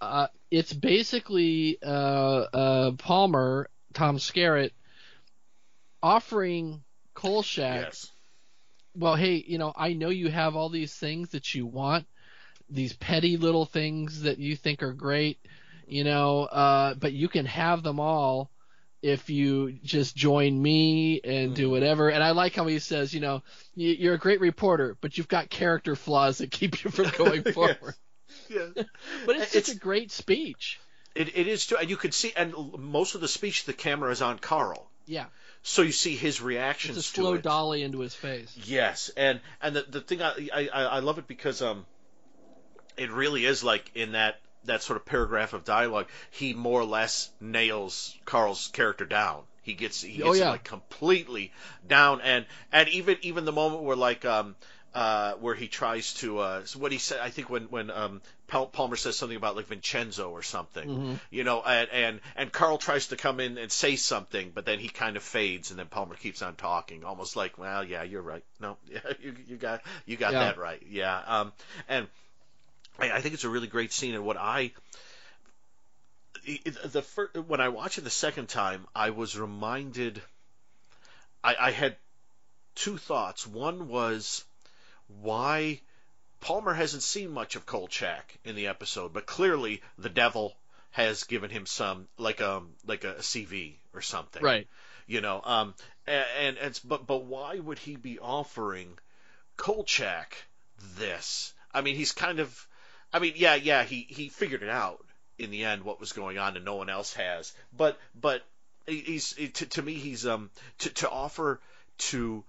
Uh, 0.00 0.28
it's 0.50 0.72
basically 0.72 1.78
uh, 1.82 2.46
uh, 2.52 2.90
Palmer, 2.92 3.68
Tom 3.92 4.16
Skerritt, 4.18 4.72
offering 6.02 6.82
Kolchak 7.14 7.86
Yes. 7.86 8.10
well, 8.94 9.14
hey, 9.14 9.44
you 9.46 9.58
know, 9.58 9.72
I 9.76 9.92
know 9.92 10.08
you 10.10 10.28
have 10.30 10.56
all 10.56 10.68
these 10.68 10.94
things 10.94 11.30
that 11.30 11.54
you 11.54 11.66
want, 11.66 12.06
these 12.70 12.92
petty 12.94 13.36
little 13.36 13.64
things 13.66 14.22
that 14.22 14.38
you 14.38 14.56
think 14.56 14.82
are 14.82 14.92
great, 14.92 15.38
you 15.86 16.04
know, 16.04 16.44
uh, 16.44 16.94
but 16.94 17.12
you 17.12 17.28
can 17.28 17.46
have 17.46 17.82
them 17.82 18.00
all 18.00 18.50
if 19.02 19.28
you 19.30 19.72
just 19.82 20.14
join 20.14 20.60
me 20.62 21.20
and 21.24 21.54
do 21.56 21.68
whatever. 21.68 22.08
And 22.08 22.22
I 22.22 22.30
like 22.30 22.54
how 22.54 22.66
he 22.66 22.78
says, 22.78 23.12
you 23.12 23.20
know, 23.20 23.42
"You- 23.74 23.90
you're 23.98 24.14
a 24.14 24.18
great 24.18 24.40
reporter, 24.40 24.96
but 25.00 25.18
you've 25.18 25.26
got 25.28 25.50
character 25.50 25.96
flaws 25.96 26.38
that 26.38 26.50
keep 26.52 26.84
you 26.84 26.90
from 26.90 27.10
going 27.18 27.42
Yes. 27.44 27.54
forward. 27.54 27.94
Yeah. 28.48 28.68
But 29.26 29.36
it's, 29.36 29.54
It's- 29.56 29.68
a 29.74 29.78
great 29.78 30.10
speech. 30.12 30.78
It, 31.14 31.36
it 31.36 31.46
is 31.46 31.66
too, 31.66 31.76
and 31.76 31.90
you 31.90 31.96
can 31.98 32.10
see, 32.12 32.32
and 32.34 32.54
most 32.78 33.14
of 33.14 33.20
the 33.20 33.28
speech, 33.28 33.64
the 33.66 33.74
camera 33.74 34.10
is 34.12 34.22
on 34.22 34.38
Carl, 34.38 34.88
Yeah, 35.04 35.26
so 35.62 35.82
you 35.82 35.92
see 35.92 36.16
his 36.16 36.36
it's 36.36 36.40
reactions 36.40 36.96
a 36.96 37.00
to 37.02 37.06
slow 37.06 37.36
dolly 37.36 37.82
into 37.82 37.98
his 38.00 38.14
face. 38.14 38.56
Yes, 38.64 39.10
and 39.14 39.40
and 39.60 39.76
the 39.76 39.82
the 39.82 40.00
thing 40.00 40.22
I, 40.22 40.48
I 40.54 40.68
I 40.72 40.82
I 40.84 40.98
love 41.00 41.18
it 41.18 41.26
because 41.26 41.60
um, 41.60 41.84
it 42.96 43.10
really 43.10 43.44
is 43.44 43.62
like 43.64 43.90
in 43.94 44.12
that 44.12 44.40
that 44.64 44.82
sort 44.82 44.96
of 44.96 45.04
paragraph 45.04 45.52
of 45.54 45.64
dialogue, 45.64 46.06
he 46.30 46.54
more 46.54 46.80
or 46.80 46.84
less 46.84 47.30
nails 47.40 48.16
Carl's 48.24 48.68
character 48.68 49.04
down. 49.04 49.42
He 49.62 49.74
gets 49.74 50.02
he 50.02 50.16
gets 50.18 50.28
Oh, 50.28 50.32
yeah. 50.34 50.50
like 50.50 50.64
completely 50.64 51.52
down, 51.86 52.20
and 52.20 52.46
and 52.72 52.88
even 52.90 53.16
even 53.22 53.44
the 53.44 53.52
moment 53.52 53.82
where 53.82 53.96
like 53.96 54.24
um 54.24 54.56
uh 54.94 55.32
where 55.34 55.54
he 55.54 55.68
tries 55.68 56.14
to 56.14 56.38
uh 56.38 56.62
what 56.76 56.92
he 56.92 56.98
said 56.98 57.18
I 57.20 57.30
think 57.30 57.48
when 57.48 57.64
when 57.64 57.90
um 57.90 58.20
Pal- 58.46 58.66
Palmer 58.66 58.96
says 58.96 59.16
something 59.16 59.36
about 59.36 59.56
like 59.56 59.66
Vincenzo 59.66 60.30
or 60.30 60.42
something, 60.42 60.86
Mhm. 60.86 61.20
you 61.30 61.42
know, 61.44 61.62
and, 61.62 61.88
and 61.90 62.20
and 62.36 62.52
Carl 62.52 62.76
tries 62.76 63.06
to 63.06 63.16
come 63.16 63.40
in 63.40 63.56
and 63.56 63.72
say 63.72 63.96
something, 63.96 64.50
but 64.54 64.66
then 64.66 64.78
he 64.78 64.88
kind 64.88 65.16
of 65.16 65.22
fades, 65.22 65.70
and 65.70 65.78
then 65.78 65.86
Palmer 65.86 66.14
keeps 66.16 66.42
on 66.42 66.54
talking, 66.56 67.02
almost 67.04 67.34
like, 67.34 67.56
well, 67.56 67.82
yeah, 67.82 68.02
you're 68.02 68.20
right. 68.20 68.44
No, 68.60 68.76
yeah, 68.90 69.00
you 69.22 69.34
you 69.46 69.56
got 69.56 69.80
you 70.04 70.18
got 70.18 70.32
Yeah. 70.32 70.40
that 70.40 70.58
right. 70.58 70.82
Yeah, 70.90 71.18
um, 71.26 71.52
and 71.88 72.06
I, 72.98 73.10
I 73.10 73.20
think 73.20 73.34
it's 73.34 73.44
a 73.44 73.48
really 73.48 73.68
great 73.68 73.92
scene, 73.92 74.14
and 74.14 74.24
what 74.24 74.36
I 74.36 74.72
the 76.84 77.02
first, 77.02 77.36
when 77.36 77.60
I 77.60 77.68
watched 77.68 77.98
it 77.98 78.04
the 78.04 78.10
second 78.10 78.48
time, 78.48 78.86
I 78.94 79.10
was 79.10 79.38
reminded. 79.38 80.20
I, 81.44 81.56
I 81.58 81.70
had 81.70 81.96
two 82.74 82.98
thoughts. 82.98 83.46
One 83.46 83.88
was 83.88 84.44
why 85.20 85.80
Palmer 86.40 86.74
hasn't 86.74 87.02
seen 87.02 87.30
much 87.30 87.56
of 87.56 87.66
Kolchak 87.66 88.38
in 88.44 88.56
the 88.56 88.68
episode, 88.68 89.12
but 89.12 89.26
clearly 89.26 89.82
the 89.98 90.08
devil 90.08 90.56
has 90.90 91.24
given 91.24 91.50
him 91.50 91.64
some 91.64 92.06
like 92.18 92.40
um 92.40 92.70
like 92.86 93.04
a, 93.04 93.14
CV 93.16 93.74
or 93.94 94.02
something, 94.02 94.42
Right. 94.42 94.68
You 95.06 95.20
know, 95.20 95.40
um, 95.42 95.74
and, 96.06 96.26
and 96.40 96.56
it's 96.58 96.78
but 96.80 97.06
but 97.06 97.24
why 97.24 97.58
would 97.58 97.78
he 97.78 97.96
be 97.96 98.18
offering 98.18 98.98
Kolchak 99.56 100.36
this? 100.96 101.54
I 101.74 101.80
mean, 101.80 101.96
he's 101.96 102.12
kind 102.12 102.38
of, 102.38 102.68
I 103.12 103.18
mean, 103.18 103.34
yeah, 103.36 103.54
yeah, 103.54 103.84
he 103.84 104.06
he 104.08 104.28
figured 104.28 104.62
it 104.62 104.68
out 104.70 105.04
in 105.38 105.50
the 105.50 105.64
end 105.64 105.82
what 105.84 106.00
was 106.00 106.12
going 106.12 106.38
on, 106.38 106.56
and 106.56 106.64
no 106.64 106.76
one 106.76 106.88
else 106.90 107.14
has. 107.14 107.52
But 107.76 107.98
but 108.14 108.42
he- 108.86 109.00
he's 109.00 109.32
to, 109.34 109.66
to 109.66 109.82
me 109.82 109.94
he's 109.94 110.26
um 110.26 110.50
to 110.78 110.90
to 110.90 111.10
offer 111.10 111.60
to 111.98 112.44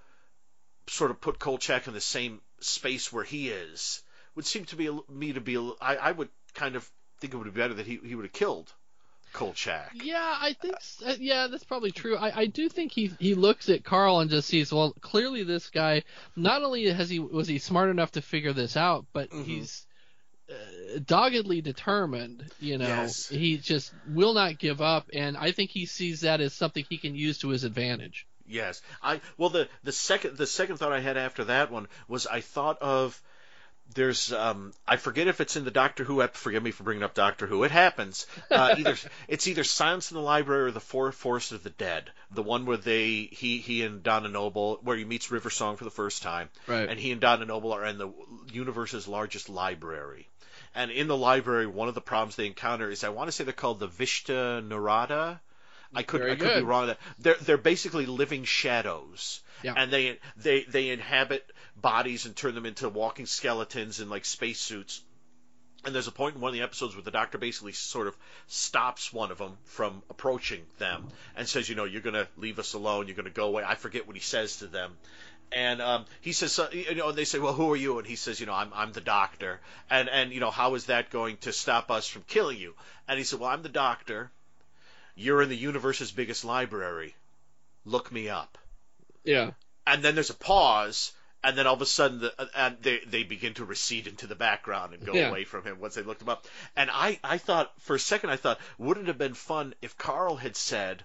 sort 0.87 1.11
of 1.11 1.21
put 1.21 1.39
Kolchak 1.39 1.87
in 1.87 1.93
the 1.93 2.01
same 2.01 2.41
space 2.59 3.11
where 3.11 3.23
he 3.23 3.49
is 3.49 4.01
would 4.35 4.45
seem 4.45 4.65
to 4.65 4.75
be 4.75 4.89
me 5.09 5.33
to 5.33 5.41
be 5.41 5.57
I, 5.81 5.95
I 5.95 6.11
would 6.11 6.29
kind 6.53 6.75
of 6.75 6.89
think 7.19 7.33
it 7.33 7.37
would 7.37 7.53
be 7.53 7.59
better 7.59 7.73
that 7.75 7.85
he 7.85 7.99
he 8.03 8.15
would 8.15 8.25
have 8.25 8.33
killed 8.33 8.71
Kolchak. 9.33 9.91
Yeah, 9.95 10.15
I 10.39 10.53
think 10.53 10.75
uh, 11.05 11.15
yeah, 11.19 11.47
that's 11.47 11.63
probably 11.63 11.91
true. 11.91 12.15
I, 12.17 12.41
I 12.41 12.45
do 12.45 12.69
think 12.69 12.91
he 12.91 13.11
he 13.19 13.33
looks 13.33 13.69
at 13.69 13.83
Carl 13.83 14.19
and 14.19 14.29
just 14.29 14.47
sees 14.47 14.71
well, 14.71 14.93
clearly 15.01 15.43
this 15.43 15.69
guy 15.69 16.03
not 16.35 16.63
only 16.63 16.89
has 16.91 17.09
he 17.09 17.19
was 17.19 17.47
he 17.47 17.57
smart 17.59 17.89
enough 17.89 18.11
to 18.11 18.21
figure 18.21 18.53
this 18.53 18.77
out, 18.77 19.05
but 19.13 19.29
Mhm. 19.31 19.45
he's 19.45 19.85
doggedly 21.05 21.61
determined. 21.61 22.45
You 22.59 22.77
know, 22.77 22.87
Yes. 22.87 23.27
he 23.29 23.57
just 23.57 23.93
will 24.07 24.33
not 24.33 24.57
give 24.59 24.81
up, 24.81 25.09
and 25.13 25.37
I 25.37 25.51
think 25.51 25.71
he 25.71 25.85
sees 25.85 26.21
that 26.21 26.41
as 26.41 26.53
something 26.53 26.85
he 26.89 26.97
can 26.97 27.15
use 27.15 27.39
to 27.39 27.49
his 27.49 27.63
advantage. 27.63 28.27
Yes, 28.45 28.81
I 29.01 29.21
well 29.37 29.49
the 29.49 29.69
the 29.83 29.93
second 29.93 30.37
the 30.37 30.45
second 30.47 30.77
thought 30.77 30.91
I 30.91 30.99
had 30.99 31.15
after 31.17 31.45
that 31.45 31.71
one 31.71 31.87
was 32.09 32.27
I 32.27 32.41
thought 32.41 32.77
of 32.81 33.19
there's 33.95 34.33
um 34.33 34.73
I 34.85 34.97
forget 34.97 35.27
if 35.27 35.39
it's 35.39 35.55
in 35.55 35.63
the 35.63 35.71
Doctor 35.71 36.03
Who 36.03 36.21
ep. 36.21 36.35
Forgive 36.35 36.61
me 36.61 36.71
for 36.71 36.83
bringing 36.83 37.03
up 37.03 37.13
Doctor 37.13 37.47
Who. 37.47 37.63
It 37.63 37.71
happens. 37.71 38.27
Uh, 38.51 38.75
either 38.77 38.97
it's 39.29 39.47
either 39.47 39.63
Silence 39.63 40.11
in 40.11 40.15
the 40.15 40.21
Library 40.21 40.63
or 40.63 40.71
the 40.71 40.81
Four 40.81 41.11
Forest 41.13 41.53
of 41.53 41.63
the 41.63 41.69
Dead, 41.69 42.11
the 42.31 42.43
one 42.43 42.65
where 42.65 42.75
they 42.77 43.29
he 43.31 43.59
he 43.59 43.83
and 43.83 44.03
Donna 44.03 44.27
Noble 44.27 44.77
where 44.83 44.97
he 44.97 45.05
meets 45.05 45.31
River 45.31 45.49
Song 45.49 45.77
for 45.77 45.85
the 45.85 45.89
first 45.91 46.21
time, 46.21 46.49
Right. 46.67 46.89
and 46.89 46.99
he 46.99 47.11
and 47.11 47.21
Donna 47.21 47.45
Noble 47.45 47.71
are 47.71 47.85
in 47.85 47.97
the 47.97 48.11
universe's 48.51 49.07
largest 49.07 49.47
library. 49.49 50.27
And 50.75 50.89
in 50.91 51.07
the 51.07 51.17
library, 51.17 51.67
one 51.67 51.87
of 51.87 51.95
the 51.95 52.01
problems 52.01 52.35
they 52.35 52.47
encounter 52.47 52.89
is 52.89 53.03
I 53.03 53.09
want 53.09 53.27
to 53.27 53.31
say 53.31 53.43
they're 53.43 53.53
called 53.53 53.79
the 53.79 53.87
Vashta 53.87 54.67
Nerada. 54.67 55.39
I 55.95 56.01
could 56.01 56.21
Very 56.21 56.31
I 56.31 56.35
could 56.35 56.55
be 56.55 56.63
wrong. 56.63 56.87
that. 56.87 56.97
They're 57.19 57.35
they're 57.35 57.57
basically 57.57 58.07
living 58.07 58.45
shadows, 58.45 59.41
Yeah. 59.61 59.75
and 59.77 59.91
they 59.93 60.19
they 60.37 60.63
they 60.63 60.89
inhabit 60.89 61.47
bodies 61.75 62.25
and 62.25 62.35
turn 62.35 62.55
them 62.55 62.65
into 62.65 62.89
walking 62.89 63.27
skeletons 63.27 63.99
in 63.99 64.09
like 64.09 64.25
spacesuits. 64.25 65.01
And 65.85 65.93
there's 65.93 66.07
a 66.07 66.11
point 66.13 66.35
in 66.35 66.41
one 66.41 66.49
of 66.49 66.53
the 66.53 66.61
episodes 66.63 66.95
where 66.95 67.03
the 67.03 67.11
doctor 67.11 67.37
basically 67.37 67.73
sort 67.73 68.07
of 68.07 68.15
stops 68.47 69.11
one 69.11 69.31
of 69.31 69.37
them 69.37 69.57
from 69.65 70.01
approaching 70.09 70.61
them 70.79 71.09
and 71.35 71.45
says, 71.47 71.67
you 71.67 71.75
know, 71.75 71.83
you're 71.83 72.01
going 72.01 72.13
to 72.15 72.25
leave 72.37 72.57
us 72.57 72.73
alone. 72.73 73.07
You're 73.07 73.17
going 73.17 73.25
to 73.25 73.31
go 73.31 73.47
away. 73.47 73.63
I 73.67 73.75
forget 73.75 74.07
what 74.07 74.15
he 74.15 74.21
says 74.21 74.57
to 74.59 74.67
them. 74.67 74.93
And 75.51 75.81
um, 75.81 76.05
he 76.21 76.31
says, 76.31 76.51
so, 76.51 76.69
you 76.71 76.95
know, 76.95 77.09
and 77.09 77.17
they 77.17 77.25
say, 77.25 77.39
well, 77.39 77.53
who 77.53 77.71
are 77.71 77.75
you? 77.75 77.99
And 77.99 78.07
he 78.07 78.15
says, 78.15 78.39
you 78.39 78.45
know, 78.47 78.53
I'm, 78.53 78.71
I'm 78.73 78.91
the 78.91 79.01
doctor. 79.01 79.61
And, 79.89 80.09
and, 80.09 80.31
you 80.31 80.39
know, 80.39 80.49
how 80.51 80.73
is 80.75 80.85
that 80.85 81.09
going 81.11 81.37
to 81.37 81.53
stop 81.53 81.91
us 81.91 82.07
from 82.07 82.23
killing 82.23 82.57
you? 82.57 82.73
And 83.07 83.17
he 83.19 83.23
said, 83.23 83.39
well, 83.39 83.49
I'm 83.49 83.61
the 83.61 83.69
doctor. 83.69 84.31
You're 85.15 85.41
in 85.43 85.49
the 85.49 85.57
universe's 85.57 86.11
biggest 86.11 86.43
library. 86.45 87.15
Look 87.85 88.11
me 88.11 88.29
up 88.29 88.57
Yeah. 89.23 89.51
and 89.85 90.03
then 90.03 90.15
there's 90.15 90.29
a 90.29 90.35
pause, 90.35 91.11
and 91.43 91.57
then 91.57 91.67
all 91.67 91.73
of 91.75 91.81
a 91.81 91.85
sudden, 91.85 92.19
the, 92.19 92.33
uh, 92.41 92.45
and 92.55 92.77
they 92.81 92.99
they 93.05 93.23
begin 93.23 93.53
to 93.55 93.65
recede 93.65 94.07
into 94.07 94.27
the 94.27 94.35
background 94.35 94.93
and 94.93 95.03
go 95.05 95.13
Yeah. 95.17 95.27
away 95.27 95.43
from 95.43 95.63
him 95.63 95.79
once 95.79 95.95
they 95.95 96.01
looked 96.01 96.21
him 96.21 96.29
up. 96.29 96.47
And 96.75 96.89
I 96.91 97.19
I 97.23 97.37
thought 97.37 97.71
for 97.81 97.95
a 97.95 97.99
second 97.99 98.29
I 98.29 98.37
thought 98.37 98.59
wouldn't 98.77 99.07
it 99.07 99.09
have 99.09 99.17
been 99.17 99.33
fun 99.33 99.73
if 99.81 99.97
Carl 99.97 100.35
had 100.37 100.55
said, 100.55 101.03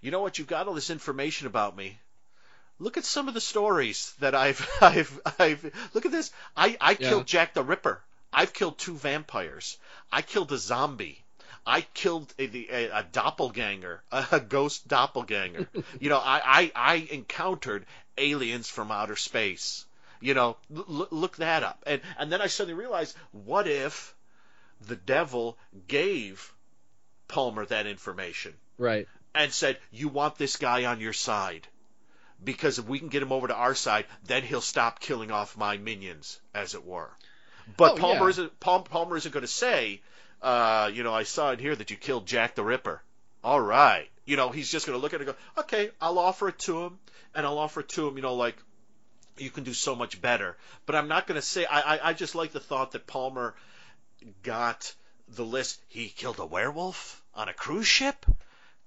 you 0.00 0.10
know 0.10 0.20
what, 0.20 0.38
you've 0.38 0.48
got 0.48 0.68
all 0.68 0.74
this 0.74 0.90
information 0.90 1.46
about 1.46 1.76
me. 1.76 1.98
Look 2.78 2.96
at 2.96 3.04
some 3.04 3.28
of 3.28 3.34
the 3.34 3.40
stories 3.40 4.12
that 4.20 4.34
I've 4.34 4.68
I've 4.80 5.20
I've 5.38 5.90
look 5.94 6.06
at 6.06 6.12
this. 6.12 6.30
I 6.56 6.76
I 6.80 6.90
Yeah. 6.92 7.08
killed 7.08 7.26
Jack 7.26 7.54
the 7.54 7.62
Ripper. 7.62 8.02
I've 8.32 8.52
killed 8.52 8.78
two 8.78 8.96
vampires. 8.96 9.78
I 10.12 10.22
killed 10.22 10.52
a 10.52 10.58
zombie. 10.58 11.24
I 11.66 11.80
killed 11.82 12.32
a, 12.38 12.44
a, 12.44 12.88
a 13.00 13.02
doppelganger, 13.12 14.02
a 14.12 14.40
ghost 14.40 14.86
doppelganger. 14.88 15.68
you 16.00 16.08
know, 16.08 16.18
I, 16.18 16.40
I, 16.44 16.72
I 16.74 16.94
encountered 17.10 17.84
aliens 18.16 18.68
from 18.68 18.90
outer 18.90 19.16
space. 19.16 19.84
You 20.20 20.34
know, 20.34 20.56
l- 20.74 20.84
l- 20.88 21.08
look 21.10 21.36
that 21.36 21.62
up. 21.62 21.82
And, 21.86 22.00
and 22.18 22.32
then 22.32 22.40
I 22.40 22.46
suddenly 22.46 22.78
realized, 22.80 23.14
what 23.32 23.66
if 23.68 24.14
the 24.86 24.96
devil 24.96 25.58
gave 25.88 26.52
Palmer 27.28 27.66
that 27.66 27.86
information 27.86 28.54
Right. 28.78 29.06
and 29.34 29.52
said, 29.52 29.78
you 29.92 30.08
want 30.08 30.38
this 30.38 30.56
guy 30.56 30.84
on 30.86 31.00
your 31.00 31.12
side? 31.12 31.66
Because 32.42 32.78
if 32.78 32.86
we 32.86 32.98
can 32.98 33.08
get 33.08 33.22
him 33.22 33.32
over 33.32 33.48
to 33.48 33.54
our 33.54 33.74
side, 33.74 34.06
then 34.24 34.42
he'll 34.44 34.60
stop 34.60 35.00
killing 35.00 35.30
off 35.30 35.56
my 35.56 35.76
minions, 35.76 36.40
as 36.54 36.74
it 36.74 36.84
were. 36.84 37.10
But 37.76 37.92
Oh, 37.92 37.96
Palmer 37.96 38.24
yeah. 38.24 38.30
isn't 38.30 38.60
Palm, 38.60 38.84
Palmer 38.84 39.16
isn't 39.16 39.32
going 39.32 39.42
to 39.42 39.46
say, 39.48 40.00
uh, 40.40 40.90
you 40.92 41.02
know, 41.02 41.12
I 41.12 41.24
saw 41.24 41.50
in 41.50 41.58
here 41.58 41.74
that 41.74 41.90
you 41.90 41.96
killed 41.96 42.26
Jack 42.26 42.54
the 42.54 42.62
Ripper. 42.62 43.02
All 43.42 43.60
right, 43.60 44.08
you 44.24 44.36
know, 44.36 44.50
he's 44.50 44.70
just 44.70 44.86
going 44.86 44.98
to 44.98 45.02
look 45.02 45.14
at 45.14 45.20
it 45.20 45.28
and 45.28 45.36
go, 45.36 45.60
okay, 45.62 45.90
I'll 46.00 46.18
offer 46.18 46.48
it 46.48 46.58
to 46.60 46.84
him, 46.84 46.98
and 47.34 47.44
I'll 47.46 47.58
offer 47.58 47.80
it 47.80 47.88
to 47.90 48.06
him, 48.08 48.16
you 48.16 48.22
know, 48.22 48.34
like 48.34 48.56
you 49.36 49.50
can 49.50 49.64
do 49.64 49.72
so 49.74 49.94
much 49.94 50.20
better. 50.20 50.56
But 50.86 50.96
I'm 50.96 51.08
not 51.08 51.26
going 51.26 51.40
to 51.40 51.46
say. 51.46 51.64
I, 51.64 51.80
I 51.96 52.08
I 52.10 52.12
just 52.12 52.34
like 52.34 52.52
the 52.52 52.60
thought 52.60 52.92
that 52.92 53.06
Palmer 53.06 53.54
got 54.42 54.92
the 55.28 55.44
list. 55.44 55.80
He 55.88 56.08
killed 56.08 56.38
a 56.38 56.46
werewolf 56.46 57.22
on 57.34 57.48
a 57.48 57.52
cruise 57.52 57.86
ship. 57.86 58.26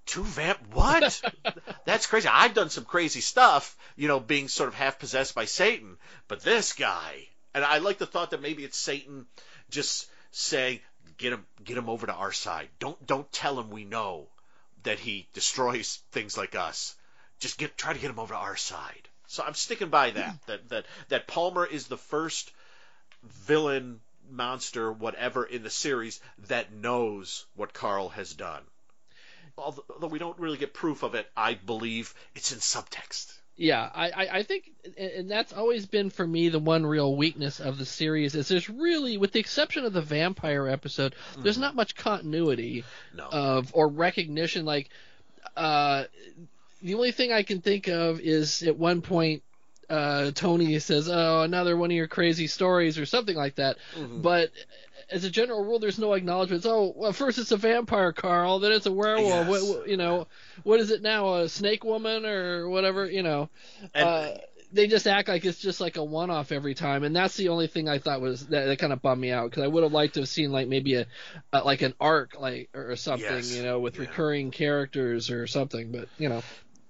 Two 0.05 0.23
vamp. 0.23 0.59
What? 0.73 1.21
That's 1.85 2.07
crazy. 2.07 2.27
I've 2.27 2.53
done 2.53 2.69
some 2.69 2.85
crazy 2.85 3.21
stuff, 3.21 3.77
you 3.95 4.07
know, 4.07 4.19
being 4.19 4.47
sort 4.47 4.69
of 4.69 4.75
half 4.75 4.99
possessed 4.99 5.35
by 5.35 5.45
Satan. 5.45 5.97
But 6.27 6.41
this 6.41 6.73
guy, 6.73 7.27
and 7.53 7.63
I 7.63 7.77
like 7.77 7.97
the 7.97 8.05
thought 8.05 8.31
that 8.31 8.41
maybe 8.41 8.63
it's 8.63 8.77
Satan 8.77 9.25
just 9.69 10.07
saying, 10.31 10.79
"Get 11.17 11.33
him, 11.33 11.45
get 11.63 11.77
him 11.77 11.89
over 11.89 12.07
to 12.07 12.13
our 12.13 12.31
side. 12.31 12.69
Don't, 12.79 13.05
don't 13.05 13.31
tell 13.31 13.59
him 13.59 13.69
we 13.69 13.85
know 13.85 14.27
that 14.83 14.99
he 14.99 15.27
destroys 15.33 15.99
things 16.11 16.37
like 16.37 16.55
us. 16.55 16.95
Just 17.39 17.57
get, 17.57 17.77
try 17.77 17.93
to 17.93 17.99
get 17.99 18.09
him 18.09 18.19
over 18.19 18.33
to 18.33 18.39
our 18.39 18.57
side." 18.57 19.07
So 19.27 19.43
I'm 19.43 19.53
sticking 19.53 19.89
by 19.89 20.11
that. 20.11 20.29
Hmm. 20.29 20.35
That 20.47 20.69
that 20.69 20.85
that 21.07 21.27
Palmer 21.27 21.65
is 21.65 21.87
the 21.87 21.97
first 21.97 22.51
villain, 23.23 24.01
monster, 24.29 24.91
whatever 24.91 25.45
in 25.45 25.63
the 25.63 25.69
series 25.69 26.19
that 26.47 26.73
knows 26.73 27.45
what 27.55 27.73
Carl 27.73 28.09
has 28.09 28.33
done. 28.33 28.63
Although 29.57 30.07
we 30.07 30.19
don't 30.19 30.39
really 30.39 30.57
get 30.57 30.73
proof 30.73 31.03
of 31.03 31.15
it, 31.15 31.27
I 31.35 31.53
believe 31.53 32.13
it's 32.35 32.51
in 32.51 32.59
subtext. 32.59 33.37
Yeah, 33.57 33.89
I, 33.93 34.27
I, 34.31 34.43
think, 34.43 34.71
and 34.97 35.29
that's 35.29 35.53
always 35.53 35.85
been 35.85 36.09
for 36.09 36.25
me 36.25 36.49
the 36.49 36.57
one 36.57 36.83
real 36.83 37.15
weakness 37.15 37.59
of 37.59 37.77
the 37.77 37.85
series 37.85 38.33
is 38.33 38.47
there's 38.47 38.69
really, 38.69 39.17
with 39.17 39.33
the 39.33 39.39
exception 39.39 39.85
of 39.85 39.93
the 39.93 40.01
vampire 40.01 40.67
episode, 40.67 41.13
there's 41.37 41.59
not 41.59 41.75
much 41.75 41.95
continuity 41.95 42.83
No. 43.15 43.27
of 43.31 43.71
or 43.75 43.87
recognition. 43.87 44.65
Like, 44.65 44.89
uh, 45.55 46.05
the 46.81 46.95
only 46.95 47.11
thing 47.11 47.31
I 47.31 47.43
can 47.43 47.61
think 47.61 47.87
of 47.87 48.19
is 48.19 48.63
at 48.63 48.77
one 48.77 49.01
point, 49.01 49.43
uh, 49.89 50.31
Tony 50.31 50.79
says, 50.79 51.09
"Oh, 51.09 51.41
another 51.41 51.75
one 51.75 51.91
of 51.91 51.95
your 51.95 52.07
crazy 52.07 52.47
stories" 52.47 52.97
or 52.97 53.05
something 53.05 53.35
like 53.35 53.55
that. 53.55 53.77
Mhm. 53.95 54.21
But 54.21 54.51
as 55.11 55.23
a 55.23 55.29
general 55.29 55.63
rule, 55.63 55.79
there's 55.79 55.99
no 55.99 56.13
acknowledgments. 56.13 56.65
Oh, 56.65 56.93
well, 56.95 57.13
first 57.13 57.37
it's 57.37 57.51
a 57.51 57.57
vampire, 57.57 58.11
Carl. 58.13 58.59
Then 58.59 58.71
it's 58.71 58.85
a 58.85 58.91
werewolf. 58.91 59.25
Yes. 59.27 59.49
What, 59.49 59.63
what- 59.79 59.87
you 59.89 59.97
know, 59.97 60.27
what 60.63 60.79
is 60.79 60.91
it 60.91 61.01
now? 61.01 61.35
A 61.35 61.49
snake 61.49 61.83
woman 61.83 62.25
or 62.25 62.69
whatever? 62.69 63.05
You 63.09 63.23
know, 63.23 63.49
And- 63.93 64.07
uh, 64.07 64.37
they 64.73 64.87
just 64.87 65.05
act 65.05 65.27
like 65.27 65.43
it's 65.43 65.59
just 65.59 65.81
like 65.81 65.97
a 65.97 66.03
one-off 66.03 66.53
every 66.53 66.75
time, 66.75 67.03
and 67.03 67.13
that's 67.13 67.35
the 67.35 67.49
only 67.49 67.67
thing 67.67 67.89
I 67.89 67.99
thought 67.99 68.21
was 68.21 68.47
that, 68.47 68.67
that 68.67 68.79
kind 68.79 68.93
of 68.93 69.01
bummed 69.01 69.19
me 69.19 69.29
out 69.29 69.49
because 69.49 69.63
I 69.63 69.67
would 69.67 69.83
have 69.83 69.91
liked 69.91 70.13
to 70.13 70.21
have 70.21 70.29
seen 70.29 70.53
like 70.53 70.69
maybe 70.69 70.95
a, 70.95 71.07
uh 71.51 71.61
like 71.65 71.81
an 71.81 71.93
arc 71.99 72.39
like 72.39 72.69
or 72.73 72.95
something, 72.95 73.25
Yes. 73.29 73.53
you 73.53 73.63
know, 73.63 73.81
with 73.81 73.95
Yeah. 73.95 74.03
recurring 74.03 74.49
characters 74.51 75.29
or 75.29 75.45
something. 75.45 75.91
But 75.91 76.07
you 76.17 76.29
know, 76.29 76.41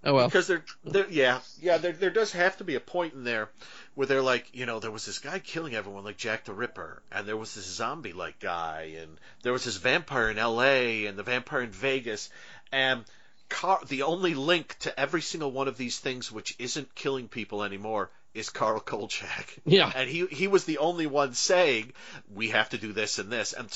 oh 0.04 0.14
well. 0.14 0.28
because 0.28 0.46
there, 0.46 0.64
yeah, 1.10 1.40
yeah, 1.60 1.80
there, 1.80 1.94
there 1.94 2.12
does 2.12 2.34
have 2.34 2.56
to 2.58 2.64
be 2.64 2.76
a 2.76 2.80
point 2.80 3.16
in 3.16 3.24
there 3.24 3.50
where 3.96 4.08
they're 4.08 4.22
like, 4.22 4.48
you 4.54 4.66
know, 4.66 4.80
there 4.80 4.92
was 4.92 5.06
this 5.06 5.20
guy 5.20 5.40
killing 5.40 5.76
everyone 5.76 6.04
like 6.04 6.18
Jack 6.18 6.46
the 6.46 6.54
Ripper, 6.54 7.02
and 7.12 7.28
there 7.28 7.38
was 7.38 7.54
this 7.54 7.66
zombie-like 7.66 8.40
guy, 8.40 8.96
and 9.00 9.18
there 9.44 9.54
was 9.54 9.66
this 9.66 9.78
vampire 9.78 10.30
in 10.30 10.38
L.A. 10.38 11.06
and 11.08 11.18
the 11.18 11.24
vampire 11.24 11.62
in 11.62 11.72
Vegas, 11.72 12.30
and 12.72 13.04
Car- 13.50 13.82
the 13.86 14.04
only 14.04 14.34
link 14.34 14.78
to 14.80 14.98
every 14.98 15.22
single 15.22 15.52
one 15.52 15.68
of 15.68 15.76
these 15.76 16.00
things 16.00 16.32
which 16.32 16.56
isn't 16.58 16.96
killing 16.96 17.28
people 17.28 17.64
anymore 17.64 18.10
is 18.34 18.50
Carl 18.50 18.80
Kolchak. 18.80 19.60
Yeah. 19.66 19.92
And 19.94 20.10
he 20.10 20.26
he 20.28 20.48
was 20.48 20.64
the 20.64 20.78
only 20.78 21.06
one 21.06 21.34
saying 21.34 21.92
we 22.34 22.52
have 22.52 22.70
to 22.70 22.78
do 22.78 22.94
this 22.94 23.20
and 23.20 23.30
this. 23.30 23.52
And 23.52 23.70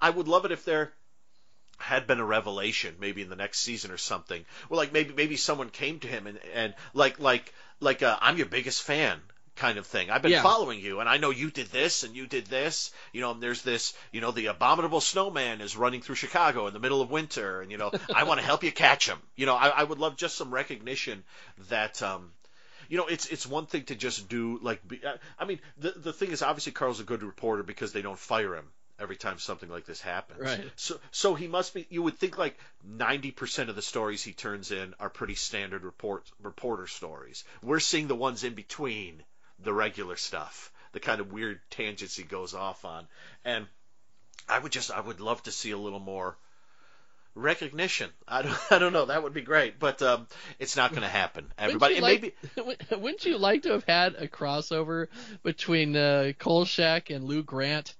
I 0.00 0.10
would 0.10 0.28
love 0.28 0.44
it 0.44 0.52
if 0.52 0.64
there 0.64 0.92
had 1.78 2.06
been 2.06 2.20
a 2.20 2.24
revelation 2.24 2.94
maybe 3.00 3.22
in 3.22 3.28
the 3.28 3.34
next 3.34 3.58
season 3.58 3.90
or 3.90 3.98
something. 3.98 4.44
Or 4.70 4.76
like 4.76 4.92
maybe 4.92 5.12
maybe 5.14 5.36
someone 5.36 5.70
came 5.70 5.98
to 5.98 6.08
him 6.08 6.28
and 6.28 6.38
and 6.54 6.74
like 6.94 7.18
like 7.18 7.52
like 7.80 8.04
uh, 8.04 8.16
I'm 8.20 8.36
your 8.36 8.46
biggest 8.46 8.82
fan 8.82 9.20
kind 9.58 9.78
of 9.78 9.86
thing. 9.86 10.10
I've 10.10 10.22
been 10.22 10.32
Yeah. 10.32 10.42
following 10.42 10.80
you 10.80 11.00
and 11.00 11.08
I 11.08 11.18
know 11.18 11.30
you 11.30 11.50
did 11.50 11.66
this 11.68 12.02
and 12.04 12.16
you 12.16 12.26
did 12.26 12.46
this. 12.46 12.90
You 13.12 13.20
know, 13.20 13.32
and 13.32 13.42
there's 13.42 13.62
this, 13.62 13.92
you 14.12 14.20
know, 14.20 14.30
the 14.30 14.46
abominable 14.46 15.00
snowman 15.00 15.60
is 15.60 15.76
running 15.76 16.00
through 16.00 16.14
Chicago 16.14 16.66
in 16.68 16.72
the 16.72 16.80
middle 16.80 17.02
of 17.02 17.10
winter 17.10 17.60
and 17.60 17.70
you 17.70 17.76
know, 17.78 17.90
I 18.14 18.24
want 18.24 18.40
to 18.40 18.46
help 18.46 18.64
you 18.64 18.72
catch 18.72 19.08
him. 19.08 19.18
You 19.36 19.46
know, 19.46 19.54
I, 19.54 19.68
I 19.68 19.84
would 19.84 19.98
love 19.98 20.16
just 20.16 20.36
some 20.36 20.52
recognition 20.54 21.24
that 21.68 22.02
um 22.02 22.32
you 22.88 22.96
know, 22.96 23.06
it's 23.06 23.26
it's 23.26 23.46
one 23.46 23.66
thing 23.66 23.84
to 23.84 23.94
just 23.94 24.28
do 24.30 24.58
like 24.62 24.86
be, 24.88 25.00
uh, 25.04 25.18
I 25.38 25.44
mean, 25.44 25.60
the 25.76 25.90
the 25.90 26.12
thing 26.12 26.30
is 26.30 26.40
obviously 26.42 26.72
Carl's 26.72 27.00
a 27.00 27.04
good 27.04 27.22
reporter 27.22 27.62
because 27.62 27.92
they 27.92 28.00
don't 28.02 28.18
fire 28.18 28.54
him 28.54 28.64
every 29.00 29.16
time 29.16 29.38
something 29.38 29.68
like 29.68 29.84
this 29.86 30.00
happens. 30.00 30.40
Right. 30.40 30.70
So 30.76 30.98
so 31.10 31.34
he 31.34 31.46
must 31.48 31.74
be 31.74 31.86
you 31.90 32.02
would 32.02 32.16
think 32.18 32.38
like 32.38 32.58
90% 32.88 33.68
of 33.68 33.76
the 33.76 33.82
stories 33.82 34.22
he 34.24 34.32
turns 34.32 34.72
in 34.72 34.94
are 34.98 35.10
pretty 35.10 35.34
standard 35.34 35.84
report 35.84 36.24
reporter 36.42 36.86
stories. 36.86 37.44
We're 37.62 37.78
seeing 37.80 38.08
the 38.08 38.16
ones 38.16 38.42
in 38.44 38.54
between 38.54 39.22
the 39.62 39.72
regular 39.72 40.16
stuff, 40.16 40.72
the 40.92 41.00
kind 41.00 41.20
of 41.20 41.32
weird 41.32 41.60
tangents 41.70 42.16
he 42.16 42.22
goes 42.22 42.54
off 42.54 42.84
on. 42.84 43.06
And 43.44 43.66
I 44.48 44.58
would 44.58 44.72
just 44.72 44.90
I 44.90 45.00
would 45.00 45.20
love 45.20 45.42
to 45.44 45.52
see 45.52 45.70
a 45.70 45.78
little 45.78 46.00
more 46.00 46.36
recognition. 47.34 48.10
I 48.26 48.42
don't, 48.42 48.58
I 48.70 48.78
don't 48.78 48.92
know. 48.92 49.06
That 49.06 49.22
would 49.22 49.34
be 49.34 49.42
great, 49.42 49.78
but 49.78 50.02
um, 50.02 50.26
it's 50.58 50.76
not 50.76 50.90
going 50.90 51.02
to 51.02 51.08
happen. 51.08 51.46
Everybody, 51.56 52.00
Wouldn't 52.00 52.22
maybe 52.22 52.34
you 52.56 52.64
like, 52.64 52.84
wouldn't 52.90 53.24
you 53.24 53.38
like 53.38 53.62
to 53.62 53.70
have 53.70 53.84
had 53.84 54.14
a 54.16 54.28
crossover 54.28 55.08
between 55.42 55.96
uh, 55.96 56.32
Kolchak 56.38 57.10
and 57.10 57.24
Lou 57.24 57.42
Grant? 57.42 57.94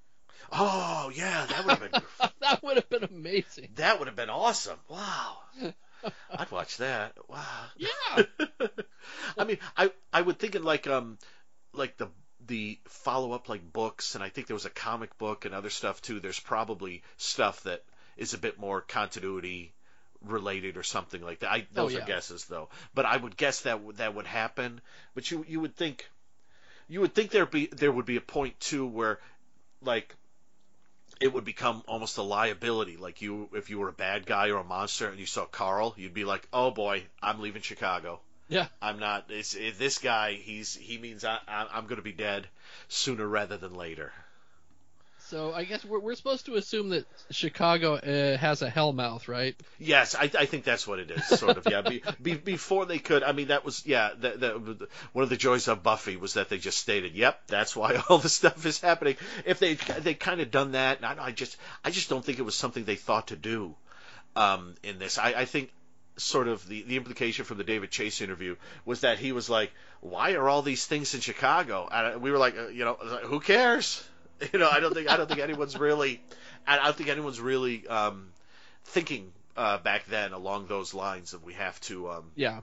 oh 0.51 1.13
yeah, 1.15 1.45
that 1.45 1.67
would 1.67 1.79
have 1.79 1.93
been 1.93 2.03
that 2.41 2.63
would 2.63 2.77
have 2.77 2.89
been 2.89 3.05
amazing. 3.05 3.69
that 3.75 3.99
would 3.99 4.09
have 4.09 4.17
been 4.17 4.31
awesome. 4.31 4.79
Wow. 4.89 5.39
I'd 6.31 6.51
watch 6.51 6.79
that. 6.79 7.13
Wow. 7.29 7.43
Yeah. 7.77 8.23
I 9.37 9.45
mean, 9.45 9.59
I 9.77 9.91
I 10.13 10.23
would 10.23 10.39
think 10.39 10.55
in 10.55 10.63
like 10.65 10.87
um 10.87 11.19
like 11.73 11.97
the 11.97 12.09
the 12.47 12.79
follow 12.87 13.33
up 13.33 13.49
like 13.49 13.73
books, 13.73 14.15
and 14.15 14.25
I 14.25 14.29
think 14.31 14.47
there 14.47 14.55
was 14.55 14.65
a 14.65 14.71
comic 14.71 15.17
book 15.19 15.45
and 15.45 15.55
other 15.55 15.71
stuff 15.71 16.01
too. 16.01 16.21
There's 16.21 16.41
probably 16.41 17.03
stuff 17.17 17.63
that 17.65 17.83
is 18.17 18.35
a 18.35 18.39
bit 18.39 18.59
more 18.59 18.81
continuity 18.81 19.73
related 20.23 20.77
or 20.77 20.83
something 20.83 21.23
like 21.23 21.41
that. 21.41 21.51
I, 21.53 21.59
oh, 21.61 21.65
those 21.73 21.95
Oh, 21.95 21.99
yeah. 21.99 22.05
are 22.05 22.07
guesses 22.07 22.45
though, 22.47 22.69
but 22.95 23.05
I 23.07 23.17
would 23.17 23.37
guess 23.37 23.61
that 23.63 23.81
would- 23.83 23.97
that 23.99 24.15
would 24.15 24.27
happen. 24.27 24.81
But 25.15 25.31
you 25.31 25.45
you 25.49 25.61
would 25.61 25.77
think 25.77 26.09
you 26.89 27.01
would 27.01 27.15
think 27.15 27.31
there 27.31 27.47
be 27.47 27.67
there 27.67 27.93
would 27.93 28.07
be 28.07 28.17
a 28.17 28.21
point 28.21 28.59
too 28.61 28.87
where 28.87 29.21
like 29.83 30.15
it 31.21 31.33
would 31.33 31.45
become 31.45 31.83
almost 31.89 32.17
a 32.19 32.23
liability. 32.23 32.97
Like 32.97 33.21
you, 33.23 33.49
if 33.53 33.71
you 33.71 33.79
were 33.79 33.89
a 33.89 33.93
bad 33.93 34.25
guy 34.25 34.51
or 34.51 34.59
a 34.59 34.65
monster 34.65 35.09
and 35.09 35.19
you 35.19 35.27
saw 35.27 35.45
Carl, 35.47 35.95
you'd 35.97 36.15
be 36.15 36.25
like, 36.25 36.47
"Oh 36.53 36.71
boy, 36.71 37.05
I'm 37.23 37.41
leaving 37.41 37.63
Chicago. 37.63 38.21
Yeah. 38.49 38.67
I'm 38.81 38.99
not. 38.99 39.27
It's, 39.29 39.55
it, 39.55 39.79
this 39.79 39.99
guy. 39.99 40.33
He's 40.33 40.75
he 40.75 40.99
means 40.99 41.25
I, 41.25 41.39
I, 41.47 41.67
I'm 41.73 41.85
going 41.85 41.97
to 41.97 42.03
be 42.03 42.13
dead 42.13 42.47
sooner 42.89 43.27
rather 43.27 43.57
than 43.57 43.75
later." 43.75 44.13
So 45.29 45.53
I 45.53 45.65
guess 45.65 45.85
we're, 45.85 45.99
we're 45.99 46.15
supposed 46.15 46.47
to 46.47 46.55
assume 46.55 46.89
that 46.89 47.05
Chicago 47.31 47.97
uh, 47.97 48.39
has 48.39 48.63
a 48.63 48.71
hellmouth, 48.71 49.29
right? 49.29 49.55
Yes, 49.79 50.15
I, 50.15 50.23
I 50.23 50.47
think 50.47 50.65
that's 50.65 50.87
what 50.87 51.01
it 51.01 51.11
is. 51.11 51.27
Sort 51.27 51.59
of, 51.59 51.67
yeah. 51.71 51.83
Be, 51.83 52.03
be, 52.23 52.35
before 52.35 52.87
they 52.87 52.99
could, 52.99 53.23
I 53.23 53.33
mean, 53.33 53.49
that 53.49 53.63
was 53.63 53.85
yeah. 53.85 54.13
The, 54.19 54.31
the, 54.31 54.89
one 55.13 55.23
of 55.23 55.29
the 55.29 55.37
joys 55.37 55.69
of 55.69 55.83
Buffy 55.83 56.17
was 56.17 56.35
that 56.35 56.49
they 56.49 56.57
just 56.57 56.79
stated, 56.79 57.15
"Yep, 57.15 57.49
that's 57.49 57.77
why 57.77 58.03
all 58.09 58.17
this 58.17 58.33
stuff 58.33 58.65
is 58.65 58.81
happening." 58.81 59.17
If 59.45 59.59
they 59.59 59.75
they 59.75 60.15
kind 60.15 60.41
of 60.41 60.51
done 60.51 60.73
that, 60.73 60.97
and 60.97 61.05
I, 61.05 61.27
I 61.27 61.33
just 61.33 61.59
I 61.85 61.91
just 61.91 62.09
don't 62.09 62.25
think 62.25 62.39
it 62.39 62.47
was 62.47 62.55
something 62.55 62.85
they 62.85 62.97
thought 62.97 63.27
to 63.27 63.37
do 63.37 63.75
um, 64.35 64.77
in 64.83 64.99
this. 64.99 65.19
I, 65.19 65.35
I 65.35 65.45
think 65.45 65.71
sort 66.19 66.49
of 66.49 66.67
the, 66.69 66.83
the 66.83 66.97
implication 66.97 67.45
from 67.45 67.59
the 67.59 67.65
David 67.65 67.91
Chase 67.91 68.21
interview 68.21 68.57
was 68.85 69.01
that 69.01 69.19
he 69.19 69.33
was 69.33 69.49
like, 69.49 69.73
"Why 70.01 70.33
are 70.35 70.49
all 70.49 70.63
these 70.63 70.85
things 70.87 71.15
in 71.15 71.21
Chicago?" 71.21 71.89
And 71.91 72.21
we 72.21 72.31
were 72.31 72.39
like, 72.39 72.57
uh, 72.59 72.69
you 72.69 72.85
know, 72.85 72.95
who 72.95 73.41
cares? 73.41 74.05
You 74.53 74.61
know, 74.61 74.69
I 74.71 74.79
don't 74.79 74.95
think 74.95 75.11
I 75.11 75.17
don't 75.17 75.27
think 75.29 75.41
anyone's 75.41 75.77
really, 75.77 76.23
I 76.65 76.79
I 76.79 76.85
don't 76.85 76.97
think 76.97 77.09
anyone's 77.09 77.41
really 77.41 77.85
um, 77.89 78.29
thinking 78.85 79.33
uh, 79.57 79.79
back 79.79 80.07
then 80.07 80.33
along 80.33 80.69
those 80.69 80.95
lines 80.95 81.33
that 81.33 81.43
we 81.45 81.55
have 81.55 81.81
to 81.81 82.09
um, 82.11 82.31
Yeah. 82.37 82.61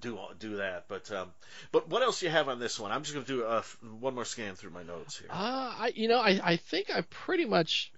do 0.00 0.18
do 0.38 0.56
that. 0.56 0.84
But 0.88 1.10
um, 1.10 1.30
but 1.72 1.88
what 1.88 2.02
else 2.02 2.20
do 2.20 2.26
you 2.26 2.32
have 2.32 2.50
on 2.50 2.58
this 2.58 2.78
one? 2.78 2.92
I'm 2.92 3.02
just 3.02 3.14
going 3.14 3.24
to 3.24 3.32
do 3.32 3.44
uh, 3.46 3.62
one 3.98 4.14
more 4.14 4.26
scan 4.26 4.56
through 4.56 4.72
my 4.72 4.82
notes 4.82 5.16
here. 5.18 5.28
Uh, 5.30 5.74
I 5.78 5.92
you 5.96 6.06
know 6.08 6.18
I 6.20 6.38
I 6.42 6.56
think 6.56 6.90
I 6.94 7.00
pretty 7.00 7.46
much 7.46 7.90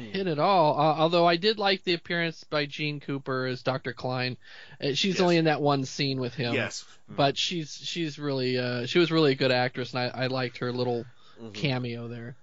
hit 0.00 0.26
it 0.26 0.38
all. 0.38 0.78
Uh, 0.78 0.94
although 0.98 1.26
I 1.26 1.36
did 1.36 1.58
like 1.58 1.84
the 1.84 1.94
appearance 1.94 2.44
by 2.44 2.66
Jeanne 2.66 3.00
Cooper 3.00 3.46
as 3.46 3.62
Dr. 3.62 3.92
Klein. 3.92 4.36
Uh, 4.80 4.88
she's 4.94 5.14
Yes. 5.14 5.20
only 5.20 5.36
in 5.36 5.46
that 5.46 5.60
one 5.60 5.84
scene 5.84 6.20
with 6.20 6.34
him. 6.34 6.54
yes, 6.54 6.84
But 7.08 7.36
she's 7.38 7.74
she's 7.82 8.18
really 8.18 8.58
uh, 8.58 8.86
she 8.86 8.98
was 8.98 9.10
really 9.10 9.32
a 9.32 9.36
good 9.36 9.52
actress, 9.52 9.92
and 9.94 10.00
I, 10.12 10.24
I 10.24 10.26
liked 10.28 10.58
her 10.58 10.72
little 10.72 11.04
Mhm. 11.40 11.54
cameo 11.54 12.08
there. 12.08 12.36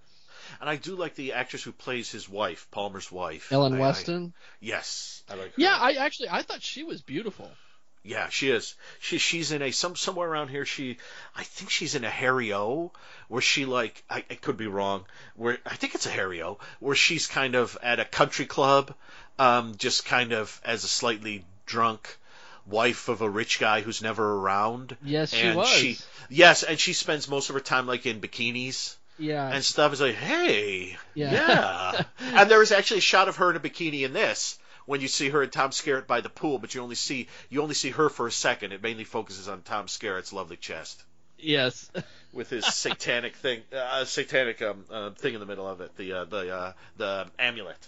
and 0.61 0.69
I 0.69 0.75
do 0.77 0.95
like 0.95 1.15
the 1.15 1.33
actress 1.33 1.63
who 1.63 1.71
plays 1.71 2.11
his 2.11 2.29
wife, 2.29 2.67
Palmer's 2.71 3.11
wife, 3.11 3.51
Ellen 3.51 3.73
I- 3.73 3.77
I- 3.77 3.79
Weston. 3.79 4.33
yes, 4.61 5.23
I 5.29 5.33
like. 5.35 5.47
Her. 5.55 5.61
Yeah, 5.61 5.75
I 5.79 5.93
actually 5.93 6.29
I 6.29 6.41
thought 6.43 6.61
she 6.61 6.83
was 6.83 7.01
beautiful. 7.01 7.49
Yeah, 8.03 8.27
she 8.29 8.49
is. 8.49 8.75
She 8.99 9.17
she's 9.17 9.51
in 9.51 9.61
a 9.61 9.71
some 9.71 9.95
somewhere 9.95 10.29
around 10.29 10.49
here. 10.49 10.65
She, 10.65 10.97
I 11.35 11.43
think 11.43 11.69
she's 11.69 11.95
in 11.95 12.03
a 12.03 12.09
Harry 12.09 12.53
O, 12.53 12.91
where 13.29 13.41
she 13.41 13.65
like 13.65 14.03
I, 14.09 14.25
I 14.29 14.35
could 14.35 14.57
be 14.57 14.67
wrong. 14.67 15.05
Where 15.35 15.57
I 15.65 15.75
think 15.75 15.95
it's 15.95 16.05
a 16.05 16.09
Harry 16.11 16.43
O, 16.43 16.59
where 16.79 16.95
she's 16.95 17.27
kind 17.27 17.55
of 17.55 17.77
at 17.81 18.01
a 18.01 18.05
country 18.05 18.45
club, 18.45 18.93
um, 19.39 19.75
just 19.77 20.05
kind 20.05 20.33
of 20.33 20.59
as 20.65 20.83
a 20.83 20.87
slightly 20.89 21.45
drunk 21.65 22.17
wife 22.65 23.07
of 23.07 23.21
a 23.21 23.29
rich 23.29 23.57
guy 23.59 23.79
who's 23.79 24.01
never 24.01 24.35
around. 24.35 24.97
Yes, 25.01 25.33
she 25.33 25.47
and 25.47 25.57
was. 25.57 25.69
She, 25.69 25.97
yes, 26.29 26.63
and 26.63 26.77
she 26.77 26.91
spends 26.91 27.29
most 27.29 27.49
of 27.49 27.53
her 27.53 27.61
time 27.61 27.87
like 27.87 28.05
in 28.05 28.19
bikinis 28.19 28.97
yeah. 29.17 29.49
and 29.49 29.63
stuff. 29.63 29.93
Is 29.93 30.01
like, 30.01 30.15
hey, 30.15 30.97
Yeah. 31.13 31.31
yeah. 31.31 32.03
and 32.39 32.51
there 32.51 32.61
is 32.61 32.73
actually 32.73 32.97
a 32.97 33.01
shot 33.01 33.29
of 33.29 33.37
her 33.37 33.49
in 33.49 33.55
a 33.55 33.59
bikini 33.61 34.01
in 34.01 34.11
this 34.11 34.59
when 34.85 35.01
you 35.01 35.07
see 35.07 35.29
her 35.29 35.41
and 35.43 35.51
Tom 35.51 35.69
Skerritt 35.71 36.07
by 36.07 36.21
the 36.21 36.29
pool, 36.29 36.59
but 36.59 36.73
you 36.75 36.81
only 36.81 36.95
see 36.95 37.27
you 37.49 37.61
only 37.61 37.75
see 37.75 37.89
her 37.91 38.09
for 38.09 38.27
a 38.27 38.31
second. 38.31 38.71
It 38.73 38.81
mainly 38.83 39.03
focuses 39.03 39.47
on 39.47 39.61
Tom 39.61 39.85
Skerritt's 39.87 40.33
lovely 40.33 40.57
chest 40.57 41.03
yes. 41.37 41.89
with 42.33 42.49
his 42.49 42.65
satanic 42.65 43.35
thing, 43.35 43.61
uh, 43.75 44.05
satanic 44.05 44.61
um, 44.61 44.85
uh, 44.89 45.09
thing 45.11 45.33
in 45.33 45.39
the 45.39 45.45
middle 45.45 45.67
of 45.67 45.81
it, 45.81 45.95
the 45.97 46.13
uh, 46.13 46.25
the 46.25 46.55
uh, 46.55 46.73
the 46.97 47.27
amulet. 47.39 47.87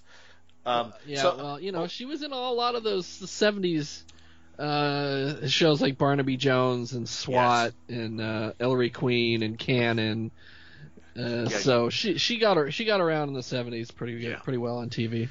Um, 0.66 0.94
Yeah, 1.06 1.22
so- 1.22 1.38
well, 1.38 1.60
you 1.60 1.72
know, 1.72 1.88
she 1.88 2.06
was 2.06 2.22
in 2.24 2.32
a 2.32 2.52
lot 2.52 2.76
of 2.76 2.84
those 2.84 3.06
'70s 3.08 4.02
uh, 4.60 5.48
shows 5.48 5.82
like 5.82 5.98
Barnaby 5.98 6.38
Jones 6.38 6.94
and 6.94 7.08
SWAT 7.08 7.74
and 7.90 8.22
uh, 8.22 8.54
Ellery 8.60 8.90
Queen 8.90 9.44
and 9.44 9.58
Cannon. 9.60 10.32
Uh, 11.18 11.48
Yeah. 11.50 11.58
So 11.60 11.90
she 11.90 12.18
she 12.18 12.38
got 12.40 12.58
her 12.58 12.72
she 12.72 12.86
got 12.86 13.00
around 13.02 13.30
in 13.30 13.34
the 13.36 13.42
'70s 13.42 13.94
pretty 13.96 14.14
Yeah. 14.14 14.40
pretty 14.40 14.58
well 14.58 14.78
on 14.78 14.90
TV. 14.90 15.30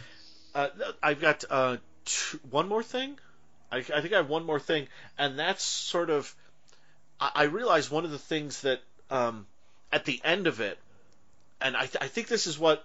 Uh, 0.54 0.68
I've 1.02 1.20
got 1.20 1.44
uh, 1.50 1.76
two, 2.04 2.38
one 2.50 2.68
more 2.68 2.82
thing. 2.82 3.18
I, 3.72 3.78
I 3.78 3.82
think 4.00 4.12
I 4.12 4.16
have 4.18 4.28
one 4.28 4.44
more 4.44 4.60
thing, 4.60 4.86
and 5.18 5.38
that's 5.38 5.62
sort 5.64 6.10
of. 6.10 6.32
I, 7.20 7.30
I 7.34 7.42
realize 7.44 7.90
one 7.90 8.04
of 8.04 8.10
the 8.10 8.18
things 8.18 8.60
that 8.62 8.80
um, 9.10 9.46
at 9.92 10.04
the 10.04 10.20
end 10.24 10.46
of 10.46 10.60
it, 10.60 10.78
and 11.60 11.76
I, 11.76 11.86
th- 11.86 11.98
I 12.00 12.08
think 12.08 12.28
this 12.28 12.46
is 12.46 12.58
what 12.58 12.84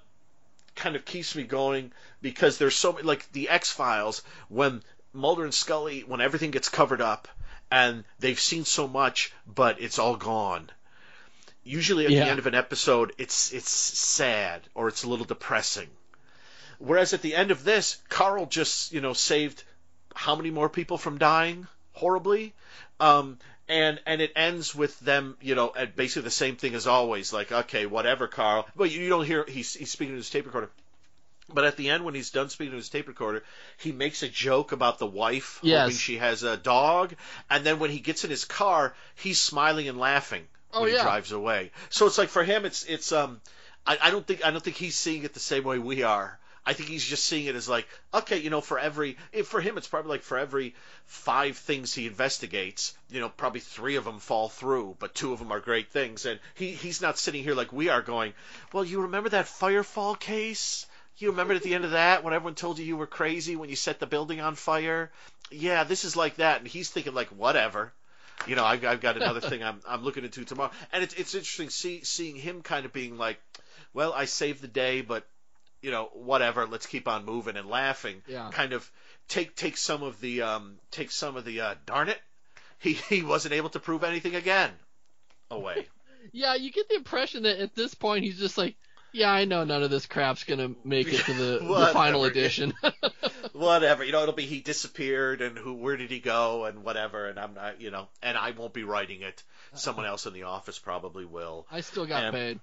kind 0.76 0.96
of 0.96 1.06
keeps 1.06 1.36
me 1.36 1.44
going 1.44 1.92
because 2.22 2.58
there's 2.58 2.76
so 2.76 2.94
many 2.94 3.04
like 3.04 3.30
the 3.34 3.50
X 3.50 3.72
Files 3.72 4.24
when 4.48 4.82
Mulder 5.14 5.44
and 5.44 5.54
Scully 5.54 6.02
when 6.02 6.22
everything 6.22 6.52
gets 6.52 6.70
covered 6.70 7.02
up 7.02 7.28
and 7.72 8.04
they've 8.20 8.40
seen 8.40 8.64
so 8.66 8.88
much 8.88 9.34
but 9.46 9.82
it's 9.82 10.00
all 10.00 10.16
gone. 10.16 10.70
Usually 11.64 12.06
at 12.06 12.12
Yeah. 12.12 12.24
the 12.26 12.30
end 12.30 12.40
of 12.40 12.48
an 12.48 12.56
episode 12.56 13.12
it's 13.18 13.52
it's 13.52 13.70
sad 13.72 14.62
or 14.74 14.88
it's 14.88 15.04
a 15.04 15.10
little 15.10 15.26
depressing. 15.26 15.90
Whereas 16.80 17.14
at 17.14 17.22
the 17.22 17.36
end 17.36 17.52
of 17.52 17.64
this, 17.64 17.98
Carl 18.10 18.46
just, 18.46 18.92
you 18.92 19.02
know, 19.02 19.14
saved 19.14 19.64
how 20.16 20.36
many 20.36 20.50
more 20.50 20.70
people 20.70 20.98
from 20.98 21.18
dying 21.18 21.68
horribly? 21.94 22.54
Um, 23.00 23.38
and 23.68 24.00
and 24.06 24.22
it 24.22 24.32
ends 24.36 24.74
with 24.74 25.00
them, 25.00 25.38
you 25.42 25.56
know, 25.56 25.72
at 25.76 25.96
basically 25.96 26.24
the 26.24 26.32
same 26.32 26.56
thing 26.56 26.74
as 26.76 26.88
always. 26.88 27.32
Like, 27.32 27.52
okay, 27.52 27.86
whatever, 27.86 28.28
Carl. 28.28 28.66
But 28.76 28.92
you, 28.92 29.02
you 29.02 29.10
don't 29.10 29.26
hear 29.26 29.46
he's 29.48 29.74
he's 29.76 29.92
speaking 29.92 30.14
to 30.14 30.18
his 30.18 30.30
tape 30.30 30.46
recorder. 30.46 30.72
But 31.52 31.66
at 31.66 31.78
the 31.78 31.90
end, 31.90 32.06
when 32.06 32.14
he's 32.14 32.30
done 32.30 32.50
speaking 32.50 32.72
to 32.72 32.78
his 32.78 32.90
tape 32.90 33.08
recorder, 33.08 33.44
he 33.78 33.92
makes 33.92 34.22
a 34.24 34.28
joke 34.30 34.72
about 34.72 35.00
the 35.00 35.06
wife 35.08 35.60
Yes. 35.64 35.82
hoping 35.82 35.98
she 35.98 36.18
has 36.18 36.44
a 36.44 36.58
dog, 36.58 37.16
and 37.50 37.66
then 37.66 37.80
when 37.80 37.90
he 37.90 38.00
gets 38.00 38.24
in 38.24 38.30
his 38.30 38.46
car, 38.46 38.94
he's 39.16 39.40
smiling 39.40 39.88
and 39.88 39.98
laughing 39.98 40.48
Oh, 40.72 40.82
when 40.82 40.92
he 40.92 40.96
drives 40.96 41.32
away. 41.32 41.72
So 41.90 42.06
it's 42.06 42.18
like 42.18 42.30
for 42.30 42.44
him, 42.44 42.66
it's 42.66 42.86
it's 42.86 43.12
um, 43.12 43.42
I, 43.86 43.98
I 44.04 44.12
don't 44.12 44.26
think 44.26 44.46
I 44.46 44.52
don't 44.52 44.64
think 44.64 44.78
he's 44.78 44.96
seeing 44.96 45.24
it 45.24 45.34
the 45.34 45.40
same 45.40 45.64
way 45.64 45.80
we 45.80 46.04
are. 46.04 46.39
I 46.70 46.74
think 46.74 46.88
he's 46.88 47.04
just 47.04 47.26
seeing 47.26 47.48
it 47.48 47.56
as 47.56 47.68
like, 47.68 47.88
okay, 48.14 48.38
you 48.38 48.52
know, 48.52 48.62
for 48.62 48.78
every 48.78 49.18
eh, 49.34 49.42
for 49.42 49.60
him 49.60 49.76
it's 49.80 49.88
probably 49.88 50.12
like 50.12 50.22
for 50.22 50.38
every 50.38 50.76
five 51.06 51.58
things 51.58 51.96
he 51.96 52.06
investigates, 52.06 52.94
you 53.10 53.20
know, 53.20 53.30
probably 53.30 53.60
three 53.60 53.96
of 53.96 54.06
them 54.06 54.20
fall 54.20 54.50
through, 54.50 54.96
but 55.00 55.16
two 55.16 55.34
of 55.34 55.40
them 55.40 55.52
are 55.52 55.60
great 55.60 55.90
things, 55.90 56.28
and 56.28 56.40
he 56.54 56.70
he's 56.70 57.02
not 57.02 57.18
sitting 57.18 57.44
here 57.44 57.56
like 57.56 57.74
we 57.74 57.90
are 57.90 58.04
going, 58.04 58.34
well, 58.72 58.86
you 58.86 59.02
remember 59.02 59.30
that 59.30 59.48
Firefall 59.48 60.20
case? 60.20 60.86
You 61.18 61.32
remember 61.32 61.56
at 61.56 61.64
the 61.64 61.74
end 61.74 61.86
of 61.86 61.92
that 61.92 62.24
when 62.24 62.36
everyone 62.36 62.54
told 62.54 62.78
you 62.78 62.86
you 62.86 62.98
were 62.98 63.08
crazy 63.08 63.56
when 63.56 63.72
you 63.72 63.76
set 63.76 64.00
the 64.00 64.06
building 64.06 64.40
on 64.40 64.54
fire? 64.54 65.10
Yeah, 65.50 65.86
this 65.86 66.06
is 66.06 66.16
like 66.16 66.36
that, 66.36 66.60
and 66.60 66.68
he's 66.68 66.92
thinking 66.92 67.16
like, 67.16 67.30
whatever. 67.30 67.92
You 68.46 68.56
know, 68.56 68.64
I've, 68.64 68.86
I've 68.86 69.02
got 69.02 69.18
another 69.18 69.42
thing 69.42 69.64
I'm 69.64 69.80
I'm 69.88 70.04
looking 70.04 70.24
into 70.24 70.46
tomorrow, 70.46 70.72
and 70.94 71.02
it's 71.02 71.16
it's 71.16 71.34
interesting 71.34 71.72
see, 71.72 72.04
seeing 72.04 72.36
him 72.36 72.62
kind 72.62 72.86
of 72.86 72.94
being 72.94 73.18
like, 73.18 73.42
well, 73.92 74.14
I 74.14 74.26
saved 74.26 74.62
the 74.62 74.68
day, 74.68 75.02
but 75.02 75.26
you 75.82 75.92
know, 75.92 76.10
whatever. 76.14 76.66
Let's 76.66 76.86
keep 76.86 77.08
on 77.08 77.26
moving 77.26 77.56
and 77.58 77.68
laughing. 77.70 78.22
Yeah. 78.28 78.50
Kind 78.52 78.74
of 78.74 78.90
take 79.28 79.56
take 79.56 79.78
some 79.78 80.04
of 80.04 80.20
the 80.20 80.42
um 80.42 80.78
take 80.92 81.12
some 81.12 81.36
of 81.38 81.46
the 81.46 81.62
uh, 81.62 81.76
darn 81.86 82.10
it, 82.10 82.20
he 82.80 82.94
he 82.94 83.24
wasn't 83.24 83.54
able 83.54 83.70
to 83.70 83.80
prove 83.80 84.04
anything 84.04 84.36
again 84.36 84.72
away. 85.52 85.88
Yeah, 86.34 86.56
you 86.56 86.70
get 86.70 86.90
the 86.90 86.96
impression 86.96 87.44
that 87.44 87.60
at 87.60 87.76
this 87.76 87.96
point 87.96 88.26
he's 88.26 88.38
just 88.38 88.58
like, 88.58 88.76
yeah, 89.14 89.32
I 89.32 89.46
know 89.46 89.64
none 89.64 89.84
of 89.84 89.90
this 89.90 90.06
crap's 90.06 90.44
gonna 90.44 90.72
make 90.84 91.08
it 91.08 91.22
to 91.26 91.34
the, 91.34 91.60
the 91.62 91.90
final 91.94 92.26
edition. 92.26 92.74
whatever. 93.54 94.04
You 94.04 94.12
know, 94.12 94.22
it'll 94.24 94.36
be 94.36 94.46
he 94.46 94.60
disappeared 94.60 95.42
and 95.42 95.58
who 95.58 95.74
where 95.76 95.98
did 95.98 96.12
he 96.12 96.20
go 96.20 96.66
and 96.66 96.84
whatever. 96.84 97.28
And 97.28 97.40
I'm 97.40 97.54
not, 97.54 97.82
you 97.82 97.90
know, 97.90 98.10
and 98.22 98.38
I 98.38 98.52
won't 98.52 98.74
be 98.74 98.84
writing 98.84 99.22
it. 99.22 99.42
Someone 99.74 100.06
else 100.06 100.26
in 100.26 100.34
the 100.34 100.44
office 100.44 100.78
probably 100.78 101.26
will. 101.26 101.66
I 101.72 101.82
still 101.82 102.06
got 102.06 102.26
Um, 102.26 102.34
paid. 102.34 102.60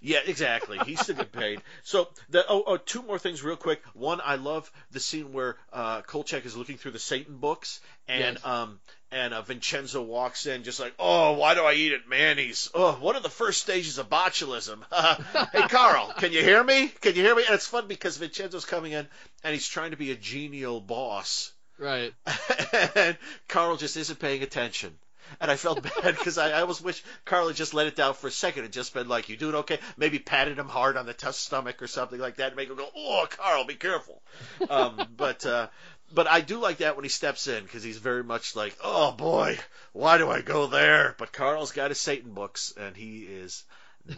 Yeah, 0.00 0.20
exactly. 0.26 0.78
He's 0.86 1.00
still 1.00 1.16
getting 1.16 1.30
paid. 1.40 1.62
So 1.82 2.08
the 2.30 2.44
oh, 2.48 2.62
oh 2.66 2.76
two 2.76 3.02
more 3.02 3.18
things 3.18 3.42
real 3.42 3.56
quick. 3.56 3.82
One, 3.94 4.20
I 4.24 4.36
love 4.36 4.70
the 4.90 5.00
scene 5.00 5.32
where 5.32 5.56
uh, 5.72 6.02
Kolchak 6.02 6.46
is 6.46 6.56
looking 6.56 6.76
through 6.76 6.92
the 6.92 6.98
Satan 6.98 7.36
books 7.38 7.80
and 8.06 8.36
Yes. 8.36 8.44
um 8.46 8.80
and 9.10 9.32
uh, 9.32 9.40
Vincenzo 9.40 10.02
walks 10.02 10.44
in 10.46 10.64
just 10.64 10.78
like, 10.80 10.92
oh, 10.98 11.32
why 11.32 11.54
do 11.54 11.62
I 11.64 11.72
eat 11.72 11.92
at 11.94 12.06
Manny's? 12.08 12.70
Oh, 12.74 12.92
one 12.92 13.16
of 13.16 13.22
the 13.22 13.30
first 13.30 13.62
stages 13.62 13.96
of 13.96 14.10
botulism. 14.10 14.80
hey, 15.52 15.62
Carl, 15.68 16.12
can 16.18 16.30
you 16.32 16.42
hear 16.42 16.62
me? 16.62 16.88
Can 16.88 17.14
you 17.14 17.22
hear 17.22 17.34
me? 17.34 17.44
And 17.46 17.54
it's 17.54 17.66
fun 17.66 17.86
because 17.88 18.18
Vincenzo's 18.18 18.66
coming 18.66 18.92
in 18.92 19.08
and 19.42 19.54
he's 19.54 19.66
trying 19.66 19.92
to 19.92 19.96
be 19.96 20.10
a 20.12 20.16
genial 20.16 20.80
boss 20.80 21.52
Right. 21.78 22.12
and 22.96 23.16
Carl 23.46 23.76
just 23.76 23.96
isn't 23.96 24.18
paying 24.18 24.42
attention. 24.42 24.98
And 25.40 25.50
I 25.50 25.56
felt 25.56 25.82
bad 26.02 26.16
because 26.16 26.38
I, 26.38 26.50
I 26.50 26.60
almost 26.60 26.82
wish 26.82 27.02
Carl 27.24 27.48
had 27.48 27.56
just 27.56 27.74
let 27.74 27.86
it 27.86 27.96
down 27.96 28.14
for 28.14 28.26
a 28.26 28.30
second 28.30 28.64
and 28.64 28.72
just 28.72 28.94
been 28.94 29.08
like, 29.08 29.28
"You 29.28 29.36
doing 29.36 29.54
okay?" 29.56 29.78
Maybe 29.96 30.18
patted 30.18 30.58
him 30.58 30.68
hard 30.68 30.96
on 30.96 31.06
the 31.06 31.14
t- 31.14 31.32
stomach 31.32 31.82
or 31.82 31.86
something 31.86 32.18
like 32.18 32.36
that, 32.36 32.48
and 32.48 32.56
make 32.56 32.68
him 32.68 32.76
go, 32.76 32.88
"Oh, 32.94 33.26
Carl, 33.30 33.64
be 33.64 33.74
careful." 33.74 34.22
Um, 34.68 35.08
but 35.16 35.44
uh, 35.46 35.68
but 36.12 36.26
I 36.26 36.40
do 36.40 36.58
like 36.58 36.78
that 36.78 36.96
when 36.96 37.04
he 37.04 37.10
steps 37.10 37.46
in 37.46 37.62
because 37.62 37.82
he's 37.82 37.98
very 37.98 38.24
much 38.24 38.56
like, 38.56 38.76
"Oh 38.82 39.12
boy, 39.12 39.58
why 39.92 40.18
do 40.18 40.30
I 40.30 40.40
go 40.40 40.66
there?" 40.66 41.14
But 41.18 41.32
Carl's 41.32 41.72
got 41.72 41.90
his 41.90 42.00
Satan 42.00 42.32
books, 42.32 42.72
and 42.76 42.96
he 42.96 43.20
is 43.20 43.64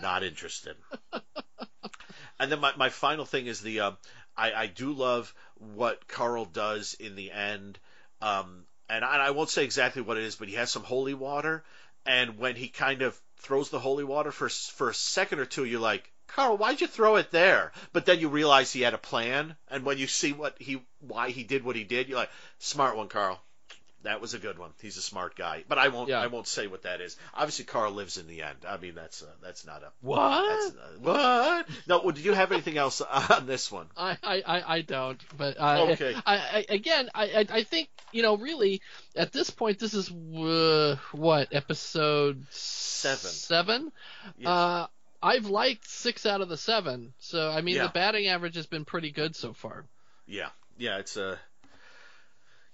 not 0.00 0.22
interested. 0.22 0.76
and 2.38 2.52
then 2.52 2.60
my 2.60 2.72
my 2.76 2.88
final 2.88 3.24
thing 3.24 3.46
is 3.46 3.60
the 3.60 3.80
uh, 3.80 3.92
I 4.36 4.52
I 4.52 4.66
do 4.66 4.92
love 4.92 5.34
what 5.56 6.06
Carl 6.08 6.44
does 6.44 6.94
in 6.94 7.16
the 7.16 7.30
end. 7.30 7.78
Um, 8.22 8.64
and 8.90 9.04
I, 9.04 9.26
I 9.26 9.30
won't 9.30 9.50
say 9.50 9.64
exactly 9.64 10.02
what 10.02 10.16
it 10.16 10.24
is, 10.24 10.36
but 10.36 10.48
he 10.48 10.54
has 10.54 10.70
some 10.70 10.82
holy 10.82 11.14
water, 11.14 11.64
and 12.04 12.38
when 12.38 12.56
he 12.56 12.68
kind 12.68 13.02
of 13.02 13.18
throws 13.38 13.70
the 13.70 13.78
holy 13.78 14.04
water 14.04 14.32
for 14.32 14.48
for 14.48 14.90
a 14.90 14.94
second 14.94 15.38
or 15.38 15.46
two, 15.46 15.64
you're 15.64 15.80
like, 15.80 16.10
Carl, 16.26 16.56
why'd 16.56 16.80
you 16.80 16.86
throw 16.86 17.16
it 17.16 17.30
there? 17.30 17.72
But 17.92 18.06
then 18.06 18.20
you 18.20 18.28
realize 18.28 18.72
he 18.72 18.82
had 18.82 18.94
a 18.94 18.98
plan, 18.98 19.56
and 19.68 19.84
when 19.84 19.98
you 19.98 20.06
see 20.06 20.32
what 20.32 20.56
he 20.60 20.82
why 21.00 21.30
he 21.30 21.44
did 21.44 21.64
what 21.64 21.76
he 21.76 21.84
did, 21.84 22.08
you're 22.08 22.18
like, 22.18 22.30
smart 22.58 22.96
one, 22.96 23.08
Carl. 23.08 23.40
That 24.02 24.22
was 24.22 24.32
a 24.32 24.38
good 24.38 24.58
one. 24.58 24.70
He's 24.80 24.96
a 24.96 25.02
smart 25.02 25.36
guy, 25.36 25.64
but 25.68 25.76
I 25.76 25.88
won't. 25.88 26.08
Yeah. 26.08 26.20
I 26.20 26.28
won't 26.28 26.48
say 26.48 26.66
what 26.66 26.84
that 26.84 27.02
is. 27.02 27.16
Obviously, 27.34 27.66
Carl 27.66 27.92
lives 27.92 28.16
in 28.16 28.26
the 28.28 28.42
end. 28.42 28.56
I 28.66 28.78
mean, 28.78 28.94
that's 28.94 29.22
uh, 29.22 29.26
that's 29.42 29.66
not 29.66 29.82
a 29.82 29.90
What? 30.00 30.74
not, 30.74 31.00
what. 31.00 31.68
No, 31.86 32.00
well, 32.02 32.12
did 32.12 32.24
you 32.24 32.32
have 32.32 32.50
anything 32.50 32.78
else 32.78 33.02
on 33.02 33.46
this 33.46 33.70
one? 33.70 33.86
I, 33.98 34.16
I, 34.22 34.62
I, 34.76 34.80
don't, 34.80 35.20
but 35.36 35.60
uh, 35.60 35.86
Okay. 35.90 36.14
I, 36.24 36.36
I, 36.36 36.64
again, 36.70 37.10
I, 37.14 37.24
I, 37.24 37.46
I 37.58 37.62
think 37.64 37.90
you 38.12 38.22
know, 38.22 38.38
really, 38.38 38.80
at 39.14 39.32
this 39.32 39.50
point, 39.50 39.78
this 39.78 39.92
is 39.92 40.10
uh, 40.10 40.96
what 41.12 41.48
episode 41.52 42.46
Seven. 42.50 43.30
Seven. 43.30 43.92
Yes. 44.38 44.48
Uh, 44.48 44.86
I've 45.22 45.46
liked 45.46 45.86
six 45.86 46.24
out 46.24 46.40
of 46.40 46.48
the 46.48 46.56
seven, 46.56 47.12
so 47.18 47.50
I 47.50 47.60
mean, 47.60 47.76
Yeah. 47.76 47.82
the 47.84 47.90
batting 47.90 48.28
average 48.28 48.56
has 48.56 48.66
been 48.66 48.86
pretty 48.86 49.10
good 49.10 49.36
so 49.36 49.52
far. 49.52 49.84
Yeah, 50.26 50.48
yeah, 50.78 50.98
it's 50.98 51.18
a. 51.18 51.38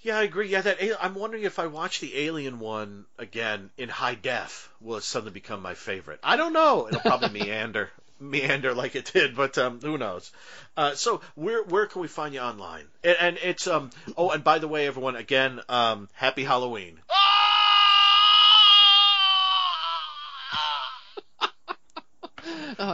Yeah, 0.03 0.19
I 0.19 0.23
agree. 0.23 0.49
Yeah, 0.49 0.61
that 0.63 0.79
I'm 1.01 1.15
wondering 1.15 1.45
if 1.45 1.59
I 1.59 1.67
watch 1.67 2.01
the 2.01 2.17
Alien 2.27 2.59
one 2.59 3.07
again 3.19 3.71
in 3.77 3.89
high 3.89 4.15
def, 4.15 4.71
will 4.81 4.97
it 4.97 5.05
suddenly 5.05 5.33
become 5.33 5.63
my 5.63 5.75
favorite? 5.75 6.21
I 6.23 6.37
don't 6.37 6.53
know. 6.53 6.87
It'll 6.87 7.01
probably 7.01 7.29
meander, 7.45 7.91
meander 8.21 8.75
like 8.75 8.95
it 8.95 9.11
did, 9.13 9.35
but 9.35 9.59
um, 9.59 9.81
who 9.81 9.99
knows? 9.99 10.31
Uh, 10.77 10.95
so 10.95 11.23
where 11.35 11.63
where 11.65 11.87
can 11.87 12.03
we 12.03 12.09
find 12.09 12.35
you 12.35 12.41
online? 12.41 12.85
And, 13.03 13.17
and 13.21 13.39
it's 13.43 13.67
um. 13.67 13.91
Oh, 14.17 14.31
and 14.31 14.45
by 14.45 14.59
the 14.59 14.69
way, 14.69 14.87
everyone, 14.87 15.17
again, 15.17 15.61
um, 15.69 16.09
happy 16.15 16.45
Halloween. 16.45 17.01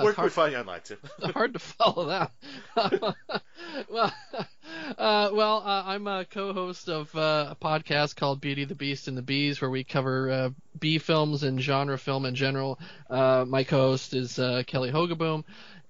It's 0.08 0.14
can 0.14 0.22
hard, 0.22 0.32
find 0.32 0.52
you 0.52 0.58
online, 0.58 0.80
Tim? 0.84 0.98
hard 1.32 1.52
to 1.54 1.58
follow 1.58 2.06
that. 2.06 2.32
well, 3.90 4.12
uh, 4.98 5.30
well, 5.32 5.62
uh, 5.64 5.82
I'm 5.86 6.06
a 6.06 6.24
co-host 6.24 6.88
of 6.88 7.14
uh, 7.14 7.48
a 7.50 7.56
podcast 7.56 8.16
called 8.16 8.40
Beauty, 8.40 8.64
the 8.64 8.74
Beast, 8.74 9.08
and 9.08 9.16
the 9.16 9.22
Bees, 9.22 9.60
where 9.60 9.70
we 9.70 9.84
cover 9.84 10.30
uh, 10.30 10.50
bee 10.78 10.98
films 10.98 11.42
and 11.42 11.60
genre 11.60 11.98
film 11.98 12.26
in 12.26 12.34
general. 12.34 12.78
Uh, 13.08 13.44
my 13.46 13.64
co-host 13.64 14.14
is 14.14 14.38
uh, 14.38 14.62
Kelly 14.66 14.90
Hogaboom, 14.90 15.44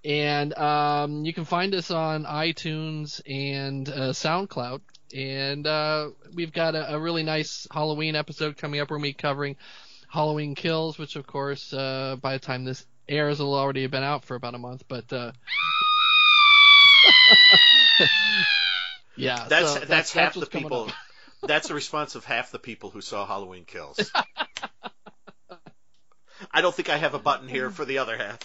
and 0.04 0.56
um, 0.58 1.24
you 1.24 1.32
can 1.32 1.44
find 1.44 1.74
us 1.74 1.90
on 1.90 2.24
iTunes 2.24 3.20
and 3.26 3.88
uh, 3.88 4.12
SoundCloud. 4.12 4.80
And 5.14 5.66
uh, 5.66 6.10
we've 6.32 6.52
got 6.52 6.74
a, 6.74 6.94
a 6.94 6.98
really 6.98 7.22
nice 7.22 7.66
Halloween 7.70 8.16
episode 8.16 8.56
coming 8.56 8.80
up 8.80 8.90
where 8.90 8.98
we'll 8.98 9.04
be 9.04 9.12
covering 9.12 9.56
Halloween 10.08 10.54
Kills, 10.54 10.98
which 10.98 11.16
of 11.16 11.26
course 11.26 11.72
uh, 11.72 12.16
by 12.20 12.34
the 12.34 12.38
time 12.38 12.64
this 12.64 12.84
airs 13.08 13.40
will 13.40 13.54
already 13.54 13.82
have 13.82 13.90
been 13.90 14.02
out 14.02 14.24
for 14.24 14.34
about 14.34 14.54
a 14.54 14.58
month. 14.58 14.84
But 14.88 15.12
uh, 15.12 15.32
yeah, 19.16 19.46
That's 19.48 19.72
so 19.72 19.80
that's, 19.80 20.12
half 20.12 20.34
the 20.34 20.46
people. 20.46 20.90
That's 21.44 21.66
the 21.68 21.74
response 21.74 22.14
of 22.14 22.24
half 22.24 22.52
the 22.52 22.60
people 22.60 22.90
who 22.90 23.00
saw 23.00 23.26
Halloween 23.26 23.64
Kills. 23.64 24.12
I 26.52 26.60
don't 26.60 26.74
think 26.74 26.88
I 26.88 26.96
have 26.96 27.14
a 27.14 27.18
button 27.18 27.48
here 27.48 27.68
for 27.70 27.84
the 27.84 27.98
other 27.98 28.16
half. 28.16 28.38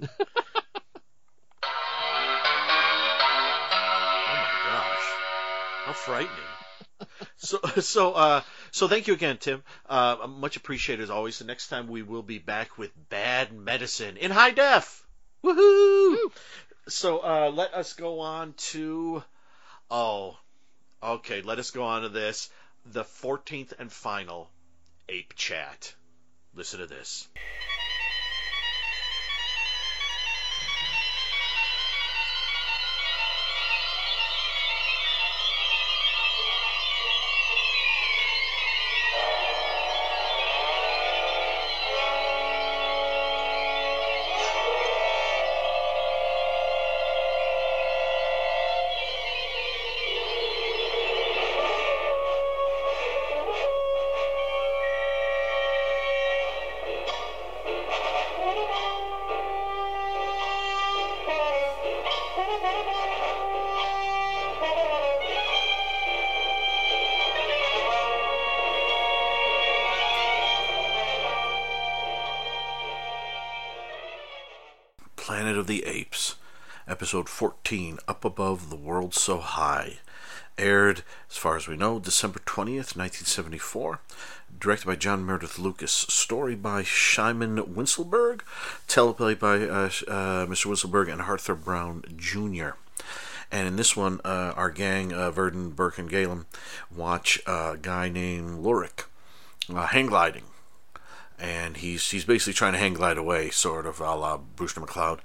oh 0.00 0.06
my 4.28 4.48
gosh, 4.64 5.06
how 5.84 5.92
frightening! 5.94 6.38
So, 7.36 7.58
so, 7.80 8.12
uh, 8.12 8.42
so 8.74 8.88
thank 8.88 9.06
you 9.06 9.14
again, 9.14 9.36
Tim. 9.38 9.62
Uh, 9.88 10.26
much 10.28 10.56
appreciated 10.56 11.04
as 11.04 11.10
always. 11.10 11.38
The 11.38 11.44
next 11.44 11.68
time 11.68 11.86
we 11.86 12.02
will 12.02 12.24
be 12.24 12.40
back 12.40 12.76
with 12.76 12.90
bad 13.08 13.52
medicine 13.52 14.16
in 14.16 14.32
high 14.32 14.50
def. 14.50 15.06
Woohoo! 15.44 16.32
So, 16.88 17.20
uh, 17.20 17.52
let 17.54 17.72
us 17.72 17.92
go 17.92 18.18
on 18.18 18.54
to. 18.72 19.22
Oh, 19.88 20.36
okay. 21.00 21.40
Let 21.42 21.60
us 21.60 21.70
go 21.70 21.84
on 21.84 22.02
to 22.02 22.08
this. 22.08 22.50
The 22.84 23.04
14th 23.04 23.74
and 23.78 23.92
final 23.92 24.50
ape 25.08 25.34
chat. 25.36 25.94
Listen 26.52 26.80
to 26.80 26.86
this. 26.86 27.28
Episode 77.14 77.28
14, 77.28 77.98
Up 78.08 78.24
Above 78.24 78.70
the 78.70 78.76
World 78.76 79.14
So 79.14 79.38
High. 79.38 79.98
Aired, 80.58 81.04
as 81.30 81.36
far 81.36 81.54
as 81.56 81.68
we 81.68 81.76
know, 81.76 82.00
December 82.00 82.40
20th, 82.40 82.96
1974. 82.96 84.00
Directed 84.58 84.86
by 84.88 84.96
John 84.96 85.24
Meredith 85.24 85.56
Lucas. 85.56 85.92
Story 85.92 86.56
by 86.56 86.82
Shimon 86.82 87.58
Wincelberg. 87.72 88.40
Teleplay 88.88 89.38
by 89.38 89.58
uh, 89.58 89.90
uh, 90.12 90.46
Mr. 90.46 90.66
Wincelberg 90.66 91.08
and 91.08 91.22
Arthur 91.22 91.54
Browne 91.54 92.02
Jr. 92.16 92.70
And 93.52 93.68
in 93.68 93.76
this 93.76 93.96
one, 93.96 94.20
uh, 94.24 94.52
our 94.56 94.70
gang, 94.70 95.10
Virdon, 95.10 95.72
Burke, 95.72 95.98
and 95.98 96.10
Galen, 96.10 96.46
watch 96.92 97.40
a 97.46 97.78
guy 97.80 98.08
named 98.08 98.58
Lurik 98.58 99.04
uh, 99.72 99.86
hang 99.86 100.06
gliding 100.06 100.46
and 101.38 101.78
he's 101.78 102.10
he's 102.10 102.24
basically 102.24 102.52
trying 102.52 102.72
to 102.72 102.78
hang 102.78 102.94
glide 102.94 103.18
away, 103.18 103.50
sort 103.50 103.86
of 103.86 104.00
a 104.00 104.14
la 104.14 104.36
Brewster 104.36 104.80
McCloud. 104.80 105.18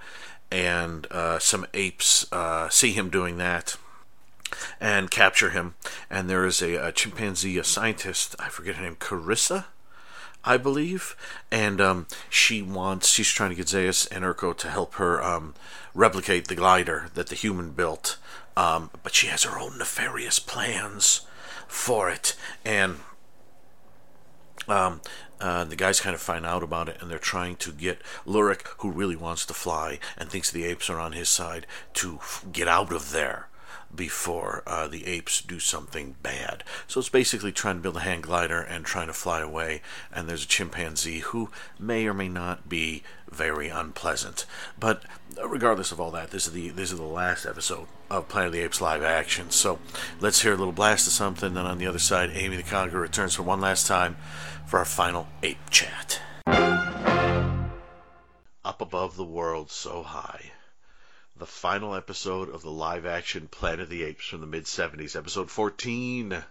And 0.51 1.05
uh, 1.11 1.39
some 1.39 1.65
apes 1.73 2.31
uh, 2.31 2.69
see 2.69 2.91
him 2.91 3.09
doing 3.09 3.37
that 3.37 3.77
and 4.79 5.11
capture 5.11 5.51
him. 5.51 5.75
And 6.09 6.29
there 6.29 6.45
is 6.45 6.61
a, 6.61 6.75
a 6.75 6.91
chimpanzee, 6.91 7.57
a 7.57 7.63
scientist, 7.63 8.35
I 8.39 8.49
forget 8.49 8.75
her 8.75 8.83
name, 8.83 8.95
Carissa, 8.95 9.65
I 10.43 10.57
believe. 10.57 11.15
And 11.51 11.79
um, 11.79 12.07
she 12.29 12.61
wants, 12.61 13.09
she's 13.09 13.29
trying 13.29 13.51
to 13.51 13.55
get 13.55 13.67
Zaius 13.67 14.07
and 14.11 14.23
Urko 14.23 14.57
to 14.57 14.69
help 14.69 14.95
her 14.95 15.23
um, 15.23 15.53
replicate 15.93 16.47
the 16.47 16.55
glider 16.55 17.09
that 17.13 17.27
the 17.27 17.35
human 17.35 17.71
built. 17.71 18.17
Um, 18.57 18.89
but 19.03 19.13
she 19.13 19.27
has 19.27 19.43
her 19.43 19.59
own 19.59 19.77
nefarious 19.77 20.39
plans 20.39 21.21
for 21.67 22.09
it. 22.09 22.35
And 22.65 22.97
um, 24.67 25.01
uh, 25.41 25.63
the 25.63 25.75
guys 25.75 25.99
kind 25.99 26.15
of 26.15 26.21
find 26.21 26.45
out 26.45 26.63
about 26.63 26.89
it, 26.89 26.97
and 27.01 27.09
they're 27.11 27.19
trying 27.19 27.55
to 27.57 27.71
get 27.71 28.01
Lurik, 28.25 28.67
who 28.79 28.91
really 28.91 29.15
wants 29.15 29.45
to 29.47 29.53
fly 29.53 29.99
and 30.17 30.29
thinks 30.29 30.51
the 30.51 30.65
apes 30.65 30.89
are 30.89 30.99
on 30.99 31.11
his 31.11 31.29
side, 31.29 31.67
to 31.95 32.15
f- 32.15 32.45
get 32.51 32.67
out 32.67 32.91
of 32.91 33.11
there. 33.11 33.48
Before 33.95 34.63
uh, 34.67 34.87
the 34.87 35.07
apes 35.07 35.41
do 35.41 35.59
something 35.59 36.15
bad. 36.21 36.63
So 36.87 36.99
it's 36.99 37.09
basically 37.09 37.51
trying 37.51 37.77
to 37.77 37.81
build 37.81 37.97
a 37.97 38.01
hang 38.01 38.21
glider 38.21 38.61
and 38.61 38.85
trying 38.85 39.07
to 39.07 39.13
fly 39.13 39.41
away. 39.41 39.81
And 40.11 40.27
there's 40.27 40.43
a 40.45 40.47
chimpanzee 40.47 41.19
who 41.19 41.49
may 41.79 42.05
or 42.07 42.13
may 42.13 42.29
not 42.29 42.69
be 42.69 43.03
very 43.29 43.69
unpleasant. 43.69 44.45
But 44.79 45.03
regardless 45.43 45.91
of 45.91 45.99
all 45.99 46.11
that, 46.11 46.31
this 46.31 46.47
is 46.47 46.53
the 46.53 46.69
this 46.69 46.91
is 46.91 46.97
the 46.97 47.03
last 47.03 47.45
episode 47.45 47.87
of 48.09 48.27
Planet 48.27 48.47
of 48.47 48.53
the 48.53 48.61
Apes 48.61 48.81
live 48.81 49.03
action. 49.03 49.51
So 49.51 49.79
let's 50.19 50.41
hear 50.41 50.53
a 50.53 50.57
little 50.57 50.73
blast 50.73 51.07
of 51.07 51.13
something. 51.13 51.53
Then 51.53 51.65
on 51.65 51.77
the 51.77 51.87
other 51.87 51.99
side, 51.99 52.31
Amy 52.33 52.57
the 52.57 52.63
Conqueror 52.63 53.01
returns 53.01 53.35
for 53.35 53.43
one 53.43 53.61
last 53.61 53.87
time 53.87 54.17
for 54.65 54.79
our 54.79 54.85
final 54.85 55.27
ape 55.43 55.69
chat. 55.69 56.21
Up 58.65 58.81
above 58.81 59.15
the 59.15 59.25
world 59.25 59.71
so 59.71 60.03
high. 60.03 60.51
The 61.39 61.45
final 61.45 61.95
episode 61.95 62.49
of 62.49 62.63
the 62.63 62.69
live 62.69 63.05
action 63.05 63.47
Planet 63.47 63.79
of 63.79 63.89
the 63.89 64.03
Apes 64.03 64.25
from 64.25 64.41
the 64.41 64.45
mid 64.45 64.65
70s, 64.65 65.15
episode 65.15 65.49
14. 65.49 66.43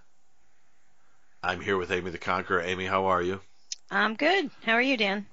I'm 1.42 1.60
here 1.60 1.76
with 1.76 1.92
Amy 1.92 2.10
the 2.10 2.16
Conqueror. 2.16 2.62
Amy, 2.62 2.86
how 2.86 3.04
are 3.06 3.20
you? 3.20 3.42
I'm 3.90 4.14
good. 4.14 4.50
How 4.64 4.72
are 4.72 4.80
you, 4.80 4.96
Dan? 4.96 5.26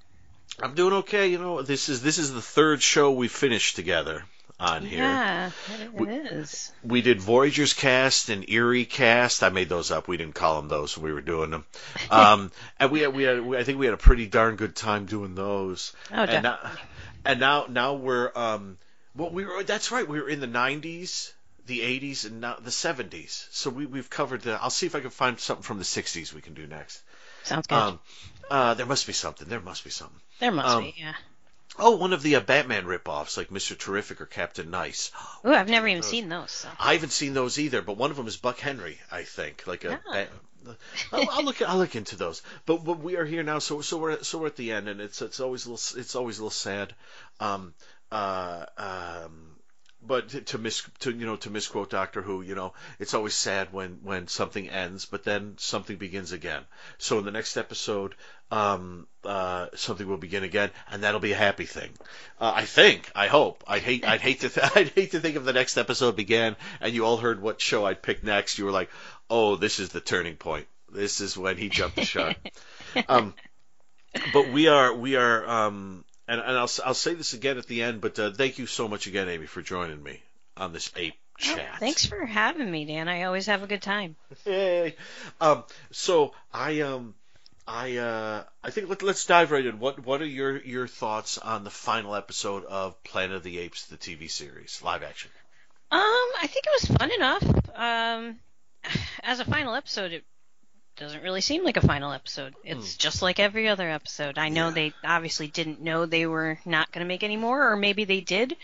I'm 0.62 0.74
doing 0.74 0.92
okay. 0.96 1.28
You 1.28 1.38
know, 1.38 1.62
this 1.62 1.88
is 1.88 2.02
this 2.02 2.18
is 2.18 2.34
the 2.34 2.42
third 2.42 2.82
show 2.82 3.12
we 3.12 3.28
finished 3.28 3.76
together 3.76 4.24
on 4.60 4.84
here. 4.84 4.98
Yeah, 4.98 5.50
it 5.94 6.32
is. 6.32 6.70
We 6.84 7.00
did 7.00 7.22
Voyager's 7.22 7.72
cast 7.72 8.28
and 8.28 8.46
Eerie 8.46 8.84
cast. 8.84 9.42
I 9.42 9.48
made 9.48 9.70
those 9.70 9.90
up. 9.90 10.06
We 10.06 10.18
didn't 10.18 10.34
call 10.34 10.60
them 10.60 10.68
those 10.68 10.98
we 10.98 11.14
were 11.14 11.22
doing 11.22 11.48
them. 11.48 11.64
Um, 12.10 12.52
and 12.78 12.90
we 12.90 13.00
had, 13.00 13.14
we 13.14 13.22
had 13.22 13.40
we, 13.40 13.56
I 13.56 13.64
think 13.64 13.78
we 13.78 13.86
had 13.86 13.94
a 13.94 13.98
pretty 13.98 14.26
darn 14.26 14.56
good 14.56 14.76
time 14.76 15.06
doing 15.06 15.34
those. 15.34 15.94
Oh, 16.12 16.16
and 16.16 16.42
now, 16.42 16.58
and 17.24 17.40
now 17.40 17.66
now 17.70 17.94
we're 17.94 18.30
um 18.36 18.76
well 19.16 19.30
we 19.30 19.44
were 19.44 19.62
that's 19.62 19.90
right 19.90 20.08
we 20.08 20.20
were 20.20 20.28
in 20.28 20.40
the 20.40 20.48
90s 20.48 21.32
the 21.66 21.80
80s 21.80 22.26
and 22.26 22.40
now 22.40 22.56
the 22.60 22.70
70s 22.70 23.46
so 23.50 23.70
we 23.70 23.86
we've 23.86 24.10
covered 24.10 24.42
the 24.42 24.60
I'll 24.62 24.70
see 24.70 24.86
if 24.86 24.94
I 24.94 25.00
can 25.00 25.10
find 25.10 25.38
something 25.38 25.62
from 25.62 25.78
the 25.78 25.84
60s 25.84 26.32
we 26.32 26.40
can 26.40 26.54
do 26.54 26.66
next 26.66 27.02
Sounds 27.42 27.66
good. 27.66 27.76
um 27.76 28.00
uh 28.50 28.74
there 28.74 28.86
must 28.86 29.06
be 29.06 29.12
something 29.12 29.48
there 29.48 29.60
must 29.60 29.84
be 29.84 29.90
something 29.90 30.20
there 30.40 30.52
must 30.52 30.76
um, 30.76 30.84
be, 30.84 30.94
yeah. 30.96 31.14
oh 31.78 31.96
one 31.96 32.12
of 32.12 32.22
the 32.22 32.36
uh, 32.36 32.40
Batman 32.40 32.84
ripoffs 32.84 33.36
like 33.36 33.48
Mr. 33.48 33.76
Terrific 33.76 34.20
or 34.20 34.26
Captain 34.26 34.70
Nice 34.70 35.10
Ooh, 35.44 35.52
I've 35.52 35.68
never 35.68 35.88
even 35.88 36.02
those. 36.02 36.10
seen 36.10 36.28
those. 36.28 36.50
So. 36.50 36.68
I 36.78 36.94
haven't 36.94 37.12
seen 37.12 37.34
those 37.34 37.58
either, 37.58 37.82
but 37.82 37.96
one 37.96 38.10
of 38.10 38.16
them 38.16 38.26
is 38.26 38.36
Buck 38.36 38.58
Henry, 38.58 38.98
I 39.12 39.22
think. 39.22 39.66
Like 39.66 39.84
a. 39.84 40.00
Bat- 40.10 40.28
I'll, 41.12 41.30
I'll 41.30 41.44
look. 41.44 41.62
I'll 41.62 41.78
look 41.78 41.94
into 41.94 42.16
those. 42.16 42.42
But, 42.64 42.84
but 42.84 42.98
we 42.98 43.16
are 43.16 43.24
here 43.24 43.42
now, 43.42 43.60
so 43.60 43.80
so 43.80 43.98
we're 43.98 44.22
so 44.22 44.38
we're 44.38 44.48
at 44.48 44.56
the 44.56 44.72
end, 44.72 44.88
and 44.88 45.00
it's 45.00 45.22
it's 45.22 45.40
always 45.40 45.66
a 45.66 45.70
little 45.70 46.00
it's 46.00 46.16
always 46.16 46.38
a 46.38 46.42
little 46.42 46.50
sad. 46.50 46.94
Um, 47.38 47.74
uh, 48.10 48.64
um, 48.76 49.56
but 50.06 50.28
to, 50.30 50.40
to 50.40 50.58
mis 50.58 50.82
to 51.00 51.10
you 51.10 51.26
know 51.26 51.36
to 51.36 51.50
misquote 51.50 51.90
Doctor 51.90 52.22
Who, 52.22 52.42
you 52.42 52.54
know, 52.54 52.74
it's 52.98 53.14
always 53.14 53.34
sad 53.34 53.72
when 53.72 54.00
when 54.02 54.28
something 54.28 54.68
ends, 54.68 55.04
but 55.04 55.24
then 55.24 55.54
something 55.58 55.96
begins 55.96 56.32
again. 56.32 56.62
So 56.98 57.18
in 57.18 57.24
the 57.24 57.30
next 57.30 57.56
episode, 57.56 58.14
um, 58.50 59.06
uh, 59.24 59.68
something 59.74 60.06
will 60.06 60.16
begin 60.16 60.44
again, 60.44 60.70
and 60.90 61.02
that'll 61.02 61.20
be 61.20 61.32
a 61.32 61.36
happy 61.36 61.66
thing. 61.66 61.90
Uh, 62.40 62.52
I 62.54 62.64
think. 62.64 63.10
I 63.14 63.26
hope. 63.26 63.64
I'd 63.66 63.82
hate. 63.82 64.06
I'd 64.06 64.20
hate 64.20 64.40
to. 64.40 64.48
Th- 64.48 64.70
I'd 64.76 64.88
hate 64.90 65.12
to 65.12 65.20
think 65.20 65.36
of 65.36 65.44
the 65.44 65.52
next 65.52 65.76
episode 65.76 66.16
began 66.16 66.56
and 66.80 66.94
you 66.94 67.04
all 67.04 67.16
heard 67.16 67.42
what 67.42 67.60
show 67.60 67.84
I'd 67.84 68.02
pick 68.02 68.22
next. 68.22 68.58
You 68.58 68.66
were 68.66 68.72
like, 68.72 68.90
"Oh, 69.28 69.56
this 69.56 69.80
is 69.80 69.90
the 69.90 70.00
turning 70.00 70.36
point. 70.36 70.66
This 70.92 71.20
is 71.20 71.36
when 71.36 71.56
he 71.56 71.68
jumped 71.68 71.96
the 71.96 72.04
shark." 72.04 72.36
um, 73.08 73.34
but 74.32 74.50
we 74.52 74.68
are. 74.68 74.94
We 74.94 75.16
are. 75.16 75.48
Um, 75.48 76.04
and, 76.28 76.40
and 76.40 76.56
I'll 76.58 76.70
I'll 76.84 76.94
say 76.94 77.14
this 77.14 77.32
again 77.34 77.58
at 77.58 77.66
the 77.66 77.82
end. 77.82 78.00
But 78.00 78.18
uh, 78.18 78.30
thank 78.32 78.58
you 78.58 78.66
so 78.66 78.88
much 78.88 79.06
again, 79.06 79.28
Amy, 79.28 79.46
for 79.46 79.62
joining 79.62 80.02
me 80.02 80.22
on 80.56 80.72
this 80.72 80.90
ape 80.96 81.14
Oh, 81.38 81.54
chat. 81.54 81.78
thanks 81.80 82.06
for 82.06 82.24
having 82.24 82.70
me, 82.70 82.86
Dan. 82.86 83.08
I 83.08 83.24
always 83.24 83.44
have 83.46 83.62
a 83.62 83.66
good 83.66 83.82
time. 83.82 84.16
Yay. 84.46 84.96
Um, 85.38 85.64
so 85.90 86.32
I 86.52 86.80
um 86.80 87.14
I 87.68 87.96
uh 87.98 88.44
I 88.64 88.70
think 88.70 88.88
let, 88.88 89.02
let's 89.02 89.26
dive 89.26 89.50
right 89.50 89.66
in. 89.66 89.78
What 89.78 90.04
what 90.04 90.22
are 90.22 90.26
your 90.26 90.56
your 90.56 90.86
thoughts 90.88 91.36
on 91.36 91.62
the 91.64 91.70
final 91.70 92.14
episode 92.14 92.64
of 92.64 93.02
Planet 93.04 93.36
of 93.36 93.42
the 93.42 93.58
Apes, 93.58 93.86
the 93.86 93.98
TV 93.98 94.30
series, 94.30 94.80
live 94.82 95.02
action? 95.02 95.30
Um, 95.90 96.00
I 96.00 96.46
think 96.48 96.64
it 96.66 96.72
was 96.80 96.96
fun 96.96 97.12
enough. 97.12 97.42
Um, 97.74 98.38
as 99.22 99.40
a 99.40 99.44
final 99.44 99.74
episode, 99.74 100.12
it 100.12 100.24
doesn't 100.96 101.22
really 101.22 101.40
seem 101.40 101.64
like 101.64 101.76
a 101.76 101.86
final 101.86 102.12
episode. 102.12 102.54
It's 102.64 102.96
just 102.96 103.22
like 103.22 103.38
every 103.38 103.68
other 103.68 103.88
episode. 103.88 104.38
I 104.38 104.48
know 104.48 104.68
Yeah. 104.68 104.74
they 104.74 104.92
obviously 105.04 105.46
didn't 105.48 105.80
know 105.80 106.06
they 106.06 106.26
were 106.26 106.58
not 106.64 106.90
going 106.92 107.04
to 107.04 107.08
make 107.08 107.22
any 107.22 107.36
more, 107.36 107.70
or 107.70 107.76
maybe 107.76 108.04
they 108.04 108.20
did. 108.20 108.56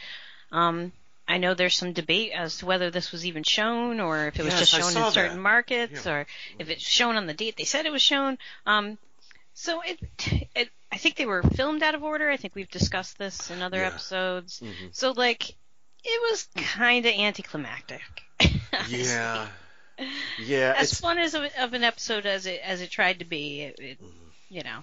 Um, 0.51 0.93
I 1.29 1.39
know 1.39 1.55
there's 1.55 1.77
some 1.77 1.93
debate 1.93 2.33
as 2.35 2.59
to 2.59 2.67
whether 2.67 2.91
this 2.91 3.13
was 3.13 3.25
even 3.27 3.43
shown, 3.43 4.01
or 4.01 4.27
if 4.27 4.39
it 4.39 4.45
was 4.45 4.53
Yes, 4.55 4.71
just 4.71 4.73
shown 4.93 5.05
in 5.07 5.13
certain 5.13 5.37
that. 5.37 5.43
markets, 5.43 6.05
Yeah. 6.07 6.13
or 6.13 6.27
if 6.59 6.69
it's 6.69 6.83
shown 6.83 7.17
on 7.17 7.27
the 7.27 7.35
date 7.35 7.57
they 7.57 7.65
said 7.65 7.87
it 7.87 7.93
was 7.93 8.03
shown. 8.03 8.39
Um, 8.67 8.99
so 9.55 9.81
it, 9.83 10.01
it, 10.57 10.69
I 10.91 10.97
think 10.97 11.17
they 11.17 11.27
were 11.27 11.43
filmed 11.43 11.83
out 11.83 11.95
of 11.95 12.03
order. 12.03 12.31
I 12.31 12.37
think 12.39 12.55
we've 12.55 12.71
discussed 12.71 13.19
this 13.19 13.51
in 13.51 13.63
other 13.63 13.79
Yeah. 13.79 13.89
episodes. 13.89 14.61
Mhm. 14.61 14.95
So 14.95 15.13
like, 15.13 15.51
it 16.05 16.31
was 16.31 16.49
kind 16.57 17.07
of 17.07 17.13
anticlimactic. 17.13 18.03
Yeah. 18.89 19.47
Yeah, 20.39 20.75
as 20.77 20.93
it's 20.93 21.01
fun 21.01 21.19
as 21.19 21.35
of, 21.35 21.45
of 21.59 21.75
an 21.75 21.85
episode 21.85 22.27
as 22.27 22.47
it 22.47 22.61
as 22.65 22.81
it 22.81 22.91
tried 22.91 23.21
to 23.21 23.25
be, 23.25 23.63
it, 23.63 23.79
it 23.79 24.03
mm-hmm. 24.03 24.29
you 24.49 24.63
know. 24.63 24.83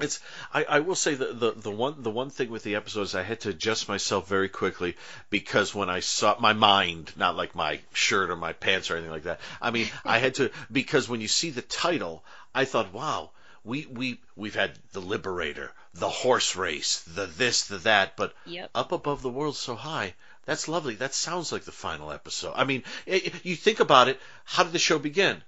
It's. 0.00 0.20
I, 0.54 0.64
I 0.64 0.80
will 0.80 0.94
say 0.94 1.14
the, 1.14 1.32
the 1.32 1.50
the 1.52 1.70
one 1.70 2.02
the 2.02 2.10
one 2.10 2.30
thing 2.30 2.50
with 2.50 2.62
the 2.62 2.76
episodes 2.76 3.14
I 3.14 3.22
had 3.22 3.40
to 3.40 3.48
adjust 3.48 3.88
myself 3.88 4.28
very 4.28 4.48
quickly 4.48 4.96
because 5.28 5.74
when 5.74 5.90
I 5.90 6.00
saw 6.00 6.36
my 6.38 6.52
mind, 6.52 7.12
not 7.16 7.36
like 7.36 7.54
my 7.54 7.80
shirt 7.92 8.30
or 8.30 8.36
my 8.36 8.52
pants 8.52 8.90
or 8.90 8.94
anything 8.94 9.12
like 9.12 9.24
that. 9.24 9.40
I 9.60 9.70
mean, 9.70 9.88
I 10.04 10.18
had 10.18 10.34
to 10.36 10.50
because 10.70 11.08
when 11.08 11.20
you 11.20 11.28
see 11.28 11.50
the 11.50 11.62
title, 11.62 12.24
I 12.54 12.64
thought, 12.64 12.92
wow, 12.92 13.30
we 13.64 13.86
we 13.86 14.20
we've 14.36 14.54
had 14.54 14.78
the 14.92 15.00
Liberator, 15.00 15.72
the 15.94 16.08
horse 16.08 16.54
race, 16.56 17.02
the 17.02 17.26
this, 17.26 17.64
the 17.64 17.78
that, 17.78 18.16
but 18.16 18.34
Yep. 18.46 18.70
up 18.74 18.92
above 18.92 19.22
the 19.22 19.30
world 19.30 19.56
so 19.56 19.74
high. 19.74 20.14
That's 20.48 20.66
lovely. 20.66 20.94
That 20.94 21.12
sounds 21.12 21.52
like 21.52 21.64
the 21.64 21.72
final 21.72 22.10
episode. 22.10 22.54
I 22.56 22.64
mean, 22.64 22.82
i 23.06 23.16
i- 23.26 23.32
you 23.42 23.54
think 23.54 23.80
about 23.80 24.08
it. 24.08 24.18
How 24.46 24.62
did 24.64 24.72
the 24.72 24.78
show 24.78 24.98
begin? 24.98 25.42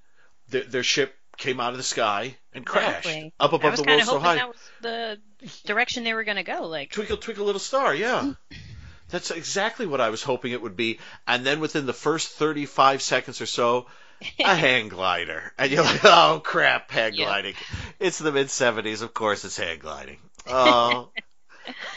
Their, 0.51 0.64
their 0.64 0.82
ship 0.82 1.14
came 1.39 1.59
out 1.59 1.72
of 1.72 1.78
the 1.78 1.82
sky 1.82 2.36
and 2.52 2.66
crashed 2.66 3.06
Exactly. 3.06 3.32
up 3.40 3.55
I 3.55 3.56
above 3.56 3.70
was 3.70 3.81
the 3.81 3.86
kind 3.86 3.97
world 3.97 4.02
of 4.02 4.06
so 4.09 4.12
hoping 4.18 4.24
high. 4.27 4.35
that 4.36 4.48
was 4.48 4.70
the 4.82 5.18
direction 5.64 6.05
they 6.05 6.12
were 6.12 6.24
going 6.24 6.36
to 6.36 6.43
go. 6.43 6.66
Like, 6.66 6.90
Twinkle, 6.90 7.16
twinkle, 7.16 7.47
little 7.47 7.59
star. 7.60 7.94
Yeah, 7.94 8.35
that's 9.09 9.31
exactly 9.31 9.86
what 9.86 10.02
I 10.02 10.10
was 10.10 10.22
hoping 10.22 10.52
it 10.52 10.60
would 10.60 10.77
be. 10.77 10.98
And 11.27 11.47
then 11.47 11.60
within 11.60 11.86
the 11.86 11.94
first 11.94 12.28
35 12.32 13.01
seconds 13.01 13.40
or 13.40 13.47
so, 13.47 13.86
a 14.39 14.55
hang 14.55 14.89
glider, 14.90 15.51
and 15.56 15.72
you're 15.72 15.82
like, 15.82 16.05
oh 16.05 16.43
crap, 16.44 16.90
hang 16.90 17.14
gliding. 17.14 17.55
It's 17.98 18.18
the 18.18 18.32
mid 18.32 18.48
70s, 18.48 19.01
of 19.01 19.14
course, 19.14 19.47
it's 19.47 19.56
hang 19.56 19.78
gliding. 19.78 20.18
Oh. 20.47 21.09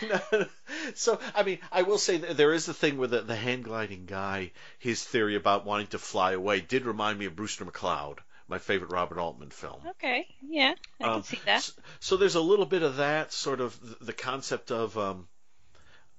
so 0.95 1.19
I 1.35 1.43
mean, 1.43 1.59
I 1.71 1.83
will 1.83 1.97
say 1.97 2.17
that 2.17 2.37
there 2.37 2.53
is 2.53 2.65
the 2.65 2.73
thing 2.73 2.97
with 2.97 3.11
the, 3.11 3.21
the 3.21 3.35
hang 3.35 3.61
gliding 3.61 4.05
guy. 4.05 4.51
His 4.79 5.03
theory 5.03 5.35
about 5.35 5.65
wanting 5.65 5.87
to 5.87 5.99
fly 5.99 6.33
away 6.33 6.61
did 6.61 6.85
remind 6.85 7.19
me 7.19 7.25
of 7.25 7.35
Brewster 7.35 7.65
McCloud, 7.65 8.19
my 8.47 8.59
favorite 8.59 8.91
Robert 8.91 9.19
Altman 9.19 9.49
film. 9.51 9.81
okay, 9.91 10.27
yeah, 10.41 10.73
I 11.01 11.07
Um, 11.07 11.09
can 11.09 11.23
see 11.23 11.41
that. 11.45 11.63
s- 11.63 11.73
So, 11.99 12.17
there's 12.17 12.35
a 12.35 12.41
little 12.41 12.65
bit 12.65 12.81
of 12.83 12.97
that 12.97 13.33
sort 13.33 13.61
of 13.61 13.77
the 14.05 14.13
concept 14.13 14.71
of 14.71 14.97
um 14.97 15.27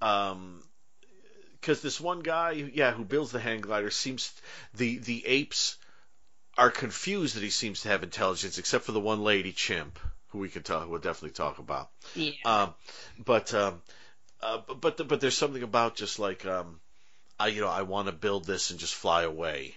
um 0.01 0.62
because 1.60 1.81
this 1.82 2.01
one 2.01 2.20
guy, 2.20 2.52
yeah, 2.52 2.93
who 2.93 3.05
builds 3.05 3.32
the 3.32 3.40
hang 3.40 3.60
glider 3.62 3.90
seems 3.90 4.32
the 4.74 4.98
the 4.98 5.26
apes 5.26 5.78
are 6.59 6.70
confused 6.70 7.36
that 7.36 7.43
he 7.43 7.51
seems 7.51 7.82
to 7.82 7.89
have 7.89 8.02
intelligence, 8.02 8.59
except 8.59 8.85
for 8.85 8.93
the 8.93 9.01
one 9.01 9.22
lady 9.24 9.52
chimp 9.52 9.98
who 10.35 10.40
we 10.40 10.48
can 10.48 10.65
talk, 10.65 10.90
we'll 10.90 10.98
definitely 10.98 11.31
talk 11.31 11.61
about. 11.61 11.90
Yeah. 12.16 12.32
Um, 12.44 12.74
but 13.24 13.55
um, 13.55 13.81
uh, 14.43 14.59
but 14.66 14.81
but 14.81 15.09
but 15.09 15.20
there's 15.20 15.39
something 15.39 15.62
about 15.62 15.94
just 15.94 16.19
like 16.19 16.44
um, 16.44 16.81
I 17.39 17.47
you 17.47 17.61
know 17.61 17.69
I 17.69 17.82
want 17.82 18.09
to 18.09 18.12
build 18.12 18.44
this 18.44 18.70
and 18.70 18.81
just 18.81 18.97
fly 18.97 19.23
away, 19.23 19.77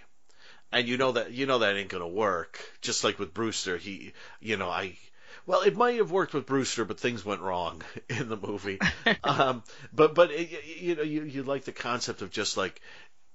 and 0.72 0.88
you 0.88 0.98
know 0.98 1.12
that 1.12 1.32
you 1.32 1.46
know 1.46 1.60
that 1.60 1.76
ain't 1.76 1.90
gonna 1.90 2.08
work. 2.08 2.60
Just 2.82 3.04
like 3.04 3.20
with 3.20 3.36
Brewster, 3.36 3.78
he 3.78 4.14
you 4.42 4.58
know 4.58 4.68
I. 4.68 4.98
Well, 5.46 5.62
it 5.62 5.78
might 5.78 5.98
have 5.98 6.12
worked 6.12 6.34
with 6.34 6.48
Brewster, 6.48 6.86
but 6.86 7.00
things 7.00 7.24
went 7.24 7.42
wrong 7.42 7.84
in 8.10 8.28
the 8.28 8.36
movie. 8.36 8.80
um, 9.24 9.62
but 9.94 10.16
but 10.16 10.32
it, 10.32 10.66
you 10.82 10.96
know 10.96 11.04
you 11.04 11.22
you 11.22 11.44
like 11.44 11.66
the 11.66 11.72
concept 11.72 12.24
of 12.24 12.32
just 12.32 12.58
like 12.58 12.82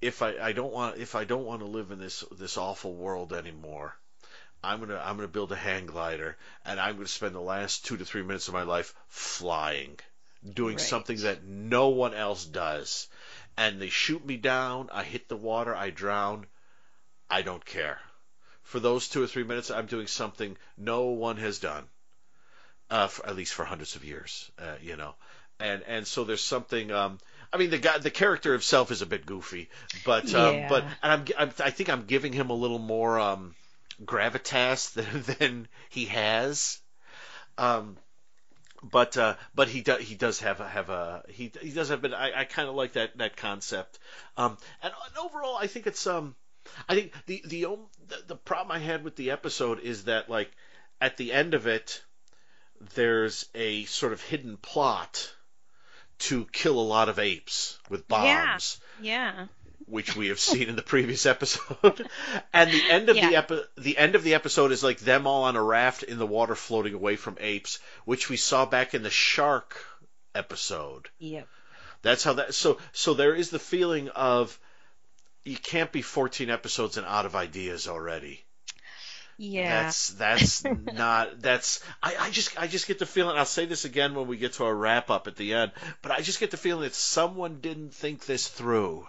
if 0.00 0.22
I, 0.22 0.34
I 0.38 0.52
don't 0.52 0.72
want 0.72 0.98
if 0.98 1.14
I 1.14 1.22
don't 1.22 1.44
want 1.44 1.60
to 1.60 1.66
live 1.66 1.92
in 1.92 2.00
this 2.00 2.24
this 2.36 2.58
awful 2.58 2.94
world 2.94 3.32
anymore, 3.32 3.94
I'm 4.62 4.80
gonna 4.80 4.98
I'm 5.04 5.16
gonna 5.16 5.28
build 5.28 5.52
a 5.52 5.56
hang 5.56 5.86
glider 5.86 6.36
and 6.64 6.80
I'm 6.80 6.96
gonna 6.96 7.08
spend 7.08 7.34
the 7.34 7.40
last 7.40 7.84
two 7.86 7.96
to 7.96 8.04
three 8.04 8.22
minutes 8.22 8.48
of 8.48 8.54
my 8.54 8.62
life 8.62 8.94
flying, 9.08 9.98
doing 10.54 10.76
Right. 10.76 10.80
something 10.80 11.18
that 11.22 11.44
no 11.44 11.88
one 11.88 12.14
else 12.14 12.44
does, 12.44 13.08
and 13.56 13.80
they 13.80 13.88
shoot 13.90 14.24
me 14.24 14.36
down. 14.36 14.88
I 14.92 15.04
hit 15.04 15.28
the 15.28 15.36
water. 15.36 15.74
I 15.74 15.90
drown. 15.90 16.46
I 17.30 17.42
don't 17.42 17.64
care. 17.64 18.00
For 18.62 18.80
those 18.80 19.08
two 19.08 19.22
or 19.22 19.26
three 19.26 19.44
minutes, 19.44 19.70
I'm 19.70 19.86
doing 19.86 20.06
something 20.06 20.56
no 20.76 21.04
one 21.06 21.36
has 21.38 21.58
done, 21.58 21.88
uh, 22.90 23.06
for, 23.08 23.26
at 23.26 23.36
least 23.36 23.54
for 23.54 23.64
hundreds 23.64 23.96
of 23.96 24.04
years. 24.04 24.50
Uh, 24.58 24.76
you 24.80 24.96
know, 24.96 25.14
and 25.60 25.82
and 25.86 26.06
so 26.06 26.24
there's 26.24 26.42
something. 26.42 26.90
Um, 26.90 27.18
I 27.52 27.56
mean, 27.58 27.70
the 27.70 27.78
guy, 27.78 27.98
the 27.98 28.10
character 28.10 28.52
himself 28.52 28.90
is 28.90 29.02
a 29.02 29.06
bit 29.06 29.26
goofy, 29.26 29.68
but 30.04 30.34
um, 30.34 30.62
Yeah. 30.62 30.68
but 30.68 30.84
and 31.02 31.12
I'm, 31.12 31.24
I'm 31.38 31.52
I 31.62 31.70
think 31.70 31.88
I'm 31.88 32.04
giving 32.06 32.32
him 32.32 32.50
a 32.50 32.54
little 32.54 32.78
more 32.78 33.18
um, 33.18 33.54
gravitas 34.04 34.92
than, 34.94 35.22
than 35.38 35.68
he 35.90 36.06
has. 36.06 36.80
Um, 37.58 37.96
but 38.82 39.16
uh, 39.16 39.36
but 39.54 39.68
he 39.68 39.80
does 39.80 40.00
he 40.00 40.16
does 40.16 40.40
have 40.40 40.60
a 40.60 40.68
have 40.68 40.90
a 40.90 41.22
he 41.28 41.52
he 41.60 41.70
does 41.70 41.90
have 41.90 42.02
but 42.02 42.12
I, 42.12 42.32
I 42.40 42.44
kind 42.44 42.68
of 42.68 42.74
like 42.74 42.94
that 42.94 43.16
that 43.18 43.36
concept. 43.36 43.98
Um, 44.36 44.58
and, 44.82 44.92
and 45.06 45.18
overall, 45.24 45.56
I 45.56 45.68
think 45.68 45.86
it's 45.86 46.06
um, 46.06 46.34
I 46.88 46.94
think 46.94 47.12
the 47.26 47.42
the, 47.46 47.78
the 48.26 48.36
problem 48.36 48.72
I 48.72 48.80
had 48.80 49.04
with 49.04 49.14
the 49.16 49.30
episode 49.30 49.80
is 49.80 50.04
that 50.04 50.28
like 50.28 50.50
at 51.00 51.16
the 51.16 51.32
end 51.32 51.54
of 51.54 51.66
it, 51.66 52.02
there's 52.94 53.48
a 53.54 53.84
sort 53.84 54.12
of 54.12 54.20
hidden 54.20 54.56
plot 54.56 55.32
to 56.18 56.44
kill 56.46 56.78
a 56.78 56.82
lot 56.82 57.08
of 57.08 57.18
apes 57.18 57.78
with 57.88 58.06
bombs 58.08 58.80
Yeah. 59.00 59.32
Yeah. 59.32 59.46
Which 59.86 60.16
we 60.16 60.28
have 60.28 60.40
seen 60.40 60.68
in 60.68 60.76
the 60.76 60.82
previous 60.82 61.26
episode. 61.26 62.08
and 62.52 62.70
the 62.70 62.90
end 62.90 63.08
of 63.08 63.16
the 63.16 63.30
Yeah. 63.30 63.38
epi- 63.38 63.62
the 63.76 63.98
end 63.98 64.14
of 64.14 64.22
the 64.22 64.34
episode 64.34 64.72
is 64.72 64.82
like 64.82 64.98
them 65.00 65.26
all 65.26 65.44
on 65.44 65.56
a 65.56 65.62
raft 65.62 66.02
in 66.02 66.18
the 66.18 66.26
water 66.26 66.54
floating 66.54 66.94
away 66.94 67.16
from 67.16 67.36
apes, 67.40 67.78
which 68.04 68.28
we 68.28 68.36
saw 68.36 68.64
back 68.66 68.94
in 68.94 69.02
the 69.02 69.10
shark 69.10 69.76
episode. 70.34 71.08
Yep. 71.18 71.46
That's 72.02 72.24
how 72.24 72.34
that 72.34 72.54
so 72.54 72.78
so 72.92 73.14
there 73.14 73.34
is 73.34 73.50
the 73.50 73.58
feeling 73.58 74.08
of 74.10 74.58
you 75.44 75.56
can't 75.56 75.92
be 75.92 76.02
14 76.02 76.50
episodes 76.50 76.96
and 76.96 77.06
out 77.06 77.26
of 77.26 77.34
ideas 77.36 77.88
already. 77.88 78.44
Yeah. 79.38 79.84
That's 79.84 80.08
that's 80.10 80.64
not 80.92 81.40
that's 81.40 81.82
I, 82.02 82.16
I 82.18 82.30
just 82.30 82.60
I 82.60 82.66
just 82.66 82.86
get 82.86 82.98
the 82.98 83.06
feeling 83.06 83.36
I'll 83.36 83.44
say 83.44 83.66
this 83.66 83.84
again 83.84 84.14
when 84.14 84.26
we 84.26 84.36
get 84.36 84.54
to 84.54 84.64
our 84.64 84.74
wrap 84.74 85.10
up 85.10 85.26
at 85.26 85.36
the 85.36 85.54
end, 85.54 85.72
but 86.02 86.12
I 86.12 86.20
just 86.20 86.40
get 86.40 86.50
the 86.50 86.56
feeling 86.56 86.82
that 86.82 86.94
someone 86.94 87.60
didn't 87.60 87.94
think 87.94 88.24
this 88.26 88.46
through. 88.48 89.06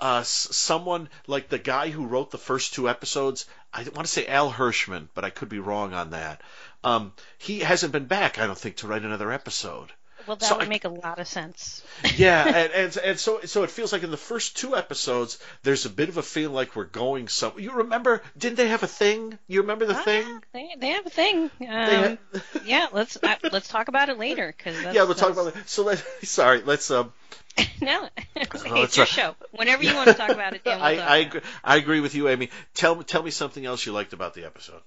Uh, 0.00 0.22
someone 0.22 1.10
like 1.26 1.48
the 1.48 1.58
guy 1.58 1.90
who 1.90 2.06
wrote 2.06 2.30
the 2.30 2.38
first 2.38 2.72
two 2.72 2.88
episodes, 2.88 3.44
I 3.72 3.82
want 3.82 4.06
to 4.06 4.06
say 4.06 4.26
Al 4.26 4.50
Hirschman, 4.50 5.08
but 5.14 5.24
I 5.24 5.30
could 5.30 5.50
be 5.50 5.58
wrong 5.58 5.92
on 5.92 6.10
that. 6.10 6.40
Um, 6.82 7.12
he 7.36 7.58
hasn't 7.58 7.92
been 7.92 8.06
back, 8.06 8.38
I 8.38 8.46
don't 8.46 8.58
think, 8.58 8.76
to 8.76 8.86
write 8.86 9.02
another 9.02 9.30
episode. 9.30 9.92
Well, 10.26 10.36
that 10.36 10.46
so 10.46 10.56
would 10.56 10.66
I- 10.66 10.68
make 10.68 10.84
a 10.84 10.88
lot 10.88 11.18
of 11.18 11.26
sense. 11.28 11.82
Yeah, 12.16 12.44
and, 12.46 12.72
and 12.72 12.96
and 12.96 13.18
so 13.18 13.40
so 13.44 13.62
it 13.62 13.70
feels 13.70 13.92
like 13.92 14.02
in 14.02 14.10
the 14.10 14.16
first 14.16 14.56
two 14.56 14.76
episodes, 14.76 15.38
there's 15.62 15.84
a 15.86 15.90
bit 15.90 16.08
of 16.08 16.16
a 16.16 16.22
feeling 16.22 16.54
like 16.54 16.74
we're 16.76 16.84
going 16.84 17.28
some. 17.28 17.58
You 17.58 17.72
remember? 17.72 18.22
Didn't 18.38 18.56
they 18.56 18.68
have 18.68 18.82
a 18.82 18.86
thing? 18.86 19.38
You 19.48 19.60
remember 19.62 19.84
the 19.86 19.94
Ah, 19.96 20.02
thing? 20.02 20.42
They, 20.52 20.68
they 20.78 20.88
have 20.88 21.06
a 21.06 21.10
thing. 21.10 21.50
Um, 21.68 22.18
yeah. 22.64 22.86
Let's 22.92 23.16
uh, 23.22 23.36
let's 23.52 23.68
talk 23.68 23.88
about 23.88 24.08
it 24.08 24.18
later 24.18 24.54
because 24.56 24.82
yeah, 24.82 25.04
we'll 25.04 25.14
talk 25.14 25.32
about 25.32 25.48
it. 25.48 25.68
So 25.68 25.84
let 25.84 25.98
sorry, 26.22 26.62
let's 26.62 26.90
um. 26.90 27.12
No, 27.82 28.08
it's 28.36 28.96
your 28.96 29.04
right. 29.04 29.08
show. 29.08 29.34
Whenever 29.52 29.82
you 29.82 29.94
want 29.94 30.08
to 30.08 30.14
talk 30.14 30.30
about 30.30 30.54
it, 30.54 30.62
we'll 30.64 30.74
I 30.74 30.96
I 30.96 31.16
agree, 31.18 31.40
I 31.64 31.76
agree 31.76 32.00
with 32.00 32.14
you, 32.14 32.28
Amy. 32.28 32.50
Tell 32.74 32.94
me 32.94 33.04
tell 33.04 33.22
me 33.22 33.30
something 33.30 33.64
else 33.64 33.84
you 33.84 33.92
liked 33.92 34.12
about 34.12 34.34
the 34.34 34.44
episode. 34.44 34.80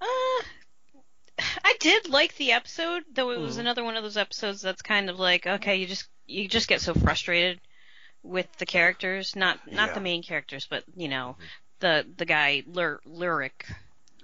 Uh, 0.00 0.06
I 1.64 1.74
did 1.80 2.08
like 2.08 2.34
the 2.36 2.52
episode, 2.52 3.04
though 3.12 3.30
it 3.30 3.38
was 3.38 3.56
Mhm. 3.56 3.60
another 3.60 3.84
one 3.84 3.96
of 3.96 4.02
those 4.02 4.16
episodes 4.16 4.60
that's 4.60 4.82
kind 4.82 5.08
of 5.10 5.18
like, 5.18 5.46
okay, 5.46 5.76
you 5.76 5.86
just 5.86 6.08
you 6.26 6.48
just 6.48 6.68
get 6.68 6.80
so 6.80 6.94
frustrated 6.94 7.60
with 8.22 8.50
the 8.58 8.66
characters, 8.66 9.36
not 9.36 9.58
not 9.66 9.88
Yeah. 9.88 9.94
The 9.94 10.00
main 10.00 10.22
characters, 10.22 10.66
but 10.68 10.84
you 10.96 11.08
know, 11.08 11.36
the 11.80 12.06
the 12.16 12.24
guy 12.26 12.64
Lur- 12.66 13.00
Leuric 13.06 13.64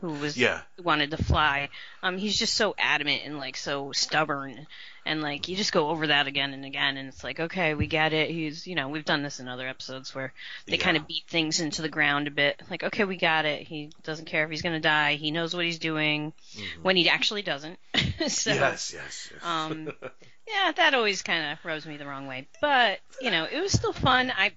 who 0.05 0.12
was 0.20 0.36
Yeah, 0.36 0.60
wanted 0.82 1.10
to 1.12 1.16
fly. 1.22 1.70
Um, 2.02 2.18
he's 2.18 2.36
just 2.39 2.55
so 2.55 2.74
adamant 2.78 3.22
and 3.24 3.39
like 3.39 3.56
so 3.56 3.93
stubborn, 3.93 4.66
and 5.06 5.22
like 5.22 5.48
you 5.48 5.56
just 5.56 5.72
go 5.72 5.89
over 5.89 6.09
that 6.09 6.26
again 6.26 6.52
and 6.52 6.64
again, 6.64 6.97
and 6.98 7.09
it's 7.09 7.24
like, 7.24 7.40
okay, 7.40 7.74
we 7.74 7.86
get 7.86 8.12
it. 8.12 8.28
He's, 8.31 8.66
you 8.66 8.74
know, 8.74 8.89
we've 8.89 9.05
done 9.05 9.22
this 9.22 9.40
in 9.40 9.48
other 9.48 9.66
episodes 9.66 10.14
where 10.14 10.32
they 10.66 10.76
Yeah. 10.76 10.85
kind 10.85 10.97
of 10.98 11.06
beat 11.09 11.24
things 11.28 11.60
into 11.60 11.81
the 11.81 11.89
ground 11.89 12.28
a 12.28 12.31
bit. 12.31 12.62
Like, 12.70 12.82
okay, 12.85 13.05
we 13.05 13.16
got 13.16 13.47
it. 13.47 13.66
He 13.66 13.90
doesn't 14.02 14.26
care 14.26 14.44
if 14.44 14.51
he's 14.51 14.62
gonna 14.62 14.81
die. 14.81 15.14
He 15.14 15.31
knows 15.31 15.55
what 15.56 15.64
he's 15.64 15.78
doing 15.78 16.32
Mhm. 16.55 16.82
when 16.82 16.97
he 16.97 17.09
actually 17.09 17.43
doesn't. 17.43 17.78
so, 18.28 18.52
yes, 18.52 18.93
yes, 18.94 19.31
yes. 19.32 19.43
um, 19.43 19.90
yeah, 20.47 20.72
that 20.72 20.93
always 20.94 21.22
kind 21.22 21.52
of 21.52 21.64
rubs 21.64 21.86
me 21.86 21.97
the 21.97 22.06
wrong 22.06 22.26
way. 22.26 22.47
But 22.60 23.01
you 23.22 23.31
know, 23.31 23.44
it 23.51 23.60
was 23.60 23.72
still 23.72 23.94
fun. 23.94 24.31
I, 24.36 24.52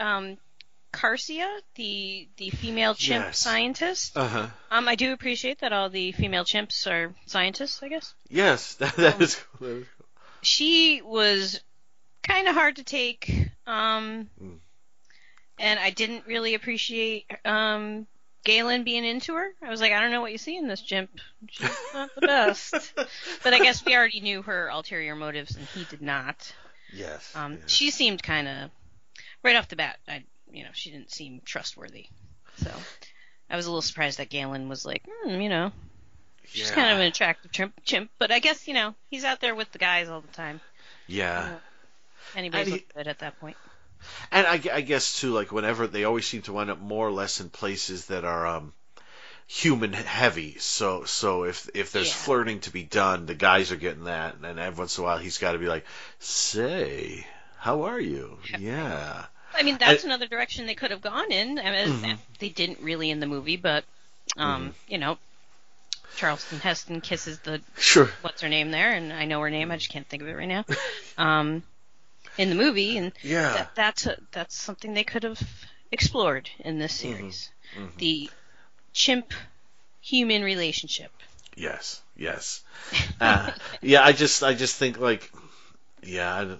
um, 0.00 0.38
Carsia, 0.92 1.46
the 1.74 2.28
the 2.36 2.50
female 2.50 2.94
chimp 2.94 3.26
Yes. 3.26 3.38
scientist. 3.38 4.16
uh 4.16 4.26
huh. 4.28 4.46
Um, 4.70 4.88
I 4.88 4.94
do 4.94 5.12
appreciate 5.12 5.60
that 5.60 5.72
all 5.72 5.90
the 5.90 6.12
female 6.12 6.44
chimps 6.44 6.86
are 6.90 7.14
scientists. 7.26 7.82
I 7.82 7.88
guess 7.88 8.14
Yes, 8.28 8.74
that, 8.80 8.94
that 8.96 9.14
Um, 9.16 9.22
is 9.22 9.34
cool. 9.58 9.68
That 9.68 9.74
is 9.76 9.86
cool. 9.98 10.06
she 10.42 11.02
was 11.02 11.60
kind 12.22 12.48
of 12.48 12.54
hard 12.54 12.76
to 12.76 12.84
take. 12.84 13.48
Um, 13.66 14.30
Mm. 14.42 14.58
and 15.58 15.78
I 15.80 15.90
didn't 15.90 16.26
really 16.26 16.54
appreciate 16.54 17.26
um 17.44 18.06
Galen 18.44 18.84
being 18.84 19.04
into 19.04 19.34
her. 19.34 19.50
I 19.62 19.68
was 19.68 19.80
like, 19.80 19.92
I 19.92 20.00
don't 20.00 20.10
know 20.12 20.20
what 20.22 20.32
you 20.32 20.38
see 20.38 20.56
in 20.56 20.68
this 20.68 20.80
chimp. 20.80 21.10
She's 21.50 21.68
not 21.92 22.08
the 22.14 22.22
best. 22.22 22.94
but 23.44 23.52
I 23.52 23.58
guess 23.58 23.84
we 23.84 23.94
already 23.94 24.20
knew 24.20 24.40
her 24.42 24.68
ulterior 24.68 25.14
motives, 25.16 25.54
and 25.56 25.66
he 25.66 25.84
did 25.84 26.00
not. 26.00 26.54
Yes. 26.94 27.30
Um, 27.36 27.58
yes. 27.60 27.70
she 27.70 27.90
seemed 27.90 28.22
kind 28.22 28.48
of 28.48 28.70
right 29.42 29.56
off 29.56 29.68
the 29.68 29.76
bat. 29.76 29.98
I, 30.08 30.24
you 30.52 30.64
know, 30.64 30.70
she 30.72 30.90
didn't 30.90 31.10
seem 31.10 31.40
trustworthy. 31.44 32.06
So 32.56 32.70
I 33.50 33.56
was 33.56 33.66
a 33.66 33.70
little 33.70 33.82
surprised 33.82 34.18
that 34.18 34.30
Galen 34.30 34.68
was 34.68 34.84
like, 34.84 35.02
hmm, 35.08 35.40
you 35.40 35.48
know, 35.48 35.72
she's 36.46 36.68
Yeah. 36.68 36.74
kind 36.74 36.92
of 36.92 36.98
an 36.98 37.06
attractive 37.06 37.52
chimp, 37.52 37.74
chimp. 37.84 38.10
But 38.18 38.30
I 38.30 38.38
guess 38.40 38.66
you 38.68 38.74
know 38.74 38.94
he's 39.10 39.24
out 39.24 39.40
there 39.40 39.54
with 39.54 39.70
the 39.72 39.78
guys 39.78 40.08
all 40.08 40.20
the 40.20 40.28
time. 40.28 40.60
Yeah. 41.06 41.58
Anybody's 42.36 42.66
And 42.68 42.80
he- 42.80 42.86
good 42.94 43.06
at 43.08 43.20
that 43.20 43.38
point. 43.40 43.56
And 44.30 44.46
I, 44.46 44.60
I 44.72 44.80
guess 44.82 45.20
too, 45.20 45.32
like 45.32 45.50
whenever 45.50 45.86
they 45.86 46.04
always 46.04 46.26
seem 46.26 46.42
to 46.42 46.52
wind 46.52 46.70
up 46.70 46.78
more 46.78 47.08
or 47.08 47.10
less 47.12 47.40
in 47.40 47.50
places 47.50 48.06
that 48.06 48.24
are 48.24 48.46
um, 48.46 48.72
human 49.46 49.92
heavy. 49.92 50.56
So 50.58 51.04
so 51.04 51.44
if 51.44 51.68
if 51.74 51.90
there's 51.92 52.08
Yeah. 52.08 52.14
flirting 52.14 52.60
to 52.60 52.70
be 52.70 52.84
done, 52.84 53.26
the 53.26 53.34
guys 53.34 53.72
are 53.72 53.76
getting 53.76 54.04
that, 54.04 54.34
and 54.36 54.44
then 54.44 54.58
every 54.58 54.78
once 54.78 54.96
in 54.98 55.02
a 55.02 55.06
while 55.06 55.18
he's 55.18 55.38
got 55.38 55.52
to 55.52 55.58
be 55.58 55.66
like, 55.66 55.84
"Say, 56.20 57.26
how 57.56 57.82
are 57.84 57.98
you? 58.00 58.38
Yeah, 58.58 59.26
I 59.58 59.62
mean, 59.64 59.78
that's 59.78 60.04
another 60.04 60.26
direction 60.26 60.66
they 60.66 60.74
could 60.74 60.90
have 60.92 61.02
gone 61.02 61.32
in. 61.32 61.58
I 61.58 61.70
mean, 61.70 61.88
Mhm. 61.88 62.18
they 62.38 62.48
didn't 62.50 62.80
really 62.80 63.10
in 63.10 63.20
the 63.20 63.26
movie, 63.26 63.56
but 63.56 63.84
um, 64.36 64.68
Mm-hmm. 64.68 64.70
you 64.88 64.98
know, 64.98 65.18
Charleston 66.16 66.60
Heston 66.60 67.00
kisses 67.00 67.40
the 67.40 67.62
sure, 67.78 68.10
what's 68.22 68.42
her 68.42 68.48
name 68.48 68.70
there, 68.70 68.92
and 68.92 69.12
I 69.12 69.24
know 69.24 69.40
her 69.40 69.50
name, 69.50 69.70
I 69.70 69.76
just 69.76 69.90
can't 69.90 70.08
think 70.08 70.22
of 70.22 70.28
it 70.28 70.34
right 70.36 70.48
now. 70.48 70.64
Um, 71.18 71.62
in 72.38 72.48
the 72.50 72.54
movie, 72.54 72.96
and 72.98 73.12
yeah, 73.22 73.52
that, 73.54 73.74
that's 73.74 74.06
a, 74.06 74.16
that's 74.32 74.56
something 74.56 74.94
they 74.94 75.04
could 75.04 75.24
have 75.24 75.40
explored 75.92 76.48
in 76.60 76.78
this 76.78 76.94
series. 76.94 77.50
mhm. 77.76 77.90
The 77.98 78.30
chimp 78.92 79.32
human 80.00 80.42
relationship. 80.42 81.12
yes, 81.56 82.02
yes, 82.16 82.62
uh, 83.20 83.50
yeah." 83.82 84.02
I 84.04 84.12
just 84.12 84.42
I 84.42 84.54
just 84.54 84.76
think 84.76 84.98
like, 84.98 85.30
yeah, 86.02 86.34
I, 86.34 86.56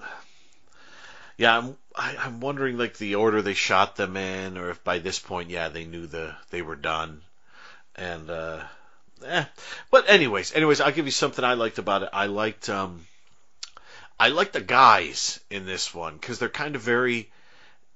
yeah. 1.37 1.59
I'm 1.59 1.77
I, 1.99 2.17
I'm 2.17 2.41
wondering 2.41 2.79
like 2.79 2.97
the 2.97 3.17
order 3.17 3.43
they 3.43 3.55
shot 3.55 3.97
them 3.97 4.17
in, 4.17 4.57
or 4.57 4.71
if 4.71 4.83
by 4.85 5.01
this 5.01 5.19
point, 5.19 5.51
yeah, 5.51 5.69
they 5.69 5.85
knew 5.85 6.07
the 6.07 6.35
they 6.51 6.63
were 6.63 6.77
done, 6.77 7.23
and. 7.97 8.31
uh 8.31 8.63
Eh. 9.25 9.45
But 9.91 10.09
anyways, 10.09 10.55
anyways, 10.55 10.81
I'll 10.81 10.93
give 10.93 11.07
you 11.07 11.11
something 11.11 11.45
I 11.45 11.55
liked 11.55 11.79
about 11.79 12.05
it. 12.05 12.11
I 12.13 12.27
liked 12.27 12.69
um, 12.69 13.05
I 14.19 14.29
liked 14.29 14.53
the 14.53 14.61
guys 14.61 15.41
in 15.51 15.67
this 15.67 15.95
one 15.95 16.15
because 16.15 16.39
they're 16.39 16.49
kind 16.49 16.77
of 16.77 16.83
very 16.83 17.31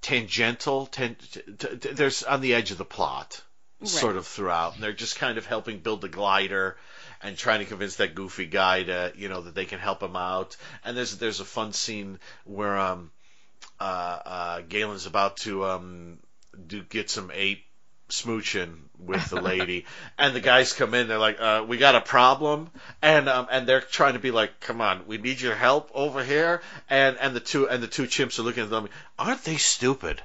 tangential. 0.00 0.86
Ten, 0.86 1.14
t- 1.14 1.42
t- 1.58 1.76
t- 1.76 1.92
there's 1.92 2.22
on 2.24 2.40
the 2.40 2.54
edge 2.54 2.70
of 2.72 2.78
the 2.78 2.84
plot, 2.84 3.40
sort 3.84 4.16
of 4.16 4.26
throughout, 4.26 4.74
and 4.74 4.82
they're 4.82 4.92
just 4.92 5.16
kind 5.16 5.38
of 5.38 5.46
helping 5.46 5.78
build 5.78 6.00
the 6.00 6.08
glider 6.08 6.76
and 7.22 7.36
trying 7.36 7.60
to 7.60 7.66
convince 7.66 7.96
that 7.96 8.16
goofy 8.16 8.46
guy 8.46 8.82
to, 8.82 9.12
you 9.16 9.28
know, 9.28 9.42
that 9.42 9.54
they 9.54 9.64
can 9.64 9.78
help 9.78 10.02
him 10.02 10.16
out. 10.16 10.56
And 10.84 10.96
there's 10.96 11.16
there's 11.18 11.40
a 11.40 11.44
fun 11.44 11.72
scene 11.72 12.18
where 12.44 12.76
um, 12.78 13.12
Galen's 14.68 15.06
about 15.06 15.38
to 15.38 15.64
um, 15.64 16.18
do 16.66 16.82
get 16.82 17.10
some 17.10 17.30
ape 17.32 17.64
smooching 18.12 18.74
with 18.98 19.30
the 19.30 19.40
lady. 19.40 19.86
And 20.18 20.36
the 20.36 20.40
guys 20.40 20.72
come 20.72 20.94
in 20.94 21.08
they're 21.08 21.18
like 21.18 21.40
uh, 21.40 21.64
we 21.66 21.78
got 21.78 21.94
a 21.94 22.00
problem. 22.00 22.70
And 23.00 23.28
um, 23.28 23.48
and 23.50 23.66
they're 23.66 23.80
trying 23.80 24.12
to 24.12 24.20
be 24.20 24.30
like 24.30 24.60
come 24.60 24.80
on 24.80 25.06
we 25.06 25.18
need 25.18 25.40
your 25.40 25.54
help 25.54 25.90
over 25.94 26.22
here. 26.22 26.62
And 26.88 27.16
and 27.18 27.34
the 27.34 27.40
two 27.40 27.68
and 27.68 27.82
the 27.82 27.88
two 27.88 28.04
chimps 28.04 28.38
are 28.38 28.42
looking 28.42 28.64
at 28.64 28.70
them 28.70 28.88
aren't 29.18 29.44
they 29.44 29.56
stupid? 29.56 30.22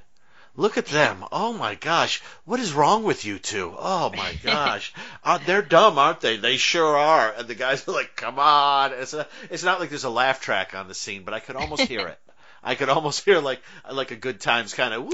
Look 0.55 0.77
at 0.77 0.87
them. 0.87 1.23
Oh 1.31 1.53
my 1.53 1.75
gosh. 1.75 2.21
What 2.45 2.59
is 2.59 2.73
wrong 2.73 3.03
with 3.03 3.25
you 3.25 3.39
two? 3.39 3.73
Oh 3.77 4.11
my 4.15 4.33
gosh. 4.43 4.93
Uh, 5.23 5.39
they're 5.45 5.61
dumb 5.61 5.97
aren't 5.97 6.21
they? 6.21 6.37
They 6.37 6.57
sure 6.57 6.97
are. 6.97 7.31
And 7.31 7.47
the 7.47 7.55
guys 7.55 7.87
are 7.87 7.93
like 7.93 8.15
come 8.15 8.37
on. 8.37 8.93
It's 8.93 9.13
a, 9.13 9.25
it's 9.49 9.63
not 9.63 9.79
like 9.79 9.89
there's 9.89 10.03
a 10.03 10.09
laugh 10.09 10.41
track 10.41 10.75
on 10.75 10.87
the 10.87 10.95
scene 10.95 11.23
but 11.23 11.33
i 11.33 11.39
could 11.39 11.55
almost 11.55 11.83
hear 11.83 12.07
it 12.07 12.19
I 12.63 12.75
could 12.75 12.89
almost 12.89 13.23
hear 13.25 13.39
like 13.39 13.61
like 13.91 14.11
a 14.11 14.15
good 14.15 14.39
times 14.41 14.73
kind 14.73 14.93
of 14.93 15.09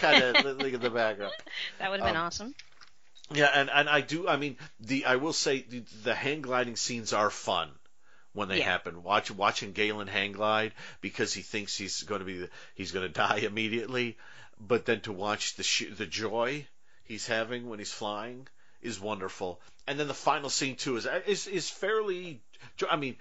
kind 0.00 0.22
of 0.22 0.56
like 0.60 0.72
in 0.74 0.80
the 0.80 0.90
background. 0.90 1.32
That 1.78 1.90
would 1.90 2.00
have 2.00 2.08
been 2.08 2.16
Um, 2.16 2.26
awesome. 2.26 2.54
Yeah, 3.32 3.50
and 3.52 3.70
and 3.70 3.88
I 3.88 4.00
do. 4.02 4.28
I 4.28 4.36
mean, 4.36 4.56
the 4.80 5.04
I 5.06 5.16
will 5.16 5.32
say 5.32 5.62
the, 5.68 5.80
the 6.04 6.14
hang 6.14 6.42
gliding 6.42 6.76
scenes 6.76 7.12
are 7.12 7.30
fun 7.30 7.70
when 8.34 8.48
they 8.48 8.58
Yeah. 8.58 8.64
happen. 8.64 9.02
Watch 9.02 9.30
watching 9.30 9.72
Galen 9.72 10.06
hang 10.06 10.32
glide 10.32 10.72
because 11.00 11.32
he 11.34 11.42
thinks 11.42 11.76
he's 11.76 12.02
going 12.04 12.20
to 12.20 12.24
be 12.24 12.48
he's 12.74 12.92
going 12.92 13.06
to 13.12 13.12
die 13.12 13.38
immediately, 13.38 14.16
but 14.60 14.84
then 14.86 15.00
to 15.02 15.12
watch 15.12 15.56
the 15.56 15.62
sh- 15.64 15.92
the 15.96 16.06
joy 16.06 16.66
he's 17.04 17.26
having 17.26 17.68
when 17.68 17.78
he's 17.80 17.92
flying 17.92 18.46
is 18.80 19.00
wonderful. 19.00 19.60
And 19.88 19.98
then 19.98 20.06
the 20.08 20.14
final 20.14 20.48
scene 20.50 20.76
too 20.76 20.96
is 20.96 21.06
is 21.26 21.46
is 21.48 21.68
fairly. 21.68 22.40
I 22.88 22.94
mean, 22.96 23.16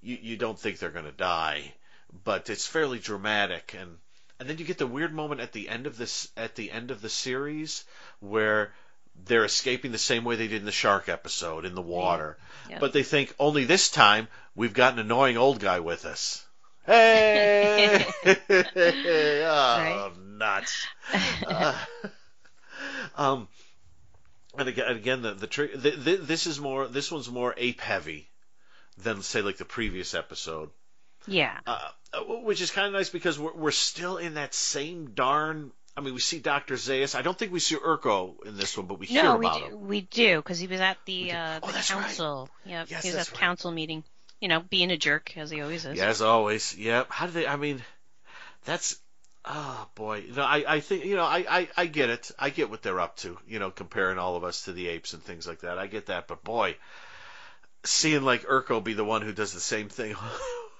you 0.00 0.16
you 0.20 0.36
don't 0.38 0.58
think 0.58 0.78
they're 0.78 0.90
going 0.90 1.04
to 1.04 1.12
die, 1.12 1.74
but 2.24 2.50
it's 2.50 2.66
fairly 2.66 2.98
dramatic 2.98 3.74
and. 3.78 3.98
And 4.40 4.50
then 4.50 4.58
you 4.58 4.64
get 4.64 4.78
the 4.78 4.88
weird 4.88 5.14
moment 5.14 5.40
at 5.40 5.52
the 5.52 5.68
end 5.68 5.86
of 5.86 5.96
this 5.96 6.26
at 6.36 6.56
the 6.56 6.72
end 6.72 6.90
of 6.90 7.00
the 7.00 7.08
series 7.08 7.84
where 8.18 8.74
they're 9.24 9.44
escaping 9.44 9.92
the 9.92 9.98
same 9.98 10.24
way 10.24 10.34
they 10.34 10.48
did 10.48 10.60
in 10.60 10.64
the 10.64 10.72
shark 10.72 11.08
episode 11.08 11.64
in 11.64 11.76
the 11.76 11.82
water. 11.82 12.38
Yep. 12.68 12.80
But 12.80 12.92
they 12.92 13.04
think 13.04 13.34
only 13.38 13.64
this 13.64 13.88
time 13.88 14.26
we've 14.54 14.74
got 14.74 14.94
an 14.94 14.98
annoying 14.98 15.36
old 15.36 15.60
guy 15.60 15.80
with 15.80 16.04
us. 16.04 16.44
Hey! 16.84 18.04
oh, 19.44 20.12
nuts. 20.18 20.86
Uh, 21.46 21.76
um, 23.16 23.48
and 24.58 24.68
again, 24.68 24.86
and 24.88 24.96
again 24.96 25.22
the 25.22 25.34
the, 25.34 25.46
the, 25.76 25.90
the 25.90 26.16
this 26.16 26.46
is 26.46 26.58
more 26.58 26.88
this 26.88 27.10
one's 27.12 27.30
more 27.30 27.54
ape 27.56 27.80
heavy 27.80 28.28
than 28.98 29.22
say 29.22 29.42
like 29.42 29.58
the 29.58 29.64
previous 29.64 30.14
episode 30.14 30.70
Yeah. 31.26 31.58
uh, 31.66 31.78
which 32.44 32.60
is 32.60 32.70
kind 32.70 32.86
of 32.86 32.92
nice 32.92 33.08
because 33.10 33.38
we're, 33.38 33.54
we're 33.54 33.70
still 33.70 34.16
in 34.16 34.34
that 34.34 34.54
same 34.54 35.12
darn. 35.14 35.72
I 35.96 36.00
mean, 36.00 36.14
we 36.14 36.20
see 36.20 36.38
Doctor 36.38 36.74
Zaius. 36.74 37.14
I 37.14 37.22
don't 37.22 37.38
think 37.38 37.52
we 37.52 37.60
see 37.60 37.76
Urko 37.76 38.44
in 38.46 38.56
this 38.56 38.76
one, 38.76 38.86
but 38.86 38.98
we 38.98 39.06
hear 39.06 39.22
No, 39.22 39.36
we 39.36 39.46
about 39.46 39.58
do. 39.58 39.64
him. 39.66 39.88
We 39.88 40.00
do 40.02 40.36
because 40.36 40.58
he 40.58 40.66
was 40.66 40.80
at 40.80 40.96
the 41.04 41.32
uh, 41.32 41.60
Oh, 41.62 41.66
the 41.66 41.72
that's 41.74 41.90
right. 41.92 42.02
council. 42.02 42.48
Yep, 42.64 42.86
Yes, 42.90 43.02
he 43.02 43.10
was 43.10 43.16
at 43.18 43.26
the 43.26 43.32
right. 43.32 43.40
council 43.40 43.70
meeting. 43.70 44.04
You 44.40 44.48
know, 44.48 44.60
being 44.60 44.90
a 44.90 44.96
jerk 44.96 45.36
as 45.36 45.50
he 45.50 45.60
always 45.60 45.84
is. 45.84 45.96
Yeah, 45.98 46.06
as 46.08 46.20
always. 46.22 46.76
Yep. 46.76 47.06
How 47.10 47.26
do 47.26 47.32
they? 47.32 47.46
I 47.46 47.56
mean, 47.56 47.82
that's. 48.64 48.96
Oh 49.44 49.88
boy, 49.96 50.24
no, 50.34 50.42
I, 50.42 50.64
I 50.76 50.80
think 50.80 51.04
you 51.04 51.16
know, 51.16 51.24
I, 51.24 51.44
I, 51.48 51.68
I 51.76 51.86
get 51.86 52.10
it. 52.10 52.30
I 52.38 52.50
get 52.50 52.70
what 52.70 52.82
they're 52.82 53.00
up 53.00 53.16
to. 53.18 53.36
You 53.46 53.58
know, 53.58 53.70
comparing 53.70 54.18
all 54.18 54.36
of 54.36 54.44
us 54.44 54.62
to 54.66 54.72
the 54.72 54.86
apes 54.88 55.14
and 55.14 55.22
things 55.22 55.46
like 55.48 55.60
that. 55.60 55.78
I 55.78 55.88
get 55.88 56.06
that, 56.06 56.26
but 56.28 56.42
boy, 56.44 56.76
seeing 57.84 58.22
like 58.22 58.44
Urko 58.46 58.82
be 58.82 58.92
the 58.94 59.04
one 59.04 59.22
who 59.22 59.32
does 59.32 59.52
the 59.52 59.60
same 59.60 59.88
thing 59.88 60.14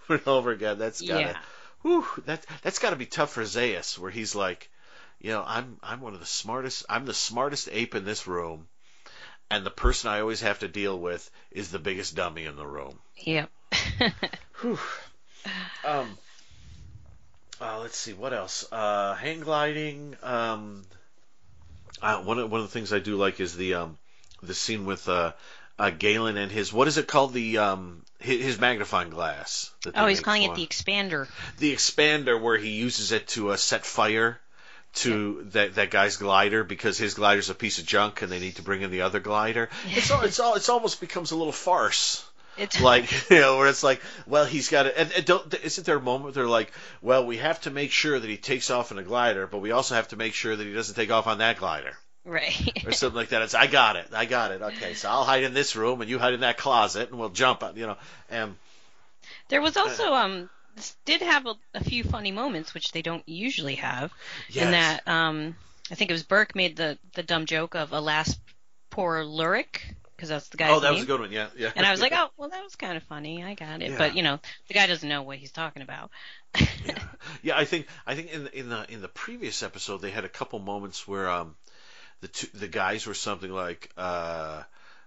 over 0.09 0.15
and 0.19 0.29
over 0.29 0.51
again, 0.51 0.79
that's 0.79 1.01
gotta, 1.01 1.29
Yeah. 1.29 1.37
whew, 1.83 2.07
that 2.27 2.45
that's 2.63 2.79
gotta 2.79 2.97
be 2.97 3.07
tough 3.07 3.33
for 3.33 3.43
Zaius, 3.43 3.99
where 3.99 4.11
he's 4.11 4.35
like, 4.35 4.71
you 5.21 5.31
know, 5.31 5.45
I'm 5.47 5.79
I'm 5.83 6.01
one 6.01 6.15
of 6.15 6.21
the 6.21 6.27
smartest. 6.27 6.85
I'm 6.89 7.07
the 7.07 7.15
smartest 7.15 7.69
ape 7.71 7.95
in 7.95 8.05
this 8.05 8.27
room, 8.27 8.67
and 9.51 9.65
the 9.65 9.71
person 9.71 10.11
I 10.11 10.21
always 10.21 10.41
have 10.41 10.61
to 10.61 10.69
deal 10.69 10.99
with 10.99 11.31
is 11.51 11.71
the 11.71 11.79
biggest 11.79 12.15
dummy 12.15 12.45
in 12.45 12.57
the 12.57 12.67
room. 12.67 12.99
Yep. 13.17 13.51
Whew. 14.61 14.79
Um. 15.85 16.19
Uh, 17.61 17.79
let's 17.79 17.97
see 17.97 18.13
what 18.13 18.33
else. 18.33 18.67
Uh, 18.73 19.15
hang 19.15 19.41
gliding. 19.41 20.17
Um. 20.23 20.83
Uh, 22.01 22.21
one 22.23 22.39
of 22.39 22.51
one 22.51 22.61
of 22.61 22.67
the 22.67 22.73
things 22.73 22.93
I 22.93 22.99
do 22.99 23.17
like 23.17 23.39
is 23.39 23.57
the 23.57 23.75
um 23.75 23.99
the 24.43 24.55
scene 24.55 24.87
with 24.87 25.09
uh, 25.09 25.33
uh 25.79 25.91
Galen 25.91 26.37
and 26.37 26.51
his 26.51 26.73
what 26.73 26.89
is 26.89 26.99
it 26.99 27.07
called 27.07 27.33
the 27.33 27.59
um 27.59 28.03
his, 28.19 28.45
his 28.45 28.61
magnifying 28.61 29.11
glass. 29.11 29.71
oh, 29.95 30.07
he's 30.07 30.21
calling 30.21 30.47
for 30.47 30.53
it 30.53 30.57
the 30.57 30.67
expander. 30.67 31.29
the 31.59 31.73
expander 31.73 32.41
where 32.41 32.57
he 32.57 32.71
uses 32.71 33.13
it 33.13 33.29
to 33.29 33.51
uh, 33.51 33.57
set 33.57 33.85
fire 33.85 34.41
to 34.95 35.47
that 35.53 35.77
that 35.77 35.91
guy's 35.91 36.17
glider 36.17 36.65
because 36.65 36.99
his 36.99 37.15
glider's 37.15 37.51
a 37.51 37.55
piece 37.55 37.79
of 37.79 37.87
junk 37.87 38.23
and 38.23 38.31
they 38.31 38.39
need 38.39 38.57
to 38.57 38.63
bring 38.63 38.83
in 38.83 38.91
the 38.91 39.03
other 39.03 39.21
glider. 39.21 39.71
It's 39.87 40.11
all 40.11 40.23
it's 40.23 40.39
all 40.39 40.55
it's 40.55 40.69
almost 40.69 41.01
becomes 41.01 41.31
a 41.31 41.37
little 41.37 41.53
farce 41.53 42.23
It's 42.59 42.79
like 42.91 43.31
you 43.31 43.41
know 43.41 43.57
where 43.57 43.69
it's 43.69 43.83
like 43.83 44.03
well 44.27 44.45
he's 44.45 44.69
got 44.69 44.87
it 44.87 44.95
and, 44.97 45.11
and 45.13 45.25
don't 45.25 45.55
isn't 45.55 45.87
there 45.87 45.97
a 45.97 46.01
moment 46.01 46.35
they're 46.35 46.47
like 46.47 46.73
well 47.01 47.25
we 47.25 47.39
have 47.39 47.61
to 47.63 47.71
make 47.71 47.91
sure 47.91 48.19
that 48.19 48.29
he 48.29 48.37
takes 48.37 48.71
off 48.71 48.93
in 48.93 48.99
a 48.99 49.03
glider 49.03 49.47
but 49.47 49.59
we 49.59 49.71
also 49.71 49.95
have 49.95 50.09
to 50.09 50.17
make 50.17 50.35
sure 50.35 50.55
that 50.55 50.67
he 50.67 50.75
doesn't 50.75 50.95
take 50.95 51.11
off 51.11 51.27
on 51.27 51.39
that 51.39 51.57
glider 51.59 51.97
right. 52.25 52.83
or 52.87 52.93
something 52.93 53.17
like 53.17 53.31
that 53.31 53.43
it's 53.43 53.55
i 53.55 53.67
got 53.67 53.97
it 53.97 54.07
i 54.13 54.25
got 54.25 54.53
it 54.53 54.63
okay 54.63 54.95
so 54.95 55.09
i'll 55.09 55.25
hide 55.25 55.43
in 55.43 55.55
this 55.55 55.77
room 55.77 56.01
and 56.01 56.11
you 56.11 56.19
hide 56.19 56.35
in 56.35 56.41
that 56.41 56.57
closet 56.57 57.11
and 57.11 57.19
we'll 57.19 57.29
jump 57.29 57.63
on 57.63 57.77
you 57.77 57.87
know 57.87 57.97
and 58.31 58.55
There 59.49 59.61
was 59.63 59.77
also 59.77 60.13
um 60.13 60.49
this 60.77 60.97
did 61.05 61.21
have 61.23 61.47
a, 61.47 61.55
a 61.75 61.85
few 61.85 62.03
funny 62.05 62.33
moments 62.33 62.73
which 62.75 62.93
they 62.93 63.03
don't 63.03 63.29
usually 63.29 63.75
have. 63.77 64.13
yes 64.49 64.65
In 64.65 64.71
that 64.73 65.09
um 65.09 65.57
I 65.91 65.95
think 65.95 66.11
it 66.11 66.15
was 66.15 66.23
Burke 66.23 66.55
made 66.55 66.77
the 66.77 66.99
the 67.15 67.23
dumb 67.23 67.47
joke 67.47 67.75
of 67.75 67.93
alas 67.93 68.39
poor 68.91 69.23
Leuric 69.25 69.81
because 70.17 70.29
that's 70.29 70.49
the 70.49 70.57
guy. 70.57 70.71
oh 70.71 70.79
that 70.81 70.89
name. 70.89 70.95
was 70.95 71.03
a 71.03 71.07
good 71.07 71.21
one 71.21 71.33
yeah 71.33 71.49
yeah 71.57 71.73
and 71.75 71.85
I 71.85 71.91
was 71.91 72.01
like, 72.01 72.13
oh, 72.17 72.29
well, 72.37 72.49
that 72.49 72.63
was 72.63 72.77
kind 72.77 72.97
of 72.97 73.03
funny. 73.03 73.43
I 73.43 73.55
got 73.55 73.83
it. 73.83 73.91
Yeah. 73.91 73.99
But 73.99 74.15
you 74.15 74.23
know, 74.23 74.39
the 74.69 74.75
guy 74.75 74.87
doesn't 74.87 75.09
know 75.09 75.23
what 75.23 75.39
he's 75.39 75.51
talking 75.51 75.83
about. 75.83 76.11
yeah. 76.87 76.99
yeah, 77.43 77.57
I 77.59 77.65
think 77.65 77.87
I 78.07 78.15
think 78.15 78.33
in 78.33 78.45
the, 78.45 78.59
in 78.59 78.69
the 78.69 78.93
in 78.93 79.01
the 79.03 79.09
previous 79.09 79.63
episode 79.65 79.99
they 80.01 80.11
had 80.11 80.25
a 80.25 80.29
couple 80.29 80.59
moments 80.61 81.09
where 81.09 81.29
um 81.29 81.57
the 82.23 82.29
two, 82.29 82.47
the 82.55 82.69
guys 82.69 83.07
were 83.07 83.15
something 83.15 83.53
like 83.53 83.91
uh 83.99 84.63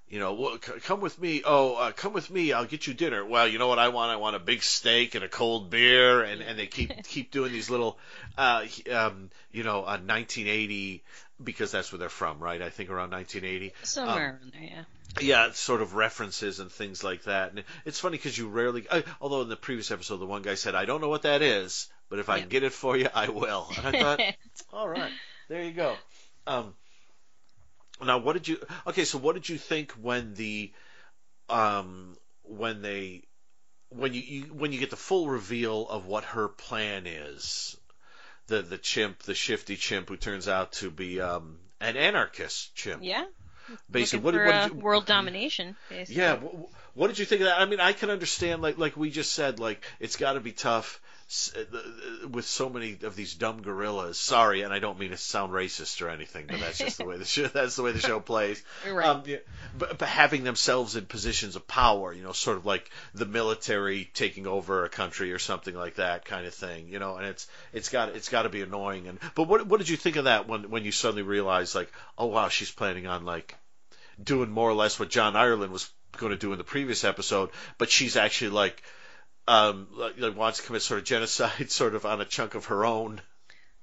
you 0.07 0.19
know, 0.19 0.33
well, 0.33 0.59
c- 0.61 0.79
come 0.81 1.01
with 1.01 1.19
me. 1.19 1.41
Oh, 1.43 1.75
uh, 1.75 1.91
come 1.91 2.13
with 2.13 2.29
me. 2.29 2.53
I'll 2.53 2.65
get 2.65 2.85
you 2.85 2.93
dinner. 2.93 3.25
Well, 3.25 3.47
you 3.47 3.57
know 3.57 3.67
what 3.67 3.79
I 3.79 3.87
want? 3.89 4.11
I 4.11 4.17
want 4.17 4.35
a 4.35 4.39
big 4.39 4.61
steak 4.61 5.15
and 5.15 5.23
a 5.23 5.27
cold 5.27 5.71
beer. 5.71 6.21
And 6.21 6.43
and 6.43 6.59
they 6.59 6.67
keep 6.67 6.91
keep 7.07 7.31
doing 7.31 7.51
these 7.51 7.71
little, 7.71 7.97
uh, 8.37 8.65
um, 8.93 9.31
you 9.51 9.63
know, 9.63 9.79
uh, 9.79 9.97
1980 9.97 11.03
because 11.43 11.71
that's 11.71 11.91
where 11.91 11.99
they're 11.99 12.09
from, 12.09 12.39
right? 12.39 12.61
I 12.61 12.69
think 12.69 12.89
around 12.89 13.11
1980 13.11 13.73
Somewhere 13.83 14.39
around 14.41 14.53
there, 14.53 14.85
yeah. 15.19 15.47
yeah, 15.47 15.51
sort 15.53 15.81
of 15.81 15.95
references 15.95 16.59
and 16.59 16.71
things 16.71 17.03
like 17.03 17.23
that. 17.23 17.51
And 17.51 17.63
it's 17.83 17.99
funny 17.99 18.17
because 18.17 18.37
you 18.37 18.47
rarely, 18.47 18.87
uh, 18.87 19.01
although 19.19 19.41
in 19.41 19.49
the 19.49 19.57
previous 19.57 19.91
episode, 19.91 20.17
the 20.17 20.25
one 20.25 20.43
guy 20.43 20.55
said, 20.55 20.75
I 20.75 20.85
don't 20.85 21.01
know 21.01 21.09
what 21.09 21.23
that 21.23 21.41
is, 21.41 21.89
but 22.09 22.19
if 22.19 22.29
I 22.29 22.39
can 22.39 22.49
get 22.49 22.63
it 22.63 22.73
for 22.73 22.95
you, 22.95 23.09
I 23.13 23.29
will. 23.29 23.67
And 23.77 23.87
I 23.87 24.01
thought, 24.01 24.21
all 24.73 24.87
right, 24.87 25.11
there 25.49 25.63
you 25.63 25.71
go. 25.71 25.95
Um, 26.47 26.73
now, 28.03 28.17
what 28.17 28.34
did 28.34 28.47
you, 28.47 28.59
okay, 28.88 29.05
so 29.05 29.17
what 29.17 29.35
did 29.35 29.47
you 29.47 29.57
think 29.57 29.91
when 29.93 30.34
the, 30.34 30.72
um, 31.49 32.17
when 32.43 32.81
they, 32.81 33.23
when 33.89 34.13
you, 34.13 34.22
you 34.22 34.41
when 34.53 34.72
you 34.73 34.80
get 34.80 34.89
the 34.89 34.95
full 34.95 35.30
reveal 35.30 35.88
of 35.88 36.05
what 36.05 36.23
her 36.26 36.47
plan 36.47 37.07
is, 37.07 37.77
the 38.47 38.61
the 38.61 38.77
chimp, 38.77 39.19
the 39.19 39.35
shifty 39.35 39.76
chimp 39.77 40.09
who 40.09 40.17
turns 40.17 40.47
out 40.47 40.73
to 40.73 40.91
be 40.91 41.22
um, 41.22 41.57
an 41.80 41.95
anarchist 41.95 42.76
chimp. 42.76 43.03
yeah. 43.03 43.26
Basically, 43.89 44.23
what, 44.23 44.35
for, 44.35 44.45
what 44.45 44.53
uh, 44.53 44.67
did 44.67 44.76
you, 44.76 44.80
world 44.81 45.05
domination, 45.05 45.76
basically. 45.89 46.22
yeah, 46.22 46.35
wh- 46.35 46.55
wh- 46.55 46.97
what 46.97 47.07
did 47.07 47.17
you 47.17 47.26
think 47.26 47.41
of 47.41 47.47
that? 47.47 47.59
I 47.59 47.65
mean, 47.65 47.80
I 47.80 47.93
can 47.93 48.11
understand, 48.11 48.61
like 48.61 48.77
like 48.77 48.95
we 48.95 49.09
just 49.09 49.34
said, 49.34 49.59
like 49.59 49.84
it's 49.99 50.17
got 50.17 50.34
to 50.34 50.39
be 50.39 50.51
tough 50.51 50.88
uh, 50.91 50.95
uh, 50.95 51.05
with 52.30 52.45
so 52.45 52.69
many 52.69 52.99
of 53.02 53.15
these 53.15 53.34
dumb 53.34 53.64
gorillas. 53.64 54.19
Sorry, 54.19 54.61
and 54.61 54.72
I 54.72 54.77
don't 54.77 54.99
mean 54.99 55.10
to 55.10 55.18
sound 55.18 55.52
racist 55.52 55.99
or 56.03 56.10
anything, 56.10 56.45
but 56.47 56.60
that's 56.60 56.77
just 56.77 56.99
the 56.99 57.06
way 57.06 57.18
the 57.18 57.26
show, 57.26 57.47
that's 57.53 57.76
the 57.76 57.81
way 57.81 57.93
the 57.93 57.99
show 57.99 58.19
plays. 58.19 58.61
Right. 58.85 59.07
Um, 59.07 59.23
yeah, 59.26 59.38
but, 59.77 59.97
but 59.97 60.07
having 60.07 60.43
themselves 60.43 60.95
in 60.95 61.06
positions 61.06 61.56
of 61.56 61.68
power, 61.68 62.14
you 62.14 62.22
know, 62.22 62.34
sort 62.34 62.57
of 62.57 62.65
like 62.65 62.89
the 63.15 63.26
military 63.26 64.10
taking 64.14 64.45
over 64.45 64.85
a 64.85 64.89
country 64.89 65.34
or 65.34 65.39
something 65.39 65.73
like 65.73 65.95
that 65.95 66.26
kind 66.26 66.45
of 66.45 66.53
thing, 66.53 66.88
you 66.89 66.99
know, 66.99 67.15
and 67.15 67.26
it's 67.26 67.47
it's 67.73 67.89
got 67.89 68.10
it's 68.10 68.30
got 68.30 68.43
to 68.43 68.49
be 68.49 68.61
annoying. 68.61 69.07
And 69.07 69.19
but 69.34 69.47
what 69.47 69.65
what 69.65 69.80
did 69.80 69.89
you 69.89 69.97
think 69.97 70.18
of 70.18 70.26
that 70.26 70.47
when 70.47 70.69
when 70.69 70.85
you 70.85 70.91
suddenly 70.91 71.23
realized 71.23 71.73
like, 71.73 71.91
oh 72.18 72.27
wow, 72.27 72.49
she's 72.49 72.72
planning 72.72 73.07
on 73.07 73.26
like 73.26 73.56
doing 74.23 74.52
more 74.52 74.69
or 74.69 74.76
less 74.76 74.99
what 74.99 75.10
John 75.10 75.35
Ireland 75.35 75.73
was 75.73 75.89
going 76.18 76.31
to 76.31 76.38
do 76.38 76.52
in 76.52 76.57
the 76.57 76.64
previous 76.64 77.03
episode, 77.03 77.49
but 77.77 77.89
she's 77.89 78.15
actually 78.15 78.52
like 78.52 78.84
um 79.47 79.88
like, 79.91 80.35
wants 80.35 80.59
to 80.59 80.65
commit 80.65 80.81
sort 80.81 80.99
of 80.99 81.05
genocide 81.05 81.69
sort 81.72 81.95
of 81.95 82.05
on 82.05 82.22
a 82.22 82.26
chunk 82.26 82.55
of 82.55 82.65
her 82.65 82.85
own 82.85 83.22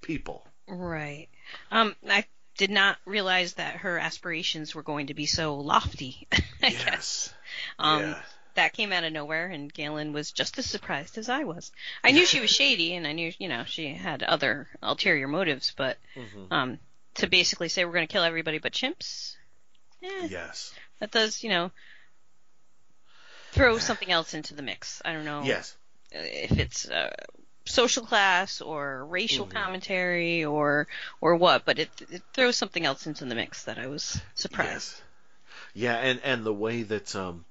people. 0.01 0.47
Right. 0.69 1.29
Um, 1.71 1.95
I 2.09 2.25
did 2.57 2.71
not 2.71 2.99
realize 3.05 3.55
that 3.55 3.77
her 3.77 3.99
aspirations 3.99 4.75
were 4.75 4.83
going 4.83 5.09
to 5.09 5.15
be 5.15 5.27
so 5.27 5.57
lofty. 5.57 6.27
I 6.63 6.71
guess. 6.71 6.85
Yes. 6.85 7.35
Um, 7.79 8.01
yeah. 8.03 8.23
that 8.55 8.73
came 8.73 8.93
out 8.93 9.05
of 9.05 9.13
nowhere, 9.13 9.47
and 9.49 9.73
Galen 9.73 10.13
was 10.13 10.33
just 10.33 10.59
as 10.59 10.67
surprised 10.67 11.19
as 11.19 11.29
I 11.29 11.45
was. 11.45 11.73
I 12.05 12.11
knew 12.13 12.27
she 12.27 12.41
was 12.41 12.51
shady, 12.55 12.95
and 12.95 13.07
I 13.07 13.13
knew, 13.13 13.33
you 13.39 13.49
know, 13.49 13.65
she 13.65 13.89
had 13.95 14.23
other 14.23 14.69
ulterior 14.83 15.29
motives, 15.29 15.73
but 15.77 15.99
Mhm. 16.17 16.47
um, 16.53 16.79
to 17.15 17.27
basically 17.29 17.69
say 17.69 17.85
we're 17.85 17.93
going 17.93 18.07
to 18.07 18.13
kill 18.13 18.23
everybody 18.25 18.59
but 18.59 18.73
chimps, 18.73 19.37
eh, 20.03 20.27
Yes. 20.31 20.75
that 21.01 21.11
does, 21.11 21.43
you 21.43 21.51
know, 21.51 21.71
throw 23.53 23.79
something 23.79 24.11
else 24.11 24.35
into 24.35 24.55
the 24.55 24.63
mix. 24.63 25.01
I 25.05 25.13
don't 25.13 25.25
know 25.25 25.43
Yes. 25.45 25.77
if 26.11 26.59
it's 26.59 26.89
uh, 26.89 27.15
social 27.65 28.05
class 28.05 28.61
or 28.61 29.05
racial 29.07 29.47
Mhm. 29.47 29.51
commentary 29.53 30.45
or 30.45 30.89
or 31.21 31.37
what, 31.37 31.65
but 31.65 31.79
it, 31.79 31.91
it 32.11 32.23
throws 32.35 32.57
something 32.57 32.85
else 32.85 33.07
into 33.07 33.25
the 33.25 33.35
mix 33.35 33.65
that 33.65 33.79
I 33.79 33.87
was 33.87 34.21
surprised. 34.35 34.71
Yes. 34.73 35.03
Yeah, 35.75 35.97
and 35.97 36.21
and 36.25 36.45
the 36.45 36.53
way 36.53 36.83
that 36.83 37.15
um 37.17 37.45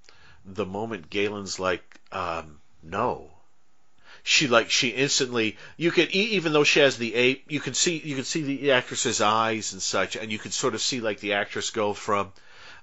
the 0.45 0.65
moment 0.65 1.09
Galen's 1.09 1.59
like 1.59 1.83
um 2.11 2.59
no 2.83 3.29
she 4.23 4.47
like 4.47 4.69
she 4.69 4.89
instantly 4.89 5.57
you 5.77 5.91
could 5.91 6.09
e- 6.15 6.31
even 6.37 6.53
though 6.53 6.63
she 6.63 6.79
has 6.79 6.97
the 6.97 7.13
ape 7.15 7.45
you 7.49 7.59
can 7.59 7.73
see 7.73 7.97
you 7.97 8.15
can 8.15 8.23
see 8.23 8.41
the 8.43 8.71
actress's 8.71 9.21
eyes 9.21 9.73
and 9.73 9.81
such 9.81 10.15
and 10.15 10.31
you 10.31 10.37
can 10.39 10.51
sort 10.51 10.75
of 10.75 10.81
see 10.81 10.99
like 10.99 11.19
the 11.19 11.33
actress 11.33 11.69
go 11.71 11.93
from 11.93 12.31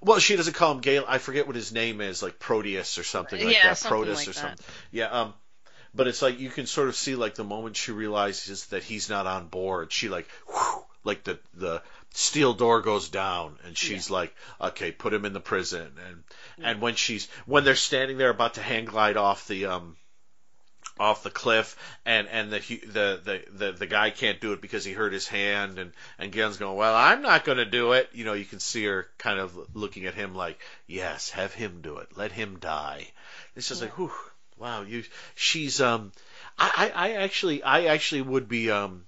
Well, 0.00 0.18
she 0.18 0.36
doesn't 0.36 0.54
call 0.54 0.72
him 0.72 0.80
Galen. 0.80 1.06
I 1.08 1.18
forget 1.18 1.46
what 1.46 1.56
his 1.56 1.72
name 1.72 2.00
is, 2.00 2.22
like 2.22 2.38
Proteus 2.38 2.98
or 2.98 3.04
something 3.04 3.42
like 3.44 3.54
Yeah, 3.54 3.68
that. 3.68 3.78
something 3.78 4.06
Protus 4.06 4.14
like 4.14 4.28
or 4.28 4.32
that. 4.32 4.36
something. 4.36 4.66
Yeah. 4.92 5.06
Um, 5.06 5.34
but 5.94 6.06
it's 6.06 6.22
like 6.22 6.38
you 6.38 6.50
can 6.50 6.66
sort 6.66 6.88
of 6.88 6.96
see 6.96 7.14
like 7.16 7.34
the 7.34 7.44
moment 7.44 7.76
she 7.76 7.92
realizes 7.92 8.66
that 8.66 8.82
he's 8.84 9.08
not 9.08 9.26
on 9.26 9.48
board, 9.48 9.92
she 9.92 10.08
like, 10.08 10.28
whew, 10.46 10.84
like 11.04 11.24
the 11.24 11.38
the 11.54 11.82
steel 12.14 12.54
door 12.54 12.80
goes 12.82 13.08
down, 13.08 13.58
and 13.64 13.76
she's 13.76 14.10
like, 14.10 14.34
okay, 14.60 14.92
put 14.92 15.12
him 15.14 15.24
in 15.24 15.32
the 15.32 15.40
prison, 15.40 15.90
and 16.08 16.24
and 16.62 16.80
when 16.80 16.94
she's 16.94 17.28
when 17.46 17.64
they're 17.64 17.74
standing 17.74 18.18
there 18.18 18.30
about 18.30 18.54
to 18.54 18.62
hang 18.62 18.84
glide 18.84 19.16
off 19.16 19.48
the 19.48 19.66
um 19.66 19.96
off 21.00 21.22
the 21.22 21.30
cliff 21.30 21.76
and 22.04 22.28
and 22.28 22.52
the 22.52 22.58
the 22.58 23.20
the 23.24 23.42
the, 23.50 23.72
the 23.72 23.86
guy 23.86 24.10
can't 24.10 24.40
do 24.40 24.52
it 24.52 24.60
because 24.60 24.84
he 24.84 24.92
hurt 24.92 25.12
his 25.12 25.28
hand 25.28 25.78
and 25.78 25.92
and 26.18 26.32
Galen's 26.32 26.56
going 26.56 26.76
well 26.76 26.94
I'm 26.94 27.22
not 27.22 27.44
going 27.44 27.58
to 27.58 27.64
do 27.64 27.92
it. 27.92 28.10
You 28.12 28.24
know 28.24 28.34
you 28.34 28.44
can 28.44 28.60
see 28.60 28.84
her 28.84 29.08
kind 29.18 29.38
of 29.38 29.74
looking 29.74 30.06
at 30.06 30.14
him 30.14 30.34
like 30.34 30.58
yes 30.86 31.30
have 31.30 31.54
him 31.54 31.80
do 31.82 31.98
it. 31.98 32.08
Let 32.16 32.32
him 32.32 32.58
die. 32.58 33.08
It's 33.56 33.68
just 33.68 33.82
like 33.82 33.96
whew, 33.96 34.12
wow 34.56 34.82
you 34.82 35.04
she's 35.34 35.80
um 35.80 36.12
I, 36.58 36.90
I 36.94 37.08
I 37.08 37.12
actually 37.22 37.62
I 37.62 37.84
actually 37.86 38.22
would 38.22 38.48
be 38.48 38.70
um 38.70 39.04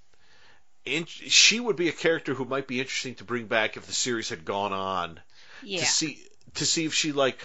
in, 0.84 1.04
she 1.06 1.60
would 1.60 1.76
be 1.76 1.88
a 1.88 1.92
character 1.92 2.34
who 2.34 2.44
might 2.44 2.66
be 2.66 2.80
interesting 2.80 3.14
to 3.16 3.24
bring 3.24 3.46
back 3.46 3.76
if 3.76 3.86
the 3.86 3.92
series 3.92 4.30
had 4.30 4.44
gone 4.44 4.72
on. 4.72 5.20
Yeah. 5.62 5.80
to 5.80 5.86
see 5.86 6.18
to 6.54 6.66
see 6.66 6.86
if 6.86 6.94
she 6.94 7.12
like 7.12 7.38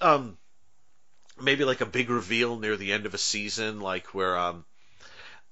um 0.00 0.38
maybe 1.40 1.64
like 1.64 1.80
a 1.80 1.86
big 1.86 2.10
reveal 2.10 2.58
near 2.58 2.76
the 2.76 2.92
end 2.92 3.06
of 3.06 3.14
a 3.14 3.18
season 3.18 3.80
like 3.80 4.14
where 4.14 4.36
um 4.38 4.64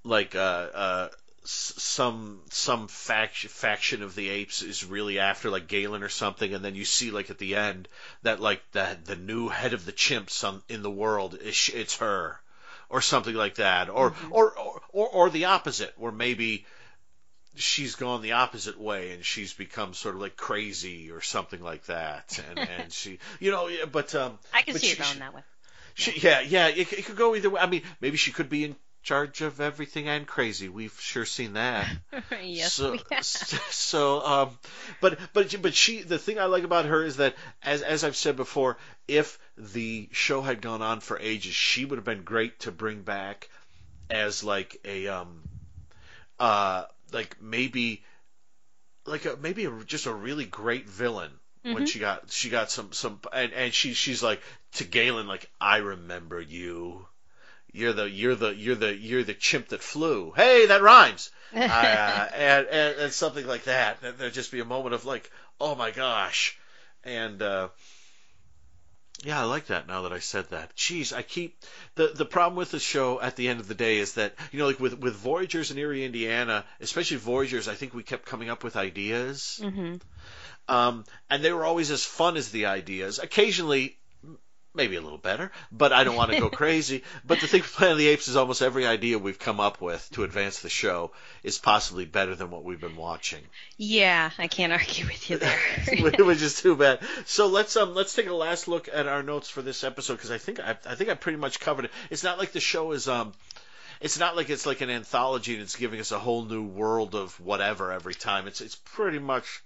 like 0.05 0.35
uh 0.35 0.39
uh 0.39 1.09
some 1.45 2.41
some 2.51 2.89
faction 2.89 3.49
faction 3.49 4.03
of 4.03 4.15
the 4.15 4.29
apes 4.29 4.63
is 4.63 4.85
really 4.85 5.19
after 5.21 5.49
like 5.49 5.69
Galen 5.69 6.03
or 6.03 6.09
something 6.09 6.53
and 6.53 6.65
then 6.65 6.75
you 6.75 6.85
see 6.85 7.11
like 7.11 7.31
at 7.31 7.39
the 7.39 7.55
end 7.55 7.89
that 8.23 8.41
like 8.41 8.63
the 8.73 8.99
the 9.05 9.17
new 9.17 9.49
head 9.49 9.73
of 9.73 9.85
the 9.85 9.93
chimps 9.93 10.43
on, 10.43 10.61
in 10.69 10.83
the 10.83 10.91
world 10.91 11.35
is 11.35 11.71
it's 11.73 11.99
her 11.99 12.41
or 12.89 13.01
something 13.01 13.35
like 13.35 13.57
that 13.57 13.89
or, 13.89 14.15
or 14.31 14.53
or 14.59 14.83
or 14.93 15.09
or 15.09 15.31
the 15.31 15.45
opposite 15.47 15.95
where 15.97 16.13
maybe 16.13 16.67
she's 17.55 17.95
gone 17.95 18.23
the 18.23 18.33
opposite 18.33 18.79
way 18.79 19.13
and 19.13 19.25
she's 19.25 19.53
become 19.53 19.95
sort 19.95 20.15
of 20.15 20.21
like 20.21 20.37
crazy 20.37 21.11
or 21.11 21.21
something 21.21 21.63
like 21.63 21.85
that 21.87 22.41
and 22.51 22.59
and 22.59 22.93
she 23.01 23.19
you 23.39 23.51
know 23.51 23.69
yeah, 23.69 23.85
but 23.85 24.15
um 24.15 24.39
I 24.53 24.63
can 24.63 24.75
see 24.75 24.89
she- 24.89 24.93
it 24.95 24.99
going 24.99 25.13
she- 25.13 25.19
that 25.21 25.35
way. 25.35 25.43
She, 25.97 26.21
yeah, 26.21 26.41
yeah, 26.41 26.69
it, 26.69 26.93
it 26.93 27.07
could 27.07 27.17
go 27.17 27.35
either 27.35 27.49
way. 27.49 27.61
I 27.61 27.67
mean, 27.67 27.83
maybe 28.03 28.19
she 28.19 28.31
could 28.31 28.51
be 28.51 28.65
in 28.65 28.77
charge 29.03 29.41
of 29.41 29.63
everything 29.63 30.09
and 30.09 30.27
crazy. 30.27 30.69
We've 30.69 30.97
sure 31.01 31.25
seen 31.25 31.55
that. 31.55 31.89
yes. 32.43 32.75
So, 32.75 32.93
we 32.93 33.01
have. 33.11 33.25
so, 33.25 34.21
um, 34.21 34.59
but 35.01 35.19
but 35.33 35.55
but 35.63 35.75
she. 35.75 36.03
The 36.03 36.19
thing 36.19 36.39
I 36.39 36.45
like 36.45 36.65
about 36.65 36.85
her 36.85 37.03
is 37.03 37.17
that, 37.17 37.35
as 37.63 37.81
as 37.81 38.05
I've 38.05 38.15
said 38.15 38.37
before, 38.37 38.77
if 39.09 39.39
the 39.57 40.11
show 40.13 40.43
had 40.43 40.61
gone 40.61 40.83
on 40.83 41.01
for 41.01 41.19
ages, 41.19 41.55
she 41.55 41.87
would 41.87 41.97
have 41.97 42.05
been 42.05 42.25
great 42.25 42.61
to 42.61 42.71
bring 42.71 43.01
back 43.01 43.49
as 44.11 44.45
like 44.45 44.77
a 44.85 45.09
um, 45.09 45.43
uh, 46.39 46.85
like 47.11 47.41
maybe 47.41 48.05
like 49.07 49.25
a 49.25 49.39
maybe 49.39 49.65
a, 49.65 49.71
just 49.87 50.05
a 50.05 50.13
really 50.13 50.45
great 50.45 50.87
villain 50.87 51.33
when 51.69 51.85
Mhm. 51.85 51.87
she 51.87 51.99
got 51.99 52.31
she 52.31 52.51
got 52.51 52.71
some 52.71 52.93
some 52.93 53.21
and 53.33 53.53
and 53.53 53.75
she 53.75 53.95
she's 53.95 54.23
like 54.23 54.43
to 54.75 54.85
Galen 54.85 55.27
like 55.27 55.51
I 55.61 55.79
remember 55.79 56.41
you. 56.41 57.07
You're 57.73 57.93
the 57.93 58.09
you're 58.09 58.35
the 58.37 58.55
you're 58.55 58.75
the 58.77 58.95
you're 58.97 59.25
the 59.25 59.35
chimp 59.35 59.69
that 59.69 59.83
flew. 59.83 60.33
Hey, 60.35 60.67
that 60.67 60.83
rhymes. 60.83 61.31
uh, 61.69 62.29
and, 62.35 62.67
and 62.67 62.99
and 63.01 63.13
something 63.13 63.47
like 63.47 63.65
that. 63.65 63.99
And 64.03 64.17
There'd 64.19 64.33
just 64.35 64.53
be 64.53 64.61
a 64.61 64.65
moment 64.65 64.95
of 64.95 65.05
like, 65.05 65.31
oh 65.61 65.75
my 65.75 65.91
gosh, 65.91 66.59
and 67.05 67.41
uh, 67.43 67.69
yeah, 69.25 69.41
I 69.41 69.45
like 69.45 69.67
that. 69.67 69.87
Now 69.89 70.03
that 70.03 70.13
I 70.13 70.19
said 70.19 70.51
that, 70.51 70.75
jeez, 70.77 71.15
I 71.17 71.23
keep 71.23 71.59
the 71.95 72.09
the 72.09 72.25
problem 72.27 72.57
with 72.57 72.71
the 72.71 72.79
show 72.79 73.21
at 73.21 73.35
the 73.37 73.49
end 73.49 73.61
of 73.61 73.69
the 73.69 73.75
day 73.75 73.99
is 73.99 74.15
that 74.15 74.35
you 74.53 74.59
know 74.59 74.67
like 74.67 74.79
with 74.81 74.99
with 74.99 75.15
Voyagers 75.15 75.71
in 75.71 75.79
Eerie, 75.79 76.05
Indiana, 76.05 76.65
especially 76.81 77.17
Voyagers, 77.17 77.67
I 77.69 77.75
think 77.75 77.95
we 77.95 78.03
kept 78.03 78.27
coming 78.27 78.51
up 78.51 78.63
with 78.63 78.77
ideas. 78.77 79.65
hmm 79.65 79.95
Um, 80.69 81.05
and 81.31 81.43
they 81.43 81.53
were 81.53 81.65
always 81.65 81.91
as 81.91 82.05
fun 82.05 82.37
as 82.37 82.51
the 82.51 82.67
ideas. 82.67 83.19
Occasionally, 83.19 83.97
maybe 84.77 84.97
a 84.97 85.01
little 85.01 85.19
better, 85.19 85.51
but 85.73 85.93
I 85.93 86.05
don't 86.05 86.17
want 86.17 86.31
to 86.33 86.39
go 86.39 86.51
crazy. 86.63 87.03
But 87.25 87.41
the 87.41 87.47
thing 87.47 87.63
with 87.63 87.73
Planet 87.73 87.93
of 87.93 87.99
the 87.99 88.09
Apes 88.09 88.29
is 88.29 88.37
almost 88.37 88.63
every 88.63 88.87
idea 88.87 89.19
we've 89.19 89.39
come 89.39 89.59
up 89.59 89.81
with 89.81 90.09
to 90.13 90.23
advance 90.23 90.61
the 90.61 90.69
show 90.69 91.13
is 91.43 91.59
possibly 91.59 92.05
better 92.05 92.35
than 92.35 92.51
what 92.51 92.63
we've 92.63 92.81
been 92.81 92.97
watching, 92.97 93.43
Yeah, 93.79 94.31
I 94.39 94.47
can't 94.49 94.73
argue 94.73 95.07
with 95.07 95.31
you 95.31 95.39
there. 95.39 95.59
which 96.25 96.43
is 96.43 96.61
too 96.61 96.77
bad. 96.77 97.01
So 97.25 97.47
let's 97.47 97.77
um 97.77 97.95
let's 97.95 98.15
take 98.15 98.27
a 98.27 98.35
last 98.35 98.69
look 98.69 98.89
at 98.93 99.09
our 99.09 99.23
notes 99.23 99.49
for 99.49 99.63
this 99.63 99.83
episode 99.83 100.15
because 100.15 100.31
I 100.31 100.39
think 100.39 100.61
I, 100.61 100.77
I 100.87 100.95
think 100.95 101.11
I 101.11 101.15
pretty 101.15 101.39
much 101.39 101.59
covered 101.59 101.87
it. 101.87 101.91
It's 102.11 102.25
not 102.25 102.39
like 102.39 102.53
the 102.53 102.61
show 102.61 102.93
is 102.93 103.09
um. 103.09 103.33
It's 103.99 104.19
not 104.19 104.37
like 104.37 104.51
it's 104.51 104.67
like 104.67 104.83
an 104.83 104.91
anthology 104.91 105.55
and 105.55 105.63
it's 105.63 105.77
giving 105.77 106.01
us 106.01 106.13
a 106.13 106.19
whole 106.19 106.45
new 106.45 106.63
world 106.63 107.15
of 107.15 107.41
whatever 107.41 107.93
every 107.93 108.15
time. 108.15 108.47
It's 108.47 108.61
it's 108.61 108.77
pretty 108.77 109.19
much 109.19 109.63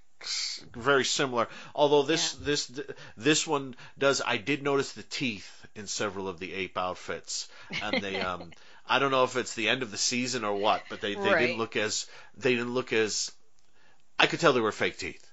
very 0.74 1.05
similar. 1.05 1.48
Although 1.74 2.02
this 2.02 2.32
this 2.32 2.70
this 3.16 3.47
one 3.47 3.74
does. 3.98 4.20
I 4.24 4.36
did 4.36 4.62
notice 4.62 4.92
the 4.92 5.02
teeth 5.02 5.51
in 5.74 5.86
several 5.86 6.28
of 6.28 6.38
the 6.38 6.52
ape 6.52 6.76
outfits, 6.78 7.48
and 7.82 8.02
they 8.02 8.20
um. 8.20 8.51
I 8.88 8.98
don't 8.98 9.12
know 9.12 9.22
if 9.22 9.36
it's 9.36 9.55
the 9.55 9.68
end 9.68 9.82
of 9.84 9.92
the 9.92 9.97
season 9.97 10.42
or 10.44 10.56
what, 10.56 10.82
but 10.90 11.01
they, 11.01 11.14
they 11.14 11.20
Right. 11.20 11.38
didn't 11.47 11.59
look 11.59 11.76
as 11.76 12.06
they 12.36 12.55
didn't 12.55 12.74
look 12.74 12.92
as. 12.92 13.30
I 14.18 14.26
could 14.26 14.40
tell 14.40 14.52
they 14.52 14.60
were 14.60 14.72
fake 14.72 14.98
teeth. 14.98 15.24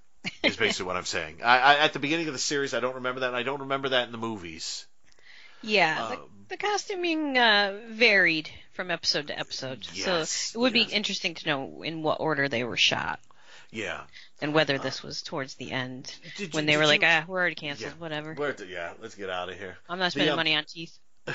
Is 0.43 0.55
basically 0.57 0.85
what 0.85 0.95
I'm 0.95 1.05
saying. 1.05 1.37
I, 1.43 1.57
I 1.59 1.75
at 1.79 1.93
the 1.93 1.99
beginning 1.99 2.27
of 2.27 2.33
the 2.33 2.39
series, 2.39 2.73
I 2.75 2.79
don't 2.81 2.95
remember 2.95 3.21
that. 3.21 3.27
and 3.29 3.35
I 3.35 3.41
don't 3.43 3.61
remember 3.61 3.89
that 3.89 4.05
in 4.05 4.11
the 4.11 4.17
movies. 4.19 4.85
yeah, 5.63 6.09
the, 6.09 6.13
Um, 6.17 6.29
the 6.49 6.57
costuming 6.57 7.37
uh, 7.37 7.79
varied 7.89 8.49
from 8.73 8.91
episode 8.91 9.27
to 9.27 9.39
episode, 9.39 9.87
Yes, 9.91 10.29
so 10.29 10.59
it 10.59 10.61
would 10.61 10.75
yes. 10.75 10.87
be 10.89 10.93
interesting 10.93 11.33
to 11.35 11.47
know 11.47 11.81
in 11.83 12.03
what 12.03 12.19
order 12.19 12.47
they 12.47 12.63
were 12.63 12.77
shot 12.77 13.19
Yeah. 13.71 14.01
and 14.41 14.53
whether 14.53 14.77
this 14.77 15.03
was 15.03 15.21
towards 15.21 15.55
the 15.55 15.71
end 15.71 16.13
when 16.51 16.63
you- 16.65 16.67
they 16.71 16.77
were 16.77 16.85
like, 16.87 17.01
you- 17.01 17.07
ah, 17.07 17.25
we're 17.27 17.39
already 17.39 17.55
canceled, 17.55 17.91
Yeah. 17.93 17.97
whatever. 17.99 18.35
Yeah, 18.67 18.93
let's 19.01 19.15
get 19.15 19.29
out 19.29 19.49
of 19.49 19.57
here. 19.57 19.77
I'm 19.89 19.99
not 19.99 20.11
spending 20.11 20.31
um, 20.31 20.37
money 20.37 20.55
on 20.55 20.63
teeth. 20.65 20.97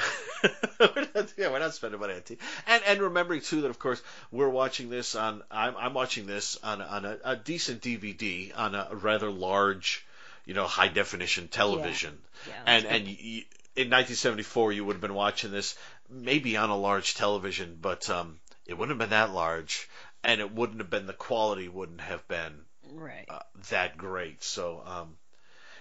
we're 0.80 1.09
not, 1.14 1.32
yeah, 1.36 1.50
we're 1.50 1.59
not 1.59 1.74
spending 1.74 2.00
money 2.00 2.14
on 2.14 2.22
tea. 2.22 2.38
And 2.66 2.82
and 2.86 3.00
remembering 3.02 3.42
too 3.42 3.60
that 3.62 3.68
of 3.68 3.78
course 3.78 4.02
we're 4.30 4.48
watching 4.48 4.88
this 4.88 5.14
on 5.14 5.42
I'm 5.50 5.76
I'm 5.76 5.94
watching 5.94 6.26
this 6.26 6.56
on 6.62 6.80
on 6.80 7.04
a, 7.04 7.18
a 7.24 7.36
decent 7.36 7.82
DVD 7.82 8.56
on 8.56 8.74
a 8.74 8.88
rather 8.92 9.30
large, 9.30 10.06
you 10.46 10.54
know, 10.54 10.64
high 10.66 10.88
definition 10.88 11.48
television. 11.48 12.18
Yeah, 12.48 12.54
and 12.66 12.84
that's 12.86 12.94
and 12.96 13.06
y 13.06 13.44
in 13.76 13.88
1974 13.90 14.72
you 14.72 14.84
would 14.84 14.94
have 14.94 15.00
been 15.02 15.14
watching 15.14 15.50
this 15.50 15.76
maybe 16.09 16.56
on 16.56 16.70
a 16.70 16.76
large 16.76 17.14
television, 17.14 17.76
but 17.80 18.09
um 18.09 18.38
it 18.66 18.74
wouldn't 18.78 18.98
have 18.98 19.10
been 19.10 19.16
that 19.18 19.34
large, 19.34 19.88
and 20.24 20.40
it 20.40 20.52
wouldn't 20.52 20.80
have 20.80 20.90
been 20.90 21.06
the 21.06 21.12
quality 21.12 21.68
wouldn't 21.68 22.00
have 22.00 22.26
been 22.28 22.52
right. 22.92 23.26
uh, 23.28 23.40
that 23.70 23.96
great. 23.96 24.42
So 24.42 24.82
um, 24.84 25.16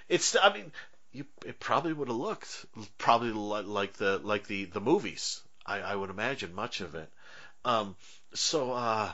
it's 0.09 0.35
I 0.41 0.53
mean 0.53 0.71
you 1.11 1.25
it 1.45 1.59
probably 1.59 1.93
would 1.93 2.07
have 2.07 2.17
looked 2.17 2.65
probably 2.97 3.31
li- 3.31 3.63
like 3.63 3.93
the 3.93 4.19
like 4.19 4.47
the 4.47 4.65
the 4.65 4.81
movies. 4.81 5.41
I, 5.65 5.79
I 5.79 5.95
would 5.95 6.09
imagine 6.09 6.53
much 6.55 6.81
of 6.81 6.95
it. 6.95 7.09
Um, 7.63 7.95
so 8.33 8.71
uh, 8.71 9.11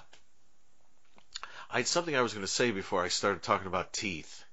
I 1.69 1.77
had 1.77 1.87
something 1.87 2.15
I 2.15 2.21
was 2.21 2.33
going 2.33 2.45
to 2.45 2.51
say 2.51 2.71
before 2.71 3.03
I 3.03 3.09
started 3.09 3.43
talking 3.43 3.67
about 3.67 3.91
teeth. 3.91 4.43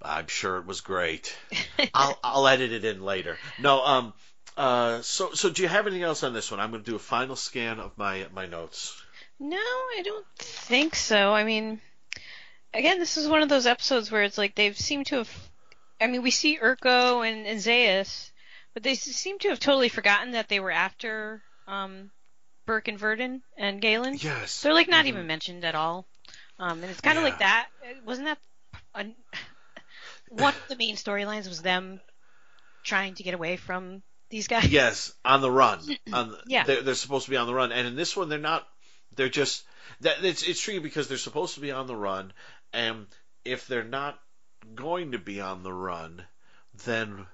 I'm 0.00 0.28
sure 0.28 0.58
it 0.58 0.66
was 0.66 0.80
great. 0.80 1.36
I'll 1.94 2.18
I'll 2.22 2.48
edit 2.48 2.72
it 2.72 2.84
in 2.84 3.02
later. 3.02 3.36
No, 3.60 3.84
um, 3.84 4.14
uh, 4.56 5.02
so 5.02 5.32
so 5.32 5.50
do 5.50 5.62
you 5.62 5.68
have 5.68 5.86
anything 5.86 6.04
else 6.04 6.22
on 6.22 6.32
this 6.32 6.50
one? 6.50 6.60
I'm 6.60 6.70
going 6.70 6.82
to 6.82 6.90
do 6.90 6.96
a 6.96 7.00
final 7.00 7.36
scan 7.36 7.80
of 7.80 7.98
my 7.98 8.26
my 8.32 8.46
notes. 8.46 9.00
No, 9.40 9.56
I 9.56 10.02
don't 10.04 10.26
think 10.38 10.94
so. 10.94 11.32
I 11.32 11.44
mean, 11.44 11.80
again, 12.74 12.98
this 12.98 13.16
is 13.16 13.28
one 13.28 13.42
of 13.42 13.48
those 13.48 13.66
episodes 13.66 14.10
where 14.10 14.22
it's 14.24 14.38
like 14.38 14.54
they've 14.54 14.76
seemed 14.78 15.06
to 15.06 15.16
have. 15.18 15.50
I 16.00 16.06
mean, 16.06 16.22
we 16.22 16.30
see 16.30 16.58
Urko 16.58 17.28
and, 17.28 17.46
and 17.46 17.58
Zaius, 17.60 18.30
but 18.74 18.82
they 18.82 18.94
seem 18.94 19.38
to 19.40 19.48
have 19.50 19.60
totally 19.60 19.88
forgotten 19.88 20.32
that 20.32 20.48
they 20.48 20.60
were 20.60 20.70
after 20.70 21.42
um, 21.66 22.10
Burke 22.66 22.88
and 22.88 22.98
Virdon 22.98 23.40
and 23.56 23.80
Galen. 23.80 24.16
Yes. 24.20 24.62
They're 24.62 24.74
like 24.74 24.88
not 24.88 25.04
Mhm. 25.04 25.08
even 25.08 25.26
mentioned 25.26 25.64
at 25.64 25.74
all. 25.74 26.06
Um, 26.58 26.82
and 26.82 26.90
it's 26.90 27.00
kind 27.00 27.16
of 27.18 27.22
Yeah. 27.22 27.30
like 27.30 27.38
that. 27.40 27.68
Wasn't 28.04 28.26
that 28.26 28.38
a, 28.94 29.06
one 30.28 30.54
of 30.54 30.68
the 30.68 30.76
main 30.76 30.96
storylines 30.96 31.48
was 31.48 31.62
them 31.62 32.00
trying 32.84 33.14
to 33.14 33.22
get 33.22 33.34
away 33.34 33.56
from 33.56 34.02
these 34.30 34.46
guys? 34.48 34.66
Yes, 34.68 35.12
on 35.24 35.40
the 35.40 35.50
run. 35.50 35.80
On 36.12 36.30
the, 36.30 36.38
Yeah. 36.46 36.64
they're, 36.64 36.82
they're 36.82 36.94
supposed 36.94 37.24
to 37.26 37.30
be 37.30 37.36
on 37.36 37.46
the 37.46 37.54
run, 37.54 37.72
and 37.72 37.86
in 37.88 37.96
this 37.96 38.16
one 38.16 38.28
they're 38.28 38.38
not. 38.38 38.66
They're 39.18 39.28
just 39.28 39.64
that 40.00 40.24
it's 40.24 40.42
it's 40.42 40.60
tricky 40.60 40.78
because 40.78 41.08
they're 41.08 41.18
supposed 41.18 41.54
to 41.56 41.60
be 41.60 41.72
on 41.72 41.86
the 41.88 41.96
run, 41.96 42.32
and 42.72 43.06
if 43.44 43.66
they're 43.66 43.82
not 43.84 44.18
going 44.74 45.12
to 45.12 45.18
be 45.18 45.40
on 45.40 45.62
the 45.64 45.72
run, 45.72 46.22
then 46.84 47.26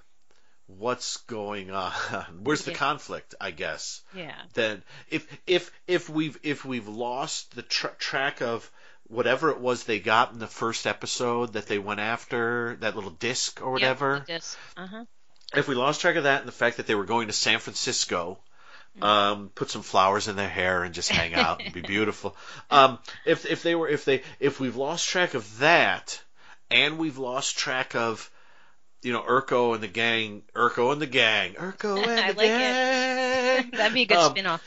what's 0.66 1.18
going 1.18 1.70
on? 1.70 1.92
Where's 2.42 2.64
the 2.64 2.70
Yeah. 2.70 2.78
conflict? 2.78 3.34
I 3.40 3.50
guess 3.50 4.00
Yeah. 4.14 4.34
then 4.54 4.82
if 5.10 5.26
if 5.46 5.70
if 5.86 6.08
we've 6.08 6.38
if 6.42 6.64
we've 6.64 6.88
lost 6.88 7.54
the 7.54 7.62
tr- 7.62 7.88
track 7.98 8.40
of 8.40 8.70
whatever 9.08 9.50
it 9.50 9.60
was 9.60 9.84
they 9.84 10.00
got 10.00 10.32
in 10.32 10.38
the 10.38 10.46
first 10.46 10.86
episode 10.86 11.52
that 11.52 11.66
they 11.66 11.78
went 11.78 12.00
after, 12.00 12.76
that 12.80 12.94
little 12.96 13.10
disc 13.10 13.60
or 13.60 13.72
whatever. 13.72 14.24
Yep, 14.26 14.42
uh-huh. 14.78 15.04
If 15.54 15.68
we 15.68 15.74
lost 15.74 16.00
track 16.00 16.16
of 16.16 16.24
that 16.24 16.40
and 16.40 16.48
the 16.48 16.52
fact 16.52 16.78
that 16.78 16.86
they 16.86 16.94
were 16.94 17.04
going 17.04 17.26
to 17.26 17.34
San 17.34 17.58
Francisco, 17.58 18.38
um, 19.02 19.50
put 19.54 19.70
some 19.70 19.82
flowers 19.82 20.28
in 20.28 20.36
their 20.36 20.48
hair 20.48 20.82
and 20.84 20.94
just 20.94 21.10
hang 21.10 21.34
out 21.34 21.62
and 21.62 21.72
be 21.72 21.80
beautiful. 21.86 22.36
Um, 22.70 22.98
if 23.26 23.44
if 23.46 23.62
they 23.62 23.74
were 23.74 23.88
if 23.88 24.04
they 24.04 24.22
if 24.40 24.60
we've 24.60 24.76
lost 24.76 25.08
track 25.08 25.34
of 25.34 25.58
that 25.58 26.20
and 26.70 26.98
we've 26.98 27.18
lost 27.18 27.56
track 27.58 27.94
of 27.94 28.30
you 29.02 29.12
know 29.12 29.22
Urko 29.22 29.74
and 29.74 29.82
the 29.82 29.88
gang, 29.88 30.42
Urko 30.54 30.92
and 30.92 31.00
the 31.02 31.06
gang, 31.06 31.54
Urko 31.54 32.02
and 32.08 32.20
I 32.20 32.32
the 32.32 32.38
like 32.38 32.46
it. 32.46 32.58
gang. 32.58 33.70
That'd 33.72 33.94
be 33.94 34.02
a 34.02 34.06
good 34.06 34.16
Um, 34.18 34.30
spin-off. 34.30 34.62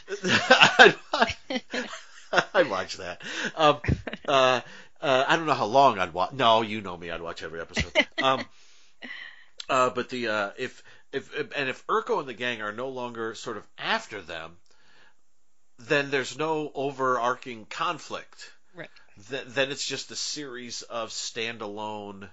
I 2.54 2.64
watch 2.64 2.98
that. 2.98 3.22
Um, 3.56 3.80
uh, 4.28 4.62
uh, 5.02 5.26
I 5.28 5.36
don't 5.38 5.46
know 5.46 5.54
how 5.54 5.66
long 5.66 5.98
I'd 6.00 6.14
watch. 6.14 6.34
No, 6.34 6.62
you 6.62 6.82
know 6.82 6.98
me. 6.98 7.10
I'd 7.12 7.22
watch 7.22 7.42
every 7.44 7.62
episode. 7.62 7.92
Um, 8.22 8.44
uh, 9.70 9.90
but 9.92 10.10
the 10.10 10.28
uh, 10.28 10.50
if, 10.58 10.84
if 11.12 11.34
if 11.36 11.52
and 11.56 11.70
if 11.70 11.86
Urko 11.88 12.20
and 12.20 12.28
the 12.28 12.34
gang 12.34 12.62
are 12.62 12.72
no 12.72 12.90
longer 12.90 13.36
sort 13.36 13.58
of 13.58 13.68
after 13.78 14.22
them, 14.22 14.58
then 15.80 16.10
there's 16.10 16.38
no 16.38 16.72
overarching 16.74 17.66
conflict. 17.66 18.52
Right. 18.74 18.90
Th- 19.30 19.46
then 19.46 19.72
it's 19.72 19.86
just 19.86 20.12
a 20.12 20.16
series 20.16 20.82
of 20.84 21.10
standalone 21.10 22.30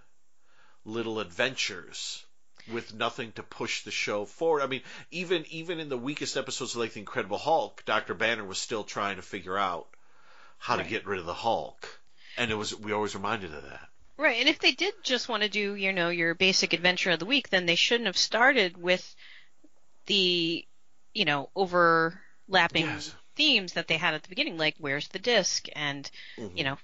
little 0.84 1.20
adventures 1.20 2.24
with 2.72 2.94
nothing 2.94 3.32
to 3.32 3.42
push 3.42 3.82
the 3.82 3.90
show 3.90 4.24
forward. 4.24 4.62
I 4.62 4.66
mean, 4.66 4.82
even 5.10 5.44
even 5.46 5.80
in 5.80 5.88
the 5.88 5.98
weakest 5.98 6.36
episodes 6.36 6.74
of 6.74 6.80
like 6.80 6.94
the 6.94 7.00
Incredible 7.00 7.38
Hulk, 7.38 7.84
Doctor 7.84 8.14
Banner 8.14 8.44
was 8.44 8.58
still 8.58 8.84
trying 8.84 9.16
to 9.16 9.22
figure 9.22 9.58
out 9.58 9.88
how 10.58 10.76
to 10.76 10.84
get 10.84 11.06
rid 11.06 11.20
of 11.20 11.26
the 11.26 11.34
Hulk, 11.34 12.00
and 12.36 12.50
it 12.50 12.54
was 12.54 12.74
we 12.74 12.92
always 12.92 13.14
reminded 13.14 13.54
of 13.54 13.62
that. 13.64 13.88
Right, 14.16 14.38
and 14.40 14.48
if 14.48 14.58
they 14.60 14.72
did 14.72 14.94
just 15.02 15.28
want 15.28 15.42
to 15.42 15.48
do, 15.48 15.74
you 15.74 15.92
know, 15.92 16.08
your 16.08 16.34
basic 16.34 16.72
adventure 16.72 17.10
of 17.10 17.18
the 17.18 17.26
week, 17.26 17.48
then 17.48 17.66
they 17.66 17.74
shouldn't 17.74 18.06
have 18.06 18.16
started 18.16 18.76
with 18.76 19.14
the, 20.06 20.66
you 21.14 21.24
know, 21.24 21.50
overlapping 21.56 22.20
Yes. 22.74 23.16
themes 23.36 23.74
that 23.74 23.88
they 23.88 23.96
had 23.98 24.14
at 24.14 24.22
the 24.22 24.28
beginning, 24.28 24.58
like 24.58 24.76
where's 24.78 25.08
the 25.08 25.18
disc, 25.18 25.68
and 25.74 26.10
Mhm. 26.38 26.54
you 26.54 26.64
know, 26.64 26.78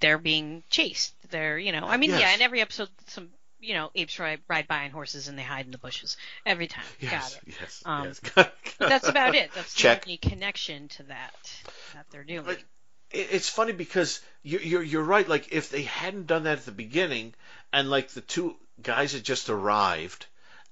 they're 0.00 0.18
being 0.18 0.64
chased. 0.70 1.14
They're, 1.30 1.58
you 1.58 1.72
know, 1.72 1.88
I 1.88 1.96
mean, 1.98 2.12
Yes. 2.12 2.20
yeah, 2.20 2.34
in 2.34 2.42
every 2.42 2.60
episode, 2.60 2.90
some, 3.08 3.30
you 3.60 3.74
know, 3.74 3.90
apes 3.94 4.18
ride, 4.18 4.42
ride 4.48 4.68
by 4.68 4.84
on 4.84 4.90
horses 4.90 5.28
and 5.28 5.38
they 5.38 5.42
hide 5.44 5.66
in 5.66 5.72
the 5.72 5.78
bushes 5.78 6.16
every 6.46 6.68
time. 6.68 6.96
Yes, 7.00 7.08
Got 7.08 7.32
it. 7.34 7.44
yes, 7.46 7.84
Um, 7.84 8.16
yes. 8.16 8.20
But 8.78 8.88
that's 8.88 9.08
about 9.08 9.34
it. 9.34 9.54
That's 9.54 9.74
Check. 9.74 9.78
the 9.78 9.88
only 10.06 10.18
connection 10.18 10.88
to 10.90 11.04
that 11.04 11.64
that 11.92 12.06
they're 12.10 12.24
doing. 12.24 12.64
It's 13.10 13.48
funny 13.48 13.72
because 13.72 14.20
you're, 14.42 14.60
you're 14.62 14.82
you're 14.82 15.02
right. 15.02 15.28
Like 15.28 15.52
if 15.52 15.70
they 15.70 15.82
hadn't 15.82 16.26
done 16.26 16.44
that 16.44 16.58
at 16.58 16.64
the 16.64 16.72
beginning, 16.72 17.34
and 17.72 17.90
like 17.90 18.10
the 18.10 18.20
two 18.20 18.56
guys 18.82 19.12
had 19.12 19.24
just 19.24 19.50
arrived, 19.50 20.26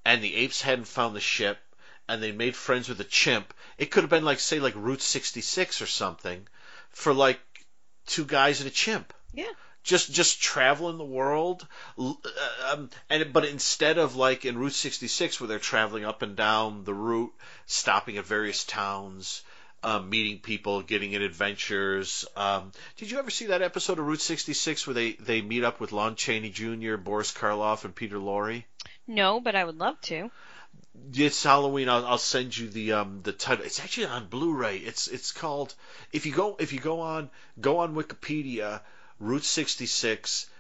and 0.05 0.23
the 0.23 0.35
apes 0.37 0.61
hadn't 0.61 0.87
found 0.87 1.15
the 1.15 1.21
ship, 1.21 1.59
and 2.09 2.23
they 2.23 2.33
made 2.33 2.57
friends 2.57 2.89
with 2.89 3.01
a 3.01 3.05
chimp, 3.05 3.53
it 3.77 3.91
could 3.91 4.03
have 4.03 4.11
been 4.11 4.25
like 4.25 4.41
say 4.41 4.61
like 4.61 4.75
Route 4.77 5.03
66 5.03 5.83
or 5.83 5.87
something, 5.87 6.47
for 6.91 7.13
like 7.13 7.41
two 8.07 8.25
guys 8.25 8.61
and 8.61 8.69
a 8.69 8.73
chimp. 8.73 9.13
Yeah. 9.33 9.53
Just 9.85 10.13
just 10.13 10.43
traveling 10.43 10.99
the 10.99 11.05
world, 11.05 11.67
l- 11.99 12.21
uh, 12.25 12.75
um, 12.75 12.91
and 13.09 13.33
but 13.33 13.45
instead 13.45 13.97
of 13.99 14.17
like 14.17 14.45
in 14.45 14.59
Route 14.59 14.73
66 14.73 15.41
where 15.41 15.49
they're 15.49 15.59
traveling 15.59 16.05
up 16.05 16.23
and 16.23 16.37
down 16.37 16.85
the 16.85 16.95
route, 16.95 17.33
stopping 17.67 18.19
at 18.19 18.27
various 18.27 18.65
towns, 18.65 19.43
um, 19.83 20.11
meeting 20.11 20.39
people, 20.39 20.83
getting 20.83 21.13
in 21.13 21.23
adventures. 21.23 22.27
Um, 22.37 22.73
did 22.97 23.11
you 23.11 23.19
ever 23.19 23.31
see 23.31 23.47
that 23.47 23.63
episode 23.63 23.99
of 23.99 24.07
Route 24.07 24.21
66 24.21 24.87
where 24.87 24.95
they, 24.95 25.13
they 25.13 25.41
meet 25.41 25.65
up 25.65 25.81
with 25.81 25.93
Lon 25.93 26.17
Chaney 26.17 26.51
Jr., 26.51 26.97
Boris 26.97 27.33
Karloff, 27.33 27.85
and 27.85 27.95
Peter 27.95 28.17
Lorre? 28.17 28.65
no, 29.07 29.41
but 29.41 29.55
I 29.55 29.65
would 29.65 29.79
love 29.79 30.01
to. 30.03 30.31
It's 31.15 31.43
Halloween. 31.43 31.89
I'll, 31.89 32.05
I'll 32.05 32.19
send 32.19 32.57
you 32.57 32.69
the 32.69 32.93
um 32.93 33.21
the 33.23 33.33
title. 33.33 33.65
It's 33.65 33.81
actually 33.81 34.07
on 34.07 34.27
Blu-ray. 34.27 34.79
It's 34.79 35.09
it's 35.09 35.33
called 35.33 35.75
if 36.13 36.27
you 36.27 36.33
go 36.33 36.57
if 36.59 36.73
you 36.73 36.81
go 36.81 37.01
on 37.01 37.31
go 37.61 37.79
on 37.79 37.95
Wikipedia 37.95 38.81
Route 39.19 39.45
66 39.45 40.51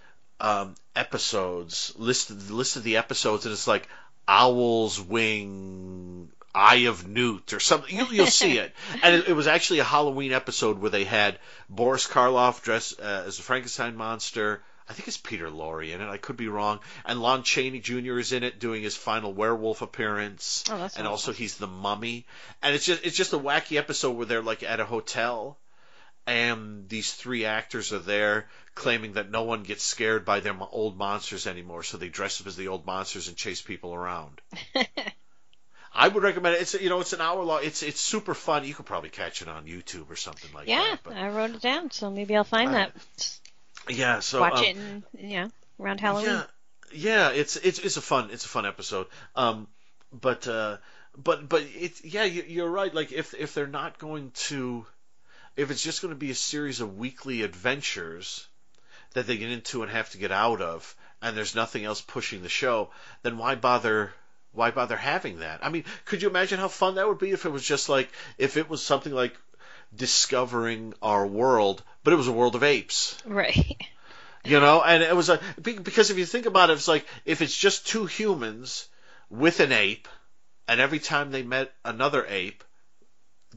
um, 0.40 0.74
episodes 0.96 1.92
list 1.96 2.30
of, 2.30 2.50
list 2.50 2.76
of 2.76 2.84
the 2.84 2.96
episodes 2.96 3.44
and 3.44 3.52
it's 3.52 3.66
like 3.66 3.88
Owl's 4.26 5.00
Wing 5.00 6.30
Eye 6.54 6.86
of 6.86 7.06
Newt 7.06 7.52
or 7.52 7.60
something. 7.60 7.94
You'll, 7.94 8.12
you'll 8.12 8.26
see 8.26 8.58
it. 8.58 8.74
And 9.02 9.14
it, 9.14 9.28
it 9.28 9.32
was 9.32 9.46
actually 9.46 9.80
a 9.80 9.84
Halloween 9.84 10.32
episode 10.32 10.78
where 10.78 10.90
they 10.90 11.04
had 11.04 11.38
Boris 11.68 12.06
Karloff 12.06 12.62
dressed 12.62 13.00
uh, 13.00 13.24
as 13.26 13.38
a 13.38 13.42
Frankenstein 13.42 13.96
monster. 13.96 14.62
I 14.88 14.94
think 14.94 15.06
it's 15.06 15.18
Peter 15.18 15.50
Lorre 15.50 15.92
in 15.92 16.00
it. 16.00 16.08
I 16.08 16.16
could 16.16 16.38
be 16.38 16.48
wrong. 16.48 16.80
And 17.04 17.20
Lon 17.20 17.42
Chaney 17.42 17.80
Jr. 17.80 18.18
is 18.18 18.32
in 18.32 18.42
it 18.42 18.58
doing 18.58 18.82
his 18.82 18.96
final 18.96 19.34
werewolf 19.34 19.82
appearance. 19.82 20.64
Oh, 20.70 20.78
that's 20.78 20.96
and 20.96 21.06
awesome. 21.06 21.12
also 21.12 21.32
he's 21.32 21.58
the 21.58 21.66
mummy. 21.66 22.26
And 22.62 22.74
it's 22.74 22.86
just 22.86 23.04
it's 23.04 23.16
just 23.16 23.34
a 23.34 23.38
wacky 23.38 23.76
episode 23.76 24.12
where 24.12 24.26
they're 24.26 24.42
like 24.42 24.62
at 24.62 24.80
a 24.80 24.86
hotel 24.86 25.58
and 26.28 26.86
these 26.90 27.12
three 27.12 27.46
actors 27.46 27.90
are 27.92 27.98
there 27.98 28.48
claiming 28.74 29.14
that 29.14 29.30
no 29.30 29.44
one 29.44 29.62
gets 29.62 29.82
scared 29.82 30.26
by 30.26 30.40
their 30.40 30.54
old 30.70 30.96
monsters 30.96 31.46
anymore, 31.46 31.82
so 31.82 31.96
they 31.96 32.10
dress 32.10 32.40
up 32.40 32.46
as 32.46 32.54
the 32.54 32.68
old 32.68 32.84
monsters 32.84 33.28
and 33.28 33.36
chase 33.36 33.62
people 33.62 33.94
around. 33.94 34.40
I 35.94 36.08
would 36.08 36.22
recommend 36.22 36.56
it. 36.56 36.62
It's 36.62 36.74
you 36.74 36.88
know 36.88 37.00
it's 37.00 37.12
an 37.12 37.20
hour 37.20 37.42
long. 37.42 37.60
It's 37.62 37.82
it's 37.82 38.00
super 38.00 38.34
fun. 38.34 38.64
You 38.64 38.74
could 38.74 38.86
probably 38.86 39.10
catch 39.10 39.42
it 39.42 39.48
on 39.48 39.64
YouTube 39.66 40.10
or 40.10 40.16
something 40.16 40.50
like 40.54 40.68
Yeah, 40.68 40.96
that. 41.04 41.12
Yeah, 41.14 41.24
I 41.26 41.28
wrote 41.30 41.50
it 41.50 41.60
down, 41.62 41.90
so 41.90 42.10
maybe 42.10 42.36
I'll 42.36 42.44
find 42.44 42.70
Uh, 42.70 42.74
that. 42.74 42.92
yeah, 43.88 44.20
so 44.20 44.40
Watch 44.40 44.54
um, 44.58 44.64
it, 44.64 44.76
in, 44.76 45.04
yeah, 45.18 45.48
around 45.80 46.00
Halloween. 46.00 46.26
Yeah, 46.26 46.44
yeah, 46.92 47.30
it's 47.30 47.56
it's 47.56 47.78
it's 47.78 47.96
a 47.96 48.02
fun 48.02 48.30
it's 48.32 48.44
a 48.44 48.48
fun 48.48 48.66
episode. 48.66 49.06
Um, 49.34 49.66
but 50.12 50.46
uh, 50.46 50.78
but 51.16 51.48
but 51.48 51.62
it's 51.74 52.04
yeah, 52.04 52.24
you- 52.24 52.44
you're 52.46 52.70
right. 52.70 52.92
Like 52.92 53.12
if 53.12 53.34
if 53.34 53.54
they're 53.54 53.66
not 53.66 53.98
going 53.98 54.30
to, 54.48 54.86
if 55.56 55.70
it's 55.70 55.82
just 55.82 56.02
going 56.02 56.12
to 56.14 56.18
be 56.18 56.30
a 56.30 56.34
series 56.34 56.80
of 56.80 56.98
weekly 56.98 57.42
adventures 57.42 58.46
that 59.14 59.26
they 59.26 59.36
get 59.38 59.50
into 59.50 59.82
and 59.82 59.90
have 59.90 60.10
to 60.10 60.18
get 60.18 60.32
out 60.32 60.60
of, 60.60 60.94
and 61.22 61.36
there's 61.36 61.54
nothing 61.54 61.84
else 61.84 62.00
pushing 62.00 62.42
the 62.42 62.48
show, 62.48 62.90
then 63.22 63.38
why 63.38 63.54
bother? 63.54 64.12
Why 64.58 64.70
bother 64.72 64.96
having 64.96 65.38
that? 65.38 65.60
I 65.62 65.68
mean, 65.70 65.84
could 66.04 66.20
you 66.20 66.28
imagine 66.28 66.58
how 66.58 66.68
fun 66.68 66.96
that 66.96 67.06
would 67.08 67.18
be 67.18 67.30
if 67.30 67.46
it 67.46 67.52
was 67.52 67.64
just 67.64 67.88
like 67.88 68.10
if 68.36 68.56
it 68.56 68.68
was 68.68 68.82
something 68.82 69.12
like 69.12 69.34
discovering 69.94 70.94
our 71.00 71.26
world, 71.26 71.82
but 72.04 72.12
it 72.12 72.16
was 72.16 72.28
a 72.28 72.32
world 72.32 72.54
of 72.54 72.62
apes 72.62 73.16
Right. 73.24 73.80
you 74.44 74.60
know 74.60 74.82
and 74.82 75.02
it 75.02 75.14
was 75.16 75.30
be- 75.62 75.78
because 75.78 76.10
if 76.10 76.18
you 76.18 76.26
think 76.26 76.46
about 76.46 76.70
it 76.70 76.74
it's 76.74 76.88
like 76.88 77.06
if 77.24 77.40
it's 77.42 77.56
just 77.56 77.86
two 77.86 78.06
humans 78.06 78.88
with 79.30 79.60
an 79.60 79.72
ape 79.72 80.08
and 80.66 80.80
every 80.80 80.98
time 80.98 81.30
they 81.30 81.42
met 81.42 81.72
another 81.84 82.24
ape 82.28 82.62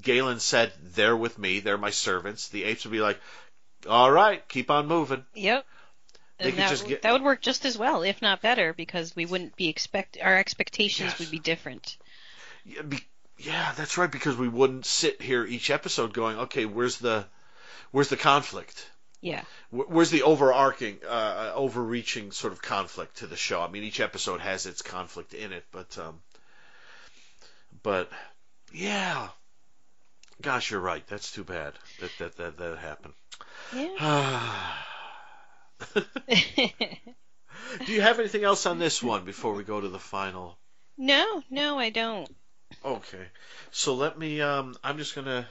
galen 0.01 0.39
said 0.39 0.71
they're 0.95 1.17
with 1.17 1.37
me 1.37 1.59
they're 1.59 1.77
my 1.77 1.89
servants 1.91 2.47
the 2.49 2.63
apes 2.63 2.85
would 2.85 2.91
be 2.91 3.01
like 3.01 3.19
all 3.89 4.11
right 4.11 4.47
keep 4.47 4.71
on 4.71 4.87
moving 4.87 5.23
Yep. 5.33 5.65
They 6.43 6.51
could 6.51 6.59
that, 6.59 6.69
just 6.69 6.87
get- 6.87 7.01
that 7.03 7.11
would 7.13 7.23
work 7.23 7.41
just 7.41 7.65
as 7.65 7.77
well, 7.77 8.03
if 8.03 8.21
not 8.21 8.41
better, 8.41 8.73
because 8.73 9.15
we 9.15 9.25
wouldn't 9.25 9.55
be 9.55 9.69
expect 9.69 10.17
our 10.21 10.37
expectations 10.37 11.11
Yes. 11.11 11.19
would 11.19 11.31
be 11.31 11.39
different. 11.39 11.97
yeah, 12.65 12.81
be, 12.83 12.99
yeah 13.37 13.73
that's 13.75 13.97
right 13.97 14.11
because 14.11 14.35
we 14.37 14.47
wouldn't 14.47 14.85
sit 14.85 15.21
here 15.21 15.43
each 15.45 15.69
episode 15.71 16.13
going 16.13 16.37
okay 16.37 16.65
where's 16.65 16.97
the 16.97 17.25
where's 17.91 18.09
the 18.09 18.17
conflict 18.17 18.87
Yeah. 19.21 19.43
Where's 19.71 20.09
the 20.09 20.23
overarching, 20.23 20.99
uh, 21.07 21.51
overreaching 21.55 22.31
sort 22.31 22.53
of 22.53 22.61
conflict 22.61 23.17
to 23.17 23.27
the 23.27 23.37
show? 23.37 23.61
I 23.61 23.67
mean, 23.69 23.83
each 23.83 23.99
episode 23.99 24.41
has 24.41 24.65
its 24.65 24.81
conflict 24.81 25.33
in 25.35 25.53
it, 25.53 25.63
but, 25.71 25.95
um, 25.99 26.19
but, 27.83 28.09
yeah. 28.73 29.29
Gosh, 30.41 30.71
you're 30.71 30.79
right. 30.81 31.05
That's 31.07 31.31
too 31.31 31.43
bad 31.43 31.73
that 31.99 32.11
that 32.17 32.37
that, 32.37 32.57
that 32.57 32.77
happened. 32.79 33.13
Yeah. 33.75 34.73
Do 37.85 37.93
you 37.93 38.01
have 38.01 38.19
anything 38.19 38.43
else 38.43 38.65
on 38.65 38.79
this 38.79 39.01
one 39.01 39.25
before 39.25 39.53
we 39.53 39.63
go 39.63 39.79
to 39.79 39.89
the 39.89 39.99
final? 39.99 40.57
no, 40.97 41.43
no, 41.49 41.79
I 41.79 41.89
don't. 41.89 42.29
Okay. 42.83 43.25
So 43.71 43.95
let 43.95 44.17
me. 44.17 44.41
Um, 44.41 44.75
I'm 44.83 44.97
just 44.97 45.15
gonna. 45.15 45.47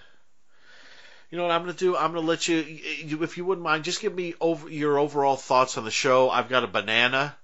You 1.30 1.38
know 1.38 1.44
what 1.44 1.52
I'm 1.52 1.62
gonna 1.62 1.72
do? 1.74 1.96
I'm 1.96 2.12
gonna 2.12 2.26
let 2.26 2.48
you, 2.48 2.56
you, 2.56 3.22
if 3.22 3.36
you 3.36 3.44
wouldn't 3.44 3.64
mind, 3.64 3.84
just 3.84 4.00
give 4.00 4.14
me 4.14 4.34
over 4.40 4.68
your 4.68 4.98
overall 4.98 5.36
thoughts 5.36 5.78
on 5.78 5.84
the 5.84 5.90
show. 5.90 6.30
I've 6.30 6.48
got 6.48 6.64
a 6.64 6.66
banana. 6.66 7.36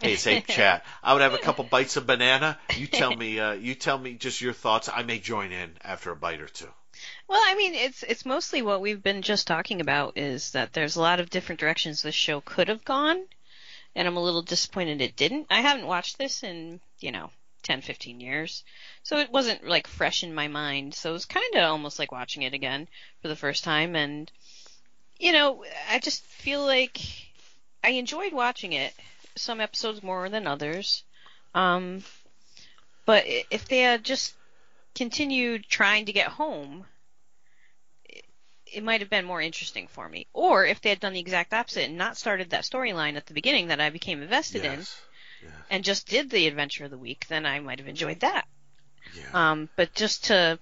Hey, 0.00 0.14
it's 0.14 0.26
ape 0.26 0.46
chat. 0.48 0.84
I 1.02 1.12
would 1.12 1.22
have 1.22 1.34
a 1.34 1.38
couple 1.38 1.64
bites 1.64 1.96
of 1.96 2.06
banana. 2.06 2.58
You 2.76 2.86
tell 2.86 3.14
me. 3.14 3.38
Uh, 3.38 3.52
you 3.52 3.74
tell 3.74 3.98
me 3.98 4.14
just 4.14 4.40
your 4.40 4.52
thoughts. 4.52 4.88
I 4.92 5.02
may 5.02 5.18
join 5.18 5.52
in 5.52 5.70
after 5.82 6.10
a 6.10 6.16
bite 6.16 6.40
or 6.40 6.48
two. 6.48 6.68
Well, 7.28 7.42
I 7.44 7.54
mean, 7.54 7.74
it's 7.74 8.02
it's 8.02 8.26
mostly 8.26 8.62
what 8.62 8.80
we've 8.80 9.02
been 9.02 9.22
just 9.22 9.46
talking 9.46 9.80
about 9.80 10.16
is 10.16 10.50
that 10.52 10.72
there's 10.72 10.96
a 10.96 11.00
lot 11.00 11.20
of 11.20 11.30
different 11.30 11.60
directions 11.60 12.02
this 12.02 12.14
show 12.14 12.40
could 12.40 12.68
have 12.68 12.84
gone, 12.84 13.24
and 13.94 14.06
I'm 14.06 14.16
a 14.16 14.22
little 14.22 14.42
disappointed 14.42 15.00
it 15.00 15.16
didn't. 15.16 15.46
I 15.50 15.60
haven't 15.60 15.86
watched 15.86 16.18
this 16.18 16.42
in, 16.42 16.80
you 17.00 17.12
know, 17.12 17.30
10, 17.62 17.80
15 17.80 18.20
years, 18.20 18.64
so 19.02 19.18
it 19.18 19.30
wasn't 19.30 19.66
like 19.66 19.86
fresh 19.86 20.22
in 20.22 20.34
my 20.34 20.48
mind. 20.48 20.94
So 20.94 21.10
it 21.10 21.14
was 21.14 21.24
kind 21.24 21.54
of 21.54 21.62
almost 21.62 21.98
like 21.98 22.12
watching 22.12 22.42
it 22.42 22.54
again 22.54 22.88
for 23.22 23.28
the 23.28 23.36
first 23.36 23.64
time, 23.64 23.96
and 23.96 24.30
you 25.18 25.32
know, 25.32 25.64
I 25.90 25.98
just 25.98 26.22
feel 26.24 26.64
like 26.64 27.00
I 27.82 27.90
enjoyed 27.90 28.32
watching 28.32 28.72
it. 28.72 28.94
Some 29.36 29.60
episodes 29.60 30.02
more 30.02 30.28
than 30.28 30.46
others. 30.46 31.02
Um, 31.54 32.04
but 33.04 33.24
if 33.26 33.66
they 33.68 33.80
had 33.80 34.04
just 34.04 34.34
continued 34.94 35.66
trying 35.68 36.06
to 36.06 36.12
get 36.12 36.28
home, 36.28 36.86
it, 38.76 38.82
might 38.82 39.00
have 39.00 39.10
been 39.10 39.24
more 39.24 39.40
interesting 39.40 39.86
for 39.88 40.08
me. 40.08 40.26
Or 40.32 40.64
if 40.66 40.80
they 40.80 40.90
had 40.90 41.00
done 41.00 41.12
the 41.12 41.20
exact 41.20 41.52
opposite 41.54 41.84
and 41.84 41.98
not 41.98 42.16
started 42.16 42.50
that 42.50 42.64
storyline 42.64 43.16
at 43.16 43.26
the 43.26 43.34
beginning 43.34 43.68
that 43.68 43.80
I 43.80 43.90
became 43.90 44.22
invested 44.22 44.64
in 44.64 44.78
yes. 44.80 45.00
And 45.70 45.84
just 45.84 46.08
did 46.08 46.30
the 46.30 46.46
adventure 46.46 46.84
of 46.84 46.90
the 46.90 46.98
week, 46.98 47.26
then 47.28 47.44
I 47.44 47.60
might 47.60 47.78
have 47.78 47.88
enjoyed 47.88 48.20
that. 48.20 48.46
Yeah. 49.14 49.50
Um, 49.50 49.68
but 49.76 49.94
just 49.94 50.24
to 50.26 50.58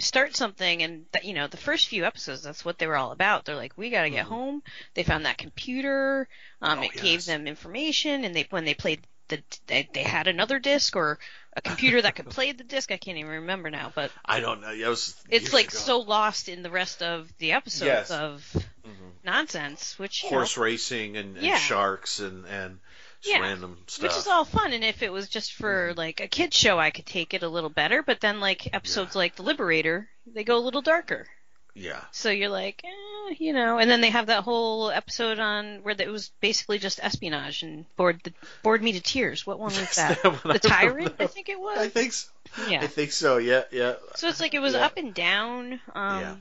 start 0.00 0.34
something 0.34 0.82
and 0.82 1.04
th- 1.12 1.24
you 1.24 1.34
know 1.34 1.46
the 1.46 1.56
first 1.56 1.86
few 1.86 2.04
episodes 2.04 2.42
that's 2.42 2.64
what 2.64 2.78
they 2.78 2.86
were 2.88 2.96
all 2.96 3.12
about 3.12 3.44
they're 3.44 3.54
like 3.54 3.78
we 3.78 3.90
got 3.90 4.02
to 4.02 4.10
get 4.10 4.26
Mhm. 4.26 4.28
home 4.28 4.62
they 4.94 5.04
found 5.04 5.24
that 5.24 5.38
computer 5.38 6.28
um, 6.60 6.80
Oh, 6.80 6.82
it 6.82 6.90
yes. 6.96 7.02
gave 7.04 7.24
them 7.26 7.46
information 7.46 8.24
and 8.24 8.34
they 8.34 8.44
when 8.50 8.64
they 8.64 8.74
played 8.74 9.06
the 9.28 9.40
they, 9.68 9.88
they 9.94 10.02
had 10.02 10.26
another 10.26 10.58
disc 10.58 10.96
or 10.96 11.20
a 11.56 11.60
computer 11.62 12.02
that 12.02 12.14
could 12.16 12.28
play 12.30 12.52
the 12.52 12.64
disc 12.64 12.90
i 12.90 12.96
can't 12.96 13.18
even 13.18 13.30
remember 13.30 13.70
now 13.70 13.92
but 13.94 14.10
I 14.24 14.40
don't 14.40 14.60
know. 14.60 14.76
That 14.76 14.88
was 14.88 15.14
it's 15.30 15.52
like 15.52 15.68
ago. 15.68 15.76
so 15.78 15.98
lost 16.00 16.48
in 16.48 16.62
the 16.62 16.70
rest 16.70 17.02
of 17.02 17.32
the 17.38 17.52
episodes 17.52 17.86
Yes. 17.86 18.10
of 18.10 18.44
Mhm. 18.86 19.12
nonsense 19.24 19.98
which 19.98 20.22
you 20.24 20.28
horse 20.30 20.56
know, 20.56 20.62
racing 20.64 21.16
and, 21.16 21.36
and 21.36 21.46
Yeah. 21.46 21.58
sharks 21.58 22.18
and 22.20 22.44
and 22.46 22.78
just 23.22 23.34
Yeah. 23.34 23.40
random 23.42 23.78
stuff. 23.86 24.02
which 24.02 24.16
is 24.18 24.26
all 24.26 24.44
fun 24.44 24.72
and 24.72 24.84
if 24.84 25.02
it 25.02 25.12
was 25.12 25.28
just 25.28 25.52
for 25.54 25.90
Mm-hmm. 25.90 25.98
like 25.98 26.20
a 26.20 26.28
kids 26.28 26.56
show 26.56 26.78
i 26.78 26.90
could 26.90 27.06
take 27.06 27.34
it 27.34 27.42
a 27.42 27.48
little 27.48 27.70
better 27.70 28.02
but 28.02 28.20
then 28.20 28.40
like 28.40 28.74
episodes 28.74 29.14
like 29.14 29.36
the 29.36 29.42
liberator 29.42 30.08
they 30.26 30.44
go 30.44 30.56
a 30.56 30.64
little 30.64 30.82
darker 30.82 31.26
yeah. 31.74 32.00
So 32.12 32.30
you're 32.30 32.48
like, 32.48 32.82
eh, 32.84 33.34
you 33.38 33.52
know, 33.52 33.78
and 33.78 33.90
then 33.90 34.00
they 34.00 34.10
have 34.10 34.26
that 34.26 34.44
whole 34.44 34.90
episode 34.90 35.38
on 35.38 35.80
where 35.82 35.94
it 35.98 36.08
was 36.08 36.30
basically 36.40 36.78
just 36.78 37.00
espionage 37.02 37.62
and 37.62 37.84
bored 37.96 38.20
the 38.24 38.32
bored 38.62 38.82
me 38.82 38.92
to 38.92 39.00
tears. 39.00 39.46
What 39.46 39.58
one 39.58 39.72
was 39.74 39.94
that? 39.96 40.22
that 40.22 40.44
one 40.44 40.54
I 40.54 40.58
the 40.58 40.68
tyrant. 40.68 41.14
I 41.18 41.26
think 41.26 41.48
it 41.48 41.58
was. 41.60 41.78
I 41.78 41.88
think 41.88 42.12
so. 42.12 42.28
Yeah. 42.68 42.80
I 42.82 42.86
think 42.86 43.12
so. 43.12 43.38
Yeah, 43.38 43.62
yeah. 43.72 43.94
So 44.14 44.28
it's 44.28 44.40
like 44.40 44.54
it 44.54 44.60
was 44.60 44.74
Yeah. 44.74 44.86
up 44.86 44.96
and 44.96 45.12
down. 45.12 45.80
Um, 45.94 46.20
Yeah. 46.20 46.36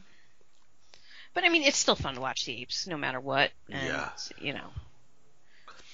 But 1.33 1.43
I 1.45 1.49
mean, 1.49 1.63
it's 1.63 1.77
still 1.77 1.95
fun 1.95 2.13
to 2.15 2.21
watch 2.21 2.45
the 2.45 2.61
apes, 2.61 2.85
no 2.85 2.95
matter 2.97 3.19
what. 3.19 3.51
And, 3.69 3.87
Yeah. 3.87 4.09
You 4.39 4.53
know. 4.53 4.67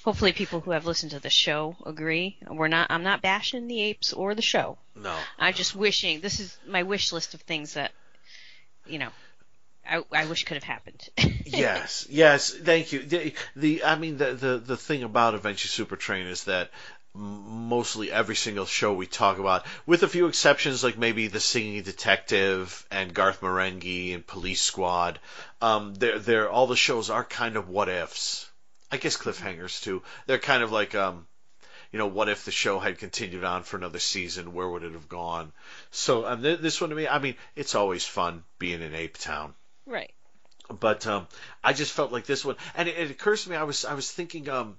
Hopefully, 0.03 0.31
people 0.33 0.59
who 0.61 0.71
have 0.71 0.85
listened 0.85 1.11
to 1.11 1.19
the 1.19 1.29
show 1.29 1.75
agree. 1.85 2.37
We're 2.49 2.67
not. 2.69 2.87
I'm 2.89 3.03
not 3.03 3.21
bashing 3.21 3.67
the 3.67 3.81
apes 3.83 4.11
or 4.13 4.33
the 4.33 4.41
show. 4.41 4.77
No. 4.95 5.15
I'm 5.37 5.53
just 5.53 5.75
wishing. 5.75 6.19
This 6.21 6.39
is 6.39 6.57
my 6.67 6.83
wish 6.83 7.11
list 7.11 7.33
of 7.33 7.41
things 7.41 7.73
that, 7.73 7.91
you 8.87 8.97
know, 8.97 9.09
I, 9.89 10.03
I 10.11 10.25
wish 10.25 10.45
could 10.45 10.55
have 10.55 10.63
happened. 10.63 11.09
yes, 11.45 12.05
yes. 12.09 12.51
Thank 12.51 12.91
you. 12.91 13.01
The, 13.01 13.33
the 13.55 13.83
I 13.83 13.95
mean 13.95 14.17
the, 14.17 14.33
the 14.33 14.57
the 14.57 14.77
thing 14.77 15.03
about 15.03 15.33
Adventure 15.33 15.67
Super 15.67 15.95
Train 15.95 16.27
is 16.27 16.43
that 16.43 16.69
mostly 17.15 18.11
every 18.11 18.35
single 18.35 18.67
show 18.67 18.93
we 18.93 19.07
talk 19.07 19.39
about, 19.39 19.65
with 19.87 20.03
a 20.03 20.07
few 20.07 20.27
exceptions 20.27 20.83
like 20.83 20.97
maybe 20.97 21.27
the 21.27 21.39
Singing 21.39 21.81
Detective 21.81 22.85
and 22.91 23.13
Garth 23.13 23.41
Marenghi 23.41 24.13
and 24.13 24.25
Police 24.25 24.61
Squad, 24.61 25.19
um, 25.61 25.95
they're 25.95 26.19
they're 26.19 26.49
all 26.49 26.67
the 26.67 26.75
shows 26.75 27.09
are 27.09 27.23
kind 27.23 27.55
of 27.55 27.67
what 27.67 27.89
ifs. 27.89 28.47
I 28.91 28.97
guess 28.97 29.17
cliffhangers 29.17 29.81
too. 29.81 30.03
They're 30.27 30.39
kind 30.39 30.63
of 30.63 30.71
like 30.71 30.95
um. 30.95 31.25
You 31.91 31.97
know, 31.97 32.05
what 32.05 32.29
if 32.29 32.45
the 32.45 32.51
show 32.51 32.77
had 32.77 32.99
continued 32.99 33.43
on 33.43 33.63
for 33.63 33.75
another 33.75 33.97
season? 33.97 34.53
Where 34.53 34.69
would 34.69 34.83
it 34.83 34.93
have 34.93 35.09
gone? 35.09 35.51
So, 35.89 36.27
um, 36.27 36.43
th- 36.43 36.59
this 36.59 36.79
one 36.79 36.91
to 36.91 36.95
me, 36.95 37.07
I 37.07 37.17
mean, 37.17 37.33
it's 37.55 37.73
always 37.73 38.05
fun 38.05 38.43
being 38.59 38.83
in 38.83 38.93
Ape 38.93 39.17
Town 39.17 39.55
right. 39.89 40.13
but 40.79 41.05
um, 41.07 41.27
I 41.63 41.73
just 41.73 41.91
felt 41.93 42.11
like 42.11 42.25
this 42.25 42.45
one, 42.45 42.55
and 42.75 42.87
it, 42.89 42.97
it 42.97 43.11
occurs 43.11 43.43
to 43.43 43.49
me. 43.49 43.55
I 43.55 43.63
was 43.63 43.85
I 43.85 43.93
was 43.93 44.11
thinking, 44.11 44.49
um, 44.49 44.77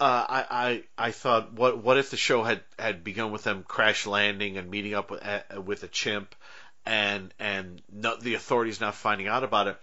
uh, 0.00 0.04
I, 0.28 0.46
I 0.98 1.08
I 1.08 1.10
thought, 1.12 1.52
what 1.52 1.78
what 1.78 1.98
if 1.98 2.10
the 2.10 2.16
show 2.16 2.42
had 2.42 2.62
had 2.78 3.04
begun 3.04 3.32
with 3.32 3.44
them 3.44 3.64
crash 3.64 4.06
landing 4.06 4.58
and 4.58 4.70
meeting 4.70 4.94
up 4.94 5.10
with 5.10 5.24
uh, 5.24 5.60
with 5.60 5.82
a 5.84 5.88
chimp, 5.88 6.34
and 6.86 7.32
and 7.38 7.82
no, 7.92 8.16
the 8.16 8.34
authorities 8.34 8.80
not 8.80 8.94
finding 8.94 9.28
out 9.28 9.44
about 9.44 9.68
it. 9.68 9.76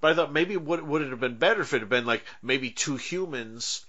But 0.00 0.12
I 0.12 0.14
thought 0.14 0.32
maybe 0.32 0.56
would 0.56 0.82
would 0.82 1.02
it 1.02 1.10
have 1.10 1.20
been 1.20 1.38
better 1.38 1.62
if 1.62 1.74
it 1.74 1.80
had 1.80 1.88
been 1.88 2.06
like 2.06 2.24
maybe 2.42 2.70
two 2.70 2.96
humans 2.96 3.84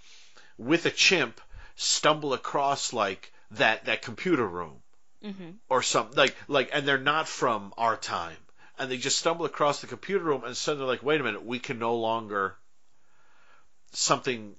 with 0.57 0.85
a 0.85 0.91
chimp 0.91 1.41
stumble 1.75 2.33
across 2.33 2.93
like 2.93 3.31
that 3.51 3.85
that 3.85 4.01
computer 4.01 4.47
room 4.47 4.81
hmm 5.21 5.51
or 5.69 5.81
something 5.83 6.17
like 6.17 6.35
like 6.47 6.69
and 6.73 6.87
they're 6.87 6.97
not 6.97 7.27
from 7.27 7.73
our 7.77 7.97
time 7.97 8.37
and 8.77 8.91
they 8.91 8.97
just 8.97 9.17
stumble 9.17 9.45
across 9.45 9.81
the 9.81 9.87
computer 9.87 10.23
room 10.23 10.43
and 10.43 10.55
suddenly 10.55 10.87
like 10.87 11.03
wait 11.03 11.21
a 11.21 11.23
minute 11.23 11.45
we 11.45 11.59
can 11.59 11.79
no 11.79 11.95
longer 11.95 12.55
something 13.91 14.55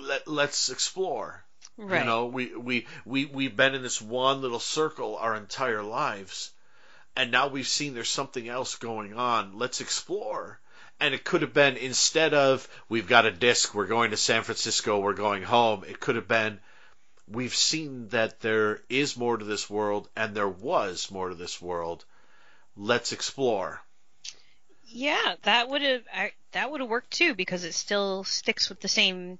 let, 0.00 0.26
let's 0.28 0.70
explore. 0.70 1.44
Right. 1.76 2.00
you 2.00 2.04
know 2.04 2.26
we 2.26 2.54
we 2.54 2.86
we 3.04 3.24
we've 3.26 3.56
been 3.56 3.74
in 3.74 3.82
this 3.82 4.00
one 4.00 4.40
little 4.42 4.60
circle 4.60 5.16
our 5.16 5.34
entire 5.34 5.82
lives 5.82 6.50
and 7.16 7.30
now 7.30 7.48
we've 7.48 7.68
seen 7.68 7.94
there's 7.94 8.08
something 8.08 8.48
else 8.48 8.76
going 8.76 9.14
on. 9.14 9.58
Let's 9.58 9.80
explore. 9.80 10.60
And 11.00 11.14
it 11.14 11.24
could 11.24 11.42
have 11.42 11.54
been 11.54 11.76
instead 11.76 12.34
of 12.34 12.68
we've 12.88 13.08
got 13.08 13.26
a 13.26 13.30
disc 13.30 13.74
we're 13.74 13.86
going 13.86 14.10
to 14.10 14.16
San 14.16 14.42
Francisco 14.42 15.00
we're 15.00 15.14
going 15.14 15.42
home 15.42 15.84
it 15.84 16.00
could 16.00 16.16
have 16.16 16.28
been 16.28 16.60
we've 17.26 17.54
seen 17.54 18.08
that 18.08 18.40
there 18.40 18.82
is 18.88 19.16
more 19.16 19.36
to 19.36 19.44
this 19.44 19.70
world 19.70 20.08
and 20.14 20.34
there 20.34 20.48
was 20.48 21.10
more 21.10 21.30
to 21.30 21.34
this 21.34 21.60
world 21.60 22.04
let's 22.76 23.12
explore 23.12 23.80
Yeah, 24.82 25.36
that 25.42 25.68
would 25.68 25.80
have 25.82 26.04
that 26.52 26.70
would 26.70 26.80
have 26.80 26.90
worked 26.90 27.12
too 27.12 27.34
because 27.34 27.64
it 27.64 27.72
still 27.74 28.24
sticks 28.24 28.68
with 28.68 28.80
the 28.80 28.88
same 28.88 29.38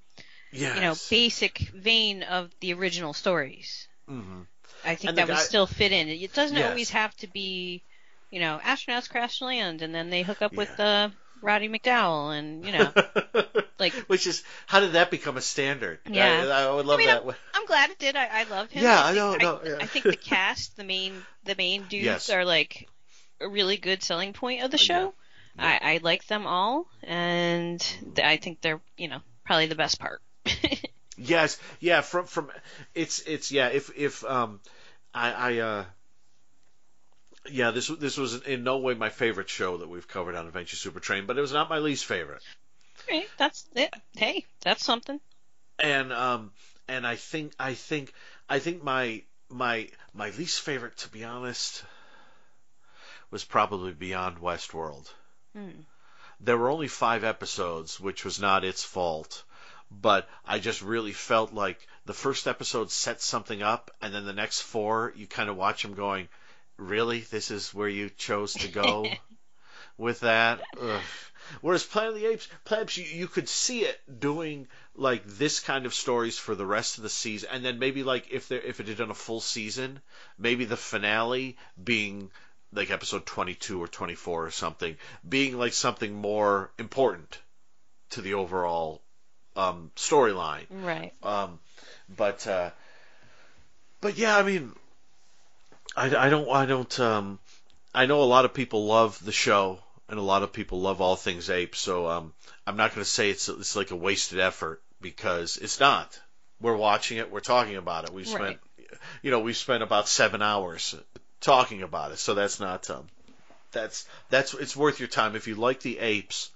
yes 0.51 0.71
you 0.71 0.81
know 0.81 0.95
basic 1.09 1.59
vein 1.59 2.23
of 2.23 2.51
the 2.61 2.73
original 2.73 3.13
stories. 3.13 3.87
hmm 4.07 4.41
I 4.83 4.95
think 4.95 5.15
that 5.15 5.29
would 5.29 5.39
still 5.39 5.67
fit 5.67 5.91
in. 5.91 6.09
It 6.09 6.33
doesn't 6.33 6.57
Yes. 6.57 6.61
always 6.63 6.91
have 6.91 7.15
to 7.17 7.27
be, 7.27 7.83
you 8.31 8.39
know, 8.39 8.59
astronauts 8.63 9.09
crash 9.09 9.41
land 9.41 9.81
and 9.81 9.93
then 9.95 10.09
they 10.11 10.23
hook 10.23 10.41
up 10.41 10.57
with 10.57 10.71
Yeah. 10.71 10.77
uh, 10.79 11.09
Roddy 11.41 11.69
McDowall 11.69 12.37
and 12.37 12.65
you 12.65 12.71
know, 12.73 12.93
like 13.79 14.05
which 14.07 14.27
is 14.27 14.43
how 14.67 14.79
did 14.79 14.93
that 14.93 15.11
become 15.11 15.37
a 15.37 15.41
standard 15.41 15.99
Yeah. 16.05 16.47
I, 16.51 16.67
I 16.69 16.73
would 16.73 16.85
love 16.85 17.03
I 17.03 17.05
mean, 17.05 17.09
that 17.09 17.23
I'm 17.53 17.65
glad 17.65 17.89
it 17.91 17.99
did. 17.99 18.15
I, 18.15 18.27
I 18.41 18.43
love 18.43 18.71
him. 18.71 18.85
Yeah, 18.85 19.03
I 19.03 19.13
I 19.13 19.13
know, 19.13 19.37
think, 19.37 19.53
no, 19.61 19.61
yeah. 19.65 19.81
I 19.81 19.87
think 19.87 20.09
the 20.09 20.17
cast, 20.17 20.75
the 20.77 20.83
main 20.83 21.27
the 21.43 21.55
main 21.55 21.87
dudes 21.87 22.29
Yes. 22.29 22.29
are 22.29 22.45
like 22.45 22.89
a 23.41 23.47
really 23.47 23.77
good 23.77 24.03
selling 24.03 24.33
point 24.33 24.63
of 24.63 24.71
the 24.71 24.77
show. 24.77 25.13
Yeah. 25.57 25.79
I, 25.81 25.93
I 25.93 25.99
like 26.01 26.25
them 26.27 26.47
all, 26.47 26.87
and 27.03 27.79
th- 27.79 28.25
I 28.25 28.37
think 28.37 28.61
they're 28.61 28.81
you 28.97 29.07
know 29.07 29.21
probably 29.45 29.67
the 29.67 29.75
best 29.75 29.99
part. 29.99 30.21
Yes, 31.17 31.59
yeah. 31.79 32.01
From 32.01 32.25
from 32.25 32.51
it's 32.95 33.19
it's 33.19 33.51
yeah. 33.51 33.67
If 33.67 33.95
if 33.95 34.23
um, 34.23 34.59
I 35.13 35.31
I 35.31 35.57
uh, 35.59 35.85
yeah. 37.49 37.71
This 37.71 37.87
this 37.87 38.17
was 38.17 38.41
in 38.41 38.63
no 38.63 38.79
way 38.79 38.93
my 38.93 39.09
favorite 39.09 39.49
show 39.49 39.77
that 39.77 39.89
we've 39.89 40.07
covered 40.07 40.35
on 40.35 40.47
Adventure 40.47 40.77
Super 40.77 40.99
Train, 40.99 41.25
but 41.25 41.37
it 41.37 41.41
was 41.41 41.53
not 41.53 41.69
my 41.69 41.79
least 41.79 42.05
favorite. 42.05 42.41
Right, 43.09 43.27
that's 43.37 43.65
it. 43.75 43.93
Hey, 44.15 44.45
that's 44.61 44.83
something. 44.83 45.19
And 45.79 46.11
um 46.13 46.51
and 46.87 47.05
I 47.05 47.15
think 47.15 47.53
I 47.59 47.73
think 47.73 48.13
I 48.49 48.59
think 48.59 48.83
my 48.83 49.23
my 49.49 49.89
my 50.13 50.29
least 50.31 50.61
favorite, 50.61 50.97
to 50.97 51.09
be 51.09 51.23
honest, 51.23 51.83
was 53.31 53.43
probably 53.43 53.93
Beyond 53.93 54.37
Westworld. 54.37 55.09
Hmm. 55.55 55.81
There 56.41 56.57
were 56.57 56.69
only 56.69 56.87
five 56.87 57.23
episodes, 57.23 57.99
which 57.99 58.25
was 58.25 58.39
not 58.39 58.63
its 58.63 58.83
fault. 58.83 59.43
But 59.89 60.29
I 60.45 60.59
just 60.59 60.81
really 60.81 61.11
felt 61.11 61.53
like 61.53 61.85
the 62.05 62.13
first 62.13 62.47
episode 62.47 62.91
set 62.91 63.21
something 63.21 63.61
up, 63.61 63.91
and 64.01 64.13
then 64.13 64.25
the 64.25 64.33
next 64.33 64.61
four, 64.61 65.11
you 65.15 65.27
kind 65.27 65.49
of 65.49 65.57
watch 65.57 65.81
them 65.81 65.95
going, 65.95 66.29
"Really, 66.77 67.21
this 67.21 67.51
is 67.51 67.73
where 67.73 67.89
you 67.89 68.09
chose 68.09 68.53
to 68.53 68.69
go 68.69 69.05
with 69.97 70.21
that?" 70.21 70.61
Ugh. 70.79 71.01
Whereas 71.59 71.83
Planet 71.83 72.13
of 72.13 72.21
the 72.21 72.27
Apes, 72.27 72.47
Plebs, 72.63 72.97
you, 72.97 73.03
you 73.03 73.27
could 73.27 73.49
see 73.49 73.83
it 73.83 73.99
doing 74.19 74.67
like 74.95 75.25
this 75.25 75.59
kind 75.59 75.85
of 75.85 75.93
stories 75.93 76.37
for 76.37 76.55
the 76.55 76.65
rest 76.65 76.97
of 76.97 77.03
the 77.03 77.09
season, 77.09 77.49
and 77.51 77.65
then 77.65 77.77
maybe 77.77 78.03
like 78.03 78.31
if 78.31 78.47
there 78.47 78.61
if 78.61 78.79
it 78.79 78.87
had 78.87 78.97
done 78.97 79.11
a 79.11 79.15
full 79.15 79.41
season, 79.41 80.01
maybe 80.37 80.63
the 80.63 80.77
finale 80.77 81.57
being 81.83 82.31
like 82.73 82.91
episode 82.91 83.25
22 83.25 83.81
or 83.81 83.87
24 83.87 84.45
or 84.45 84.51
something, 84.51 84.95
being 85.27 85.57
like 85.57 85.73
something 85.73 86.13
more 86.13 86.71
important 86.77 87.39
to 88.11 88.21
the 88.21 88.35
overall 88.35 89.01
um, 89.55 89.91
storyline. 89.95 90.65
Right. 90.69 91.13
Um, 91.23 91.59
but 92.15 92.45
uh, 92.47 92.71
but 93.99 94.17
yeah, 94.17 94.37
I 94.37 94.43
mean, 94.43 94.73
I, 95.95 96.15
I 96.15 96.29
don't 96.29 96.49
I 96.49 96.65
don't 96.65 96.99
um, 96.99 97.39
I 97.93 98.05
know 98.05 98.21
a 98.21 98.25
lot 98.25 98.45
of 98.45 98.53
people 98.53 98.85
love 98.85 99.23
the 99.23 99.31
show 99.31 99.79
and 100.09 100.19
a 100.19 100.23
lot 100.23 100.43
of 100.43 100.53
people 100.53 100.81
love 100.81 101.01
all 101.01 101.15
things 101.15 101.49
ape. 101.49 101.75
So 101.75 102.07
um, 102.07 102.33
I'm 102.67 102.77
not 102.77 102.93
going 102.93 103.03
to 103.03 103.09
say 103.09 103.29
it's 103.29 103.49
it's 103.49 103.75
like 103.75 103.91
a 103.91 103.95
wasted 103.95 104.39
effort 104.39 104.81
because 105.01 105.57
it's 105.57 105.79
not. 105.79 106.19
We're 106.61 106.75
watching 106.75 107.17
it. 107.17 107.31
We're 107.31 107.39
talking 107.39 107.75
about 107.75 108.05
it. 108.05 108.13
We've 108.13 108.27
spent 108.27 108.43
Right. 108.43 108.99
you 109.21 109.31
know 109.31 109.39
we've 109.39 109.57
spent 109.57 109.83
about 109.83 110.07
seven 110.07 110.41
hours 110.41 110.95
talking 111.41 111.81
about 111.81 112.11
it. 112.11 112.19
So 112.19 112.33
that's 112.33 112.59
not 112.59 112.89
um, 112.89 113.07
that's 113.71 114.07
that's 114.29 114.53
it's 114.53 114.75
worth 114.75 114.99
your 114.99 115.09
time 115.09 115.35
if 115.35 115.47
you 115.47 115.55
like 115.55 115.81
the 115.81 115.99
apes. 115.99 116.49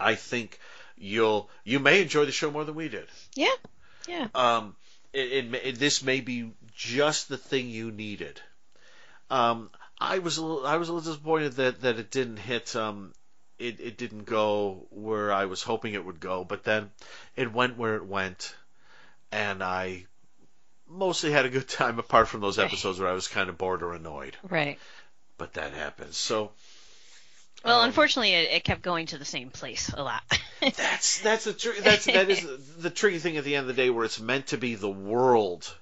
I 0.00 0.14
think 0.14 0.58
you'll 0.96 1.50
you 1.64 1.78
may 1.78 2.00
enjoy 2.00 2.24
the 2.24 2.32
show 2.32 2.50
more 2.50 2.64
than 2.64 2.74
we 2.74 2.88
did. 2.88 3.06
Yeah. 3.34 3.54
Yeah. 4.08 4.28
Um, 4.34 4.74
it, 5.12 5.32
it, 5.32 5.54
it 5.54 5.78
this 5.78 6.02
may 6.02 6.20
be 6.20 6.52
just 6.74 7.28
the 7.28 7.36
thing 7.36 7.68
you 7.68 7.90
needed. 7.90 8.40
Um, 9.30 9.70
I 9.98 10.18
was 10.18 10.38
a 10.38 10.44
little, 10.44 10.66
I 10.66 10.76
was 10.76 10.88
a 10.88 10.92
little 10.92 11.12
disappointed 11.12 11.52
that, 11.54 11.82
that 11.82 11.98
it 11.98 12.10
didn't 12.10 12.38
hit 12.38 12.74
um, 12.74 13.12
it, 13.58 13.80
it 13.80 13.96
didn't 13.96 14.24
go 14.24 14.86
where 14.90 15.32
I 15.32 15.44
was 15.44 15.62
hoping 15.62 15.94
it 15.94 16.04
would 16.04 16.20
go, 16.20 16.44
but 16.44 16.64
then 16.64 16.90
it 17.36 17.52
went 17.52 17.78
where 17.78 17.94
it 17.94 18.04
went, 18.04 18.54
and 19.30 19.62
I 19.62 20.06
mostly 20.92 21.30
had 21.32 21.46
a 21.46 21.48
good 21.50 21.68
time 21.68 21.98
apart 21.98 22.28
from 22.28 22.40
those 22.40 22.58
episodes 22.58 22.98
where 23.00 23.08
I 23.08 23.12
was 23.12 23.28
kind 23.28 23.48
of 23.48 23.58
bored 23.58 23.82
or 23.82 23.94
annoyed. 23.94 24.36
Right. 24.48 24.78
But 25.38 25.54
that 25.54 25.72
happens. 25.72 26.16
So 26.16 26.52
Well, 27.64 27.80
Um, 27.80 27.86
unfortunately, 27.86 28.32
it, 28.34 28.50
it 28.52 28.64
kept 28.64 28.82
going 28.82 29.06
to 29.06 29.18
the 29.18 29.24
same 29.24 29.50
place 29.50 29.88
a 29.88 30.02
lot. 30.02 30.22
that's 30.60 31.20
that's 31.20 31.44
the 31.44 31.52
tr- 31.52 31.80
that's 31.82 32.04
that 32.06 32.30
is 32.30 32.46
the 32.78 32.90
tricky 32.90 33.18
thing 33.18 33.36
at 33.36 33.44
the 33.44 33.56
end 33.56 33.68
of 33.68 33.74
the 33.74 33.82
day 33.82 33.90
where 33.90 34.04
it's 34.04 34.20
meant 34.20 34.48
to 34.48 34.58
be 34.58 34.74
the 34.74 34.90
world 34.90 35.72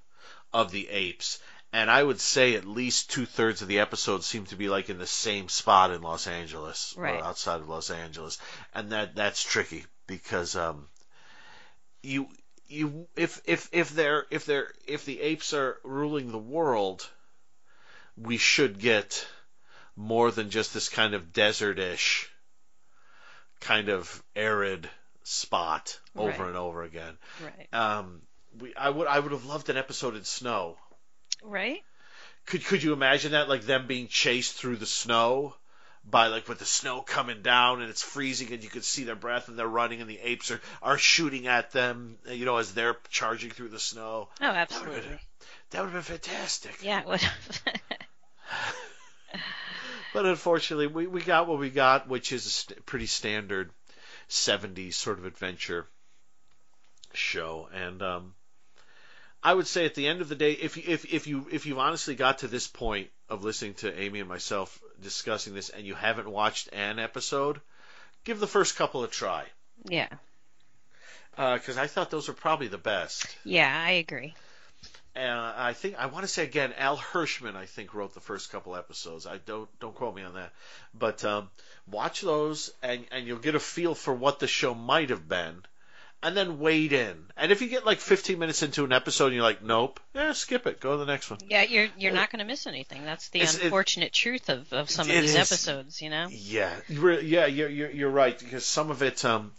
of 0.52 0.70
the 0.70 0.88
apes. 0.88 1.38
And 1.72 1.88
I 1.90 2.02
would 2.02 2.18
say 2.20 2.54
at 2.56 2.64
least 2.66 3.10
two 3.12 3.26
thirds 3.26 3.62
of 3.62 3.68
the 3.68 3.78
episodes 3.78 4.26
seem 4.26 4.44
to 4.46 4.56
be 4.56 4.68
like 4.68 4.90
in 4.90 4.98
the 4.98 5.06
same 5.06 5.48
spot 5.48 5.92
in 5.92 6.02
Los 6.02 6.26
Angeles 6.26 6.94
Right. 6.96 7.20
or 7.20 7.24
outside 7.24 7.60
of 7.60 7.68
Los 7.68 7.90
Angeles, 7.90 8.38
and 8.74 8.90
that 8.92 9.14
that's 9.14 9.42
tricky 9.42 9.84
because 10.08 10.56
um, 10.56 10.88
you 12.02 12.28
you 12.70 13.06
if 13.16 13.40
if 13.44 13.68
if 13.72 13.90
they're 13.90 14.26
if 14.30 14.44
they're 14.46 14.72
if 14.86 15.04
the 15.04 15.20
apes 15.20 15.52
are 15.54 15.78
ruling 15.84 16.30
the 16.30 16.38
world, 16.38 17.08
we 18.16 18.36
should 18.36 18.78
get 18.78 19.26
more 19.96 20.30
than 20.30 20.50
just 20.50 20.72
this 20.72 20.88
kind 20.88 21.14
of 21.14 21.32
desertish, 21.32 22.30
kind 23.60 23.88
of 23.88 24.22
arid 24.34 24.88
spot 25.24 25.98
over 26.16 26.30
Right. 26.30 26.48
and 26.48 26.56
over 26.56 26.82
again. 26.82 27.16
right. 27.42 27.68
Um, 27.74 28.22
we 28.58 28.74
I 28.74 28.90
would 28.90 29.06
I 29.06 29.18
would 29.18 29.32
have 29.32 29.44
loved 29.44 29.68
an 29.68 29.76
episode 29.76 30.16
in 30.16 30.24
snow. 30.24 30.76
Right. 31.42 31.82
Could 32.46 32.64
could 32.64 32.82
you 32.82 32.92
imagine 32.92 33.32
that 33.32 33.48
like 33.48 33.62
them 33.62 33.86
being 33.86 34.08
chased 34.08 34.54
through 34.54 34.76
the 34.76 34.86
snow 34.86 35.54
by 36.10 36.26
like 36.26 36.48
with 36.48 36.58
the 36.58 36.64
snow 36.64 37.00
coming 37.02 37.42
down 37.42 37.80
and 37.80 37.90
it's 37.90 38.02
freezing 38.02 38.52
and 38.52 38.62
you 38.62 38.68
can 38.70 38.82
see 38.82 39.04
their 39.04 39.16
breath 39.16 39.48
and 39.48 39.58
they're 39.58 39.66
running 39.66 40.00
and 40.00 40.10
the 40.10 40.18
apes 40.18 40.50
are 40.50 40.60
are 40.82 40.98
shooting 40.98 41.46
at 41.46 41.72
them 41.72 42.18
you 42.28 42.44
know 42.44 42.56
as 42.56 42.74
they're 42.74 42.96
charging 43.10 43.50
through 43.50 43.68
the 43.68 43.78
snow. 43.78 44.28
Oh, 44.40 44.48
would 44.48 44.56
absolutely. 44.56 45.02
have 45.02 45.24
that 45.70 45.80
would 45.82 45.92
have 45.92 46.06
been 46.06 46.18
fantastic. 46.18 46.82
Yeah. 46.82 47.04
What? 47.04 47.26
But 50.12 50.26
unfortunately, 50.26 50.88
we, 50.88 51.06
we 51.06 51.20
got 51.20 51.46
what 51.46 51.58
we 51.58 51.70
got, 51.70 52.08
which 52.08 52.32
is 52.32 52.46
a 52.46 52.50
st- 52.50 52.86
pretty 52.86 53.06
standard 53.06 53.70
70s 54.28 54.94
sort 54.94 55.18
of 55.18 55.24
adventure 55.24 55.86
show. 57.12 57.68
And 57.72 58.02
um, 58.02 58.34
I 59.42 59.54
would 59.54 59.66
say 59.66 59.84
at 59.84 59.94
the 59.94 60.08
end 60.08 60.20
of 60.20 60.28
the 60.28 60.34
day, 60.34 60.52
if 60.52 60.76
you, 60.76 60.82
if 60.86 61.12
if 61.12 61.26
you 61.26 61.46
if 61.50 61.66
you've 61.66 61.78
honestly 61.78 62.14
got 62.14 62.38
to 62.38 62.48
this 62.48 62.66
point 62.66 63.10
of 63.30 63.44
listening 63.44 63.74
to 63.74 64.00
Amy 64.00 64.20
and 64.20 64.28
myself 64.28 64.78
discussing 65.02 65.54
this, 65.54 65.70
and 65.70 65.86
you 65.86 65.94
haven't 65.94 66.28
watched 66.28 66.68
an 66.72 66.98
episode, 66.98 67.60
give 68.24 68.40
the 68.40 68.46
first 68.46 68.76
couple 68.76 69.04
a 69.04 69.08
try 69.08 69.46
yeah. 69.84 70.08
because 71.36 71.78
I 71.78 71.86
thought 71.86 72.10
those 72.10 72.28
were 72.28 72.34
probably 72.34 72.68
the 72.68 72.78
best. 72.78 73.26
Yeah. 73.44 73.72
I 73.72 73.92
agree. 73.92 74.34
And 75.14 75.38
I 75.38 75.72
think 75.72 75.96
I 75.98 76.06
want 76.06 76.22
to 76.22 76.28
say 76.28 76.44
again, 76.44 76.72
Al 76.78 76.96
Hirschman, 76.96 77.56
I 77.56 77.66
think 77.66 77.94
wrote 77.94 78.14
the 78.14 78.20
first 78.20 78.52
couple 78.52 78.76
episodes. 78.76 79.26
I 79.26 79.38
don't 79.38 79.68
don't 79.80 79.94
quote 79.94 80.14
me 80.14 80.22
on 80.22 80.34
that, 80.34 80.52
but 80.94 81.24
um, 81.24 81.50
watch 81.90 82.20
those 82.20 82.72
and 82.80 83.04
and 83.10 83.26
you'll 83.26 83.38
get 83.38 83.56
a 83.56 83.60
feel 83.60 83.96
for 83.96 84.14
what 84.14 84.38
the 84.38 84.46
show 84.46 84.72
might 84.72 85.10
have 85.10 85.28
been, 85.28 85.62
and 86.22 86.36
then 86.36 86.58
wade 86.58 86.92
in. 86.92 87.16
And 87.36 87.50
if 87.50 87.62
you 87.62 87.68
get 87.68 87.86
like 87.86 87.98
15 87.98 88.38
minutes 88.38 88.62
into 88.62 88.84
an 88.84 88.92
episode 88.92 89.26
and 89.26 89.34
you're 89.34 89.42
like, 89.42 89.62
nope, 89.62 90.00
yeah, 90.14 90.32
skip 90.32 90.66
it, 90.66 90.78
go 90.80 90.92
to 90.92 90.96
the 90.98 91.06
next 91.06 91.30
one. 91.30 91.40
Yeah. 91.48 91.62
You're 91.62 91.88
you're 91.96 92.12
not 92.12 92.30
going 92.30 92.40
to 92.40 92.44
miss 92.44 92.66
anything. 92.66 93.04
That's 93.04 93.28
the 93.30 93.40
It's- 93.40 93.56
it- 93.56 93.64
unfortunate 93.64 94.12
truth 94.12 94.48
of, 94.50 94.72
of 94.72 94.90
some 94.90 95.08
of 95.08 95.14
these 95.16 95.34
is. 95.34 95.36
episodes. 95.36 96.02
You 96.02 96.10
know. 96.10 96.28
Yeah, 96.30 96.74
you're, 96.88 97.20
yeah, 97.20 97.46
you're, 97.46 97.68
you're 97.70 97.90
you're 97.90 98.10
right 98.10 98.38
because 98.38 98.64
some 98.66 98.90
of 98.90 99.02
it, 99.02 99.24
um, 99.24 99.52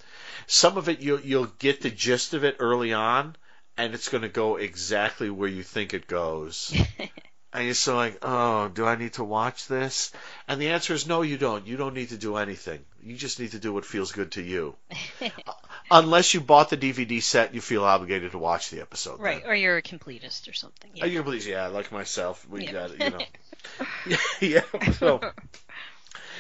some 0.47 0.77
of 0.77 0.87
it 0.89 0.99
you'll 1.01 1.21
you'll 1.21 1.51
get 1.59 1.81
the 1.81 1.89
gist 1.89 2.33
of 2.33 2.43
it 2.43 2.57
early 2.59 2.93
on, 2.93 3.35
and 3.77 3.93
it's 3.93 4.09
going 4.09 4.21
to 4.23 4.29
go 4.29 4.57
exactly 4.57 5.29
where 5.29 5.49
you 5.49 5.63
think 5.63 5.93
it 5.93 6.05
goes. 6.07 6.73
And 7.53 7.65
you're 7.65 7.73
so 7.73 7.95
like, 7.97 8.19
oh, 8.21 8.69
do 8.69 8.85
I 8.85 8.95
need 8.95 9.13
to 9.13 9.25
watch 9.25 9.67
this? 9.67 10.13
And 10.47 10.61
the 10.61 10.69
answer 10.69 10.93
is 10.93 11.05
no, 11.05 11.21
you 11.21 11.37
don't. 11.37 11.67
You 11.67 11.75
don't 11.75 11.93
need 11.93 12.09
to 12.09 12.17
do 12.17 12.37
anything. 12.37 12.79
You 13.03 13.15
just 13.17 13.39
need 13.41 13.51
to 13.51 13.59
do 13.59 13.73
what 13.73 13.83
feels 13.85 14.13
good 14.13 14.31
to 14.33 14.41
you. 14.41 14.75
Unless 15.91 16.33
you 16.33 16.39
bought 16.39 16.69
the 16.69 16.77
DVD 16.77 17.21
set, 17.21 17.53
you 17.53 17.59
feel 17.59 17.83
obligated 17.83 18.31
to 18.31 18.37
watch 18.37 18.69
the 18.69 18.79
episode. 18.79 19.17
then. 19.17 19.25
Right. 19.25 19.43
Or 19.45 19.53
you're 19.53 19.75
a 19.75 19.81
completist 19.81 20.49
or 20.49 20.53
something. 20.53 20.91
Yeah. 20.93 21.05
you 21.05 21.23
please, 21.23 21.45
yeah, 21.45 21.67
like 21.67 21.91
myself, 21.91 22.47
we 22.49 22.63
Yeah. 22.65 22.71
got 22.71 22.91
it, 22.91 23.03
you 23.03 23.09
know. 23.09 24.17
yeah. 24.39 24.91
So, 24.93 25.19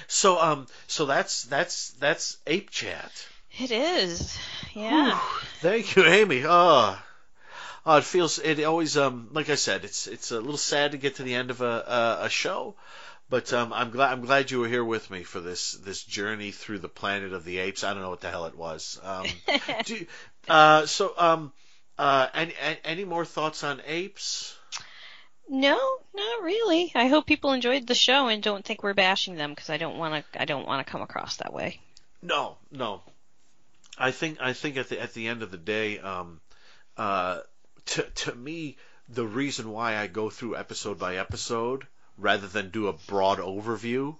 so 0.07 0.39
um, 0.39 0.67
so 0.87 1.05
that's 1.05 1.43
that's 1.43 1.89
that's 1.99 2.37
ape 2.47 2.69
chat. 2.69 3.11
It 3.59 3.71
is. 3.71 4.37
Yeah. 4.73 5.19
Thank 5.59 5.97
you, 5.97 6.05
Amy. 6.05 6.43
Oh, 6.45 6.97
oh, 7.85 7.97
it 7.97 8.03
feels 8.03 8.39
it 8.39 8.63
always 8.63 8.97
um 8.97 9.29
like 9.31 9.49
I 9.49 9.55
said, 9.55 9.83
it's 9.83 10.07
it's 10.07 10.31
a 10.31 10.39
little 10.39 10.57
sad 10.57 10.91
to 10.91 10.97
get 10.97 11.15
to 11.15 11.23
the 11.23 11.35
end 11.35 11.51
of 11.51 11.61
a 11.61 11.65
a, 12.21 12.25
a 12.25 12.29
show, 12.29 12.75
but 13.29 13.51
um 13.53 13.73
I'm 13.73 13.91
glad 13.91 14.11
I'm 14.11 14.21
glad 14.21 14.51
you 14.51 14.59
were 14.59 14.67
here 14.67 14.83
with 14.83 15.09
me 15.09 15.23
for 15.23 15.39
this 15.39 15.73
this 15.73 16.03
journey 16.03 16.51
through 16.51 16.79
the 16.79 16.89
planet 16.89 17.33
of 17.33 17.45
the 17.45 17.59
apes. 17.59 17.83
I 17.83 17.93
don't 17.93 18.01
know 18.01 18.09
what 18.09 18.21
the 18.21 18.31
hell 18.31 18.45
it 18.45 18.57
was. 18.57 18.99
Um, 19.03 19.27
do, 19.85 20.05
uh, 20.47 20.85
so 20.85 21.13
um 21.17 21.53
uh 21.97 22.27
any 22.33 22.53
any 22.83 23.05
more 23.05 23.25
thoughts 23.25 23.63
on 23.63 23.81
apes? 23.85 24.55
No, 25.53 25.77
not 26.13 26.43
really. 26.43 26.93
I 26.95 27.07
hope 27.07 27.25
people 27.25 27.51
enjoyed 27.51 27.85
the 27.85 27.93
show 27.93 28.29
and 28.29 28.41
don't 28.41 28.63
think 28.63 28.83
we're 28.83 28.93
bashing 28.93 29.35
them 29.35 29.49
because 29.49 29.69
I 29.69 29.75
don't 29.75 29.97
want 29.97 30.23
to. 30.31 30.41
I 30.41 30.45
don't 30.45 30.65
want 30.65 30.85
to 30.85 30.89
come 30.89 31.01
across 31.01 31.35
that 31.37 31.51
way. 31.51 31.81
No, 32.21 32.55
no. 32.71 33.01
I 33.97 34.11
think 34.11 34.39
I 34.39 34.53
think 34.53 34.77
at 34.77 34.87
the 34.87 35.01
at 35.01 35.13
the 35.13 35.27
end 35.27 35.43
of 35.43 35.51
the 35.51 35.57
day, 35.57 35.99
um, 35.99 36.39
uh, 36.95 37.41
to 37.91 38.03
to 38.03 38.35
me, 38.35 38.77
the 39.09 39.25
reason 39.25 39.71
why 39.71 39.97
I 39.97 40.07
go 40.07 40.29
through 40.29 40.55
episode 40.57 40.97
by 40.99 41.17
episode 41.17 41.85
rather 42.17 42.47
than 42.47 42.69
do 42.69 42.87
a 42.87 42.93
broad 42.93 43.39
overview 43.39 44.15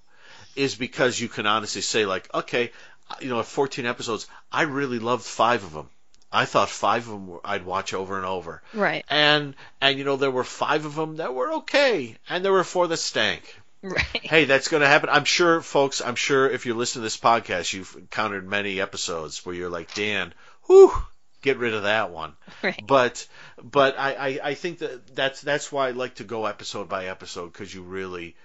is 0.56 0.76
because 0.76 1.20
you 1.20 1.28
can 1.30 1.46
honestly 1.46 1.82
say 1.82 2.06
like, 2.06 2.34
okay, 2.34 2.72
you 3.20 3.30
know, 3.30 3.42
14 3.44 3.86
episodes, 3.86 4.28
I 4.52 4.64
really 4.64 5.00
loved 5.00 5.24
five 5.24 5.64
of 5.64 5.74
them. 5.74 5.90
I 6.32 6.46
thought 6.46 6.70
five 6.70 7.04
of 7.08 7.12
them 7.14 7.28
were, 7.28 7.42
I'd 7.44 7.66
watch 7.66 7.94
over 7.94 8.16
and 8.16 8.26
over, 8.26 8.62
Right. 8.74 9.04
and 9.10 9.54
and 9.82 9.98
you 9.98 10.06
know 10.06 10.16
there 10.16 10.32
were 10.32 10.46
five 10.46 10.86
of 10.86 10.96
them 10.96 11.18
that 11.18 11.34
were 11.34 11.52
okay, 11.56 12.16
and 12.30 12.44
there 12.46 12.54
were 12.54 12.64
four 12.64 12.88
that 12.88 12.98
stank 12.98 13.44
Right. 13.84 14.06
hey, 14.24 14.46
that's 14.46 14.68
going 14.70 14.82
to 14.82 14.88
happen. 14.88 15.10
I'm 15.10 15.26
sure, 15.26 15.60
folks. 15.62 16.02
I'm 16.02 16.16
sure 16.16 16.48
if 16.50 16.66
you're 16.66 16.76
listening 16.76 17.02
to 17.02 17.06
this 17.08 17.18
podcast, 17.18 17.74
you've 17.74 17.96
encountered 17.98 18.48
many 18.48 18.80
episodes 18.80 19.44
where 19.46 19.56
you're 19.56 19.72
like, 19.72 19.94
Dan, 19.96 20.34
whew, 20.68 20.94
get 21.42 21.58
rid 21.58 21.74
of 21.74 21.84
that 21.84 22.12
one. 22.12 22.34
Right. 22.64 22.80
But, 22.86 23.28
but 23.62 23.98
I, 23.98 24.14
I, 24.14 24.40
I 24.44 24.54
think 24.54 24.80
that 24.80 25.16
that's 25.16 25.42
that's 25.42 25.72
why 25.72 25.88
I 25.88 25.92
like 25.92 26.16
to 26.16 26.24
go 26.24 26.46
episode 26.46 26.88
by 26.88 27.08
episode 27.08 27.52
because 27.52 27.74
you 27.74 27.82
really, 27.82 28.36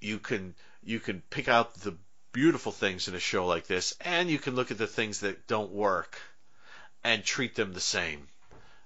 you 0.00 0.18
can 0.18 0.54
you 0.82 0.98
can 1.00 1.22
pick 1.28 1.48
out 1.48 1.74
the 1.74 1.94
beautiful 2.32 2.72
things 2.72 3.08
in 3.08 3.14
a 3.14 3.20
show 3.20 3.46
like 3.46 3.66
this, 3.66 3.94
and 4.00 4.30
you 4.30 4.38
can 4.38 4.54
look 4.54 4.70
at 4.70 4.78
the 4.78 4.86
things 4.86 5.20
that 5.20 5.46
don't 5.46 5.70
work, 5.70 6.18
and 7.04 7.22
treat 7.22 7.54
them 7.54 7.74
the 7.74 7.80
same, 7.80 8.26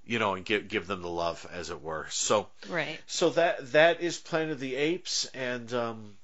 you 0.04 0.18
know, 0.18 0.34
and 0.34 0.44
give 0.44 0.66
give 0.66 0.88
them 0.88 1.02
the 1.02 1.08
love, 1.08 1.46
as 1.52 1.70
it 1.70 1.80
were. 1.80 2.06
So. 2.10 2.48
Right. 2.68 2.98
So 3.06 3.30
that 3.30 3.72
that 3.72 4.00
is 4.00 4.18
Planet 4.18 4.52
of 4.52 4.60
the 4.60 4.74
Apes, 4.74 5.26
and 5.26 5.72
um, 5.72 6.16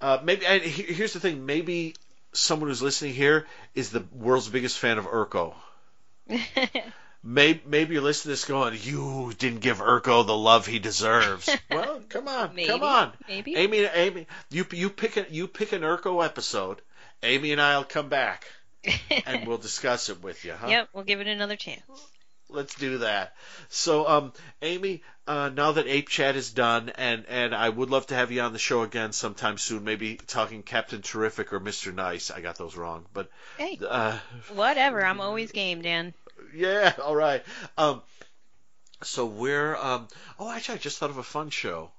uh, 0.00 0.18
maybe 0.22 0.44
and 0.46 0.62
he- 0.62 0.94
here's 0.94 1.12
the 1.12 1.20
thing: 1.20 1.46
maybe 1.46 1.94
someone 2.32 2.68
who's 2.68 2.82
listening 2.82 3.14
here 3.14 3.46
is 3.74 3.90
the 3.90 4.04
world's 4.12 4.48
biggest 4.48 4.78
fan 4.78 4.98
of 4.98 5.06
Urko. 5.06 5.54
Maybe, 7.26 7.62
maybe 7.64 7.94
you're 7.94 8.02
listening 8.02 8.24
to 8.24 8.32
this 8.32 8.44
going, 8.44 8.78
"You 8.82 9.32
didn't 9.38 9.60
give 9.60 9.78
Urko 9.78 10.26
the 10.26 10.36
love 10.36 10.66
he 10.66 10.78
deserves." 10.78 11.48
well, 11.70 12.02
come 12.10 12.28
on, 12.28 12.54
Maybe. 12.54 12.68
come 12.68 12.82
on, 12.82 13.12
Maybe. 13.26 13.56
Amy, 13.56 13.78
Amy, 13.78 14.26
you 14.50 14.66
you 14.72 14.90
pick 14.90 15.16
a, 15.16 15.24
you 15.30 15.48
pick 15.48 15.72
an 15.72 15.80
Urko 15.80 16.22
episode. 16.22 16.82
Amy 17.22 17.52
and 17.52 17.62
I'll 17.62 17.82
come 17.84 18.10
back 18.10 18.44
and 19.26 19.46
we'll 19.46 19.56
discuss 19.56 20.10
it 20.10 20.22
with 20.22 20.44
you. 20.44 20.52
Huh? 20.52 20.68
Yep. 20.68 20.88
We'll 20.92 21.04
give 21.04 21.20
it 21.20 21.26
another 21.26 21.56
chance. 21.56 21.80
Let's 22.50 22.74
do 22.74 22.98
that. 22.98 23.34
So, 23.68 24.06
um, 24.06 24.32
Amy, 24.62 25.02
uh, 25.26 25.48
now 25.48 25.72
that 25.72 25.86
Ape 25.86 26.08
Chat 26.08 26.36
is 26.36 26.50
done, 26.52 26.90
and 26.90 27.24
and 27.28 27.54
I 27.54 27.68
would 27.68 27.90
love 27.90 28.06
to 28.08 28.14
have 28.14 28.30
you 28.30 28.42
on 28.42 28.52
the 28.52 28.58
show 28.58 28.82
again 28.82 29.12
sometime 29.12 29.56
soon. 29.58 29.82
Maybe 29.84 30.16
talking 30.16 30.62
Captain 30.62 31.02
Terrific 31.02 31.52
or 31.52 31.60
Mister 31.60 31.90
Nice. 31.90 32.30
I 32.30 32.40
got 32.42 32.56
those 32.56 32.76
wrong, 32.76 33.06
but 33.12 33.30
Hey. 33.56 33.78
uh, 33.88 34.18
Whatever. 34.52 35.04
I'm 35.04 35.20
always 35.20 35.52
game, 35.52 35.80
Dan. 35.82 36.12
yeah, 36.54 36.92
all 37.02 37.16
right. 37.16 37.42
Um, 37.78 38.02
so 39.02 39.26
we're 39.26 39.74
um. 39.76 40.06
Oh, 40.38 40.50
actually, 40.50 40.76
I 40.76 40.78
just 40.78 40.98
thought 40.98 41.10
of 41.10 41.18
a 41.18 41.22
fun 41.24 41.50
show. 41.50 41.90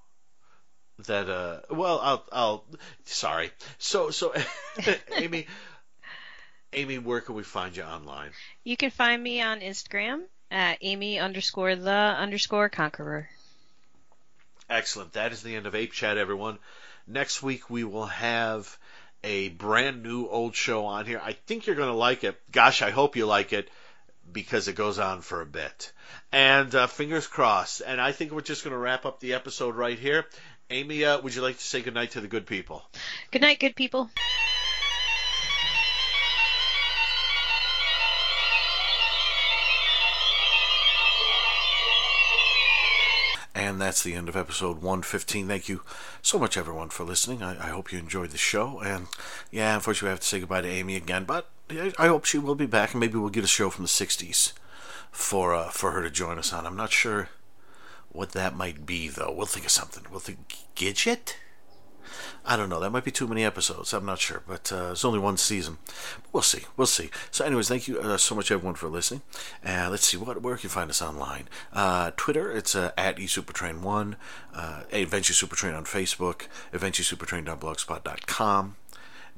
That 1.07 1.29
uh. 1.29 1.61
Well, 1.71 1.99
I'll 1.99 2.25
I'll. 2.31 2.65
Sorry. 3.05 3.49
So 3.79 4.11
so, 4.11 4.33
Amy. 5.17 5.47
Amy, 6.73 6.97
where 6.99 7.21
can 7.21 7.35
we 7.35 7.43
find 7.43 7.75
you 7.75 7.83
online? 7.83 8.31
You 8.65 8.75
can 8.75 8.89
find 8.89 9.21
me 9.23 9.41
on 9.41 9.61
Instagram 9.61 10.23
at 10.51 10.77
Amy 10.81 11.19
underscore 11.19 11.75
the 11.75 11.91
underscore 11.91 12.69
conqueror. 12.69 13.29
Excellent. 14.69 15.13
That 15.13 15.31
is 15.31 15.43
the 15.43 15.55
end 15.55 15.67
of 15.67 15.75
Ape 15.75 15.91
Chat, 15.91 16.17
everyone. 16.17 16.57
Next 17.07 17.43
week 17.43 17.69
we 17.69 17.83
will 17.83 18.07
have 18.07 18.77
a 19.23 19.49
brand 19.49 20.03
new 20.03 20.27
old 20.27 20.55
show 20.55 20.85
on 20.85 21.05
here. 21.05 21.21
I 21.23 21.33
think 21.33 21.65
you're 21.65 21.75
going 21.75 21.89
to 21.89 21.95
like 21.95 22.23
it. 22.23 22.39
Gosh, 22.51 22.81
I 22.81 22.91
hope 22.91 23.15
you 23.15 23.25
like 23.25 23.53
it 23.53 23.69
because 24.31 24.67
it 24.67 24.73
goes 24.73 24.99
on 24.99 25.21
for 25.21 25.41
a 25.41 25.45
bit. 25.45 25.91
And 26.31 26.73
uh, 26.73 26.87
fingers 26.87 27.27
crossed. 27.27 27.81
And 27.85 28.01
I 28.01 28.11
think 28.11 28.31
we're 28.31 28.41
just 28.41 28.63
going 28.63 28.73
to 28.73 28.77
wrap 28.77 29.05
up 29.05 29.19
the 29.19 29.33
episode 29.33 29.75
right 29.75 29.97
here. 29.97 30.25
Amy, 30.69 31.05
uh, 31.05 31.21
would 31.21 31.35
you 31.35 31.41
like 31.41 31.57
to 31.57 31.63
say 31.63 31.81
goodnight 31.81 32.11
to 32.11 32.21
the 32.21 32.27
good 32.27 32.47
people? 32.47 32.83
Good 33.31 33.41
night, 33.41 33.59
good 33.59 33.75
people. 33.75 34.09
And 43.75 43.81
that's 43.81 44.03
the 44.03 44.13
end 44.13 44.29
of 44.29 44.37
episode 44.37 44.77
115. 44.77 45.49
Thank 45.49 45.67
you 45.67 45.81
so 46.21 46.39
much, 46.39 46.55
everyone, 46.55 46.87
for 46.87 47.03
listening. 47.03 47.43
I, 47.43 47.61
I 47.61 47.71
hope 47.71 47.91
you 47.91 47.99
enjoyed 47.99 48.29
the 48.29 48.37
show. 48.37 48.79
And 48.79 49.07
yeah, 49.51 49.75
unfortunately, 49.75 50.07
I 50.07 50.11
have 50.11 50.21
to 50.21 50.25
say 50.25 50.39
goodbye 50.39 50.61
to 50.61 50.67
Amy 50.69 50.95
again, 50.95 51.25
but 51.25 51.49
I 51.69 52.07
hope 52.07 52.23
she 52.23 52.37
will 52.37 52.55
be 52.55 52.67
back, 52.67 52.93
and 52.93 53.01
maybe 53.01 53.17
we'll 53.17 53.27
get 53.29 53.43
a 53.43 53.47
show 53.47 53.69
from 53.69 53.83
the 53.83 53.89
60s 53.89 54.53
for 55.11 55.53
uh, 55.53 55.71
for 55.71 55.91
her 55.91 56.01
to 56.03 56.09
join 56.09 56.37
us 56.37 56.53
on. 56.53 56.65
I'm 56.65 56.77
not 56.77 56.93
sure 56.93 57.27
what 58.13 58.31
that 58.31 58.55
might 58.55 58.85
be, 58.85 59.09
though. 59.09 59.33
We'll 59.33 59.45
think 59.45 59.65
of 59.65 59.71
something. 59.73 60.05
We'll 60.09 60.21
think 60.21 60.55
Gidget? 60.77 61.33
I 62.47 62.55
don't 62.55 62.69
know. 62.69 62.79
That 62.79 62.91
might 62.91 63.03
be 63.03 63.09
too 63.11 63.27
many 63.27 63.43
episodes. 63.43 63.91
I'm 63.91 64.05
not 64.05 64.19
sure, 64.19 64.43
but 64.47 64.71
uh, 64.71 64.89
it's 64.91 65.03
only 65.03 65.17
one 65.17 65.35
season. 65.37 65.79
We'll 66.31 66.43
see. 66.43 66.65
We'll 66.77 66.85
see. 66.85 67.09
So, 67.31 67.43
anyways, 67.43 67.67
thank 67.67 67.87
you 67.87 67.99
uh, 67.99 68.17
so 68.17 68.35
much, 68.35 68.51
everyone, 68.51 68.75
for 68.75 68.87
listening. 68.87 69.23
Uh, 69.65 69.87
let's 69.89 70.05
see 70.05 70.17
what 70.17 70.39
where 70.41 70.55
can 70.55 70.63
you 70.63 70.69
find 70.69 70.91
us 70.91 71.01
online. 71.01 71.49
Uh, 71.73 72.11
Twitter, 72.15 72.51
it's 72.51 72.75
uh, 72.75 72.91
at 72.97 73.17
eSupertrain1. 73.17 74.13
Uh, 74.53 74.83
Adventure 74.91 75.33
Supertrain 75.33 75.75
on 75.75 75.85
Facebook. 75.85 76.43
AdventureSupertrain.blogspot.com. 76.71 78.75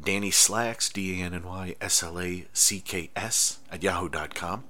Danny 0.02 0.32
Slacks, 0.32 0.90
D 0.90 1.20
A 1.20 1.26
N 1.26 1.34
N 1.34 1.44
Y 1.44 1.76
S 1.82 2.04
L 2.04 2.20
A 2.20 2.46
C 2.54 2.80
K 2.80 3.10
S, 3.16 3.60
at 3.72 3.84
yahoo.com. 3.84 4.64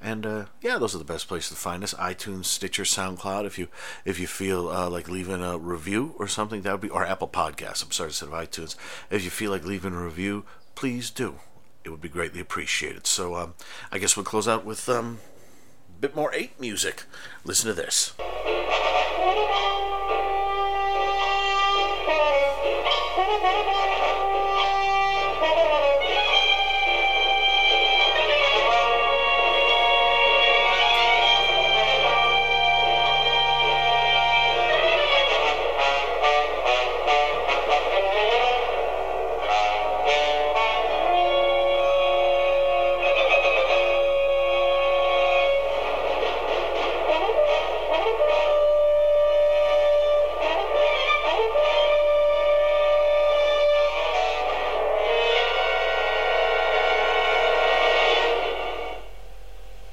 And 0.00 0.26
uh, 0.26 0.44
yeah, 0.60 0.78
those 0.78 0.94
are 0.94 0.98
the 0.98 1.04
best 1.04 1.28
places 1.28 1.50
to 1.50 1.54
find 1.56 1.84
us: 1.84 1.94
iTunes, 1.94 2.46
Stitcher, 2.46 2.82
SoundCloud. 2.82 3.46
If 3.46 3.58
you 3.58 3.68
if 4.04 4.18
you 4.18 4.26
feel 4.26 4.68
uh, 4.68 4.90
like 4.90 5.08
leaving 5.08 5.42
a 5.42 5.56
review 5.56 6.14
or 6.18 6.26
something, 6.26 6.62
that 6.62 6.72
would 6.72 6.80
be 6.80 6.90
or 6.90 7.06
Apple 7.06 7.28
Podcasts. 7.28 7.84
I'm 7.84 7.92
sorry, 7.92 8.08
instead 8.08 8.28
of 8.28 8.34
iTunes. 8.34 8.74
If 9.10 9.22
you 9.22 9.30
feel 9.30 9.50
like 9.50 9.64
leaving 9.64 9.94
a 9.94 10.02
review, 10.02 10.44
please 10.74 11.10
do. 11.10 11.36
It 11.84 11.90
would 11.90 12.00
be 12.00 12.08
greatly 12.08 12.40
appreciated. 12.40 13.06
So 13.06 13.36
um, 13.36 13.54
I 13.90 13.98
guess 13.98 14.16
we'll 14.16 14.24
close 14.24 14.48
out 14.48 14.64
with 14.64 14.88
um, 14.88 15.18
a 15.96 16.00
bit 16.00 16.16
more 16.16 16.32
eight 16.34 16.60
music. 16.60 17.04
Listen 17.44 17.68
to 17.68 17.74
this. 17.74 18.12